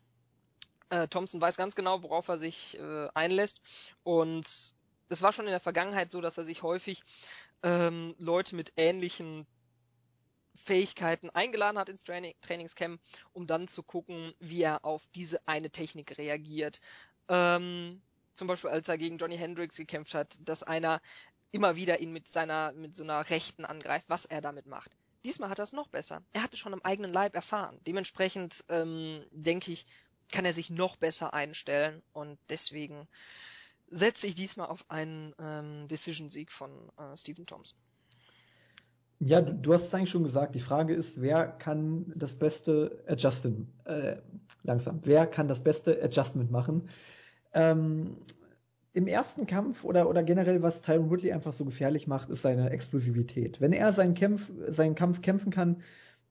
[0.90, 3.60] Äh, Thompson weiß ganz genau, worauf er sich äh, einlässt.
[4.02, 4.74] Und
[5.08, 7.02] es war schon in der Vergangenheit so, dass er sich häufig
[7.62, 9.46] ähm, Leute mit ähnlichen
[10.54, 13.00] Fähigkeiten eingeladen hat ins Training, Trainingscamp,
[13.32, 16.80] um dann zu gucken, wie er auf diese eine Technik reagiert.
[17.28, 18.02] Ähm,
[18.32, 21.00] zum Beispiel, als er gegen Johnny Hendricks gekämpft hat, dass einer
[21.50, 24.96] immer wieder ihn mit seiner, mit so einer Rechten angreift, was er damit macht.
[25.24, 26.22] Diesmal hat er es noch besser.
[26.32, 27.80] Er hatte schon am eigenen Leib erfahren.
[27.86, 29.86] Dementsprechend ähm, denke ich,
[30.32, 33.08] kann er sich noch besser einstellen und deswegen
[33.90, 37.78] setze ich diesmal auf einen ähm, Decision-Sieg von äh, Stephen Thompson.
[39.20, 40.54] Ja, du, du, hast es eigentlich schon gesagt.
[40.54, 44.16] Die Frage ist, wer kann das beste Adjustment, äh,
[44.62, 46.88] langsam, wer kann das beste Adjustment machen?
[47.52, 48.18] Ähm,
[48.92, 52.70] Im ersten Kampf oder, oder generell, was Tyron Woodley einfach so gefährlich macht, ist seine
[52.70, 53.60] Explosivität.
[53.60, 55.82] Wenn er seinen, Kämpf, seinen Kampf kämpfen kann,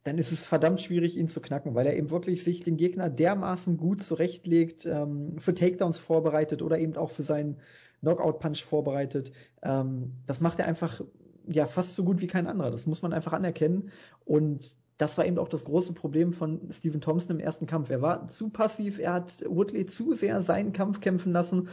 [0.03, 3.09] dann ist es verdammt schwierig, ihn zu knacken, weil er eben wirklich sich den Gegner
[3.09, 7.57] dermaßen gut zurechtlegt, ähm, für Takedowns vorbereitet oder eben auch für seinen
[8.01, 9.31] Knockout-Punch vorbereitet.
[9.61, 11.01] Ähm, das macht er einfach
[11.47, 12.71] ja fast so gut wie kein anderer.
[12.71, 13.91] Das muss man einfach anerkennen.
[14.25, 17.89] Und das war eben auch das große Problem von Stephen Thompson im ersten Kampf.
[17.89, 21.69] Er war zu passiv, er hat Woodley zu sehr seinen Kampf kämpfen lassen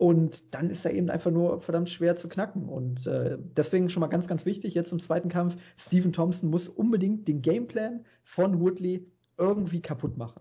[0.00, 2.70] und dann ist er eben einfach nur verdammt schwer zu knacken.
[2.70, 6.68] Und äh, deswegen schon mal ganz, ganz wichtig, jetzt im zweiten Kampf, Stephen Thompson muss
[6.68, 9.06] unbedingt den Gameplan von Woodley
[9.36, 10.40] irgendwie kaputt machen.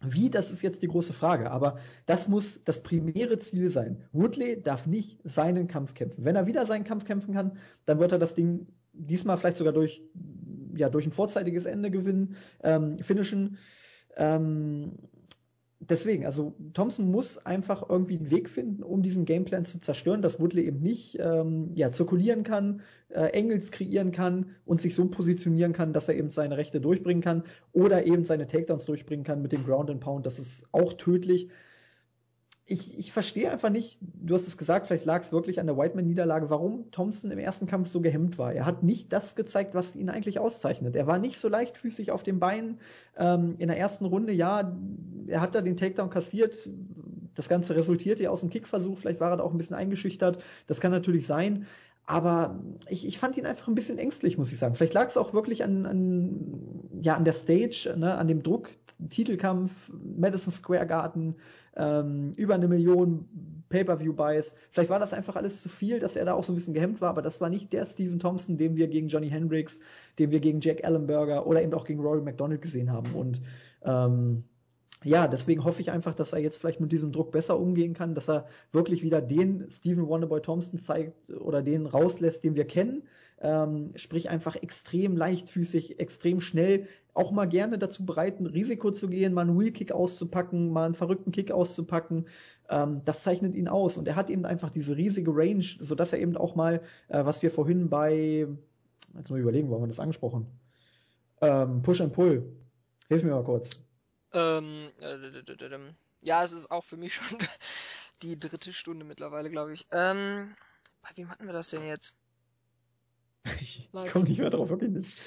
[0.00, 1.50] Wie, das ist jetzt die große Frage.
[1.50, 1.76] Aber
[2.06, 4.00] das muss das primäre Ziel sein.
[4.12, 6.24] Woodley darf nicht seinen Kampf kämpfen.
[6.24, 9.74] Wenn er wieder seinen Kampf kämpfen kann, dann wird er das Ding diesmal vielleicht sogar
[9.74, 10.00] durch,
[10.74, 13.58] ja, durch ein vorzeitiges Ende gewinnen, ähm, finishen.
[14.16, 14.92] Ähm,
[15.88, 20.40] deswegen, also Thompson muss einfach irgendwie einen Weg finden, um diesen Gameplan zu zerstören, dass
[20.40, 25.72] Woodley eben nicht ähm, ja, zirkulieren kann, äh, Engels kreieren kann und sich so positionieren
[25.72, 29.52] kann, dass er eben seine Rechte durchbringen kann oder eben seine Takedowns durchbringen kann mit
[29.52, 30.26] dem Ground and Pound.
[30.26, 31.48] Das ist auch tödlich
[32.66, 35.76] ich, ich verstehe einfach nicht, du hast es gesagt, vielleicht lag es wirklich an der
[35.76, 38.54] Whiteman-Niederlage, warum Thompson im ersten Kampf so gehemmt war.
[38.54, 40.96] Er hat nicht das gezeigt, was ihn eigentlich auszeichnet.
[40.96, 42.78] Er war nicht so leichtfüßig auf den Beinen.
[43.18, 44.74] Ähm, in der ersten Runde, ja,
[45.26, 46.68] er hat da den Takedown kassiert.
[47.34, 48.96] Das Ganze resultierte ja aus dem Kickversuch.
[48.98, 50.38] Vielleicht war er da auch ein bisschen eingeschüchtert.
[50.66, 51.66] Das kann natürlich sein.
[52.06, 54.74] Aber ich, ich fand ihn einfach ein bisschen ängstlich, muss ich sagen.
[54.74, 58.70] Vielleicht lag es auch wirklich an, an, ja, an der Stage, ne, an dem Druck,
[59.08, 61.36] Titelkampf, Madison Square Garden,
[61.76, 63.28] ähm, über eine Million
[63.68, 64.54] Pay-per-view-Buys.
[64.70, 67.00] Vielleicht war das einfach alles zu viel, dass er da auch so ein bisschen gehemmt
[67.00, 69.80] war, aber das war nicht der Stephen Thompson, den wir gegen Johnny Hendricks,
[70.18, 73.12] den wir gegen Jack Allenberger oder eben auch gegen Rory McDonald gesehen haben.
[73.14, 73.40] Und
[73.82, 74.44] ähm,
[75.02, 78.14] ja, deswegen hoffe ich einfach, dass er jetzt vielleicht mit diesem Druck besser umgehen kann,
[78.14, 83.02] dass er wirklich wieder den Stephen Wonderboy Thompson zeigt oder den rauslässt, den wir kennen.
[83.44, 89.06] Ähm, sprich einfach extrem leichtfüßig, extrem schnell, auch mal gerne dazu bereit, ein Risiko zu
[89.06, 92.26] gehen, mal einen Wheelkick auszupacken, mal einen verrückten Kick auszupacken.
[92.70, 96.14] Ähm, das zeichnet ihn aus und er hat eben einfach diese riesige Range, so dass
[96.14, 98.48] er eben auch mal, äh, was wir vorhin bei,
[99.14, 100.46] jetzt mal überlegen, wo haben wir das angesprochen?
[101.42, 102.50] Ähm, Push and Pull.
[103.08, 103.72] Hilf mir mal kurz.
[104.32, 105.18] Ähm, äh,
[106.22, 107.36] ja, es ist auch für mich schon
[108.22, 109.86] die dritte Stunde mittlerweile, glaube ich.
[109.92, 110.54] Ähm,
[111.02, 112.14] bei wem hatten wir das denn jetzt?
[113.60, 115.20] Ich, ich komme nicht mehr drauf, wirklich nicht.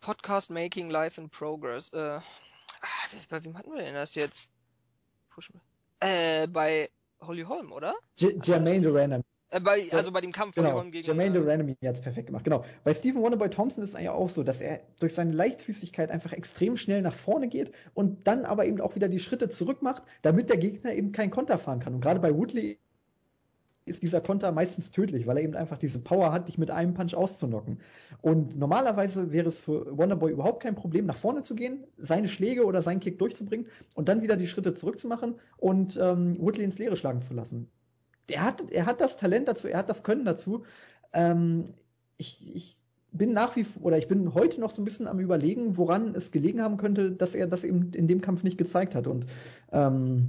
[0.00, 1.92] Podcast Making Live in Progress.
[1.92, 2.22] Äh, ah,
[3.28, 4.50] bei wem hatten wir denn das jetzt?
[6.00, 6.88] Äh, bei
[7.20, 7.94] Holly Holm, oder?
[8.16, 11.76] J Jermaine Duran äh, bei, also bei dem Kampf genau, von gegen Jermaine äh, Duranamy
[11.84, 12.44] hat es perfekt gemacht.
[12.44, 12.64] Genau.
[12.84, 16.32] Bei Stephen Wonderboy Thompson ist es eigentlich auch so, dass er durch seine Leichtfüßigkeit einfach
[16.32, 20.02] extrem schnell nach vorne geht und dann aber eben auch wieder die Schritte zurück macht,
[20.22, 21.94] damit der Gegner eben kein Konter fahren kann.
[21.94, 22.78] Und gerade bei Woodley
[23.86, 26.94] ist dieser Konter meistens tödlich, weil er eben einfach diese Power hat, dich mit einem
[26.94, 27.78] Punch auszunocken.
[28.20, 32.66] Und normalerweise wäre es für Wonderboy überhaupt kein Problem, nach vorne zu gehen, seine Schläge
[32.66, 36.96] oder seinen Kick durchzubringen und dann wieder die Schritte zurückzumachen und ähm, Woodley ins Leere
[36.96, 37.70] schlagen zu lassen
[38.28, 40.64] er hat, er hat das Talent dazu, er hat das Können dazu.
[41.12, 41.64] Ähm,
[42.16, 42.76] ich, ich
[43.12, 46.14] bin nach wie vor, oder ich bin heute noch so ein bisschen am überlegen, woran
[46.14, 49.06] es gelegen haben könnte, dass er das eben in dem Kampf nicht gezeigt hat.
[49.06, 49.26] Und
[49.72, 50.28] ähm,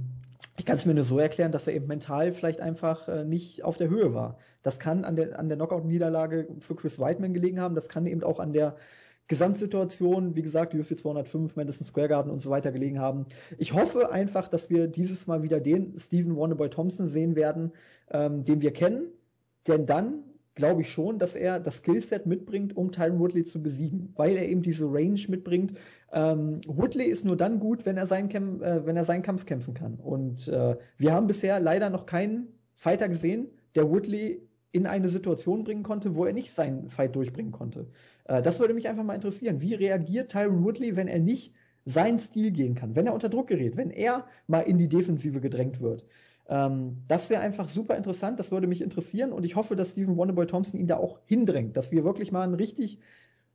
[0.56, 3.64] ich kann es mir nur so erklären, dass er eben mental vielleicht einfach äh, nicht
[3.64, 4.38] auf der Höhe war.
[4.62, 8.22] Das kann an der, an der Knockout-Niederlage für Chris Whiteman gelegen haben, das kann eben
[8.22, 8.76] auch an der
[9.28, 13.26] Gesamtsituation, wie gesagt, UFC 205, Madison Square Garden und so weiter gelegen haben.
[13.58, 17.72] Ich hoffe einfach, dass wir dieses Mal wieder den Stephen Wonderboy Thompson sehen werden,
[18.10, 19.12] ähm, den wir kennen.
[19.66, 20.24] Denn dann
[20.58, 24.46] glaube ich schon, dass er das Skillset mitbringt, um Tyron Woodley zu besiegen, weil er
[24.46, 25.74] eben diese Range mitbringt.
[26.12, 29.46] Ähm, Woodley ist nur dann gut, wenn er, seinen, Kämp äh, wenn er seinen Kampf
[29.46, 29.94] kämpfen kann.
[29.94, 33.46] Und äh, wir haben bisher leider noch keinen Fighter gesehen,
[33.76, 37.86] der Woodley in eine Situation bringen konnte, wo er nicht seinen Fight durchbringen konnte.
[38.24, 39.60] Äh, das würde mich einfach mal interessieren.
[39.60, 41.54] Wie reagiert Tyron Woodley, wenn er nicht
[41.84, 45.40] seinen Stil gehen kann, wenn er unter Druck gerät, wenn er mal in die Defensive
[45.40, 46.04] gedrängt wird?
[46.48, 50.16] Ähm, das wäre einfach super interessant, das würde mich interessieren und ich hoffe, dass Stephen
[50.16, 52.98] Wonderboy Thompson ihn da auch hindrängt, dass wir wirklich mal einen richtig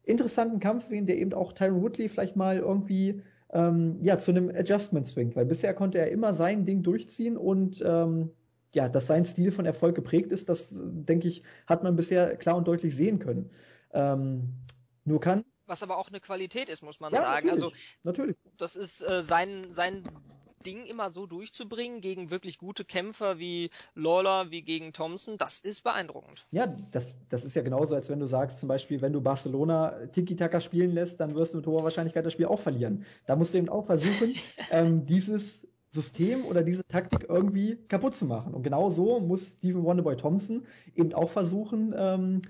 [0.03, 4.49] interessanten Kampf sehen, der eben auch Tyron Woodley vielleicht mal irgendwie ähm, ja, zu einem
[4.49, 8.31] Adjustment zwingt, weil bisher konnte er immer sein Ding durchziehen und ähm,
[8.73, 12.57] ja, dass sein Stil von Erfolg geprägt ist, das denke ich, hat man bisher klar
[12.57, 13.51] und deutlich sehen können.
[13.91, 14.53] Ähm,
[15.05, 15.43] nur kann.
[15.67, 17.47] Was aber auch eine Qualität ist, muss man ja, sagen.
[17.47, 17.71] Natürlich, also
[18.03, 18.35] natürlich.
[18.57, 20.03] Das ist äh, sein sein
[20.63, 25.83] Ding immer so durchzubringen gegen wirklich gute Kämpfer wie Lawler, wie gegen Thompson, das ist
[25.83, 26.45] beeindruckend.
[26.51, 30.07] Ja, das, das ist ja genauso, als wenn du sagst, zum Beispiel, wenn du Barcelona
[30.07, 33.05] Tiki-Taka spielen lässt, dann wirst du mit hoher Wahrscheinlichkeit das Spiel auch verlieren.
[33.25, 34.35] Da musst du eben auch versuchen,
[34.71, 38.53] ähm, dieses System oder diese Taktik irgendwie kaputt zu machen.
[38.53, 42.41] Und genau so muss Stephen Wonderboy Thompson eben auch versuchen, ähm,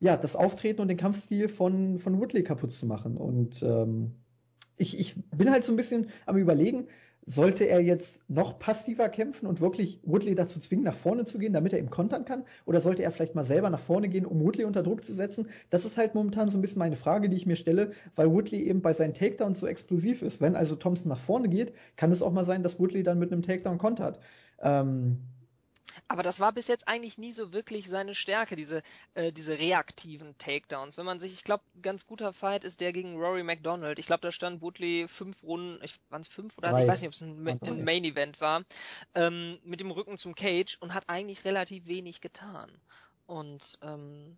[0.00, 3.16] ja, das Auftreten und den Kampfstil von, von Woodley kaputt zu machen.
[3.16, 4.12] Und ähm,
[4.76, 6.88] ich, ich bin halt so ein bisschen am überlegen,
[7.26, 11.52] sollte er jetzt noch passiver kämpfen und wirklich Woodley dazu zwingen, nach vorne zu gehen,
[11.52, 12.44] damit er ihm kontern kann?
[12.66, 15.48] Oder sollte er vielleicht mal selber nach vorne gehen, um Woodley unter Druck zu setzen?
[15.70, 18.62] Das ist halt momentan so ein bisschen meine Frage, die ich mir stelle, weil Woodley
[18.64, 20.40] eben bei seinen Takedowns so explosiv ist.
[20.40, 23.32] Wenn also Thompson nach vorne geht, kann es auch mal sein, dass Woodley dann mit
[23.32, 24.20] einem Takedown kontert.
[24.60, 25.18] Ähm,
[26.06, 28.82] Aber das war bis jetzt eigentlich nie so wirklich seine Stärke, diese,
[29.14, 30.98] äh, diese reaktiven Takedowns.
[30.98, 33.98] Wenn man sich, ich glaube, ganz guter Fight ist der gegen Rory McDonald.
[33.98, 36.82] Ich glaube, da stand Woodley fünf Runden, waren es fünf oder drei.
[36.82, 38.64] ich weiß nicht, ob es ein, ein Main Event war,
[39.14, 42.70] ähm, mit dem Rücken zum Cage und hat eigentlich relativ wenig getan.
[43.26, 44.36] Und ähm,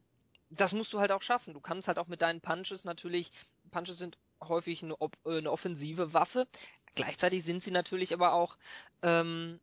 [0.50, 1.52] das musst du halt auch schaffen.
[1.52, 3.32] Du kannst halt auch mit deinen Punches natürlich,
[3.72, 6.46] Punches sind häufig eine, äh, eine offensive Waffe.
[6.94, 8.56] Gleichzeitig sind sie natürlich aber auch
[9.02, 9.60] ähm,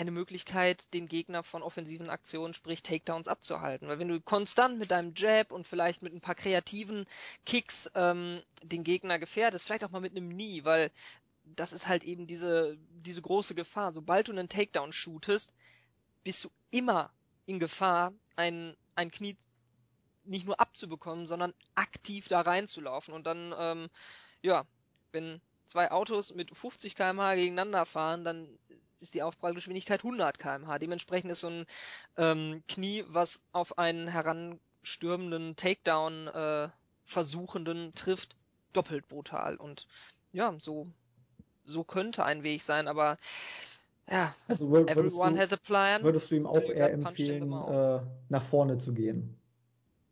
[0.00, 3.86] eine Möglichkeit, den Gegner von offensiven Aktionen, sprich Takedowns, abzuhalten.
[3.86, 7.04] Weil wenn du konstant mit deinem Jab und vielleicht mit ein paar kreativen
[7.44, 10.90] Kicks ähm, den Gegner gefährdest, vielleicht auch mal mit einem Knie, weil
[11.44, 13.92] das ist halt eben diese, diese große Gefahr.
[13.92, 15.52] Sobald du einen Takedown shootest,
[16.24, 17.12] bist du immer
[17.44, 19.36] in Gefahr, ein, ein Knie
[20.24, 23.12] nicht nur abzubekommen, sondern aktiv da reinzulaufen.
[23.12, 23.90] Und dann, ähm,
[24.40, 24.64] ja,
[25.12, 28.48] wenn zwei Autos mit 50 km/h gegeneinander fahren, dann
[29.00, 30.78] ist die Aufprallgeschwindigkeit 100 km/h.
[30.78, 31.66] Dementsprechend ist so ein
[32.16, 36.68] ähm, Knie, was auf einen heranstürmenden Takedown äh,
[37.04, 38.36] Versuchenden trifft,
[38.72, 39.56] doppelt brutal.
[39.56, 39.86] Und
[40.32, 40.86] ja, so
[41.64, 43.18] so könnte ein Weg sein, aber
[44.10, 46.02] ja, also würd, everyone du, has a plan.
[46.02, 49.36] Würdest du ihm auch eher empfehlen, äh, nach vorne zu gehen?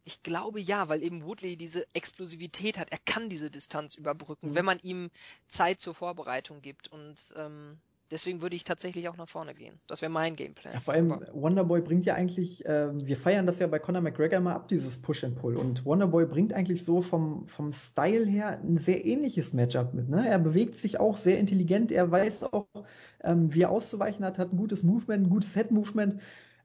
[0.04, 2.90] Ich glaube ja, weil eben Woodley diese Explosivität hat.
[2.90, 4.54] Er kann diese Distanz überbrücken, mhm.
[4.54, 5.10] wenn man ihm
[5.48, 6.88] Zeit zur Vorbereitung gibt.
[6.88, 7.78] Und ähm,
[8.10, 9.80] deswegen würde ich tatsächlich auch nach vorne gehen.
[9.86, 10.74] Das wäre mein Gameplan.
[10.74, 14.02] Ja, vor allem Aber Wonderboy bringt ja eigentlich, äh, wir feiern das ja bei Conor
[14.02, 15.56] McGregor mal ab, dieses Push and Pull.
[15.56, 20.08] Und Wonderboy bringt eigentlich so vom, vom Style her ein sehr ähnliches Matchup mit.
[20.08, 20.28] Ne?
[20.28, 22.66] Er bewegt sich auch sehr intelligent, er weiß auch,
[23.22, 26.20] ähm, wie er auszuweichen hat, hat ein gutes Movement, ein gutes Head-Movement.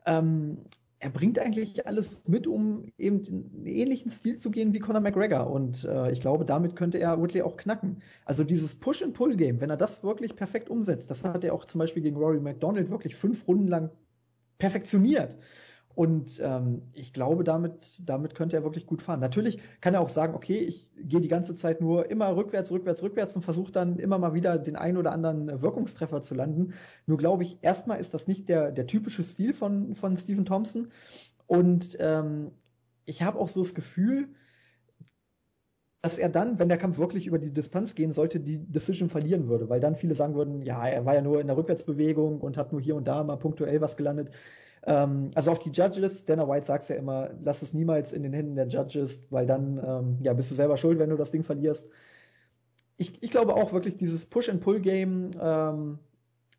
[0.06, 0.58] Ähm,
[1.04, 5.50] er bringt eigentlich alles mit, um eben einen ähnlichen Stil zu gehen wie Conor McGregor.
[5.50, 8.02] Und äh, ich glaube, damit könnte er Woodley auch knacken.
[8.24, 12.04] Also dieses Push-and-Pull-Game, wenn er das wirklich perfekt umsetzt, das hat er auch zum Beispiel
[12.04, 13.90] gegen Rory McDonald wirklich fünf Runden lang
[14.60, 15.36] perfektioniert.
[15.96, 19.20] Und ähm, ich glaube, damit, damit könnte er wirklich gut fahren.
[19.20, 23.04] Natürlich kann er auch sagen, okay, ich gehe die ganze Zeit nur immer rückwärts, rückwärts,
[23.04, 26.74] rückwärts und versuche dann immer mal wieder den einen oder anderen Wirkungstreffer zu landen.
[27.06, 30.88] Nur glaube ich, erstmal ist das nicht der, der typische Stil von, von Stephen Thompson.
[31.46, 32.52] Und ähm,
[33.06, 34.30] ich habe auch so das Gefühl,
[36.02, 39.48] dass er dann, wenn der Kampf wirklich über die Distanz gehen sollte, die Decision verlieren
[39.48, 42.58] würde, weil dann viele sagen würden, ja, er war ja nur in der Rückwärtsbewegung und
[42.58, 44.32] hat nur hier und da mal punktuell was gelandet.
[44.86, 48.34] Ähm, also auf die Judges, Dana White sagt ja immer, lass es niemals in den
[48.34, 51.44] Händen der Judges, weil dann ähm, ja, bist du selber schuld, wenn du das Ding
[51.44, 51.90] verlierst.
[52.98, 56.00] Ich, ich glaube auch wirklich, dieses Push-and-Pull-Game ähm,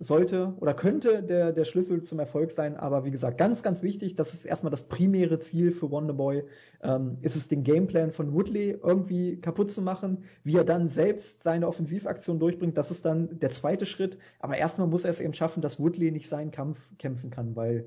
[0.00, 2.76] sollte oder könnte der, der Schlüssel zum Erfolg sein.
[2.76, 6.44] Aber wie gesagt, ganz, ganz wichtig, das ist erstmal das primäre Ziel für Wonderboy,
[6.82, 10.24] ähm, ist es den Gameplan von Woodley irgendwie kaputt zu machen.
[10.42, 14.18] Wie er dann selbst seine Offensivaktion durchbringt, das ist dann der zweite Schritt.
[14.40, 17.86] Aber erstmal muss er es eben schaffen, dass Woodley nicht seinen Kampf kämpfen kann, weil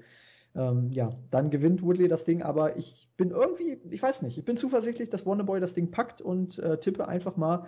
[0.58, 4.46] ähm, ja, dann gewinnt Woodley das Ding, aber ich bin irgendwie, ich weiß nicht, ich
[4.46, 7.68] bin zuversichtlich, dass Wonderboy das Ding packt und äh, tippe einfach mal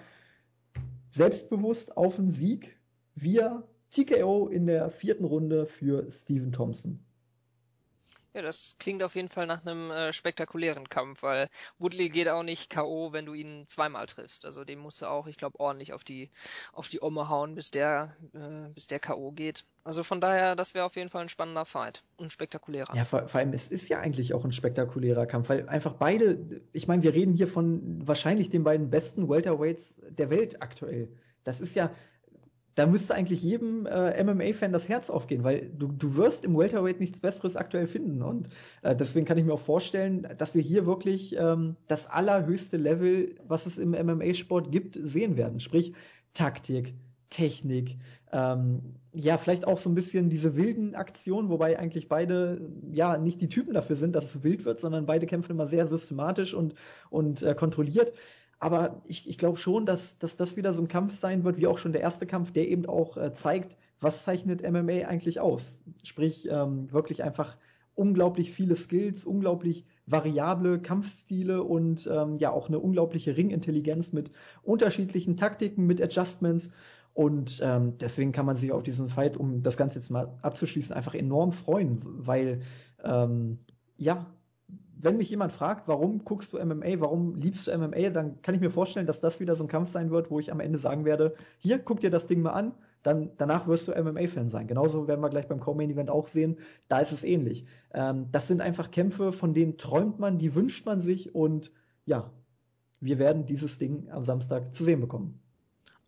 [1.11, 2.77] selbstbewusst auf einen Sieg
[3.15, 6.99] via TKO in der vierten Runde für Steven Thompson.
[8.33, 11.49] Ja, das klingt auf jeden Fall nach einem äh, spektakulären Kampf, weil
[11.79, 14.45] Woodley geht auch nicht K.O., wenn du ihn zweimal triffst.
[14.45, 16.29] Also dem musst du auch, ich glaube, ordentlich auf die
[16.71, 19.31] auf die Omme hauen, bis der äh, bis der K.O.
[19.31, 19.65] geht.
[19.83, 22.95] Also von daher, das wäre auf jeden Fall ein spannender Fight und ein spektakulärer.
[22.95, 26.61] Ja, vor, vor allem es ist ja eigentlich auch ein spektakulärer Kampf, weil einfach beide,
[26.71, 31.09] ich meine, wir reden hier von wahrscheinlich den beiden besten Welterweights der Welt aktuell.
[31.43, 31.89] Das ist ja,
[32.79, 37.01] da müsste eigentlich jedem äh, MMA-Fan das Herz aufgehen, weil du, du wirst im Welterweight
[37.01, 38.21] nichts Besseres aktuell finden.
[38.21, 38.47] Und
[38.83, 43.35] äh, deswegen kann ich mir auch vorstellen, dass wir hier wirklich ähm, das allerhöchste Level,
[43.45, 45.59] was es im MMA-Sport gibt, sehen werden.
[45.59, 45.93] Sprich
[46.33, 46.93] Taktik,
[47.29, 47.97] Technik,
[48.31, 52.61] ähm, ja, vielleicht auch so ein bisschen diese wilden Aktionen, wobei eigentlich beide
[52.93, 55.85] ja nicht die Typen dafür sind, dass es wild wird, sondern beide kämpfen immer sehr
[55.85, 56.75] systematisch und,
[57.09, 58.13] und äh, kontrolliert.
[58.59, 61.67] Aber ich, ich glaube schon, dass, dass das wieder so ein Kampf sein wird, wie
[61.67, 65.79] auch schon der erste Kampf, der eben auch äh, zeigt, was zeichnet MMA eigentlich aus.
[66.03, 67.57] Sprich, ähm, wirklich einfach
[67.95, 74.31] unglaublich viele Skills, unglaublich variable Kampfstile und ähm, ja auch eine unglaubliche Ringintelligenz mit
[74.63, 76.71] unterschiedlichen Taktiken, mit Adjustments.
[77.13, 80.95] Und ähm, deswegen kann man sich auf diesen Fight, um das Ganze jetzt mal abzuschließen,
[80.95, 82.61] einfach enorm freuen, weil
[83.03, 83.59] ähm,
[83.97, 84.25] ja,
[85.01, 88.61] wenn mich jemand fragt, warum guckst du MMA, warum liebst du MMA, dann kann ich
[88.61, 91.05] mir vorstellen, dass das wieder so ein Kampf sein wird, wo ich am Ende sagen
[91.05, 94.67] werde, hier, guck dir das Ding mal an, dann danach wirst du MMA-Fan sein.
[94.67, 96.57] Genauso werden wir gleich beim Co-Main-Event auch sehen,
[96.89, 97.65] da ist es ähnlich.
[97.93, 101.71] Ähm, das sind einfach Kämpfe, von denen träumt man, die wünscht man sich und
[102.05, 102.29] ja,
[102.99, 105.39] wir werden dieses Ding am Samstag zu sehen bekommen.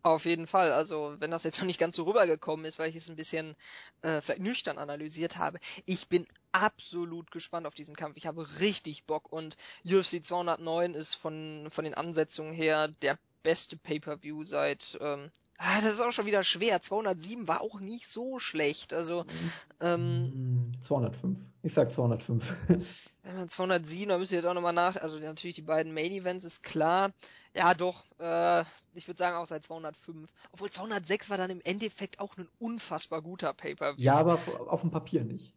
[0.03, 0.72] Auf jeden Fall.
[0.72, 3.56] Also, wenn das jetzt noch nicht ganz so rübergekommen ist, weil ich es ein bisschen
[4.01, 8.17] äh, vielleicht nüchtern analysiert habe, ich bin absolut gespannt auf diesen Kampf.
[8.17, 13.77] Ich habe richtig Bock und UFC 209 ist von, von den Ansetzungen her der beste
[13.77, 15.31] Pay-per-View seit ähm,
[15.63, 16.81] Ah, das ist auch schon wieder schwer.
[16.81, 18.93] 207 war auch nicht so schlecht.
[18.93, 19.25] Also
[19.80, 21.38] ähm, 205.
[21.61, 22.43] Ich sag 205.
[23.21, 24.95] Wenn man 207, da müsst ihr jetzt auch nochmal nach.
[24.95, 27.11] Also natürlich die beiden Main Events ist klar.
[27.55, 28.05] Ja, doch.
[28.17, 28.61] Äh,
[28.95, 30.27] ich würde sagen auch seit 205.
[30.51, 34.01] Obwohl 206 war dann im Endeffekt auch ein unfassbar guter Pay-per-View.
[34.01, 35.53] Ja, aber auf dem Papier nicht.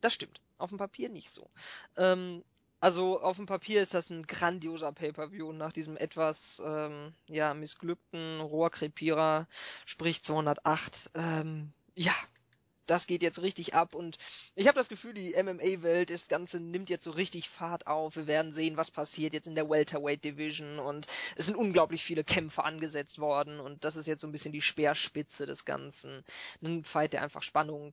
[0.00, 0.40] Das stimmt.
[0.58, 1.48] Auf dem Papier nicht so.
[1.96, 2.44] Ähm,
[2.80, 8.40] also auf dem Papier ist das ein grandioser Pay-per-View nach diesem etwas ähm, ja missglückten
[8.40, 9.48] Rohrkrepierer,
[9.84, 11.10] sprich 208.
[11.14, 12.14] Ähm, ja,
[12.86, 14.16] das geht jetzt richtig ab und
[14.54, 18.16] ich habe das Gefühl, die MMA-Welt, das Ganze nimmt jetzt so richtig Fahrt auf.
[18.16, 22.24] Wir werden sehen, was passiert jetzt in der Welterweight Division und es sind unglaublich viele
[22.24, 26.24] Kämpfe angesetzt worden und das ist jetzt so ein bisschen die Speerspitze des Ganzen.
[26.62, 27.92] Ein Fight, der einfach Spannung,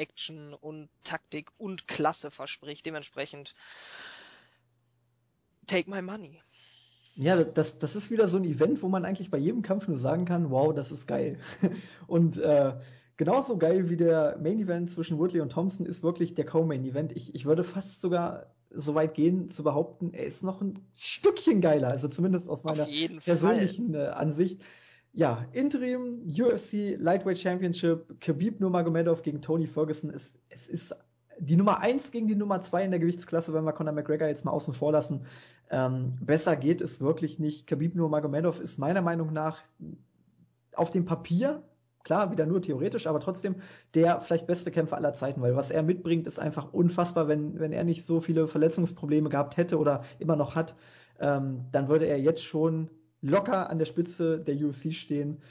[0.00, 2.86] Action und Taktik und Klasse verspricht.
[2.86, 3.54] Dementsprechend
[5.66, 6.40] take my money.
[7.16, 9.98] Ja, das, das ist wieder so ein Event, wo man eigentlich bei jedem Kampf nur
[9.98, 11.38] sagen kann, wow, das ist geil.
[12.06, 12.74] und äh,
[13.16, 17.12] genauso geil wie der Main Event zwischen Woodley und Thompson ist wirklich der Co-Main Event.
[17.12, 21.60] Ich, ich würde fast sogar so weit gehen zu behaupten, er ist noch ein Stückchen
[21.60, 22.86] geiler, also zumindest aus meiner
[23.24, 24.60] persönlichen äh, Ansicht.
[25.12, 30.10] Ja, Interim UFC Lightweight Championship, Khabib Nurmagomedov gegen Tony Ferguson.
[30.10, 30.94] Es, es ist
[31.38, 34.44] die Nummer 1 gegen die Nummer 2 in der Gewichtsklasse, wenn wir Conor McGregor jetzt
[34.44, 35.26] mal außen vor lassen.
[35.68, 37.66] Ähm, besser geht es wirklich nicht.
[37.66, 39.58] Khabib Nurmagomedov ist meiner Meinung nach
[40.76, 41.62] auf dem Papier,
[42.04, 43.56] klar, wieder nur theoretisch, aber trotzdem
[43.94, 47.26] der vielleicht beste Kämpfer aller Zeiten, weil was er mitbringt, ist einfach unfassbar.
[47.26, 50.76] Wenn, wenn er nicht so viele Verletzungsprobleme gehabt hätte oder immer noch hat,
[51.18, 52.90] ähm, dann würde er jetzt schon
[53.22, 55.42] locker an der Spitze der UFC stehen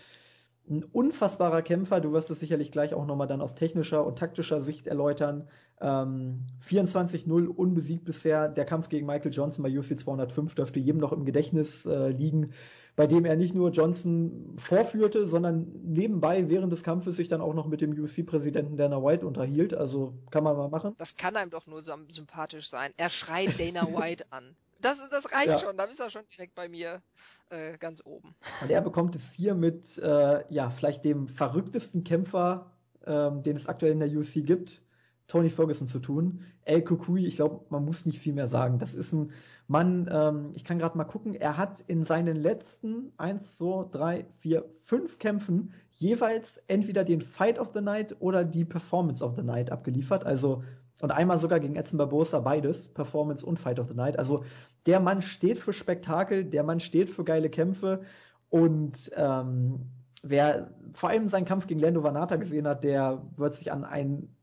[0.70, 2.00] ein unfassbarer Kämpfer.
[2.00, 5.48] Du wirst es sicherlich gleich auch nochmal dann aus technischer und taktischer Sicht erläutern.
[5.82, 8.50] Ähm, 24-0 unbesiegt bisher.
[8.50, 12.52] Der Kampf gegen Michael Johnson bei UFC 205 dürfte jedem noch im Gedächtnis äh, liegen,
[12.96, 17.54] bei dem er nicht nur Johnson vorführte, sondern nebenbei während des Kampfes sich dann auch
[17.54, 19.74] noch mit dem UFC-Präsidenten Dana White unterhielt.
[19.74, 20.94] Also kann man mal machen.
[20.98, 22.92] Das kann einem doch nur so sympathisch sein.
[22.98, 24.56] Er schreit Dana White an.
[24.82, 25.58] Das, das reicht ja.
[25.58, 27.02] schon, da ist er schon direkt bei mir
[27.50, 28.36] äh, ganz oben.
[28.62, 32.72] Und er bekommt es hier mit, äh, ja, vielleicht dem verrücktesten Kämpfer,
[33.06, 34.82] ähm, den es aktuell in der UFC gibt,
[35.28, 36.46] Tony Ferguson zu tun.
[36.64, 38.80] El Kukui, ich glaube, man muss nicht viel mehr sagen.
[38.80, 39.32] Das ist ein
[39.68, 44.26] Mann, ähm, ich kann gerade mal gucken, er hat in seinen letzten 1, 2, 3,
[44.40, 49.44] 4, 5 Kämpfen jeweils entweder den Fight of the Night oder die Performance of the
[49.44, 50.26] Night abgeliefert.
[50.26, 50.64] Also
[51.02, 54.20] und einmal sogar gegen Edson Barbosa beides, Performance und Fight of the Night.
[54.20, 54.44] Also
[54.86, 58.02] der Mann steht für Spektakel, der Mann steht für geile Kämpfe
[58.50, 59.86] und ähm,
[60.24, 64.36] wer vor allem seinen Kampf gegen Lando Vanata gesehen hat, der wird sich an einen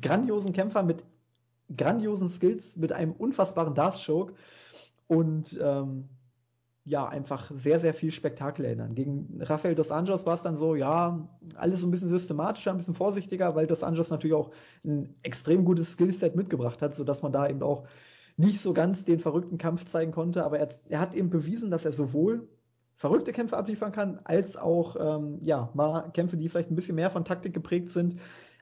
[0.00, 1.04] grandiosen Kämpfer mit
[1.76, 4.34] grandiosen Skills, mit einem unfassbaren Darth-Choke
[5.06, 6.08] und ähm,
[6.88, 8.94] ja, einfach sehr, sehr viel Spektakel erinnern.
[8.94, 12.94] Gegen Rafael dos Anjos war es dann so, ja, alles ein bisschen systematischer, ein bisschen
[12.94, 14.50] vorsichtiger, weil dos Anjos natürlich auch
[14.84, 17.86] ein extrem gutes Skillset mitgebracht hat, sodass man da eben auch
[18.38, 20.44] nicht so ganz den verrückten Kampf zeigen konnte.
[20.44, 22.48] Aber er, er hat eben bewiesen, dass er sowohl
[22.96, 27.10] verrückte Kämpfe abliefern kann, als auch, ähm, ja, mal Kämpfe, die vielleicht ein bisschen mehr
[27.10, 28.16] von Taktik geprägt sind.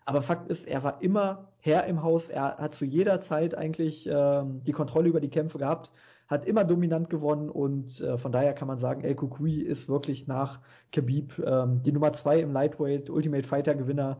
[0.05, 2.29] Aber Fakt ist, er war immer Herr im Haus.
[2.29, 5.93] Er hat zu jeder Zeit eigentlich ähm, die Kontrolle über die Kämpfe gehabt
[6.29, 10.27] hat immer dominant gewonnen und äh, von daher kann man sagen, El Kukui ist wirklich
[10.27, 10.61] nach
[10.93, 14.19] Khabib ähm, die Nummer zwei im Lightweight, Ultimate Fighter Gewinner.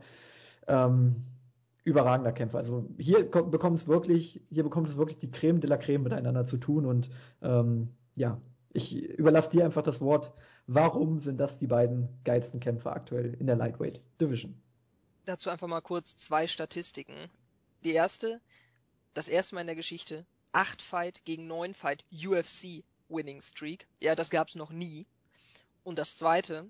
[0.67, 1.23] Ähm,
[1.87, 2.57] überragender Kämpfer.
[2.57, 6.43] Also hier bekommt es wirklich, hier bekommt es wirklich die Creme de la Creme miteinander
[6.43, 7.09] zu tun und
[7.41, 8.41] ähm, ja,
[8.73, 10.33] ich überlasse dir einfach das Wort.
[10.67, 14.61] Warum sind das die beiden geilsten Kämpfer aktuell in der Lightweight Division?
[15.23, 17.15] Dazu einfach mal kurz zwei Statistiken.
[17.85, 18.41] Die erste,
[19.13, 20.25] das erste Mal in der Geschichte
[20.57, 23.87] 8 Fight gegen 9 Fight UFC Winning Streak.
[23.99, 25.05] Ja, das gab's noch nie.
[25.83, 26.67] Und das zweite,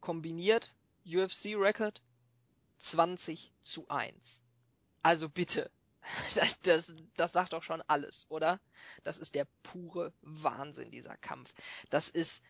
[0.00, 2.00] kombiniert UFC Record
[2.78, 4.40] 20 zu 1.
[5.02, 5.68] Also bitte.
[6.36, 8.60] Das, das, das sagt doch schon alles, oder?
[9.02, 11.52] Das ist der pure Wahnsinn, dieser Kampf.
[11.90, 12.40] Das ist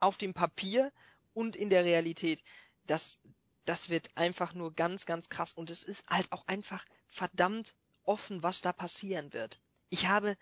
[0.00, 0.92] auf dem Papier
[1.32, 2.44] und in der Realität.
[2.86, 3.20] Das,
[3.64, 5.54] das wird einfach nur ganz, ganz krass.
[5.54, 9.61] Und es ist halt auch einfach verdammt offen, was da passieren wird.
[9.92, 10.38] Ich habe,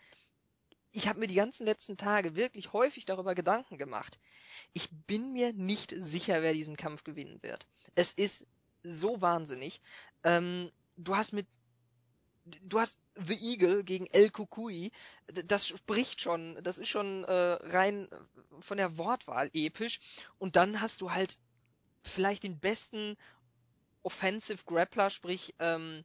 [0.92, 4.20] ich habe mir die ganzen letzten Tage wirklich häufig darüber Gedanken gemacht.
[4.74, 7.66] Ich bin mir nicht sicher, wer diesen Kampf gewinnen wird.
[7.96, 8.46] Es ist
[8.84, 9.80] so wahnsinnig.
[10.22, 11.48] Ähm, du hast mit
[12.62, 14.92] du hast The Eagle gegen El Kukui,
[15.26, 18.08] das spricht schon, das ist schon äh, rein
[18.60, 19.98] von der Wortwahl episch.
[20.38, 21.40] Und dann hast du halt
[22.04, 23.16] vielleicht den besten
[24.04, 26.04] Offensive Grappler, sprich ähm,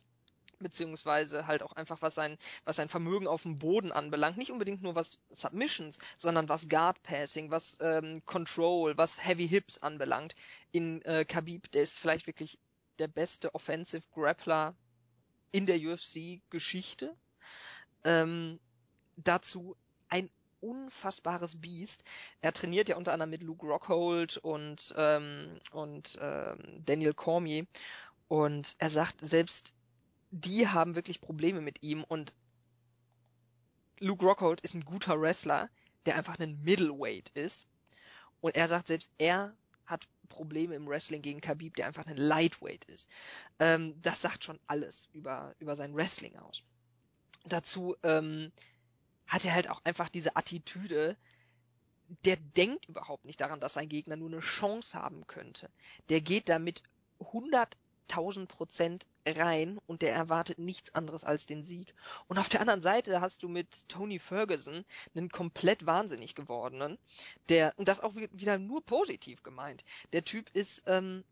[0.59, 4.82] beziehungsweise halt auch einfach was sein was sein Vermögen auf dem Boden anbelangt, nicht unbedingt
[4.82, 10.35] nur was Submissions, sondern was Guard Passing, was ähm, Control, was Heavy Hips anbelangt.
[10.72, 12.58] In äh, Khabib, der ist vielleicht wirklich
[13.00, 14.75] der beste Offensive Grappler
[15.51, 17.16] in der UFC-Geschichte.
[18.03, 18.59] Ähm,
[19.17, 19.75] dazu
[20.09, 20.30] ein
[20.61, 22.03] unfassbares Biest.
[22.42, 27.66] Er trainiert ja unter anderem mit Luke Rockhold und, ähm, und ähm, Daniel Cormier.
[28.27, 29.75] Und er sagt, selbst
[30.36, 32.04] die haben wirklich Probleme mit ihm.
[32.04, 32.36] Und
[34.00, 35.70] Luke Rockhold ist ein guter Wrestler,
[36.06, 37.68] der einfach ein Middleweight ist.
[38.42, 39.56] Und er sagt, selbst er
[39.86, 43.10] hat Probleme im Wrestling gegen Khabib, der einfach ein Lightweight ist.
[43.60, 46.64] Ähm, das sagt schon alles über, über sein Wrestling aus.
[47.46, 48.52] Dazu ähm,
[49.28, 51.16] hat er halt auch einfach diese Attitüde,
[52.26, 55.70] der denkt überhaupt nicht daran, dass sein Gegner nur eine Chance haben könnte.
[56.10, 56.84] Der geht damit
[58.09, 61.93] 100.000 Prozent rein und der erwartet nichts anderes als den Sieg.
[62.27, 64.85] Und auf der anderen Seite hast du mit Tony Ferguson
[65.16, 66.98] einen komplett wahnsinnig gewordenen,
[67.50, 69.84] der, und das auch wieder nur positiv gemeint.
[70.14, 71.24] Der Typ ist, ähm,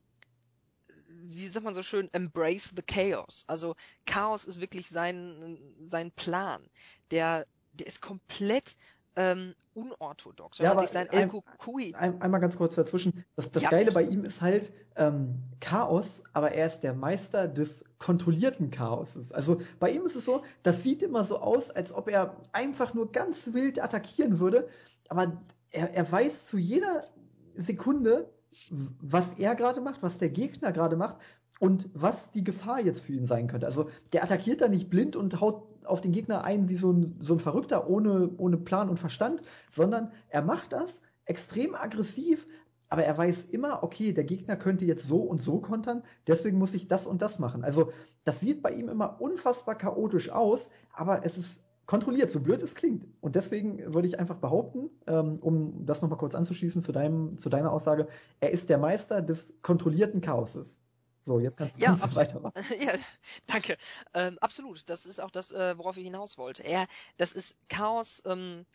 [1.08, 3.46] wie sagt man so schön, embrace the chaos.
[3.48, 6.68] Also Chaos ist wirklich sein, sein Plan.
[7.12, 8.78] Der der ist komplett
[9.16, 10.60] ähm, unorthodox.
[10.60, 13.26] Wenn ja, man sich sein ein, Kui ein, einmal ganz kurz dazwischen.
[13.36, 13.70] Das, das ja.
[13.70, 19.32] Geile bei ihm ist halt ähm, Chaos, aber er ist der Meister des kontrollierten Chaoses.
[19.32, 22.94] Also bei ihm ist es so, das sieht immer so aus, als ob er einfach
[22.94, 24.68] nur ganz wild attackieren würde,
[25.10, 27.04] aber er, er weiß zu jeder
[27.56, 28.30] Sekunde,
[29.02, 31.18] was er gerade macht, was der Gegner gerade macht
[31.60, 33.66] und was die Gefahr jetzt für ihn sein könnte.
[33.66, 37.18] Also der attackiert da nicht blind und haut auf den Gegner ein wie so ein,
[37.20, 42.46] so ein Verrückter ohne, ohne Plan und Verstand, sondern er macht das extrem aggressiv,
[42.90, 46.74] aber er weiß immer, okay, der Gegner könnte jetzt so und so kontern, deswegen muss
[46.74, 47.64] ich das und das machen.
[47.64, 47.92] Also
[48.24, 52.76] das sieht bei ihm immer unfassbar chaotisch aus, aber es ist kontrolliert, so blöd es
[52.76, 53.06] klingt.
[53.20, 57.50] Und deswegen würde ich einfach behaupten, ähm, um das nochmal kurz anzuschließen zu, deinem, zu
[57.50, 58.08] deiner Aussage,
[58.40, 60.78] er ist der Meister des kontrollierten Chaoses.
[61.24, 62.54] So, jetzt kannst, ja, kannst du weitermachen.
[62.80, 62.94] Ja,
[63.48, 63.78] danke.
[64.14, 64.88] Ähm, absolut.
[64.90, 66.64] Das ist auch das, äh, worauf ich hinaus wollte.
[66.64, 66.86] Er,
[67.18, 68.66] das ist Chaos ähm,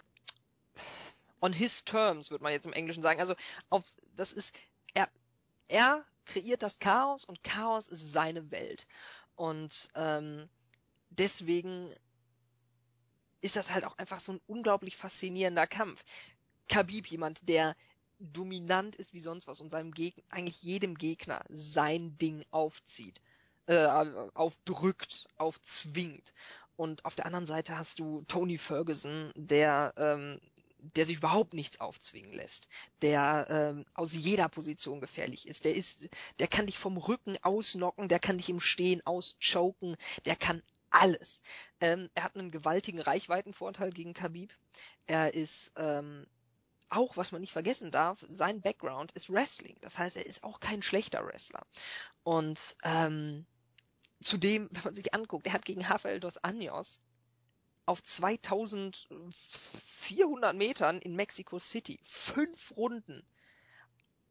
[1.40, 3.20] on his terms, würde man jetzt im Englischen sagen.
[3.20, 3.34] Also
[3.68, 3.84] auf,
[4.16, 4.54] das ist
[4.94, 5.08] er,
[5.68, 8.86] er kreiert das Chaos und Chaos ist seine Welt.
[9.36, 10.48] Und ähm,
[11.10, 11.92] deswegen
[13.40, 16.04] ist das halt auch einfach so ein unglaublich faszinierender Kampf.
[16.68, 17.74] Khabib, jemand, der
[18.18, 23.20] dominant ist wie sonst was und seinem Gegner, eigentlich jedem Gegner sein Ding aufzieht,
[23.66, 23.86] äh,
[24.34, 26.34] aufdrückt, aufzwingt.
[26.76, 30.40] Und auf der anderen Seite hast du Tony Ferguson, der ähm,
[30.80, 32.68] der sich überhaupt nichts aufzwingen lässt,
[33.02, 38.08] der ähm, aus jeder Position gefährlich ist, der ist, der kann dich vom Rücken ausnocken,
[38.08, 41.40] der kann dich im Stehen auschoken, der kann alles.
[41.80, 44.52] Ähm, er hat einen gewaltigen Reichweitenvorteil gegen Khabib.
[45.06, 46.26] Er ist ähm,
[46.90, 49.76] auch, was man nicht vergessen darf, sein Background ist Wrestling.
[49.80, 51.66] Das heißt, er ist auch kein schlechter Wrestler.
[52.22, 53.46] Und ähm,
[54.20, 57.02] zudem, wenn man sich anguckt, er hat gegen Rafael dos Anjos
[57.86, 63.26] auf 2400 Metern in Mexico City fünf Runden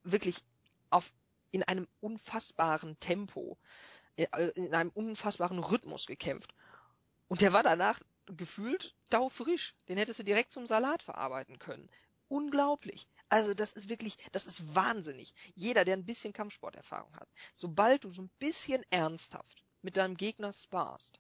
[0.04, 0.44] wirklich
[0.90, 1.12] auf
[1.52, 3.58] in einem unfassbaren Tempo,
[4.16, 6.54] äh, in einem unfassbaren Rhythmus gekämpft.
[7.28, 9.76] Und der war danach gefühlt daufrisch.
[9.88, 11.90] Den hättest du direkt zum Salat verarbeiten können
[12.30, 13.08] unglaublich.
[13.30, 15.34] Also das ist wirklich, das ist wahnsinnig.
[15.56, 20.54] Jeder, der ein bisschen Kampfsporterfahrung hat, sobald du so ein bisschen ernsthaft mit deinem Gegner
[20.54, 21.20] sparst,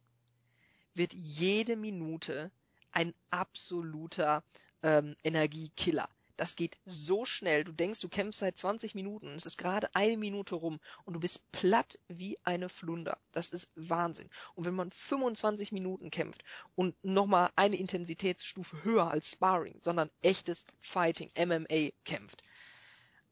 [0.93, 2.51] wird jede Minute
[2.91, 4.43] ein absoluter
[4.83, 6.09] ähm, Energiekiller.
[6.37, 7.63] Das geht so schnell.
[7.63, 9.35] Du denkst, du kämpfst seit 20 Minuten.
[9.35, 13.17] Es ist gerade eine Minute rum und du bist platt wie eine Flunder.
[13.31, 14.29] Das ist Wahnsinn.
[14.55, 16.43] Und wenn man 25 Minuten kämpft
[16.75, 22.43] und nochmal eine Intensitätsstufe höher als Sparring, sondern echtes Fighting, MMA kämpft.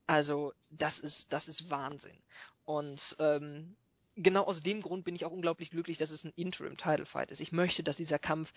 [0.08, 2.18] Also, das ist, das ist Wahnsinn.
[2.66, 3.76] Und ähm,
[4.16, 7.32] genau aus dem Grund bin ich auch unglaublich glücklich, dass es ein Interim Title Fight
[7.32, 7.40] ist.
[7.40, 8.54] Ich möchte, dass dieser Kampf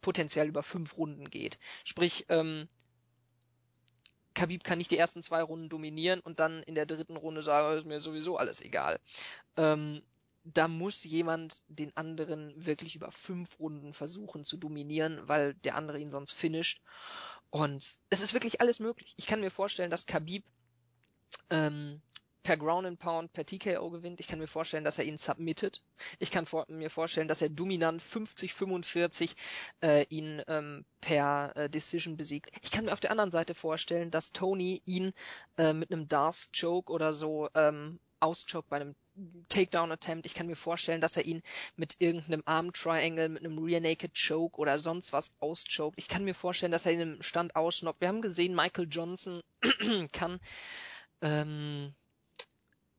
[0.00, 1.58] potenziell über fünf Runden geht.
[1.84, 2.68] Sprich, ähm,
[4.34, 7.76] Khabib kann nicht die ersten zwei Runden dominieren und dann in der dritten Runde sagen,
[7.76, 9.00] ist mir sowieso alles egal.
[9.56, 10.02] Ähm,
[10.44, 15.98] da muss jemand den anderen wirklich über fünf Runden versuchen zu dominieren, weil der andere
[15.98, 16.82] ihn sonst finisht.
[17.50, 19.14] Und es ist wirklich alles möglich.
[19.16, 20.44] Ich kann mir vorstellen, dass Khabib
[21.50, 22.00] ähm,
[22.42, 24.20] per Ground and Pound, per TKO gewinnt.
[24.20, 25.82] Ich kann mir vorstellen, dass er ihn submittet.
[26.18, 29.34] Ich kann vor, mir vorstellen, dass er dominant 50-45
[29.82, 32.50] äh, ihn ähm, per äh, Decision besiegt.
[32.62, 35.12] Ich kann mir auf der anderen Seite vorstellen, dass Tony ihn
[35.56, 38.94] äh, mit einem Darth Choke oder so ähm, auschoke bei einem
[39.48, 40.26] Takedown-Attempt.
[40.26, 41.42] Ich kann mir vorstellen, dass er ihn
[41.76, 45.98] mit irgendeinem Arm-Triangle, mit einem Rear Naked Choke oder sonst was auschoked.
[45.98, 48.00] Ich kann mir vorstellen, dass er ihn im Stand ausschnockt.
[48.00, 49.42] Wir haben gesehen, Michael Johnson
[50.12, 50.40] kann
[51.20, 51.94] ähm,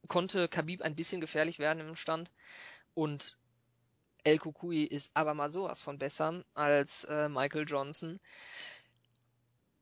[0.07, 2.31] konnte Khabib ein bisschen gefährlich werden im Stand
[2.93, 3.37] und
[4.23, 8.19] El Kukui ist aber mal sowas von besser als äh, Michael Johnson.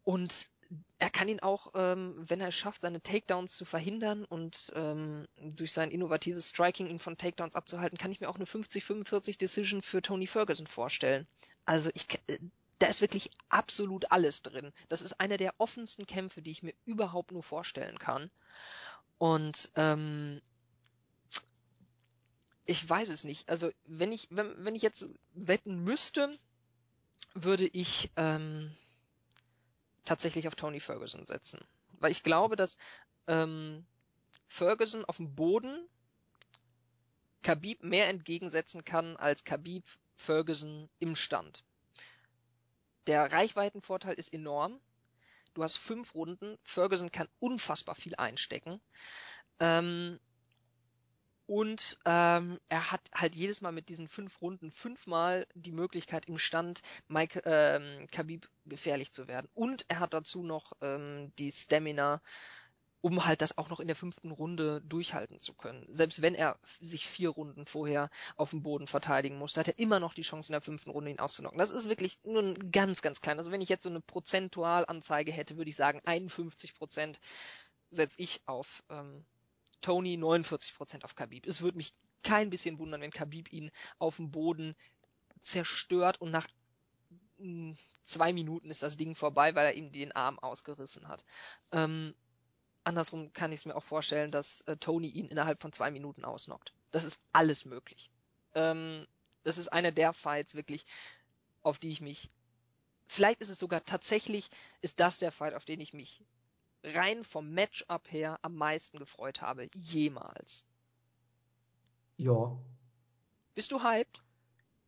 [0.04, 0.50] Und
[0.98, 5.28] er kann ihn auch, ähm, wenn er es schafft, seine Takedowns zu verhindern und ähm,
[5.38, 9.82] durch sein innovatives Striking ihn von Takedowns abzuhalten, kann ich mir auch eine 50-45 Decision
[9.82, 11.28] für Tony Ferguson vorstellen.
[11.66, 12.40] Also ich, äh,
[12.80, 14.72] da ist wirklich absolut alles drin.
[14.90, 18.32] Das ist einer der offensten Kämpfe, die ich mir überhaupt nur vorstellen kann.
[19.22, 20.42] Und ähm,
[22.66, 23.48] ich weiß es nicht.
[23.50, 26.40] Also wenn ich, wenn, wenn ich jetzt wetten müsste,
[27.36, 28.76] würde ich ähm,
[30.06, 31.60] tatsächlich auf Tony Ferguson setzen.
[32.00, 32.78] Weil ich glaube, dass
[33.28, 33.86] ähm,
[34.48, 35.88] Ferguson auf dem Boden
[37.44, 39.86] Khabib mehr entgegensetzen kann als Khabib
[40.16, 41.64] Ferguson im Stand.
[43.06, 44.80] Der Reichweitenvorteil ist enorm.
[45.54, 46.58] Du hast fünf Runden.
[46.64, 48.80] Ferguson kann unfassbar viel einstecken.
[49.60, 50.20] Ähm,
[51.52, 56.38] und ähm, er hat halt jedes Mal mit diesen fünf Runden fünfmal die Möglichkeit im
[56.38, 59.50] Stand Mike ähm, Khabib gefährlich zu werden.
[59.54, 62.22] Und er hat dazu noch ähm, die Stamina,
[63.02, 65.86] um halt das auch noch in der fünften Runde durchhalten zu können.
[65.92, 70.00] Selbst wenn er sich vier Runden vorher auf dem Boden verteidigen muss, hat er immer
[70.00, 71.58] noch die Chance in der fünften Runde ihn auszunocken.
[71.58, 73.40] Das ist wirklich nur ein ganz, ganz klein.
[73.40, 77.20] Also wenn ich jetzt so eine Prozentualanzeige hätte, würde ich sagen, 51 Prozent
[77.90, 79.26] setze ich auf ähm,
[79.82, 81.48] Tony, 49 Prozent auf Khabib.
[81.48, 84.76] Es würde mich kein bisschen wundern, wenn Khabib ihn auf dem Boden
[85.42, 86.48] zerstört und nach
[87.40, 91.26] hm, zwei Minuten ist das Ding vorbei, weil er ihm den Arm ausgerissen hat.
[91.72, 92.14] Ähm,
[92.84, 96.26] andersrum kann ich es mir auch vorstellen, dass äh, Tony ihn innerhalb von zwei Minuten
[96.26, 96.74] ausnockt.
[96.92, 98.12] Das ist alles möglich.
[98.56, 99.06] Ähm,
[99.44, 100.86] das ist einer der Fights wirklich,
[101.64, 102.30] auf die ich mich,
[103.08, 104.50] vielleicht ist es sogar tatsächlich,
[104.82, 106.24] ist das der Fight, auf den ich mich
[106.84, 110.64] rein vom Matchup her am meisten gefreut habe, jemals.
[112.18, 112.58] Ja.
[113.54, 114.22] Bist du hyped?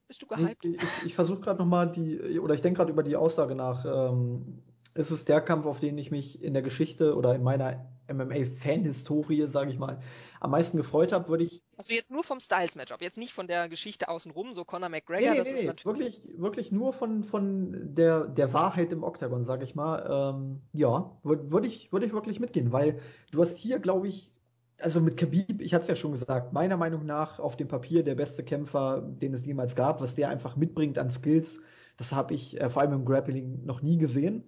[0.07, 0.65] Bist du gehyped?
[0.65, 3.85] Ich, ich, ich versuche gerade nochmal die, oder ich denke gerade über die Aussage nach,
[3.85, 4.63] ähm,
[4.95, 9.47] ist es der Kampf, auf den ich mich in der Geschichte oder in meiner MMA-Fan-Historie,
[9.47, 9.99] sage ich mal,
[10.39, 11.63] am meisten gefreut habe, würde ich.
[11.77, 15.21] Also jetzt nur vom Styles-Matchup, jetzt nicht von der Geschichte außenrum, so Conor McGregor.
[15.21, 15.85] Nee, nee, das nee, ist nee.
[15.85, 20.33] wirklich, wirklich nur von, von der, der Wahrheit im Oktagon, sage ich mal.
[20.35, 22.99] Ähm, ja, würde würd ich, würd ich wirklich mitgehen, weil
[23.31, 24.33] du hast hier, glaube ich,
[24.79, 28.03] also mit Khabib, ich hatte es ja schon gesagt, meiner Meinung nach auf dem Papier
[28.03, 31.61] der beste Kämpfer, den es jemals gab, was der einfach mitbringt an Skills,
[31.97, 34.43] das habe ich äh, vor allem im Grappling noch nie gesehen.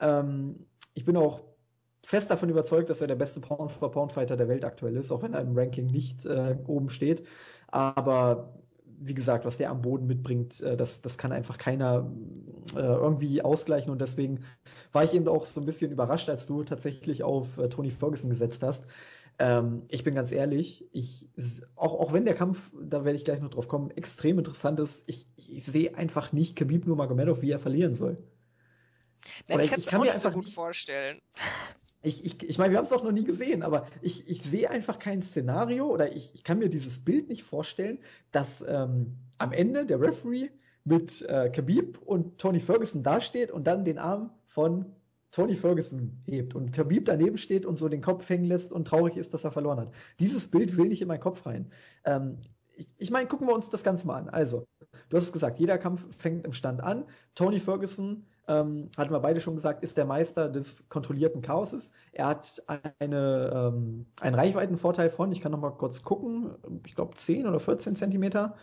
[0.00, 1.42] Ähm, ich bin auch
[2.04, 5.40] fest davon überzeugt, dass er der beste Pound-for-Pound-Fighter der Welt aktuell ist, auch wenn er
[5.40, 7.26] im Ranking nicht äh, oben steht.
[7.66, 8.54] Aber
[9.00, 12.10] wie gesagt, was der am Boden mitbringt, äh, das, das kann einfach keiner
[12.74, 13.92] äh, irgendwie ausgleichen.
[13.92, 14.40] Und deswegen
[14.92, 18.30] war ich eben auch so ein bisschen überrascht, als du tatsächlich auf äh, Tony Ferguson
[18.30, 18.86] gesetzt hast.
[19.38, 21.28] Ähm, ich bin ganz ehrlich, ich,
[21.76, 25.04] auch, auch wenn der Kampf, da werde ich gleich noch drauf kommen, extrem interessant ist,
[25.06, 28.18] ich, ich sehe einfach nicht Khabib Nurmagomedov, wie er verlieren soll.
[29.48, 31.20] Nein, ich, ich kann mir einfach so gut vorstellen.
[32.02, 34.70] Ich, ich, ich meine, wir haben es auch noch nie gesehen, aber ich, ich sehe
[34.70, 37.98] einfach kein Szenario oder ich, ich kann mir dieses Bild nicht vorstellen,
[38.30, 40.50] dass ähm, am Ende der Referee
[40.84, 44.86] mit äh, Khabib und Tony Ferguson dasteht und dann den Arm von
[45.30, 49.16] Tony Ferguson hebt und Khabib daneben steht und so den Kopf hängen lässt und traurig
[49.16, 49.92] ist, dass er verloren hat.
[50.20, 51.70] Dieses Bild will nicht in meinen Kopf rein.
[52.04, 52.38] Ähm,
[52.76, 54.28] ich, ich meine, gucken wir uns das Ganze mal an.
[54.28, 54.66] Also,
[55.08, 57.04] du hast es gesagt, jeder Kampf fängt im Stand an.
[57.34, 61.92] Tony Ferguson ähm, hatten wir beide schon gesagt, ist der Meister des kontrollierten Chaoses.
[62.12, 62.62] Er hat
[62.98, 66.54] eine, ähm, einen Reichweitenvorteil von, ich kann noch mal kurz gucken,
[66.86, 68.56] ich glaube 10 oder 14 Zentimeter.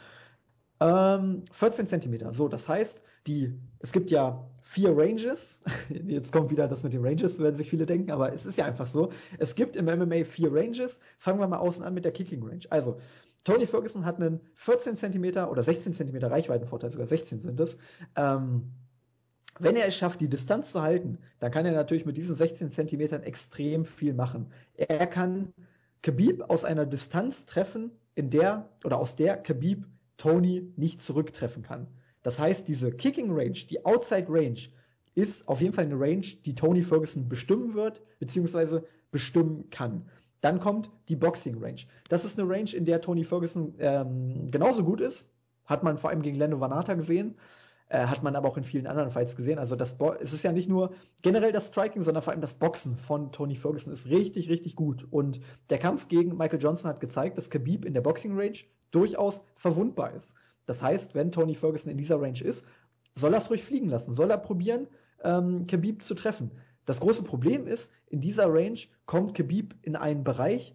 [0.79, 2.33] Ähm, 14 Zentimeter.
[2.33, 5.61] So, das heißt, die, es gibt ja vier Ranges.
[5.89, 8.65] Jetzt kommt wieder das mit den Ranges, werden sich viele denken, aber es ist ja
[8.65, 9.11] einfach so.
[9.37, 10.99] Es gibt im MMA vier Ranges.
[11.19, 12.65] Fangen wir mal außen an mit der Kicking Range.
[12.71, 12.99] Also,
[13.43, 17.77] Tony Ferguson hat einen 14 Zentimeter oder 16 Zentimeter Reichweitenvorteil, sogar 16 sind es.
[18.15, 18.71] Ähm,
[19.59, 22.69] wenn er es schafft, die Distanz zu halten, dann kann er natürlich mit diesen 16
[22.69, 24.51] Zentimetern extrem viel machen.
[24.75, 25.53] Er kann
[26.01, 29.85] Khabib aus einer Distanz treffen, in der oder aus der Khabib
[30.17, 31.87] Tony nicht zurücktreffen kann.
[32.21, 34.59] Das heißt, diese Kicking Range, die Outside Range,
[35.13, 40.09] ist auf jeden Fall eine Range, die Tony Ferguson bestimmen wird, beziehungsweise bestimmen kann.
[40.41, 41.81] Dann kommt die Boxing Range.
[42.09, 45.29] Das ist eine Range, in der Tony Ferguson ähm, genauso gut ist.
[45.65, 47.35] Hat man vor allem gegen Lando Vanata gesehen.
[47.87, 49.59] Äh, hat man aber auch in vielen anderen Fights gesehen.
[49.59, 52.55] Also das Bo es ist ja nicht nur generell das Striking, sondern vor allem das
[52.55, 55.05] Boxen von Tony Ferguson ist richtig, richtig gut.
[55.11, 55.39] Und
[55.69, 58.57] der Kampf gegen Michael Johnson hat gezeigt, dass Khabib in der Boxing Range
[58.89, 60.33] durchaus verwundbar ist.
[60.65, 62.65] Das heißt, wenn Tony Ferguson in dieser Range ist,
[63.13, 64.87] soll er es ruhig fliegen lassen, soll er probieren,
[65.23, 66.51] ähm, Khabib zu treffen.
[66.85, 70.73] Das große Problem ist, in dieser Range kommt Khabib in einen Bereich,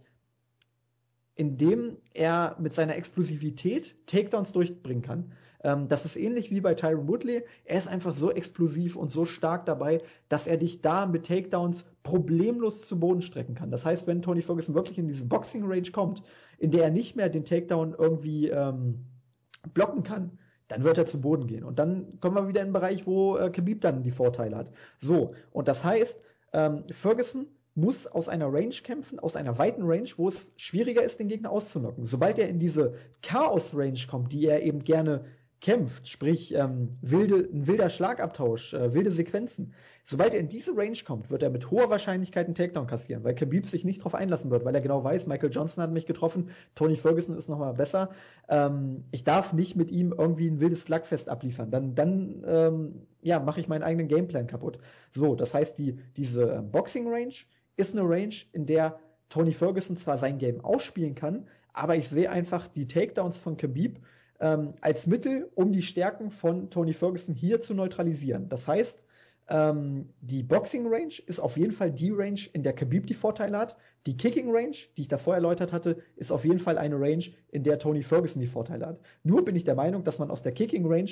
[1.34, 5.32] in dem er mit seiner Explosivität Takedowns durchbringen kann.
[5.62, 7.42] Ähm, das ist ähnlich wie bei Tyron Woodley.
[7.64, 11.90] Er ist einfach so explosiv und so stark dabei, dass er dich da mit Takedowns
[12.02, 13.70] problemlos zu Boden strecken kann.
[13.70, 16.22] Das heißt, wenn Tony Ferguson wirklich in diese Boxing Range kommt,
[16.58, 19.06] in der er nicht mehr den Takedown irgendwie ähm,
[19.74, 21.64] blocken kann, dann wird er zu Boden gehen.
[21.64, 24.70] Und dann kommen wir wieder in den Bereich, wo äh, Khabib dann die Vorteile hat.
[24.98, 26.18] So, und das heißt,
[26.52, 31.18] ähm, Ferguson muss aus einer Range kämpfen, aus einer weiten Range, wo es schwieriger ist,
[31.18, 32.04] den Gegner auszunocken.
[32.04, 35.24] Sobald er in diese Chaos-Range kommt, die er eben gerne
[35.60, 39.74] kämpft, sprich ähm, wilde, ein wilder Schlagabtausch, äh, wilde Sequenzen.
[40.04, 43.34] Sobald er in diese Range kommt, wird er mit hoher Wahrscheinlichkeit einen Takedown kassieren, weil
[43.34, 46.50] Khabib sich nicht darauf einlassen wird, weil er genau weiß, Michael Johnson hat mich getroffen,
[46.74, 48.10] Tony Ferguson ist nochmal besser.
[48.48, 51.70] Ähm, ich darf nicht mit ihm irgendwie ein wildes Slugfest abliefern.
[51.70, 54.78] Dann, dann ähm, ja, mache ich meinen eigenen Gameplan kaputt.
[55.12, 57.34] So, das heißt, die, diese ähm, Boxing Range
[57.76, 58.98] ist eine Range, in der
[59.28, 64.00] Tony Ferguson zwar sein Game ausspielen kann, aber ich sehe einfach die Takedowns von Khabib
[64.40, 68.48] ähm, als Mittel, um die Stärken von Tony Ferguson hier zu neutralisieren.
[68.48, 69.04] Das heißt,
[69.48, 73.58] ähm, die Boxing Range ist auf jeden Fall die Range, in der Khabib die Vorteile
[73.58, 73.76] hat.
[74.06, 77.64] Die Kicking Range, die ich davor erläutert hatte, ist auf jeden Fall eine Range, in
[77.64, 79.00] der Tony Ferguson die Vorteile hat.
[79.24, 81.10] Nur bin ich der Meinung, dass man aus der Kicking Range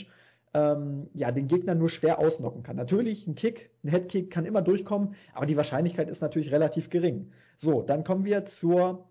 [0.54, 2.76] ähm, ja, den Gegner nur schwer ausnocken kann.
[2.76, 7.32] Natürlich, ein Kick, ein Headkick kann immer durchkommen, aber die Wahrscheinlichkeit ist natürlich relativ gering.
[7.58, 9.07] So, dann kommen wir zur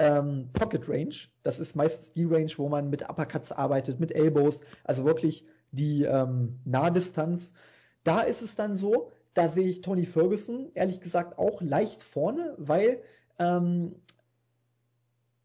[0.00, 1.14] ähm, Pocket Range.
[1.42, 6.04] Das ist meistens die Range, wo man mit Uppercuts arbeitet, mit Elbows, also wirklich die
[6.04, 7.52] ähm, Nahdistanz.
[8.02, 12.54] Da ist es dann so, da sehe ich Tony Ferguson ehrlich gesagt auch leicht vorne,
[12.56, 13.02] weil
[13.38, 13.94] ähm,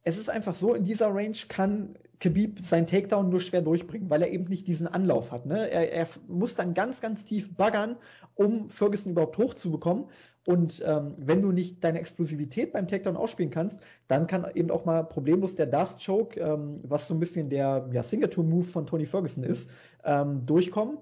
[0.04, 4.22] es ist einfach so, in dieser Range kann Khabib seinen Takedown nur schwer durchbringen, weil
[4.22, 5.46] er eben nicht diesen Anlauf hat.
[5.46, 5.70] Ne?
[5.70, 7.98] Er, er muss dann ganz, ganz tief baggern,
[8.36, 10.06] um Ferguson überhaupt hochzubekommen.
[10.46, 14.86] Und ähm, wenn du nicht deine Explosivität beim Takedown ausspielen kannst, dann kann eben auch
[14.86, 19.08] mal problemlos der Dust Choke, ähm, was so ein bisschen der ja, Signature-Move von Tony
[19.08, 19.72] Ferguson ist,
[20.04, 21.00] ähm, durchkommen.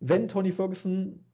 [0.00, 1.25] Wenn Tony Ferguson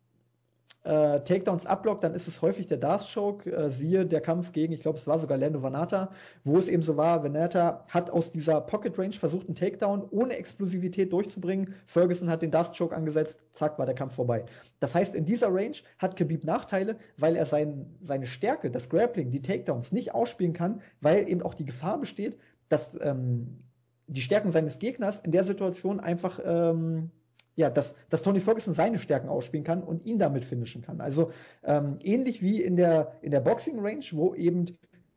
[0.85, 3.51] äh, Takedowns abblockt, dann ist es häufig der Darth Choke.
[3.51, 6.11] Äh, siehe der Kampf gegen, ich glaube, es war sogar Lando Vanata,
[6.45, 10.37] wo es eben so war, Vanata hat aus dieser Pocket Range versucht, einen Takedown ohne
[10.37, 11.75] Explosivität durchzubringen.
[11.87, 14.45] Ferguson hat den Darth Choke angesetzt, zack, war der Kampf vorbei.
[14.81, 19.31] Das heißt, in dieser Range hat Khabib Nachteile, weil er sein, seine Stärke, das Grappling,
[19.31, 23.63] die Takedowns nicht ausspielen kann, weil eben auch die Gefahr besteht, dass ähm,
[24.09, 27.11] die Stärken seines Gegners in der Situation einfach ähm,
[27.57, 31.01] ja, dass, dass Tony Ferguson seine Stärken ausspielen kann und ihn damit finishen kann.
[31.01, 31.31] Also
[31.63, 34.67] ähm, ähnlich wie in der, in der Boxing Range, wo eben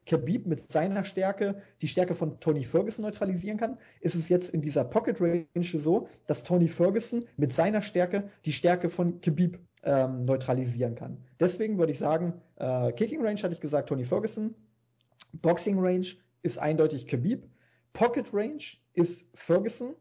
[0.05, 4.61] Khabib mit seiner Stärke die Stärke von Tony Ferguson neutralisieren kann, ist es jetzt in
[4.61, 10.23] dieser Pocket Range so, dass Tony Ferguson mit seiner Stärke die Stärke von Khabib ähm,
[10.23, 11.17] neutralisieren kann.
[11.39, 14.53] Deswegen würde ich sagen, äh, Kicking Range hatte ich gesagt Tony Ferguson,
[15.33, 16.07] Boxing Range
[16.43, 17.47] ist eindeutig Khabib,
[17.93, 19.95] Pocket Range ist Ferguson,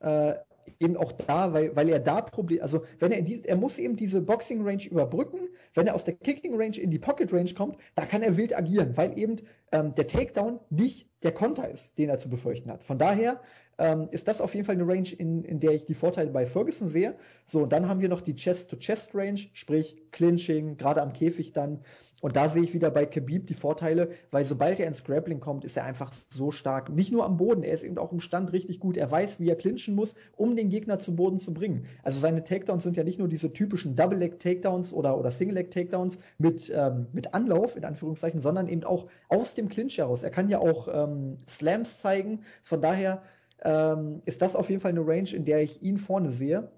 [0.00, 0.34] äh,
[0.80, 3.78] eben auch da, weil, weil er da Problem, also wenn er in diese, er muss
[3.78, 7.52] eben diese Boxing Range überbrücken, wenn er aus der Kicking Range in die Pocket Range
[7.54, 9.36] kommt, da kann er wild agieren, weil eben
[9.72, 12.82] ähm, der Takedown nicht der Konter ist, den er zu befürchten hat.
[12.84, 13.40] Von daher
[13.78, 16.46] ähm, ist das auf jeden Fall eine Range, in, in der ich die Vorteile bei
[16.46, 17.16] Ferguson sehe.
[17.44, 21.80] So, und dann haben wir noch die Chest-to-Chest-Range, sprich Clinching, gerade am Käfig dann.
[22.22, 25.64] Und da sehe ich wieder bei Khabib die Vorteile, weil sobald er ins Grappling kommt,
[25.64, 26.88] ist er einfach so stark.
[26.88, 28.96] Nicht nur am Boden, er ist eben auch im Stand richtig gut.
[28.96, 31.86] Er weiß, wie er clinchen muss, um den Gegner zum Boden zu bringen.
[32.02, 37.08] Also seine Takedowns sind ja nicht nur diese typischen Double-Leg-Takedowns oder, oder Single-Leg-Takedowns mit, ähm,
[37.12, 40.22] mit Anlauf, in Anführungszeichen, sondern eben auch aus dem Clinch heraus.
[40.22, 42.40] Er kann ja auch ähm, Slams zeigen.
[42.62, 43.22] Von daher
[43.62, 46.70] ähm, ist das auf jeden Fall eine Range, in der ich ihn vorne sehe.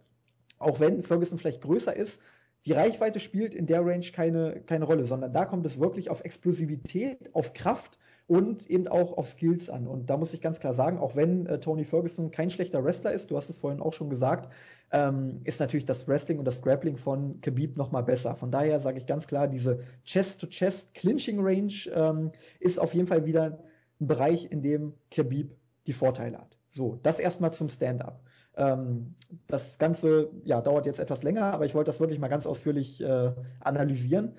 [0.58, 2.20] Auch wenn Ferguson vielleicht größer ist,
[2.64, 6.24] die Reichweite spielt in der Range keine, keine Rolle, sondern da kommt es wirklich auf
[6.24, 9.86] Explosivität, auf Kraft und eben auch auf Skills an.
[9.86, 13.12] Und da muss ich ganz klar sagen, auch wenn äh, Tony Ferguson kein schlechter Wrestler
[13.12, 14.52] ist, du hast es vorhin auch schon gesagt,
[14.92, 18.36] ähm, ist natürlich das Wrestling und das Grappling von Khabib nochmal besser.
[18.36, 23.58] Von daher sage ich ganz klar, diese Chest-to-Chest-Clinching-Range ähm, ist auf jeden Fall wieder
[23.98, 25.56] ein Bereich, in dem Khabib
[25.86, 26.58] die Vorteile hat.
[26.70, 28.20] So, das erstmal zum Stand-up.
[28.58, 29.14] Ähm,
[29.46, 33.00] das Ganze ja, dauert jetzt etwas länger, aber ich wollte das wirklich mal ganz ausführlich
[33.00, 34.34] äh, analysieren.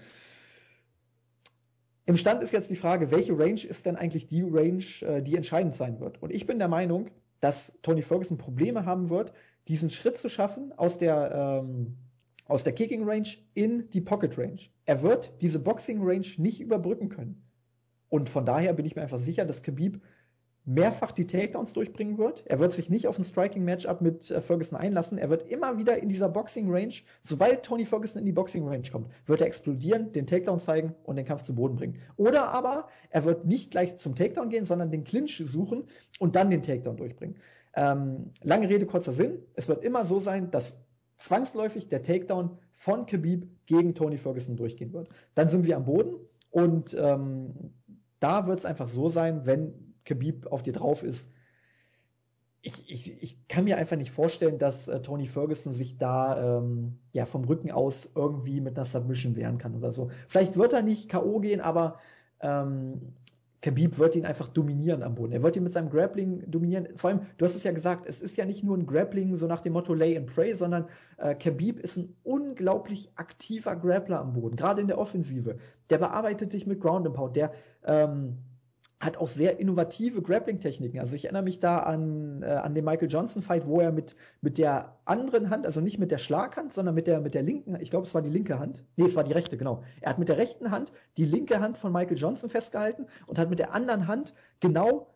[2.06, 5.36] Im Stand ist jetzt die Frage, welche Range ist denn eigentlich die Range, äh, die
[5.36, 6.22] entscheidend sein wird?
[6.22, 9.32] Und ich bin der Meinung, dass Tony Ferguson Probleme haben wird,
[9.68, 11.98] diesen Schritt zu schaffen aus der, ähm,
[12.46, 14.60] aus der Kicking Range in die Pocket Range.
[14.86, 17.44] Er wird diese Boxing Range nicht überbrücken können.
[18.10, 20.02] Und von daher bin ich mir einfach sicher, dass Khabib
[20.70, 22.44] mehrfach die Takedowns durchbringen wird.
[22.46, 25.18] Er wird sich nicht auf ein Striking-Matchup mit äh, Ferguson einlassen.
[25.18, 29.42] Er wird immer wieder in dieser Boxing-Range, sobald Tony Ferguson in die Boxing-Range kommt, wird
[29.42, 31.96] er explodieren, den Takedown zeigen und den Kampf zu Boden bringen.
[32.18, 35.86] Oder aber er wird nicht gleich zum Takedown gehen, sondern den Clinch suchen
[36.20, 37.38] und dann den Takedown durchbringen.
[37.74, 39.40] Ähm, lange Rede, kurzer Sinn.
[39.56, 40.80] Es wird immer so sein, dass
[41.18, 45.10] zwangsläufig der Takedown von Khabib gegen Tony Ferguson durchgehen wird.
[45.34, 46.16] Dann sind wir am Boden
[46.52, 47.74] und ähm,
[48.20, 51.32] da wird es einfach so sein, wenn Khabib auf dir drauf ist.
[52.62, 56.98] Ich, ich, ich kann mir einfach nicht vorstellen, dass äh, Tony Ferguson sich da ähm,
[57.14, 60.10] ja vom Rücken aus irgendwie mit einer Submission wehren kann oder so.
[60.28, 61.40] Vielleicht wird er nicht K.O.
[61.40, 62.00] gehen, aber
[62.42, 63.14] ähm,
[63.62, 65.34] Khabib wird ihn einfach dominieren am Boden.
[65.34, 66.88] Er wird ihn mit seinem Grappling dominieren.
[66.96, 69.48] Vor allem, du hast es ja gesagt, es ist ja nicht nur ein Grappling so
[69.48, 74.34] nach dem Motto Lay and Pray, sondern äh, Khabib ist ein unglaublich aktiver Grappler am
[74.34, 75.58] Boden, gerade in der Offensive.
[75.90, 77.36] Der bearbeitet dich mit Ground and Pound.
[77.36, 77.52] Der
[77.86, 78.38] ähm,
[79.00, 81.00] hat auch sehr innovative Grappling-Techniken.
[81.00, 84.58] Also ich erinnere mich da an, äh, an den Michael Johnson-Fight, wo er mit, mit
[84.58, 87.92] der anderen Hand, also nicht mit der Schlaghand, sondern mit der, mit der linken, ich
[87.92, 88.84] glaube, es war die linke Hand.
[88.98, 89.84] Nee, es war die rechte, genau.
[90.02, 93.50] Er hat mit der rechten Hand die linke Hand von Michael Johnson festgehalten und hat
[93.50, 95.08] mit der anderen Hand genau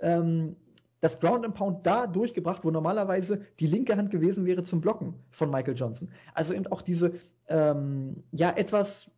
[0.00, 0.54] ähm,
[1.00, 5.14] das Ground and Pound da durchgebracht, wo normalerweise die linke Hand gewesen wäre zum Blocken
[5.30, 6.08] von Michael Johnson.
[6.34, 7.14] Also eben auch diese
[7.48, 9.10] ähm, ja etwas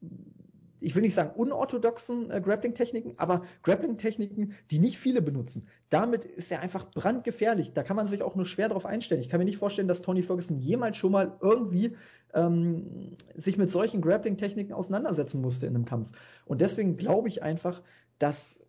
[0.81, 5.69] ich will nicht sagen unorthodoxen äh, Grappling-Techniken, aber Grappling-Techniken, die nicht viele benutzen.
[5.89, 7.73] Damit ist er einfach brandgefährlich.
[7.73, 9.21] Da kann man sich auch nur schwer darauf einstellen.
[9.21, 11.97] Ich kann mir nicht vorstellen, dass Tony Ferguson jemals schon mal irgendwie
[12.35, 16.11] ähm, sich mit solchen Grappling-Techniken auseinandersetzen musste in einem Kampf.
[16.45, 17.83] Und deswegen glaube ich einfach,
[18.19, 18.65] dass,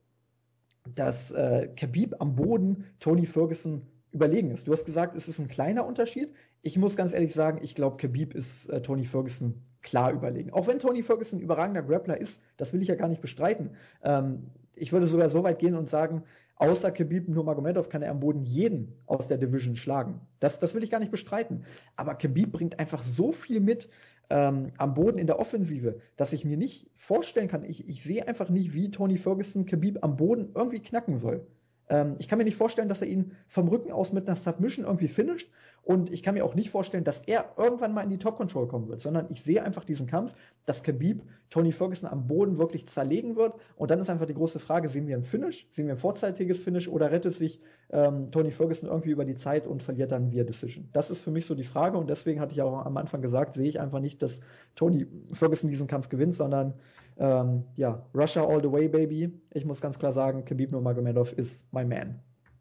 [0.95, 4.67] dass äh, Khabib am Boden Tony Ferguson überlegen ist.
[4.67, 6.33] Du hast gesagt, es ist ein kleiner Unterschied.
[6.61, 10.51] Ich muss ganz ehrlich sagen, ich glaube, Khabib ist äh, Tony Ferguson klar überlegen.
[10.51, 13.71] Auch wenn Tony Ferguson ein überragender Grappler ist, das will ich ja gar nicht bestreiten.
[14.03, 16.23] Ähm, ich würde sogar so weit gehen und sagen,
[16.57, 20.19] außer Khabib Nurmagomedov kann er am Boden jeden aus der Division schlagen.
[20.39, 21.63] Das, das will ich gar nicht bestreiten.
[21.95, 23.89] Aber Khabib bringt einfach so viel mit
[24.29, 28.27] ähm, am Boden in der Offensive, dass ich mir nicht vorstellen kann, ich, ich sehe
[28.27, 31.47] einfach nicht, wie Tony Ferguson Khabib am Boden irgendwie knacken soll.
[31.89, 34.85] Ähm, ich kann mir nicht vorstellen, dass er ihn vom Rücken aus mit einer Submission
[34.85, 35.49] irgendwie finisht.
[35.83, 38.67] Und ich kann mir auch nicht vorstellen, dass er irgendwann mal in die Top Control
[38.67, 40.33] kommen wird, sondern ich sehe einfach diesen Kampf,
[40.65, 43.53] dass Khabib Tony Ferguson am Boden wirklich zerlegen wird.
[43.77, 46.59] Und dann ist einfach die große Frage, sehen wir ein Finish, sehen wir ein vorzeitiges
[46.59, 50.43] Finish oder rettet sich ähm, Tony Ferguson irgendwie über die Zeit und verliert dann via
[50.43, 50.89] Decision?
[50.91, 53.53] Das ist für mich so die Frage und deswegen hatte ich auch am Anfang gesagt,
[53.53, 54.41] sehe ich einfach nicht, dass
[54.75, 56.73] Tony Ferguson diesen Kampf gewinnt, sondern
[57.19, 59.31] ähm, ja, Russia all the way, baby.
[59.51, 62.19] Ich muss ganz klar sagen, Khabib Nurmagomedov ist my man.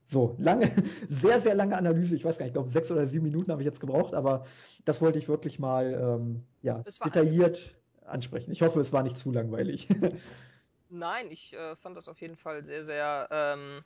[0.09, 0.71] So, lange,
[1.09, 2.15] sehr, sehr lange Analyse.
[2.15, 4.47] Ich weiß gar nicht, ich glaube, sechs oder sieben Minuten habe ich jetzt gebraucht, aber
[4.85, 8.53] das wollte ich wirklich mal ähm, ja, detailliert ansprechen.
[8.53, 9.89] Ich hoffe, es war nicht zu langweilig.
[10.89, 13.83] Nein, ich äh, fand das auf jeden Fall sehr, sehr, ähm,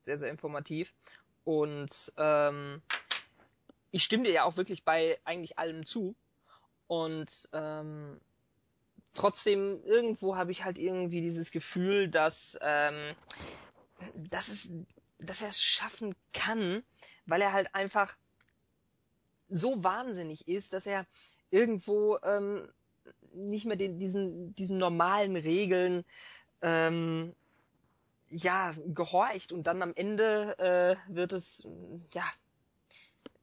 [0.00, 0.92] sehr, sehr informativ.
[1.44, 2.82] Und ähm,
[3.92, 6.16] ich stimme dir ja auch wirklich bei eigentlich allem zu.
[6.88, 8.20] Und ähm,
[9.18, 13.14] trotzdem, irgendwo habe ich halt irgendwie dieses Gefühl, dass, ähm,
[14.14, 14.72] dass, es,
[15.18, 16.82] dass er es schaffen kann,
[17.26, 18.16] weil er halt einfach
[19.48, 21.04] so wahnsinnig ist, dass er
[21.50, 22.68] irgendwo ähm,
[23.32, 26.04] nicht mehr den, diesen, diesen normalen Regeln
[26.62, 27.34] ähm,
[28.30, 29.52] ja gehorcht.
[29.52, 31.66] Und dann am Ende äh, wird es
[32.14, 32.24] ja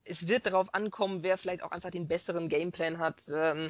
[0.06, 3.32] es wird darauf ankommen, wer vielleicht auch einfach den besseren Gameplan hat.
[3.34, 3.70] Ähm,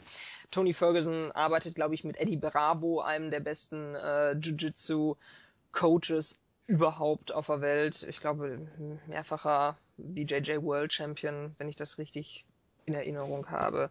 [0.51, 7.47] Tony Ferguson arbeitet, glaube ich, mit Eddie Bravo, einem der besten äh, Jiu-Jitsu-Coaches überhaupt auf
[7.47, 8.03] der Welt.
[8.03, 8.67] Ich glaube,
[9.07, 12.45] mehrfacher BJJ World Champion, wenn ich das richtig
[12.85, 13.89] in Erinnerung habe,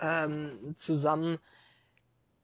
[0.00, 1.38] ähm, zusammen.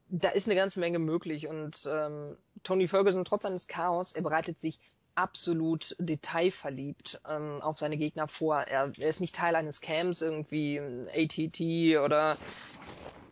[0.09, 4.59] Da ist eine ganze Menge möglich und ähm, Tony Ferguson, trotz seines Chaos, er bereitet
[4.59, 4.79] sich
[5.15, 8.59] absolut detailverliebt ähm, auf seine Gegner vor.
[8.59, 12.37] Er, er ist nicht Teil eines Camps, irgendwie ATT oder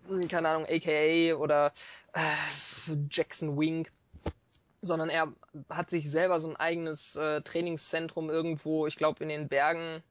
[0.07, 1.73] hm, keine Ahnung, AKA oder
[2.13, 3.87] äh, Jackson Wing,
[4.81, 5.31] sondern er
[5.69, 10.03] hat sich selber so ein eigenes äh, Trainingszentrum irgendwo, ich glaube in den Bergen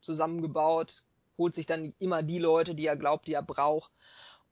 [0.00, 1.02] zusammengebaut,
[1.38, 3.90] holt sich dann immer die Leute, die er glaubt, die er braucht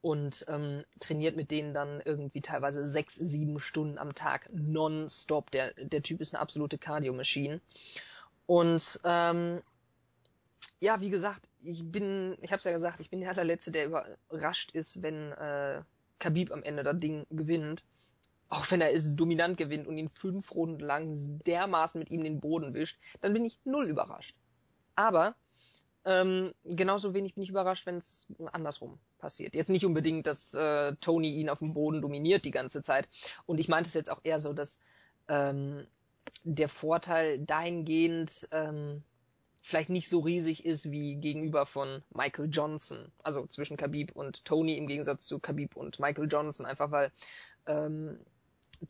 [0.05, 5.51] und ähm, trainiert mit denen dann irgendwie teilweise sechs, sieben Stunden am Tag nonstop.
[5.51, 7.63] Der, der Typ ist eine absolute Cardio-Maschine.
[8.45, 9.63] Und ähm,
[10.79, 13.87] ja, wie gesagt, ich bin, ich habe es ja gesagt, ich bin der allerletzte, der
[13.87, 15.83] überrascht ist, wenn äh,
[16.19, 17.83] Khabib am Ende das Ding gewinnt.
[18.55, 21.15] auch wenn er es dominant gewinnt und ihn fünf Runden lang
[21.47, 24.37] dermaßen mit ihm den Boden wischt, dann bin ich null überrascht.
[24.97, 25.35] Aber
[26.05, 29.55] ähm, genauso wenig bin ich überrascht, wenn es andersrum passiert.
[29.55, 33.09] Jetzt nicht unbedingt, dass äh, Tony ihn auf dem Boden dominiert die ganze Zeit.
[33.47, 34.81] Und ich meinte es jetzt auch eher so, dass
[35.29, 35.87] ähm,
[36.43, 39.03] der Vorteil dahingehend ähm,
[39.63, 43.11] vielleicht nicht so riesig ist wie gegenüber von Michael Johnson.
[43.23, 46.67] Also zwischen Khabib und Tony im Gegensatz zu Khabib und Michael Johnson.
[46.67, 47.11] Einfach weil
[47.67, 48.19] ähm,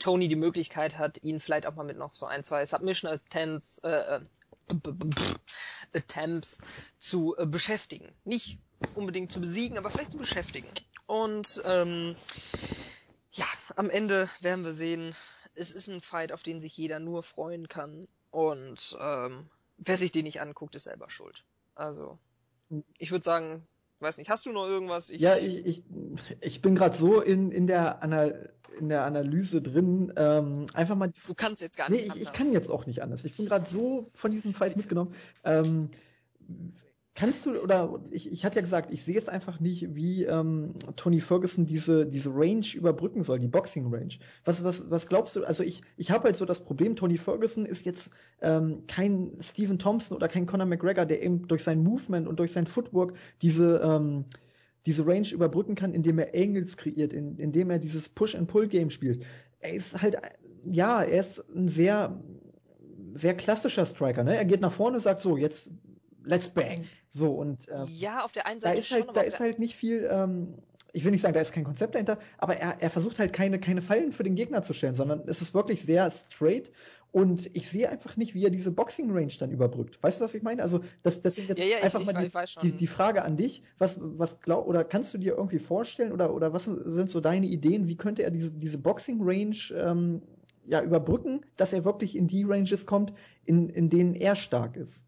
[0.01, 3.79] Tony die Möglichkeit hat, ihn vielleicht auch mal mit noch so ein, zwei Submission Attempts,
[3.79, 4.21] äh, äh
[5.95, 6.59] Attempts
[6.99, 8.15] zu äh, beschäftigen.
[8.25, 8.59] Nicht
[8.95, 10.69] unbedingt zu besiegen, aber vielleicht zu beschäftigen.
[11.07, 12.17] Und ähm,
[13.33, 15.15] ja, am Ende werden wir sehen,
[15.55, 18.09] es ist ein Fight, auf den sich jeder nur freuen kann.
[18.31, 21.45] Und ähm, wer sich den nicht anguckt, ist selber schuld.
[21.75, 22.19] Also,
[22.99, 23.67] ich würde sagen,
[24.05, 25.11] weiß nicht, hast du noch irgendwas?
[25.11, 25.83] Ich ja, ich, ich,
[26.41, 30.13] ich bin gerade so in, in der Anal in der Analyse drin.
[30.17, 31.13] Ähm, einfach mal.
[31.27, 32.09] Du kannst jetzt gar nicht.
[32.09, 33.25] Nee, ich, ich kann jetzt auch nicht anders.
[33.25, 35.15] Ich bin gerade so von diesem Fight mitgenommen.
[35.45, 35.91] Ähm,
[37.17, 40.75] Kannst du, oder ich, ich hatte ja gesagt, ich sehe jetzt einfach nicht, wie ähm,
[40.97, 44.15] Tony Ferguson diese, diese Range überbrücken soll, die Boxing Range.
[44.45, 45.45] Was, was, was glaubst du?
[45.45, 48.11] Also ich, ich habe halt so das Problem, Tony Ferguson ist jetzt
[48.41, 52.51] ähm, kein Stephen Thompson oder kein Conor McGregor, der eben durch sein Movement und durch
[52.51, 54.25] sein Footwork diese, ähm,
[54.85, 59.23] diese Range überbrücken kann, indem er Angles kreiert, in, indem er dieses Push-and-Pull-Game spielt.
[59.61, 60.17] Er ist halt,
[60.65, 62.21] ja, er ist ein sehr,
[63.15, 64.25] sehr klassischer Striker.
[64.25, 64.37] Ne?
[64.37, 65.71] Er geht nach vorne, sagt so, jetzt
[66.25, 66.85] let's bang.
[67.11, 69.59] So und äh, ja, auf der einen Seite da ist halt, schon, da ist halt
[69.59, 70.09] nicht viel.
[70.11, 70.55] Ähm,
[70.93, 73.59] ich will nicht sagen, da ist kein Konzept dahinter, aber er, er versucht halt keine
[73.59, 76.71] keine Fallen für den Gegner zu stellen, sondern es ist wirklich sehr straight.
[77.11, 80.03] Und ich sehe einfach nicht, wie er diese Boxing Range dann überbrückt.
[80.03, 80.65] Weißt du, was ich meine?
[80.65, 83.37] Also das, deswegen jetzt ja, ja, einfach ich, mal ich die, die, die, Frage an
[83.37, 83.63] dich.
[83.79, 87.47] Was, was glaub, oder kannst du dir irgendwie vorstellen oder, oder was sind so deine
[87.47, 87.87] Ideen?
[87.87, 90.23] Wie könnte er diese, diese Boxing Range ähm,
[90.67, 93.13] ja, überbrücken, dass er wirklich in die Ranges kommt,
[93.45, 95.05] in, in denen er stark ist?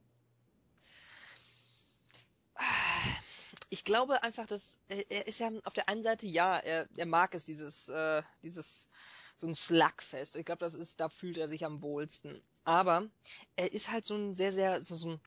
[3.69, 7.35] Ich glaube einfach, dass er ist ja auf der einen Seite ja, er, er mag
[7.35, 8.89] es dieses äh, dieses
[9.37, 10.37] so ein Slugfest.
[10.37, 12.43] Ich glaube, das ist da fühlt er sich am wohlsten.
[12.65, 13.09] Aber
[13.57, 15.21] er ist halt so ein sehr sehr so so ein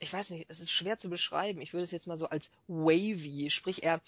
[0.00, 1.60] ich weiß nicht, es ist schwer zu beschreiben.
[1.60, 4.00] Ich würde es jetzt mal so als wavy, sprich er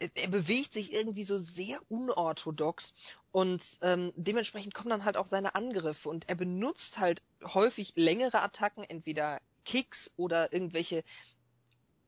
[0.00, 2.94] er bewegt sich irgendwie so sehr unorthodox
[3.32, 8.40] und ähm, dementsprechend kommen dann halt auch seine Angriffe und er benutzt halt häufig längere
[8.40, 11.02] Attacken, entweder Kicks oder irgendwelche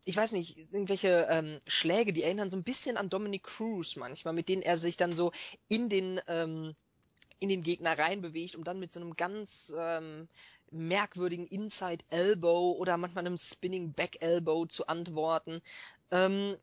[0.05, 4.35] ich weiß nicht, irgendwelche ähm, Schläge, die erinnern so ein bisschen an Dominic Cruz manchmal,
[4.35, 5.33] mit denen er sich dann so
[5.69, 6.75] in den ähm,
[7.41, 10.29] in den Gegner reinbewegt, um dann mit so einem ganz ähm,
[10.71, 15.63] merkwürdigen Inside Elbow oder manchmal einem Spinning Back Elbow zu antworten.
[16.11, 16.57] Ähm,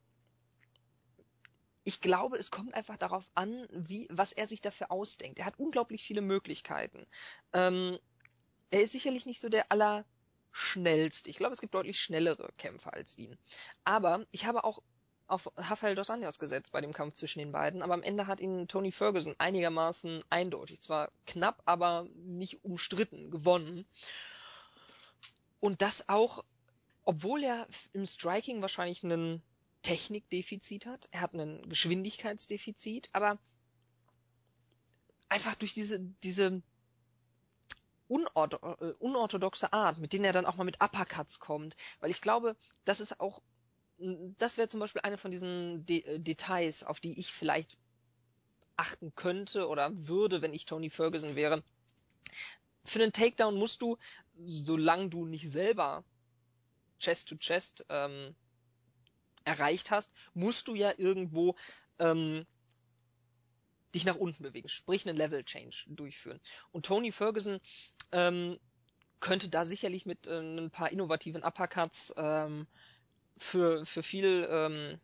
[1.84, 5.40] ich glaube, es kommt einfach darauf an, wie, was er sich dafür ausdenkt.
[5.40, 7.08] Er hat unglaublich viele Möglichkeiten.
[7.54, 7.98] Ähm,
[8.70, 10.06] er ist sicherlich nicht so der aller
[10.52, 11.28] schnellst.
[11.28, 13.38] Ich glaube, es gibt deutlich schnellere Kämpfer als ihn.
[13.84, 14.82] Aber ich habe auch
[15.28, 18.40] auf Rafael dos Anjos gesetzt bei dem Kampf zwischen den beiden, aber am Ende hat
[18.40, 23.86] ihn Tony Ferguson einigermaßen eindeutig, zwar knapp, aber nicht umstritten gewonnen.
[25.60, 26.46] Und das auch,
[27.04, 29.42] obwohl er im Striking wahrscheinlich einen
[29.82, 33.38] Technikdefizit hat, er hat einen Geschwindigkeitsdefizit, aber
[35.30, 36.62] einfach durch diese, diese
[38.10, 41.76] äh, unorthodoxe Art, mit denen er dann auch mal mit Uppercuts kommt.
[42.00, 42.56] Weil ich glaube,
[42.86, 43.42] das ist auch,
[43.98, 47.78] das wäre zum Beispiel eine von diesen De äh, Details, auf die ich vielleicht
[48.76, 51.64] achten könnte oder würde, wenn ich Tony Ferguson wäre.
[52.86, 53.98] Für einen Takedown musst du,
[54.46, 56.04] solange du nicht selber
[57.00, 58.36] Chest to Chest ähm,
[59.44, 61.56] erreicht hast, musst du ja irgendwo
[62.00, 62.46] ähm,
[63.98, 66.40] dich nach unten bewegen, sprich einen Level Change durchführen.
[66.72, 67.60] Und Tony Ferguson
[68.12, 68.60] ähm,
[69.20, 72.68] könnte da sicherlich mit äh, ein paar innovativen Uppercuts ähm,
[73.38, 75.00] für, für viel ähm,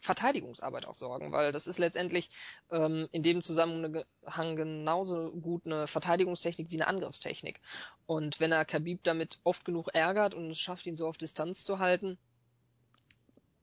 [0.00, 2.30] Verteidigungsarbeit auch sorgen, weil das ist letztendlich
[2.70, 7.60] ähm, in dem Zusammenhang genauso gut eine Verteidigungstechnik wie eine Angriffstechnik.
[8.06, 11.64] Und wenn er Khabib damit oft genug ärgert und es schafft, ihn so auf Distanz
[11.64, 12.16] zu halten,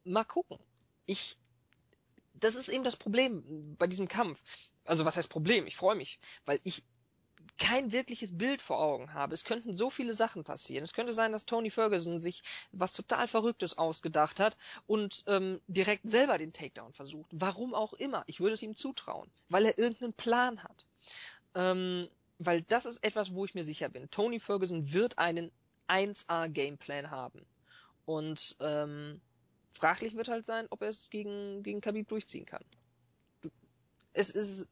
[0.04, 0.60] mal gucken.
[1.08, 1.38] Ich
[2.40, 4.42] das ist eben das Problem bei diesem Kampf.
[4.86, 5.68] Also was heißt Problem?
[5.68, 6.84] Ich freue mich, weil ich
[7.58, 9.34] kein wirkliches Bild vor Augen habe.
[9.34, 10.84] Es könnten so viele Sachen passieren.
[10.84, 16.10] Es könnte sein, dass Tony Ferguson sich was total Verrücktes ausgedacht hat und ähm, direkt
[16.10, 17.30] selber den Takedown versucht.
[17.32, 18.24] Warum auch immer.
[18.28, 20.86] Ich würde es ihm zutrauen, weil er irgendeinen Plan hat.
[21.56, 22.08] Ähm,
[22.40, 24.10] weil das ist etwas, wo ich mir sicher bin.
[24.12, 25.52] Tony Ferguson wird einen
[25.88, 27.46] 1A Gameplan haben.
[28.06, 29.20] Und ähm,
[29.78, 32.64] Fraglich wird halt sein, ob er es gegen, gegen Khabib durchziehen kann.
[34.14, 34.68] Es ist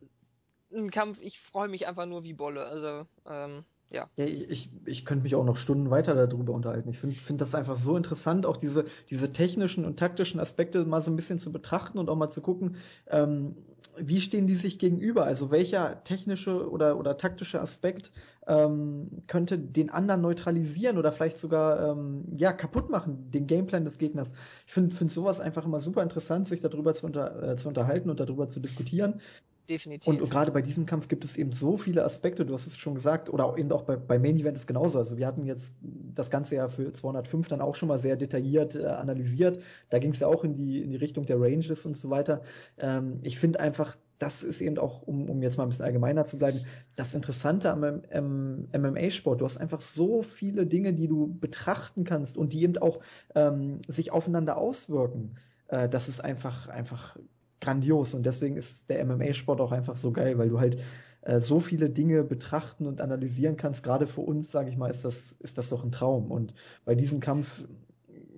[0.74, 2.66] ein Kampf, ich freue mich einfach nur wie Bolle.
[2.66, 4.10] Also, ähm, ja.
[4.16, 6.90] ja ich, ich könnte mich auch noch Stunden weiter darüber unterhalten.
[6.90, 11.02] Ich finde find das einfach so interessant, auch diese, diese technischen und taktischen Aspekte mal
[11.02, 13.56] so ein bisschen zu betrachten und auch mal zu gucken, ähm,
[13.98, 15.24] wie stehen die sich gegenüber?
[15.24, 18.12] Also welcher technische oder, oder taktische Aspekt
[18.48, 23.98] ähm, könnte den anderen neutralisieren oder vielleicht sogar ähm, ja, kaputt machen, den Gameplan des
[23.98, 24.34] Gegners.
[24.68, 28.10] Ich finde find sowas einfach immer super interessant, sich darüber zu, unter, äh, zu unterhalten
[28.10, 29.22] und darüber zu diskutieren
[29.70, 30.08] definitiv.
[30.08, 32.78] Und, und gerade bei diesem Kampf gibt es eben so viele Aspekte, du hast es
[32.78, 34.98] schon gesagt, oder eben auch bei, bei Main Event ist genauso.
[34.98, 38.76] Also wir hatten jetzt das Ganze ja für 205 dann auch schon mal sehr detailliert
[38.76, 39.62] äh, analysiert.
[39.90, 42.42] Da ging es ja auch in die, in die Richtung der Ranges und so weiter.
[42.78, 46.26] Ähm, ich finde einfach, das ist eben auch, um, um jetzt mal ein bisschen allgemeiner
[46.26, 46.62] zu bleiben,
[46.96, 49.42] das Interessante am ähm, MMA-Sport.
[49.42, 53.00] Du hast einfach so viele Dinge, die du betrachten kannst und die eben auch
[53.34, 55.36] ähm, sich aufeinander auswirken.
[55.68, 57.18] Äh, das ist einfach, einfach
[57.66, 60.78] grandios und deswegen ist der MMA-Sport auch einfach so geil, weil du halt
[61.22, 63.84] äh, so viele Dinge betrachten und analysieren kannst.
[63.84, 66.32] Gerade für uns, sage ich mal, ist das ist das doch ein Traum.
[66.32, 66.54] Und
[66.86, 67.64] bei diesem Kampf,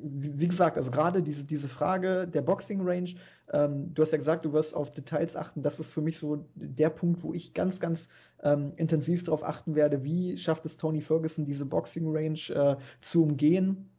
[0.01, 3.09] wie, gesagt, also gerade diese diese Frage der Boxing Range.
[3.51, 5.63] Ähm, du hast ja gesagt, du wirst auf Details achten.
[5.63, 8.07] Das ist für mich so der Punkt, wo ich ganz ganz
[8.41, 10.03] ähm, intensiv darauf achten werde.
[10.03, 13.89] Wie schafft es Tony Ferguson, diese Boxing Range äh, zu umgehen?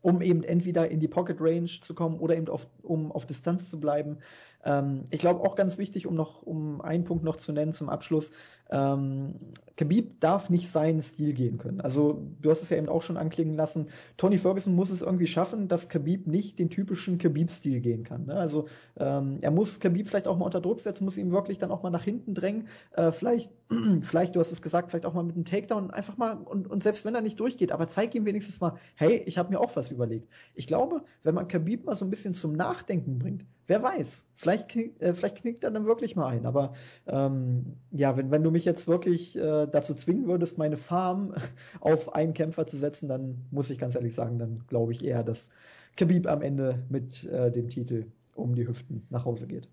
[0.00, 3.68] um eben entweder in die Pocket Range zu kommen oder eben auf, um auf Distanz
[3.70, 4.18] zu bleiben.
[4.64, 7.88] Ähm, ich glaube auch ganz wichtig, um noch um einen Punkt noch zu nennen zum
[7.88, 8.32] Abschluss.
[8.70, 9.34] Ähm,
[9.76, 11.80] Khabib darf nicht seinen Stil gehen können.
[11.80, 13.88] Also du hast es ja eben auch schon anklingen lassen.
[14.16, 18.26] Tony Ferguson muss es irgendwie schaffen, dass Khabib nicht den typischen Khabib-Stil gehen kann.
[18.26, 18.34] Ne?
[18.34, 18.66] Also
[18.98, 21.82] ähm, er muss Khabib vielleicht auch mal unter Druck setzen, muss ihn wirklich dann auch
[21.82, 22.68] mal nach hinten drängen.
[22.92, 23.50] Äh, vielleicht,
[24.02, 26.82] vielleicht, du hast es gesagt, vielleicht auch mal mit einem Takedown einfach mal und, und
[26.82, 29.76] selbst wenn er nicht durchgeht, aber zeig ihm wenigstens mal, hey, ich habe mir auch
[29.76, 30.28] was überlegt.
[30.54, 34.74] Ich glaube, wenn man Khabib mal so ein bisschen zum Nachdenken bringt, wer weiß, vielleicht,
[34.74, 36.46] äh, vielleicht knickt er dann wirklich mal ein.
[36.46, 36.74] Aber
[37.06, 41.34] ähm, ja, wenn, wenn du mich jetzt wirklich äh, dazu zwingen würdest, meine Farm
[41.80, 45.22] auf einen Kämpfer zu setzen, dann muss ich ganz ehrlich sagen, dann glaube ich eher,
[45.22, 45.50] dass
[45.96, 49.68] Khabib am Ende mit äh, dem Titel um die Hüften nach Hause geht.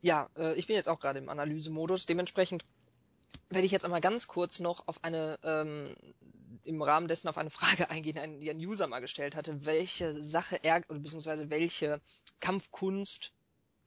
[0.00, 2.06] Ja, äh, ich bin jetzt auch gerade im Analysemodus.
[2.06, 2.64] Dementsprechend
[3.48, 5.94] werde ich jetzt einmal ganz kurz noch auf eine ähm,
[6.64, 10.58] im Rahmen dessen auf eine Frage eingehen, die ein User mal gestellt hatte, welche Sache
[10.62, 12.00] er, oder beziehungsweise welche
[12.40, 13.32] Kampfkunst,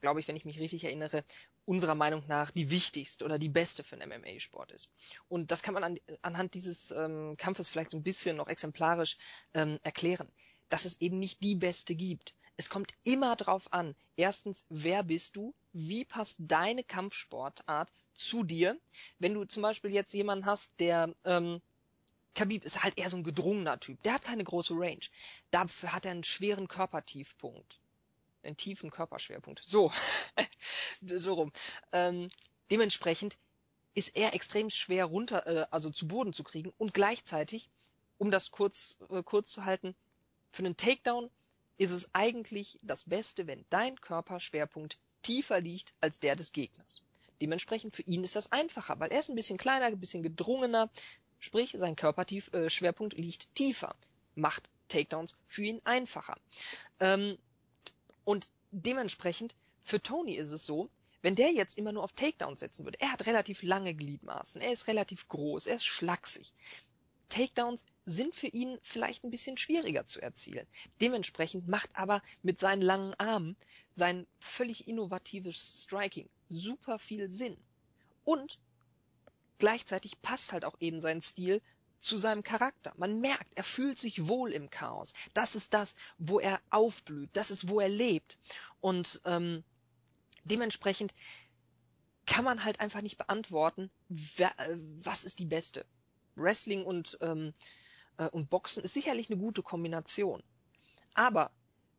[0.02, 1.24] glaube ich, wenn ich mich richtig erinnere,
[1.66, 4.92] unserer Meinung nach die wichtigste oder die beste für einen MMA-Sport ist.
[5.30, 9.18] Und das kann man an, anhand dieses ähm, Kampfes vielleicht so ein bisschen noch exemplarisch
[9.54, 10.28] ähm, erklären,
[10.70, 12.34] dass es eben nicht die beste gibt.
[12.58, 15.56] Es kommt immer drauf an, erstens, wer bist du?
[15.72, 18.80] Wie passt deine Kampfsportart zu dir?
[19.20, 21.62] Wenn du zum Beispiel jetzt jemanden hast, der ähm,
[22.36, 24.02] Khabib ist halt eher so ein gedrungener Typ.
[24.04, 25.06] Der hat keine große Range.
[25.52, 27.80] Dafür hat er einen schweren Körpertiefpunkt.
[28.44, 29.62] Einen tiefen Körperschwerpunkt.
[29.64, 29.92] So.
[31.02, 31.52] so rum.
[31.92, 32.30] Ähm,
[32.72, 33.38] dementsprechend
[33.96, 37.70] ist er extrem schwer runter, äh, also zu Boden zu kriegen und gleichzeitig,
[38.18, 39.96] um das kurz, äh, kurz zu halten,
[40.52, 41.30] für einen Takedown
[41.78, 47.02] ist es eigentlich das Beste, wenn dein Körperschwerpunkt tiefer liegt als der des Gegners.
[47.44, 50.90] Dementsprechend für ihn ist das einfacher, weil er ist ein bisschen kleiner, ein bisschen gedrungener,
[51.44, 53.98] Sprich, sein Körperschwerpunkt äh, liegt tiefer.
[54.34, 56.38] Macht Takedowns für ihn einfacher.
[57.02, 57.38] Ähm,
[58.24, 60.90] und dementsprechend, für Tony ist es so,
[61.22, 64.72] wenn der jetzt immer nur auf Takedowns setzen würde, er hat relativ lange Gliedmaßen, er
[64.72, 66.54] ist relativ groß, er ist schlaksig.
[67.34, 70.68] Takedowns sind für ihn vielleicht ein bisschen schwieriger zu erzielen.
[71.02, 73.58] Dementsprechend macht aber mit seinen langen Armen
[73.96, 77.58] sein völlig innovatives Striking super viel Sinn.
[78.24, 78.60] Und
[79.58, 81.60] gleichzeitig passt halt auch eben sein Stil
[81.98, 82.94] zu seinem Charakter.
[82.98, 85.14] Man merkt, er fühlt sich wohl im Chaos.
[85.34, 87.32] Das ist das, wo er aufblüht.
[87.34, 88.38] Das ist, wo er lebt.
[88.80, 89.64] Und ähm,
[90.44, 91.16] dementsprechend
[92.28, 95.84] kann man halt einfach nicht beantworten, wer, äh, was ist die beste.
[96.36, 97.54] Wrestling und, ähm,
[98.18, 100.44] äh, und Boxen ist sicherlich eine gute Kombination.
[101.14, 101.52] Aber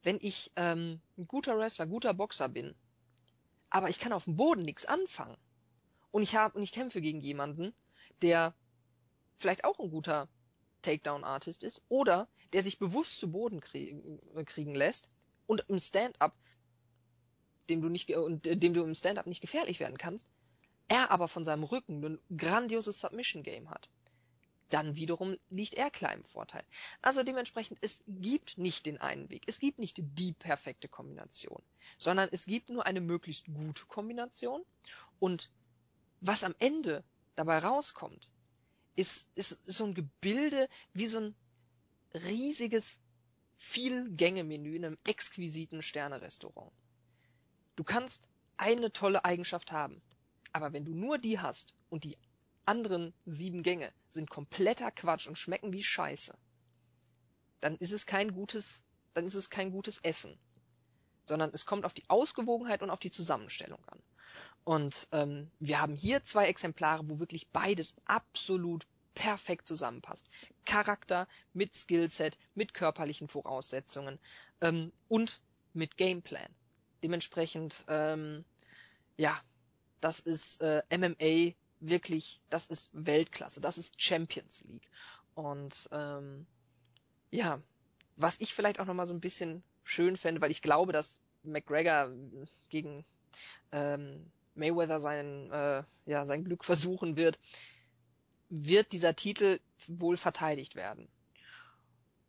[0.03, 2.75] wenn ich ähm, ein guter Wrestler, guter Boxer bin,
[3.71, 5.37] aber ich kann auf dem Boden nichts anfangen,
[6.15, 7.75] und ich habe und ich kämpfe gegen jemanden,
[8.23, 8.55] der
[9.35, 10.29] vielleicht auch ein guter
[10.83, 15.11] Takedown-Artist ist oder der sich bewusst zu Boden kriegen, äh, kriegen lässt
[15.49, 16.37] und im Stand-up,
[17.69, 20.29] dem du nicht und äh, dem du im Stand-up nicht gefährlich werden kannst,
[20.87, 23.89] er aber von seinem Rücken ein grandioses Submission-Game hat.
[24.75, 26.65] Dann wiederum liegt er klar im Vorteil.
[27.01, 29.45] Also dementsprechend, es gibt nicht den einen Weg.
[29.47, 31.63] Es gibt nicht die perfekte Kombination,
[31.97, 34.65] sondern es gibt nur eine möglichst gute Kombination
[35.21, 35.49] und
[36.21, 37.05] was am Ende
[37.37, 38.33] dabei rauskommt,
[38.97, 41.37] ist, ist, ist so ein Gebilde wie so ein
[42.13, 42.99] riesiges
[43.57, 46.73] Vielgänge-Menü in einem exquisiten Sternerestaurant.
[47.77, 50.03] Du kannst eine tolle Eigenschaft haben.
[50.53, 52.19] Aber wenn du nur die hast und die
[52.67, 56.37] anderen sieben Gänge sind kompletter Quatsch und schmecken wie Scheiße,
[57.61, 58.85] dann ist es kein gutes,
[59.15, 60.39] dann ist es kein gutes Essen.
[61.23, 64.03] Sondern es kommt auf die Ausgewogenheit und auf die Zusammenstellung an.
[64.65, 70.29] Und ähm, wir haben hier zwei Exemplare, wo wirklich beides absolut perfekt zusammenpasst.
[70.65, 74.19] Charakter mit Skillset, mit körperlichen Voraussetzungen
[74.61, 76.49] ähm, und mit Gameplan.
[77.03, 78.45] Dementsprechend, ähm,
[79.17, 79.41] ja,
[80.01, 81.55] das ist äh, MMA
[81.89, 84.89] wirklich, das ist Weltklasse, das ist Champions League.
[85.35, 86.47] Und ähm,
[87.31, 87.61] ja,
[88.17, 92.11] was ich vielleicht auch nochmal so ein bisschen schön fände, weil ich glaube, dass McGregor
[92.69, 93.05] gegen
[93.73, 97.39] ähm, Mayweather sein, äh, ja, sein Glück versuchen wird,
[98.49, 101.09] wird dieser Titel wohl verteidigt werden.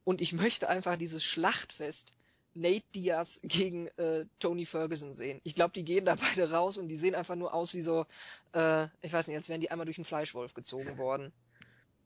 [0.04, 2.14] Und ich möchte einfach dieses Schlachtfest
[2.56, 5.42] Nate Diaz gegen äh, Tony Ferguson sehen.
[5.44, 8.06] Ich glaube, die gehen da beide raus und die sehen einfach nur aus wie so,
[8.54, 11.32] äh, ich weiß nicht, als wären die einmal durch einen Fleischwolf gezogen worden.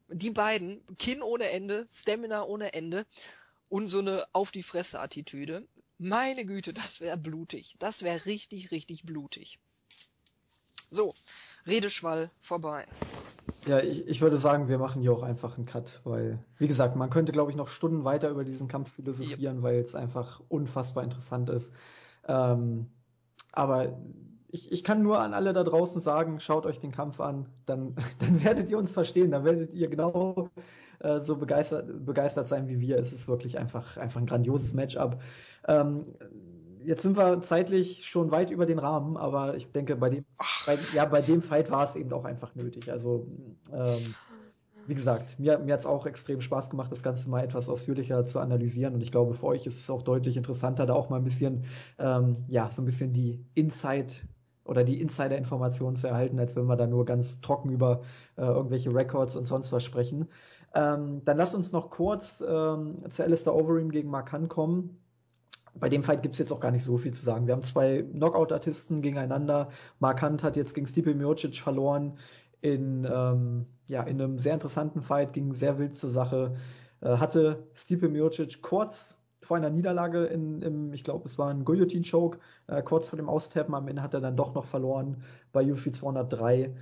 [0.10, 3.06] Die beiden, Kinn ohne Ende, Stamina ohne Ende
[3.70, 5.68] und so eine auf die Fresse Attitüde.
[6.00, 7.76] Meine Güte, das wäre blutig.
[7.78, 9.60] Das wäre richtig, richtig blutig.
[10.90, 11.14] So,
[11.68, 12.88] Redeschwall vorbei.
[13.70, 16.96] Ja, ich, ich würde sagen, wir machen hier auch einfach einen Cut, weil, wie gesagt,
[16.96, 19.64] man könnte, glaube ich, noch Stunden weiter über diesen Kampf philosophieren, yep.
[19.64, 21.72] weil es einfach unfassbar interessant ist.
[22.28, 22.88] Ähm,
[23.52, 24.00] aber
[24.48, 27.94] ich, ich kann nur an alle da draußen sagen, schaut euch den Kampf an, dann,
[28.18, 30.50] dann werdet ihr uns verstehen, dann werdet ihr genau
[30.98, 32.98] äh, so begeistert, begeistert sein wie wir.
[32.98, 35.22] Es ist wirklich einfach, einfach ein grandioses Matchup.
[35.68, 36.08] Ähm,
[36.90, 40.26] jetzt sind wir zeitlich schon weit über den Rahmen, aber ich denke, bei dem,
[40.66, 42.92] bei, ja, bei dem Fight war es eben auch einfach nötig.
[42.92, 43.28] Also,
[43.72, 44.16] ähm,
[44.88, 48.26] wie gesagt, mir, mir hat es auch extrem Spaß gemacht, das Ganze mal etwas ausführlicher
[48.26, 48.96] zu analysieren.
[48.96, 51.66] Und ich glaube, für euch ist es auch deutlich interessanter, da auch mal ein bisschen,
[52.00, 54.26] ähm, ja, so ein bisschen die Insight
[54.66, 58.02] oder die Insider-Informationen zu erhalten, als wenn wir da nur ganz trocken über
[58.36, 60.28] äh, irgendwelche Records und sonst was sprechen.
[60.74, 64.98] Ähm, dann lasst uns noch kurz ähm, zu Alistair Overeem gegen Mark Hunt kommen
[65.80, 67.48] bei dem Fight gibt es jetzt auch gar nicht so viel zu sagen.
[67.48, 69.70] Wir haben zwei Knockout-Artisten gegeneinander.
[70.00, 72.18] Mark Hunt hat jetzt gegen Stipe Miocic verloren
[72.62, 76.56] in, ähm, ja, in einem sehr interessanten Fight, ging sehr wild zur Sache.
[77.02, 81.66] Äh, hatte Stipe Miocic kurz vor einer Niederlage in, im, ich glaube, es war ein
[81.66, 83.74] Guillotine-Choke, äh, kurz vor dem Austappen.
[83.74, 86.76] Am Ende hat er dann doch noch verloren bei UFC 203.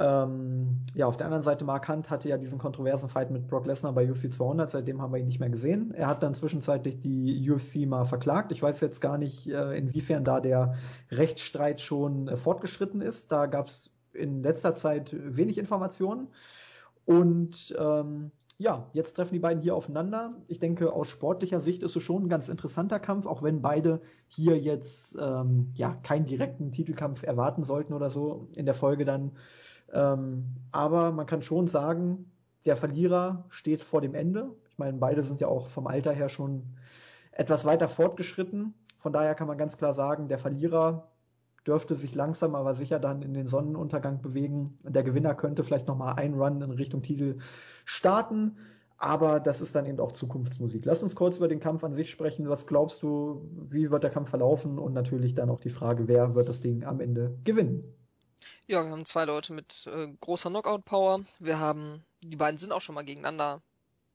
[0.00, 3.66] Ähm, ja, auf der anderen Seite, Mark Hunt hatte ja diesen kontroversen Fight mit Brock
[3.66, 5.92] Lesnar bei UFC 200, seitdem haben wir ihn nicht mehr gesehen.
[5.92, 8.52] Er hat dann zwischenzeitlich die UFC mal verklagt.
[8.52, 10.74] Ich weiß jetzt gar nicht, äh, inwiefern da der
[11.10, 13.32] Rechtsstreit schon äh, fortgeschritten ist.
[13.32, 16.28] Da gab es in letzter Zeit wenig Informationen.
[17.04, 20.34] Und ähm, ja, jetzt treffen die beiden hier aufeinander.
[20.46, 24.00] Ich denke, aus sportlicher Sicht ist es schon ein ganz interessanter Kampf, auch wenn beide
[24.28, 29.32] hier jetzt ähm, ja keinen direkten Titelkampf erwarten sollten oder so in der Folge dann.
[29.92, 32.30] Ähm, aber man kann schon sagen,
[32.64, 34.50] der Verlierer steht vor dem Ende.
[34.70, 36.62] Ich meine, beide sind ja auch vom Alter her schon
[37.32, 38.74] etwas weiter fortgeschritten.
[38.98, 41.08] Von daher kann man ganz klar sagen, der Verlierer
[41.66, 44.78] dürfte sich langsam aber sicher dann in den Sonnenuntergang bewegen.
[44.84, 47.38] Der Gewinner könnte vielleicht nochmal einen Run in Richtung Titel
[47.84, 48.56] starten.
[49.00, 50.84] Aber das ist dann eben auch Zukunftsmusik.
[50.84, 52.48] Lass uns kurz über den Kampf an sich sprechen.
[52.48, 54.78] Was glaubst du, wie wird der Kampf verlaufen?
[54.78, 57.84] Und natürlich dann auch die Frage, wer wird das Ding am Ende gewinnen?
[58.66, 61.24] Ja, wir haben zwei Leute mit äh, großer Knockout-Power.
[61.38, 63.62] Wir haben, die beiden sind auch schon mal gegeneinander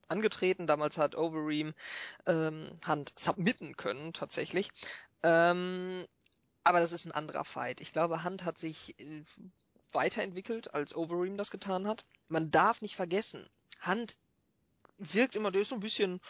[0.07, 0.67] angetreten.
[0.67, 1.73] Damals hat Overeem
[2.25, 4.69] ähm, Hand submitten können, tatsächlich.
[5.23, 6.05] Ähm,
[6.63, 7.81] aber das ist ein anderer Fight.
[7.81, 9.23] Ich glaube, Hand hat sich äh,
[9.91, 12.05] weiterentwickelt, als Overeem das getan hat.
[12.27, 13.47] Man darf nicht vergessen,
[13.81, 14.17] Hand
[14.97, 16.21] wirkt immer, der ist so ein bisschen,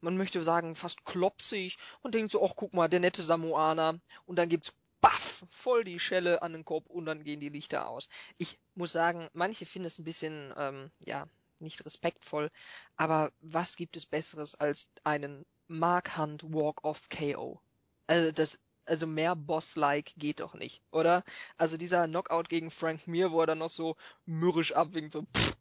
[0.00, 4.00] man möchte sagen, fast klopsig und denkt so, ach guck mal, der nette Samoaner.
[4.26, 7.88] Und dann gibt's baff, voll die Schelle an den Kopf und dann gehen die Lichter
[7.88, 8.08] aus.
[8.38, 11.26] Ich muss sagen, manche finden es ein bisschen, ähm, ja,
[11.58, 12.50] nicht respektvoll,
[12.96, 17.60] aber was gibt es Besseres als einen Mark Hunt Walk-Off KO?
[18.06, 21.22] Also das, also mehr Boss-like geht doch nicht, oder?
[21.56, 25.56] Also dieser Knockout gegen Frank Mir, wo er dann noch so mürrisch abwinkt, so, pff,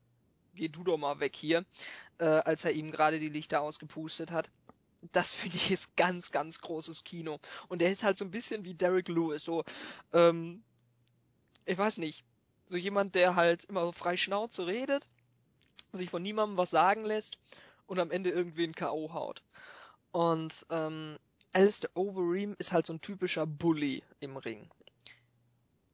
[0.55, 1.65] geh du doch mal weg hier,
[2.19, 4.49] äh, als er ihm gerade die Lichter ausgepustet hat
[5.11, 7.39] das finde ich ist ganz, ganz großes Kino.
[7.67, 9.63] Und der ist halt so ein bisschen wie Derek Lewis, so,
[10.13, 10.63] ähm,
[11.65, 12.23] ich weiß nicht,
[12.65, 15.07] so jemand, der halt immer so frei Schnauze redet,
[15.91, 17.37] sich von niemandem was sagen lässt
[17.85, 19.13] und am Ende irgendwie ein K.O.
[19.13, 19.43] haut.
[20.11, 21.17] Und ähm,
[21.53, 24.69] Alistair Overeem ist halt so ein typischer Bully im Ring.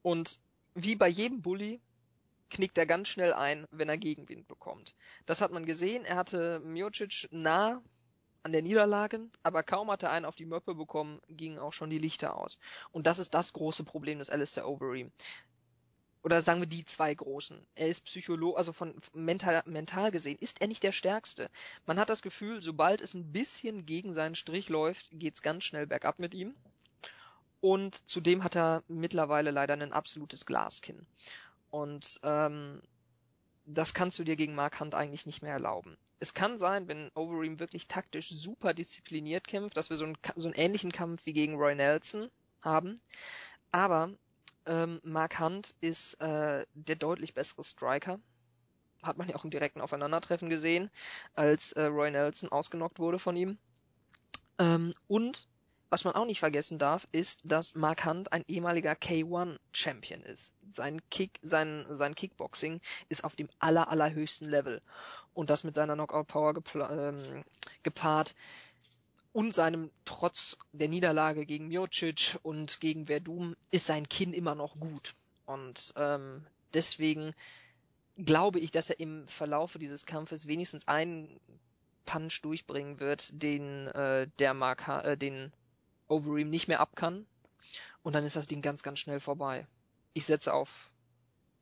[0.04, 0.40] Und
[0.76, 1.82] wie bei jedem Bully
[2.50, 4.96] knickt er ganz schnell ein, wenn er Gegenwind bekommt.
[5.26, 6.06] Das hat man gesehen.
[6.06, 7.82] Er hatte Miocic nah
[8.48, 11.90] an der Niederlage, aber kaum hat er einen auf die Möppe bekommen, gingen auch schon
[11.90, 12.60] die Lichter aus.
[12.94, 15.12] Und das ist das große Problem des Alistair Overeem.
[16.24, 17.58] oder sagen wir die zwei großen.
[17.76, 21.50] Er ist Psycholo, also von mental, mental gesehen ist er nicht der Stärkste.
[21.86, 25.86] Man hat das Gefühl, sobald es ein bisschen gegen seinen Strich läuft, geht's ganz schnell
[25.86, 26.56] bergab mit ihm.
[27.60, 31.06] Und zudem hat er mittlerweile leider ein absolutes Glaskinn.
[31.70, 32.82] Und ähm,
[33.68, 35.98] das kannst du dir gegen Mark Hunt eigentlich nicht mehr erlauben.
[36.20, 40.48] Es kann sein, wenn Overeem wirklich taktisch super diszipliniert kämpft, dass wir so einen, so
[40.48, 42.32] einen ähnlichen Kampf wie gegen Roy Nelson
[42.62, 43.02] haben.
[43.72, 44.12] Aber
[44.66, 48.20] ähm, Mark Hunt ist äh, der deutlich bessere Striker.
[49.04, 50.90] Hat man ja auch im direkten Aufeinandertreffen gesehen,
[51.36, 53.58] als äh, Roy Nelson ausgenockt wurde von ihm.
[54.60, 55.46] Ähm, und
[55.90, 60.54] was man auch nicht vergessen darf, ist, dass Mark Hunt ein ehemaliger K1 Champion ist.
[60.70, 64.82] Sein Kick, sein, sein Kickboxing ist auf dem aller, allerhöchsten Level.
[65.34, 66.54] Und das mit seiner Knockout Power
[66.90, 67.44] ähm,
[67.84, 68.36] gepaart
[69.32, 74.80] und seinem Trotz der Niederlage gegen Miocic und gegen Verdum ist sein Kinn immer noch
[74.80, 75.14] gut.
[75.46, 77.34] Und ähm, deswegen
[78.18, 81.40] glaube ich, dass er im Verlaufe dieses Kampfes wenigstens einen
[82.06, 85.52] Punch durchbringen wird, den äh, der Mark, äh, den
[86.08, 87.26] Overeem nicht mehr ab kann.
[88.04, 89.68] Und dann ist das Ding ganz, ganz schnell vorbei.
[90.14, 90.92] Ich setze auf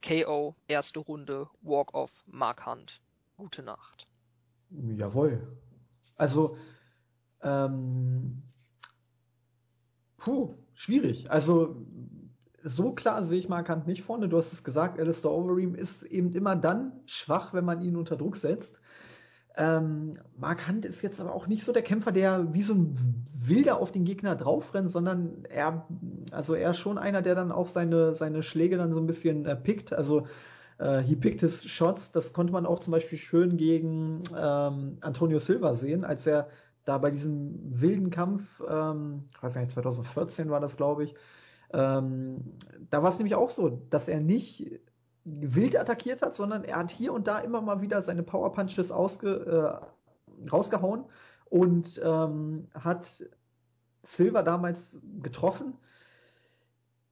[0.03, 3.01] KO, erste Runde, Walk-Off, Mark Hunt.
[3.37, 4.07] Gute Nacht.
[4.69, 5.45] Jawohl.
[6.15, 6.57] Also,
[7.41, 8.43] ähm,
[10.17, 11.31] puh, schwierig.
[11.31, 11.85] Also,
[12.63, 14.29] so klar sehe ich Mark Hunt nicht vorne.
[14.29, 18.15] Du hast es gesagt, Alistair Overeem ist eben immer dann schwach, wenn man ihn unter
[18.15, 18.79] Druck setzt.
[19.57, 23.25] Ähm, Mark Hunt ist jetzt aber auch nicht so der Kämpfer, der wie so ein
[23.39, 25.87] Wilder auf den Gegner draufrennt, sondern er,
[26.31, 29.45] also er ist schon einer, der dann auch seine, seine Schläge dann so ein bisschen
[29.45, 29.93] äh, pickt.
[29.93, 30.27] Also
[30.77, 32.11] äh, he picked his shots.
[32.11, 36.49] Das konnte man auch zum Beispiel schön gegen ähm, Antonio Silva sehen, als er
[36.83, 41.15] da bei diesem wilden Kampf, ähm, ich weiß nicht, 2014 war das, glaube ich,
[41.73, 42.57] ähm,
[42.91, 44.79] da war es nämlich auch so, dass er nicht
[45.25, 48.91] wild attackiert hat, sondern er hat hier und da immer mal wieder seine Power Punches
[48.91, 49.81] ausge,
[50.43, 51.05] äh, rausgehauen
[51.49, 53.25] und ähm, hat
[54.03, 55.73] Silver damals getroffen.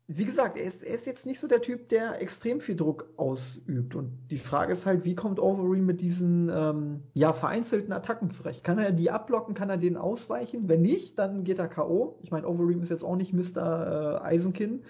[0.08, 3.08] Wie gesagt, er ist, er ist jetzt nicht so der Typ, der extrem viel Druck
[3.16, 3.96] ausübt.
[3.96, 8.66] Und die Frage ist halt, wie kommt Overeem mit diesen ähm, ja, vereinzelten Attacken zurecht?
[8.66, 9.56] Kann er die abblocken?
[9.56, 10.68] Kann er denen ausweichen?
[10.68, 12.20] Wenn nicht, dann geht er K.O.
[12.22, 14.20] Ich meine, Overeem ist jetzt auch nicht Mr.
[14.22, 14.84] Äh, Eisenkinn.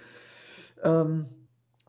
[0.82, 1.28] Ähm,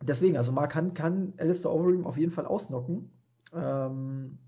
[0.07, 3.11] deswegen, also Mark Hunt kann Alistair Overeem auf jeden Fall ausnocken.
[3.55, 4.39] Ähm,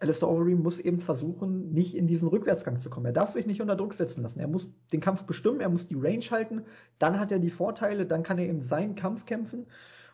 [0.00, 3.06] Alistair Overeem muss eben versuchen, nicht in diesen Rückwärtsgang zu kommen.
[3.06, 4.38] Er darf sich nicht unter Druck setzen lassen.
[4.38, 6.62] Er muss den Kampf bestimmen, er muss die Range halten,
[6.98, 9.66] dann hat er die Vorteile, dann kann er eben seinen Kampf kämpfen.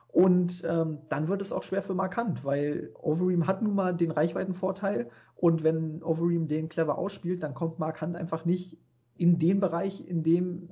[0.09, 3.95] Und ähm, dann wird es auch schwer für Mark Hunt, weil Overeem hat nun mal
[3.95, 8.79] den Reichweitenvorteil und wenn Overeem den clever ausspielt, dann kommt Mark Hunt einfach nicht
[9.17, 10.71] in den Bereich, in dem,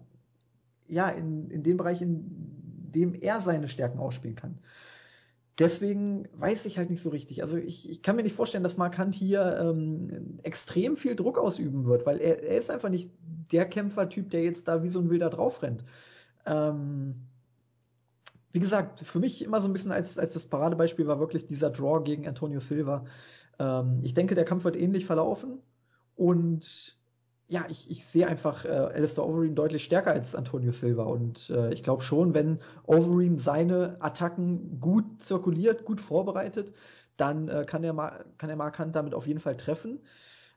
[0.87, 2.52] ja, in, in den Bereich, in
[2.93, 4.59] dem er seine Stärken ausspielen kann
[5.59, 7.43] deswegen weiß ich halt nicht so richtig.
[7.43, 11.39] Also ich, ich kann mir nicht vorstellen, dass Mark Hunt hier ähm, extrem viel Druck
[11.39, 13.11] ausüben wird, weil er, er ist einfach nicht
[13.53, 15.85] der Kämpfertyp, der jetzt da wie so ein Wilder draufrennt.
[16.47, 17.27] Ähm,
[18.53, 21.71] wie gesagt, für mich immer so ein bisschen als, als das Paradebeispiel war wirklich dieser
[21.71, 23.05] Draw gegen Antonio Silva.
[23.59, 25.61] Ähm, ich denke, der Kampf wird ähnlich verlaufen
[26.17, 26.99] und
[27.49, 31.05] ja, ich, ich sehe einfach äh, Alistair Overeem deutlich stärker als Antonio Silva.
[31.05, 36.75] Und äh, ich glaube schon, wenn Overeem seine Attacken gut zirkuliert, gut vorbereitet,
[37.17, 40.01] dann äh, kann, er, kann er Mark Hunt damit auf jeden Fall treffen.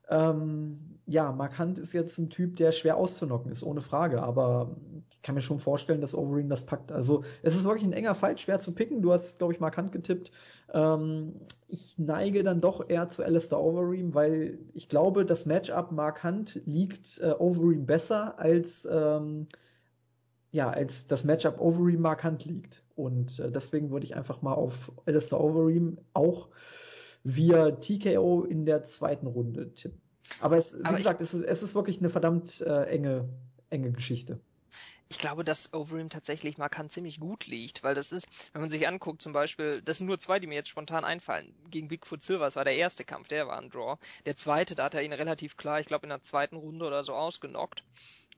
[0.10, 4.24] Ähm, ja, Mark Hunt ist jetzt ein Typ, der schwer auszunocken ist, ohne Frage.
[4.24, 4.76] Aber
[5.10, 6.92] ich kann mir schon vorstellen, dass Overeem das packt.
[6.92, 9.02] Also es ist wirklich ein enger Fight, schwer zu picken.
[9.02, 10.32] Du hast, glaube ich, Mark Hunt getippt.
[10.74, 11.36] Ähm,
[11.68, 16.62] ich neige dann doch eher zu Alistair Overeem, weil ich glaube, das Matchup Mark Hunt
[16.66, 19.48] liegt äh, Overeem besser als ähm,
[20.52, 22.82] ja, als das Matchup Overeem Mark Hunt liegt.
[22.96, 26.48] Und äh, deswegen würde ich einfach mal auf Alistair Overeem auch
[27.26, 30.00] via TKO in der zweiten Runde tippen.
[30.40, 33.28] Aber es, wie Aber gesagt, es ist, es ist wirklich eine verdammt äh, enge,
[33.70, 34.40] enge Geschichte.
[35.08, 38.88] Ich glaube, dass Overeem tatsächlich markant ziemlich gut liegt, weil das ist, wenn man sich
[38.88, 41.54] anguckt, zum Beispiel, das sind nur zwei, die mir jetzt spontan einfallen.
[41.70, 43.98] Gegen Bigfoot Silver, das war der erste Kampf, der war ein Draw.
[44.26, 47.04] Der zweite, da hat er ihn relativ klar, ich glaube in der zweiten Runde oder
[47.04, 47.84] so ausgenockt.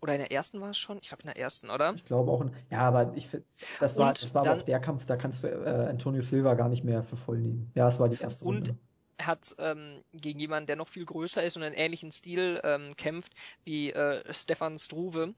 [0.02, 1.00] Oder in der ersten war es schon?
[1.02, 1.94] Ich glaube in der ersten, oder?
[1.96, 2.42] Ich glaube auch.
[2.42, 3.46] In, ja, aber ich finde,
[3.80, 6.54] das war, das war dann, aber auch der Kampf, da kannst du äh, Antonio Silva
[6.54, 7.72] gar nicht mehr für voll nehmen.
[7.76, 8.72] Ja, es war die erste und Runde.
[8.72, 8.80] Und
[9.18, 12.96] er hat ähm, gegen jemanden, der noch viel größer ist und einen ähnlichen Stil ähm,
[12.96, 15.34] kämpft wie äh, Stefan Struve,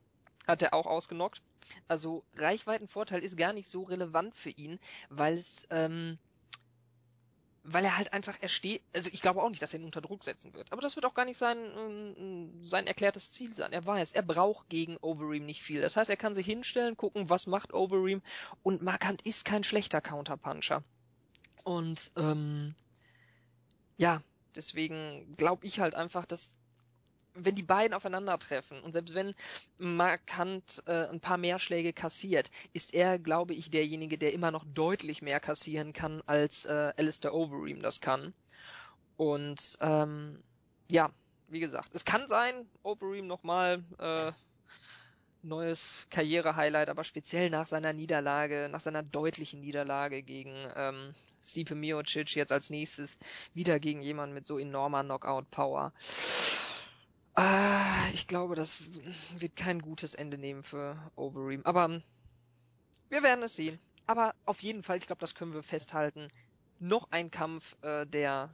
[0.48, 1.42] hat er auch ausgenockt.
[1.88, 4.80] Also Reichweitenvorteil ist gar nicht so relevant für ihn,
[5.10, 6.18] weil es ähm,
[7.74, 10.02] weil er halt einfach, er steht, also ich glaube auch nicht, dass er ihn unter
[10.02, 10.72] Druck setzen wird.
[10.72, 13.72] Aber das wird auch gar nicht sein, ähm, sein erklärtes Ziel sein.
[13.72, 15.82] Er weiß, er braucht gegen Overeem nicht viel.
[15.82, 18.22] Das heißt, er kann sich hinstellen, gucken, was macht Overeem
[18.64, 20.84] und Markant ist kein schlechter Counterpuncher.
[21.64, 22.76] Und ähm,
[23.98, 24.22] ja,
[24.56, 26.59] deswegen glaube ich halt einfach, dass
[27.34, 29.34] wenn die beiden aufeinandertreffen und selbst wenn
[29.78, 34.66] Markant äh, ein paar mehr Schläge kassiert, ist er, glaube ich, derjenige, der immer noch
[34.74, 38.34] deutlich mehr kassieren kann, als äh, Alistair Overeem das kann.
[39.18, 40.42] Und ähm,
[40.92, 41.12] ja,
[41.50, 44.32] wie gesagt, es kann sein, Overeem nochmal äh,
[45.42, 52.36] neues Karriere-Highlight, aber speziell nach seiner Niederlage, nach seiner deutlichen Niederlage gegen ähm, Stipe Miocic
[52.36, 53.18] jetzt als nächstes
[53.54, 55.94] wieder gegen jemanden mit so enormer Knockout-Power.
[57.42, 58.84] Ah, ich glaube, das
[59.40, 61.66] wird kein gutes Ende nehmen für Overeem.
[61.66, 62.04] Aber ähm,
[63.08, 63.80] wir werden es sehen.
[64.08, 66.28] Aber auf jeden Fall, ich glaube, das können wir festhalten.
[66.80, 68.54] Noch ein Kampf, äh, der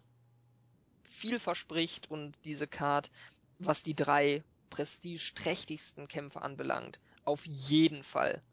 [1.01, 3.09] viel verspricht und diese Card,
[3.57, 8.43] was die drei prestigeträchtigsten Kämpfe anbelangt, auf jeden Fall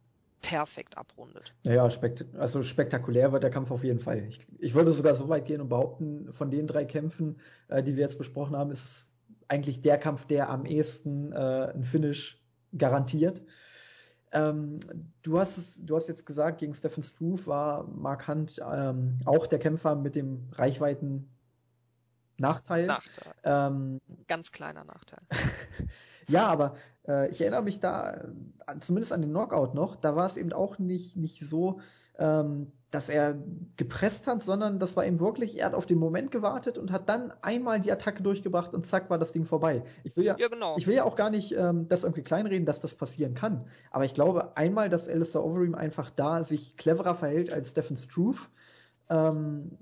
[0.41, 1.53] perfekt abrundet.
[1.65, 4.25] Ja, spekt also spektakulär wird der Kampf auf jeden Fall.
[4.31, 7.39] Ich, ich würde sogar so weit gehen und behaupten, von den drei Kämpfen,
[7.69, 9.12] äh, die wir jetzt besprochen haben, ist es
[9.53, 12.43] eigentlich der Kampf, der am ehesten äh, ein Finish
[12.77, 13.43] garantiert.
[14.33, 14.81] Ähm,
[15.23, 19.47] du hast es, du hast jetzt gesagt, gegen Stephen Struve war Mark Hunt ähm, auch
[19.47, 21.29] der Kämpfer mit dem Reichweiten
[22.39, 22.87] Nachteil.
[22.87, 23.35] Nachteil.
[23.45, 25.21] Ähm, Ganz kleiner Nachteil.
[26.29, 29.97] ja, aber äh, ich erinnere mich da äh, zumindest an den Knockout noch.
[29.97, 31.81] Da war es eben auch nicht nicht so,
[32.19, 33.37] ähm, dass er
[33.79, 37.09] gepresst hat, sondern das war ihm wirklich, er hat auf den Moment gewartet und hat
[37.09, 39.83] dann einmal die Attacke durchgebracht und zack war das Ding vorbei.
[40.05, 40.77] Ich will ja, ja genau.
[40.77, 43.65] ich will ja auch gar nicht ähm, das irgendwie kleinreden, dass das passieren kann.
[43.91, 48.43] Aber ich glaube einmal, dass Alistair Overeem einfach da sich cleverer verhält als Stephen Struve,
[49.09, 49.79] ähm,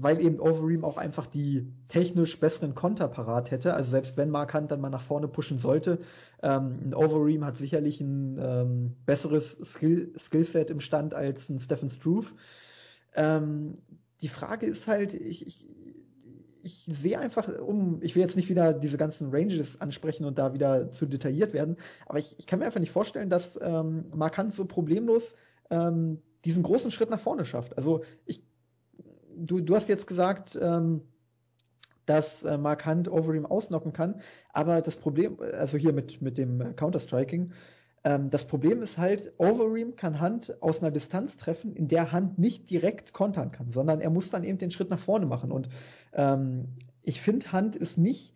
[0.00, 3.74] weil eben Overeem auch einfach die technisch besseren Konter parat hätte.
[3.74, 5.98] Also selbst wenn Mark Hunt dann mal nach vorne pushen sollte,
[6.42, 11.88] ähm, ein Overeem hat sicherlich ein ähm, besseres Skill Skillset im Stand als ein Stephen
[11.88, 12.28] Struve.
[13.14, 13.78] Ähm,
[14.20, 15.66] die Frage ist halt, ich, ich,
[16.62, 20.54] ich sehe einfach um, ich will jetzt nicht wieder diese ganzen Ranges ansprechen und da
[20.54, 24.38] wieder zu detailliert werden, aber ich, ich kann mir einfach nicht vorstellen, dass ähm, Mark
[24.38, 25.34] Hunt so problemlos
[25.70, 27.76] ähm, diesen großen Schritt nach vorne schafft.
[27.76, 28.47] Also ich
[29.38, 31.02] du, du hast jetzt gesagt, ähm,
[32.06, 34.20] dass äh, Mark Hunt Overeem ausnocken kann,
[34.52, 37.52] aber das Problem, also hier mit, mit dem Counter-Striking,
[38.04, 42.38] ähm, das Problem ist halt, Overeem kann Hunt aus einer Distanz treffen, in der Hunt
[42.38, 45.52] nicht direkt kontern kann, sondern er muss dann eben den Schritt nach vorne machen.
[45.52, 45.68] Und
[46.12, 48.34] ähm, ich finde, Hunt ist nicht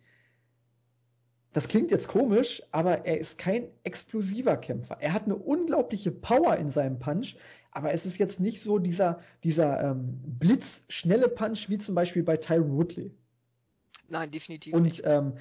[1.53, 4.97] das klingt jetzt komisch, aber er ist kein explosiver Kämpfer.
[4.99, 7.37] Er hat eine unglaubliche Power in seinem Punch,
[7.71, 12.37] aber es ist jetzt nicht so dieser, dieser ähm, blitzschnelle Punch wie zum Beispiel bei
[12.37, 13.11] Tyron Woodley.
[14.09, 15.03] Nein, definitiv Und, nicht.
[15.05, 15.33] Ähm,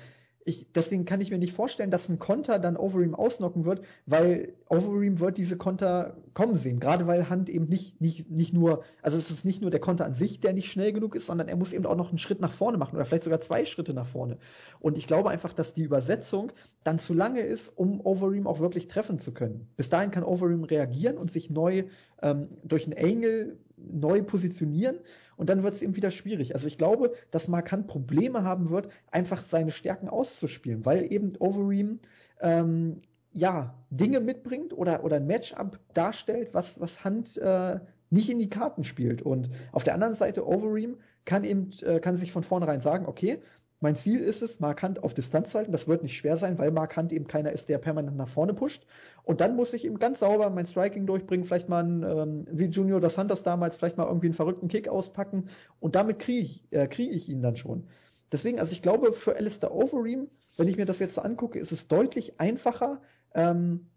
[0.44, 4.54] ich, deswegen kann ich mir nicht vorstellen, dass ein Konter dann Overeem ausnocken wird, weil
[4.68, 6.80] Overeem wird diese Konter kommen sehen.
[6.80, 10.04] Gerade weil Hand eben nicht, nicht, nicht nur, also es ist nicht nur der Konter
[10.04, 12.40] an sich, der nicht schnell genug ist, sondern er muss eben auch noch einen Schritt
[12.40, 14.38] nach vorne machen oder vielleicht sogar zwei Schritte nach vorne.
[14.80, 18.88] Und ich glaube einfach, dass die Übersetzung dann zu lange ist, um Overeem auch wirklich
[18.88, 19.68] treffen zu können.
[19.76, 21.84] Bis dahin kann Overeem reagieren und sich neu
[22.20, 24.96] ähm, durch einen Angle neu positionieren
[25.42, 26.54] und dann wird es eben wieder schwierig.
[26.54, 31.98] Also ich glaube, dass Markant Probleme haben wird, einfach seine Stärken auszuspielen, weil eben Overeem
[32.40, 38.38] ähm, ja Dinge mitbringt oder oder ein Matchup darstellt, was was Hand äh, nicht in
[38.38, 39.20] die Karten spielt.
[39.20, 43.42] Und auf der anderen Seite Overeem kann eben äh, kann sich von vornherein sagen, okay,
[43.82, 45.72] mein Ziel ist es, Markant auf Distanz zu halten.
[45.72, 48.86] Das wird nicht schwer sein, weil Markant eben keiner ist, der permanent nach vorne pusht.
[49.24, 52.66] Und dann muss ich eben ganz sauber mein Striking durchbringen, vielleicht mal ein, ähm, wie
[52.66, 55.48] Junior dos Santos damals, vielleicht mal irgendwie einen verrückten Kick auspacken.
[55.80, 57.88] Und damit kriege ich, äh, kriege ich ihn dann schon.
[58.30, 61.72] Deswegen, also ich glaube, für Alistair Overeem, wenn ich mir das jetzt so angucke, ist
[61.72, 63.02] es deutlich einfacher,
[63.34, 63.88] ähm,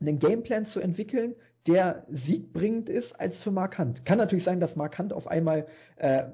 [0.00, 1.36] einen Gameplan zu entwickeln,
[1.66, 4.04] der siegbringend ist als für Mark Hunt.
[4.04, 5.66] Kann natürlich sein, dass Mark Hunt auf einmal
[5.96, 6.24] äh,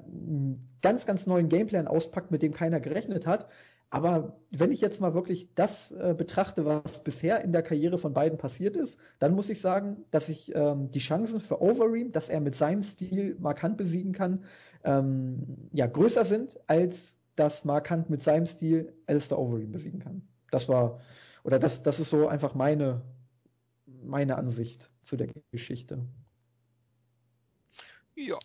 [0.81, 3.47] ganz, ganz neuen Gameplan auspackt, mit dem keiner gerechnet hat.
[3.89, 8.13] Aber wenn ich jetzt mal wirklich das äh, betrachte, was bisher in der Karriere von
[8.13, 12.27] beiden passiert ist, dann muss ich sagen, dass ich ähm, die Chancen für Overeem, dass
[12.27, 14.43] er mit seinem Stil Mark Hunt besiegen kann,
[14.83, 20.27] ähm, ja größer sind, als dass Mark Hunt mit seinem Stil Alistair Overeem besiegen kann.
[20.51, 20.99] Das war
[21.43, 23.01] oder das, das ist so einfach meine
[24.03, 26.05] meine Ansicht zu der Geschichte.
[28.15, 28.37] Ja,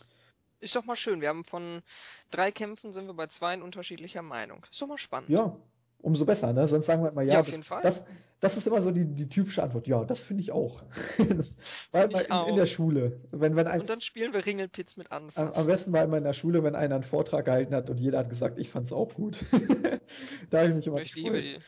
[0.60, 1.20] ist doch mal schön.
[1.20, 1.82] Wir haben von
[2.31, 4.65] drei Kämpfen sind wir bei zwei in unterschiedlicher Meinung.
[4.70, 5.31] Ist doch mal spannend.
[5.31, 5.57] Ja,
[5.99, 6.66] umso besser, ne?
[6.68, 7.82] Sonst sagen wir immer, ja, Ja, auf das, jeden Fall.
[7.82, 8.05] Das,
[8.41, 9.86] das ist immer so die, die typische Antwort.
[9.86, 10.82] Ja, das finde ich auch.
[11.36, 11.57] das
[11.91, 13.20] war immer ich in, in der Schule.
[13.31, 15.58] Wenn, wenn ein, Und dann spielen wir Ringelpitz mit am, Anfass.
[15.58, 18.18] am besten war immer in der Schule, wenn einer einen Vortrag gehalten hat und jeder
[18.18, 19.44] hat gesagt, ich fand's auch gut.
[20.50, 21.58] da habe ich mich immer ich liebe die.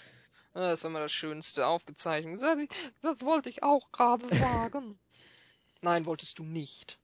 [0.54, 2.40] Das war immer das Schönste, aufgezeichnet.
[2.40, 2.58] Das,
[3.02, 4.98] das wollte ich auch gerade sagen.
[5.82, 6.98] Nein, wolltest du nicht.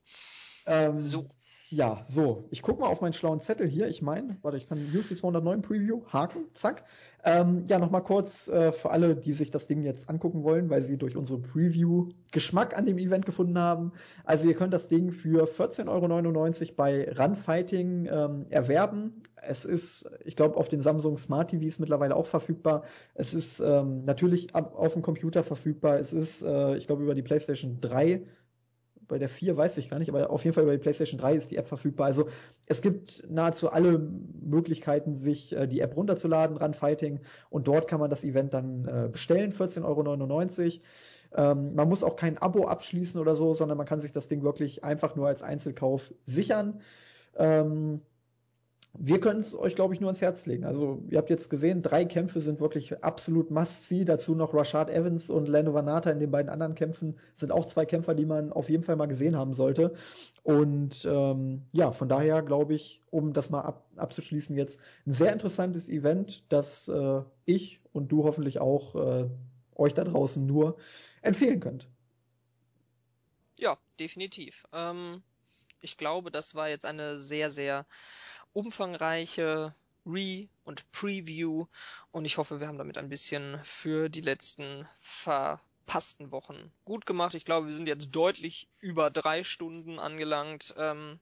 [0.67, 1.29] Ähm, So.
[1.73, 2.49] Ja, so.
[2.51, 3.87] Ich gucke mal auf meinen schlauen Zettel hier.
[3.87, 6.83] Ich meine, warte, ich kann UC 209 Preview, Haken, zack.
[7.23, 10.83] Ähm, ja, nochmal kurz äh, für alle, die sich das Ding jetzt angucken wollen, weil
[10.83, 13.93] sie durch unsere Preview Geschmack an dem Event gefunden haben.
[14.25, 19.23] Also ihr könnt das Ding für 14,99 Euro bei Runfighting ähm, erwerben.
[19.37, 22.83] Es ist, ich glaube, auf den Samsung Smart TVs mittlerweile auch verfügbar.
[23.15, 26.01] Es ist ähm, natürlich ab, auf dem Computer verfügbar.
[26.01, 28.23] Es ist, äh, ich glaube, über die PlayStation 3
[29.11, 31.35] bei der 4 weiß ich gar nicht, aber auf jeden Fall über die PlayStation 3
[31.35, 32.07] ist die App verfügbar.
[32.07, 32.29] Also
[32.67, 38.09] es gibt nahezu alle Möglichkeiten, sich äh, die App runterzuladen, Runfighting, und dort kann man
[38.09, 41.51] das Event dann äh, bestellen, 14,99 Euro.
[41.53, 44.43] Ähm, man muss auch kein Abo abschließen oder so, sondern man kann sich das Ding
[44.43, 46.81] wirklich einfach nur als Einzelkauf sichern.
[47.37, 48.01] Ähm,
[48.95, 50.65] wir können es euch, glaube ich, nur ans Herz legen.
[50.65, 54.05] Also, ihr habt jetzt gesehen, drei Kämpfe sind wirklich absolut must-see.
[54.05, 57.87] Dazu noch Rashad Evans und Lando Vanata in den beiden anderen Kämpfen sind auch zwei
[57.87, 59.95] Kämpfer, die man auf jeden Fall mal gesehen haben sollte.
[60.43, 65.33] Und ähm, ja, von daher glaube ich, um das mal ab, abzuschließen, jetzt ein sehr
[65.33, 69.29] interessantes Event, das äh, ich und du hoffentlich auch äh,
[69.77, 70.79] euch da draußen nur
[71.23, 71.89] empfehlen könnt.
[73.59, 74.65] Ja, definitiv.
[74.73, 75.23] Ähm,
[75.81, 77.87] ich glaube, das war jetzt eine sehr, sehr
[78.53, 79.75] umfangreiche
[80.07, 81.67] Re- und Preview
[82.11, 87.35] und ich hoffe, wir haben damit ein bisschen für die letzten verpassten Wochen gut gemacht.
[87.35, 90.75] Ich glaube, wir sind jetzt deutlich über drei Stunden angelangt.
[90.79, 91.21] Ähm,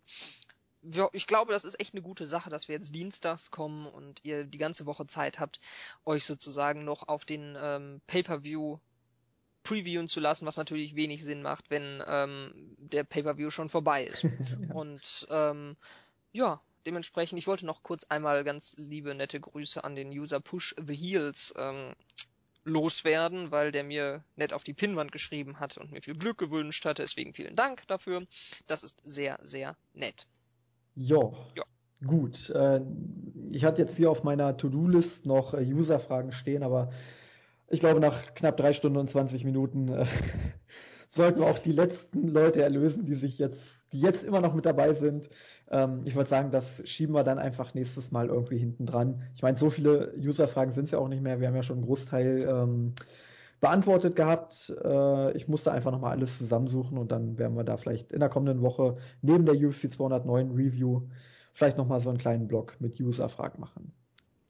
[1.12, 4.44] ich glaube, das ist echt eine gute Sache, dass wir jetzt dienstags kommen und ihr
[4.44, 5.60] die ganze Woche Zeit habt,
[6.04, 8.78] euch sozusagen noch auf den ähm, Pay-per-View
[9.64, 14.24] previewen zu lassen, was natürlich wenig Sinn macht, wenn ähm, der Pay-per-View schon vorbei ist.
[14.72, 15.76] Und ähm,
[16.32, 20.74] ja, dementsprechend, ich wollte noch kurz einmal ganz liebe, nette Grüße an den User Push
[20.82, 21.92] the Heels ähm,
[22.64, 26.86] loswerden, weil der mir nett auf die Pinnwand geschrieben hat und mir viel Glück gewünscht
[26.86, 27.02] hatte.
[27.02, 28.22] Deswegen vielen Dank dafür.
[28.66, 30.26] Das ist sehr, sehr nett.
[30.94, 31.36] Jo.
[31.54, 31.64] Ja.
[32.06, 32.48] Gut.
[32.50, 32.80] Äh,
[33.50, 36.90] ich hatte jetzt hier auf meiner To-Do-List noch äh, User-Fragen stehen, aber
[37.68, 40.06] ich glaube, nach knapp drei Stunden und 20 Minuten äh,
[41.10, 44.64] sollten wir auch die letzten Leute erlösen, die sich jetzt, die jetzt immer noch mit
[44.64, 45.28] dabei sind.
[45.70, 49.22] Ähm, ich würde sagen, das schieben wir dann einfach nächstes Mal irgendwie hinten dran.
[49.34, 51.40] Ich meine, so viele User-Fragen sind es ja auch nicht mehr.
[51.40, 52.94] Wir haben ja schon einen Großteil ähm,
[53.60, 54.72] beantwortet gehabt.
[54.82, 58.28] Äh, ich musste einfach nochmal alles zusammensuchen und dann werden wir da vielleicht in der
[58.28, 61.02] kommenden Woche neben der UFC 209 Review
[61.52, 63.92] vielleicht nochmal so einen kleinen Blog mit User-Fragen machen.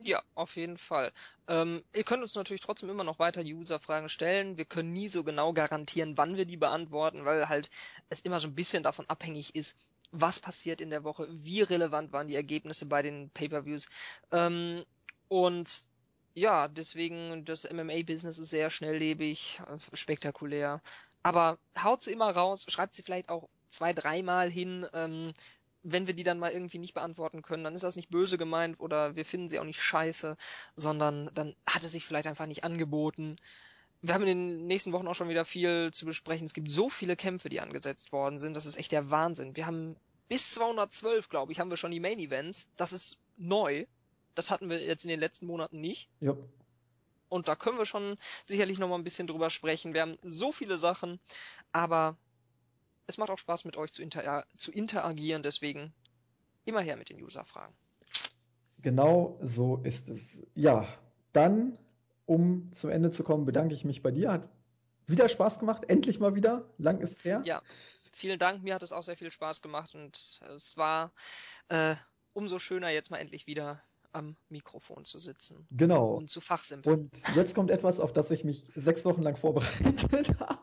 [0.01, 1.11] Ja, auf jeden Fall.
[1.49, 4.57] Ähm, ihr könnt uns natürlich trotzdem immer noch weiter User-Fragen stellen.
[4.57, 7.71] Wir können nie so genau garantieren, wann wir die beantworten, weil halt
[8.09, 9.77] es immer so ein bisschen davon abhängig ist,
[10.11, 13.89] was passiert in der Woche, wie relevant waren die Ergebnisse bei den Pay-per-Views.
[14.33, 14.85] Ähm,
[15.29, 15.87] und
[16.35, 20.81] ja, deswegen das MMA-Business ist sehr schnelllebig, äh, spektakulär.
[21.23, 24.87] Aber haut sie immer raus, schreibt sie vielleicht auch zwei, dreimal hin.
[24.95, 25.35] Ähm,
[25.83, 28.81] wenn wir die dann mal irgendwie nicht beantworten können, dann ist das nicht böse gemeint
[28.81, 30.37] oder wir finden sie auch nicht scheiße,
[30.77, 33.37] sondern dann hat es sich vielleicht einfach nicht angeboten.
[34.01, 36.45] Wir haben in den nächsten Wochen auch schon wieder viel zu besprechen.
[36.45, 38.55] Es gibt so viele Kämpfe, die angesetzt worden sind.
[38.55, 39.57] Das ist echt der Wahnsinn.
[39.57, 39.97] Wir haben
[40.29, 42.69] bis 212, glaube ich, haben wir schon die Main Events.
[42.77, 43.87] Das ist neu.
[44.35, 46.09] Das hatten wir jetzt in den letzten Monaten nicht.
[46.21, 46.37] Ja.
[47.29, 49.95] Und da können wir schon sicherlich noch mal ein bisschen drüber sprechen.
[49.95, 51.19] Wir haben so viele Sachen,
[51.73, 52.17] aber
[53.07, 55.93] es macht auch Spaß mit euch zu, inter zu interagieren, deswegen
[56.65, 57.75] immer her mit den User-Fragen.
[58.81, 60.43] Genau so ist es.
[60.55, 60.87] Ja,
[61.33, 61.79] dann,
[62.29, 64.31] um zum Ende zu kommen, bedanke ich mich bei dir.
[64.31, 64.49] Hat
[65.07, 66.69] wieder Spaß gemacht, endlich mal wieder.
[66.77, 67.41] Lang ist es her.
[67.45, 67.63] Ja,
[68.13, 68.63] vielen Dank.
[68.63, 71.13] Mir hat es auch sehr viel Spaß gemacht und es war
[71.69, 71.95] äh,
[72.35, 73.83] umso schöner, jetzt mal endlich wieder
[74.13, 75.67] am Mikrofon zu sitzen.
[75.71, 76.15] Genau.
[76.17, 77.01] Und zu fachsimpeln.
[77.01, 80.61] Und jetzt kommt etwas, auf das ich mich sechs Wochen lang vorbereitet habe.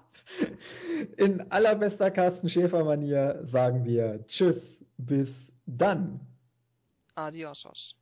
[1.18, 6.20] In allerbester Carsten Schäfer-Manier sagen wir Tschüss, bis dann.
[7.16, 7.98] Adiosos.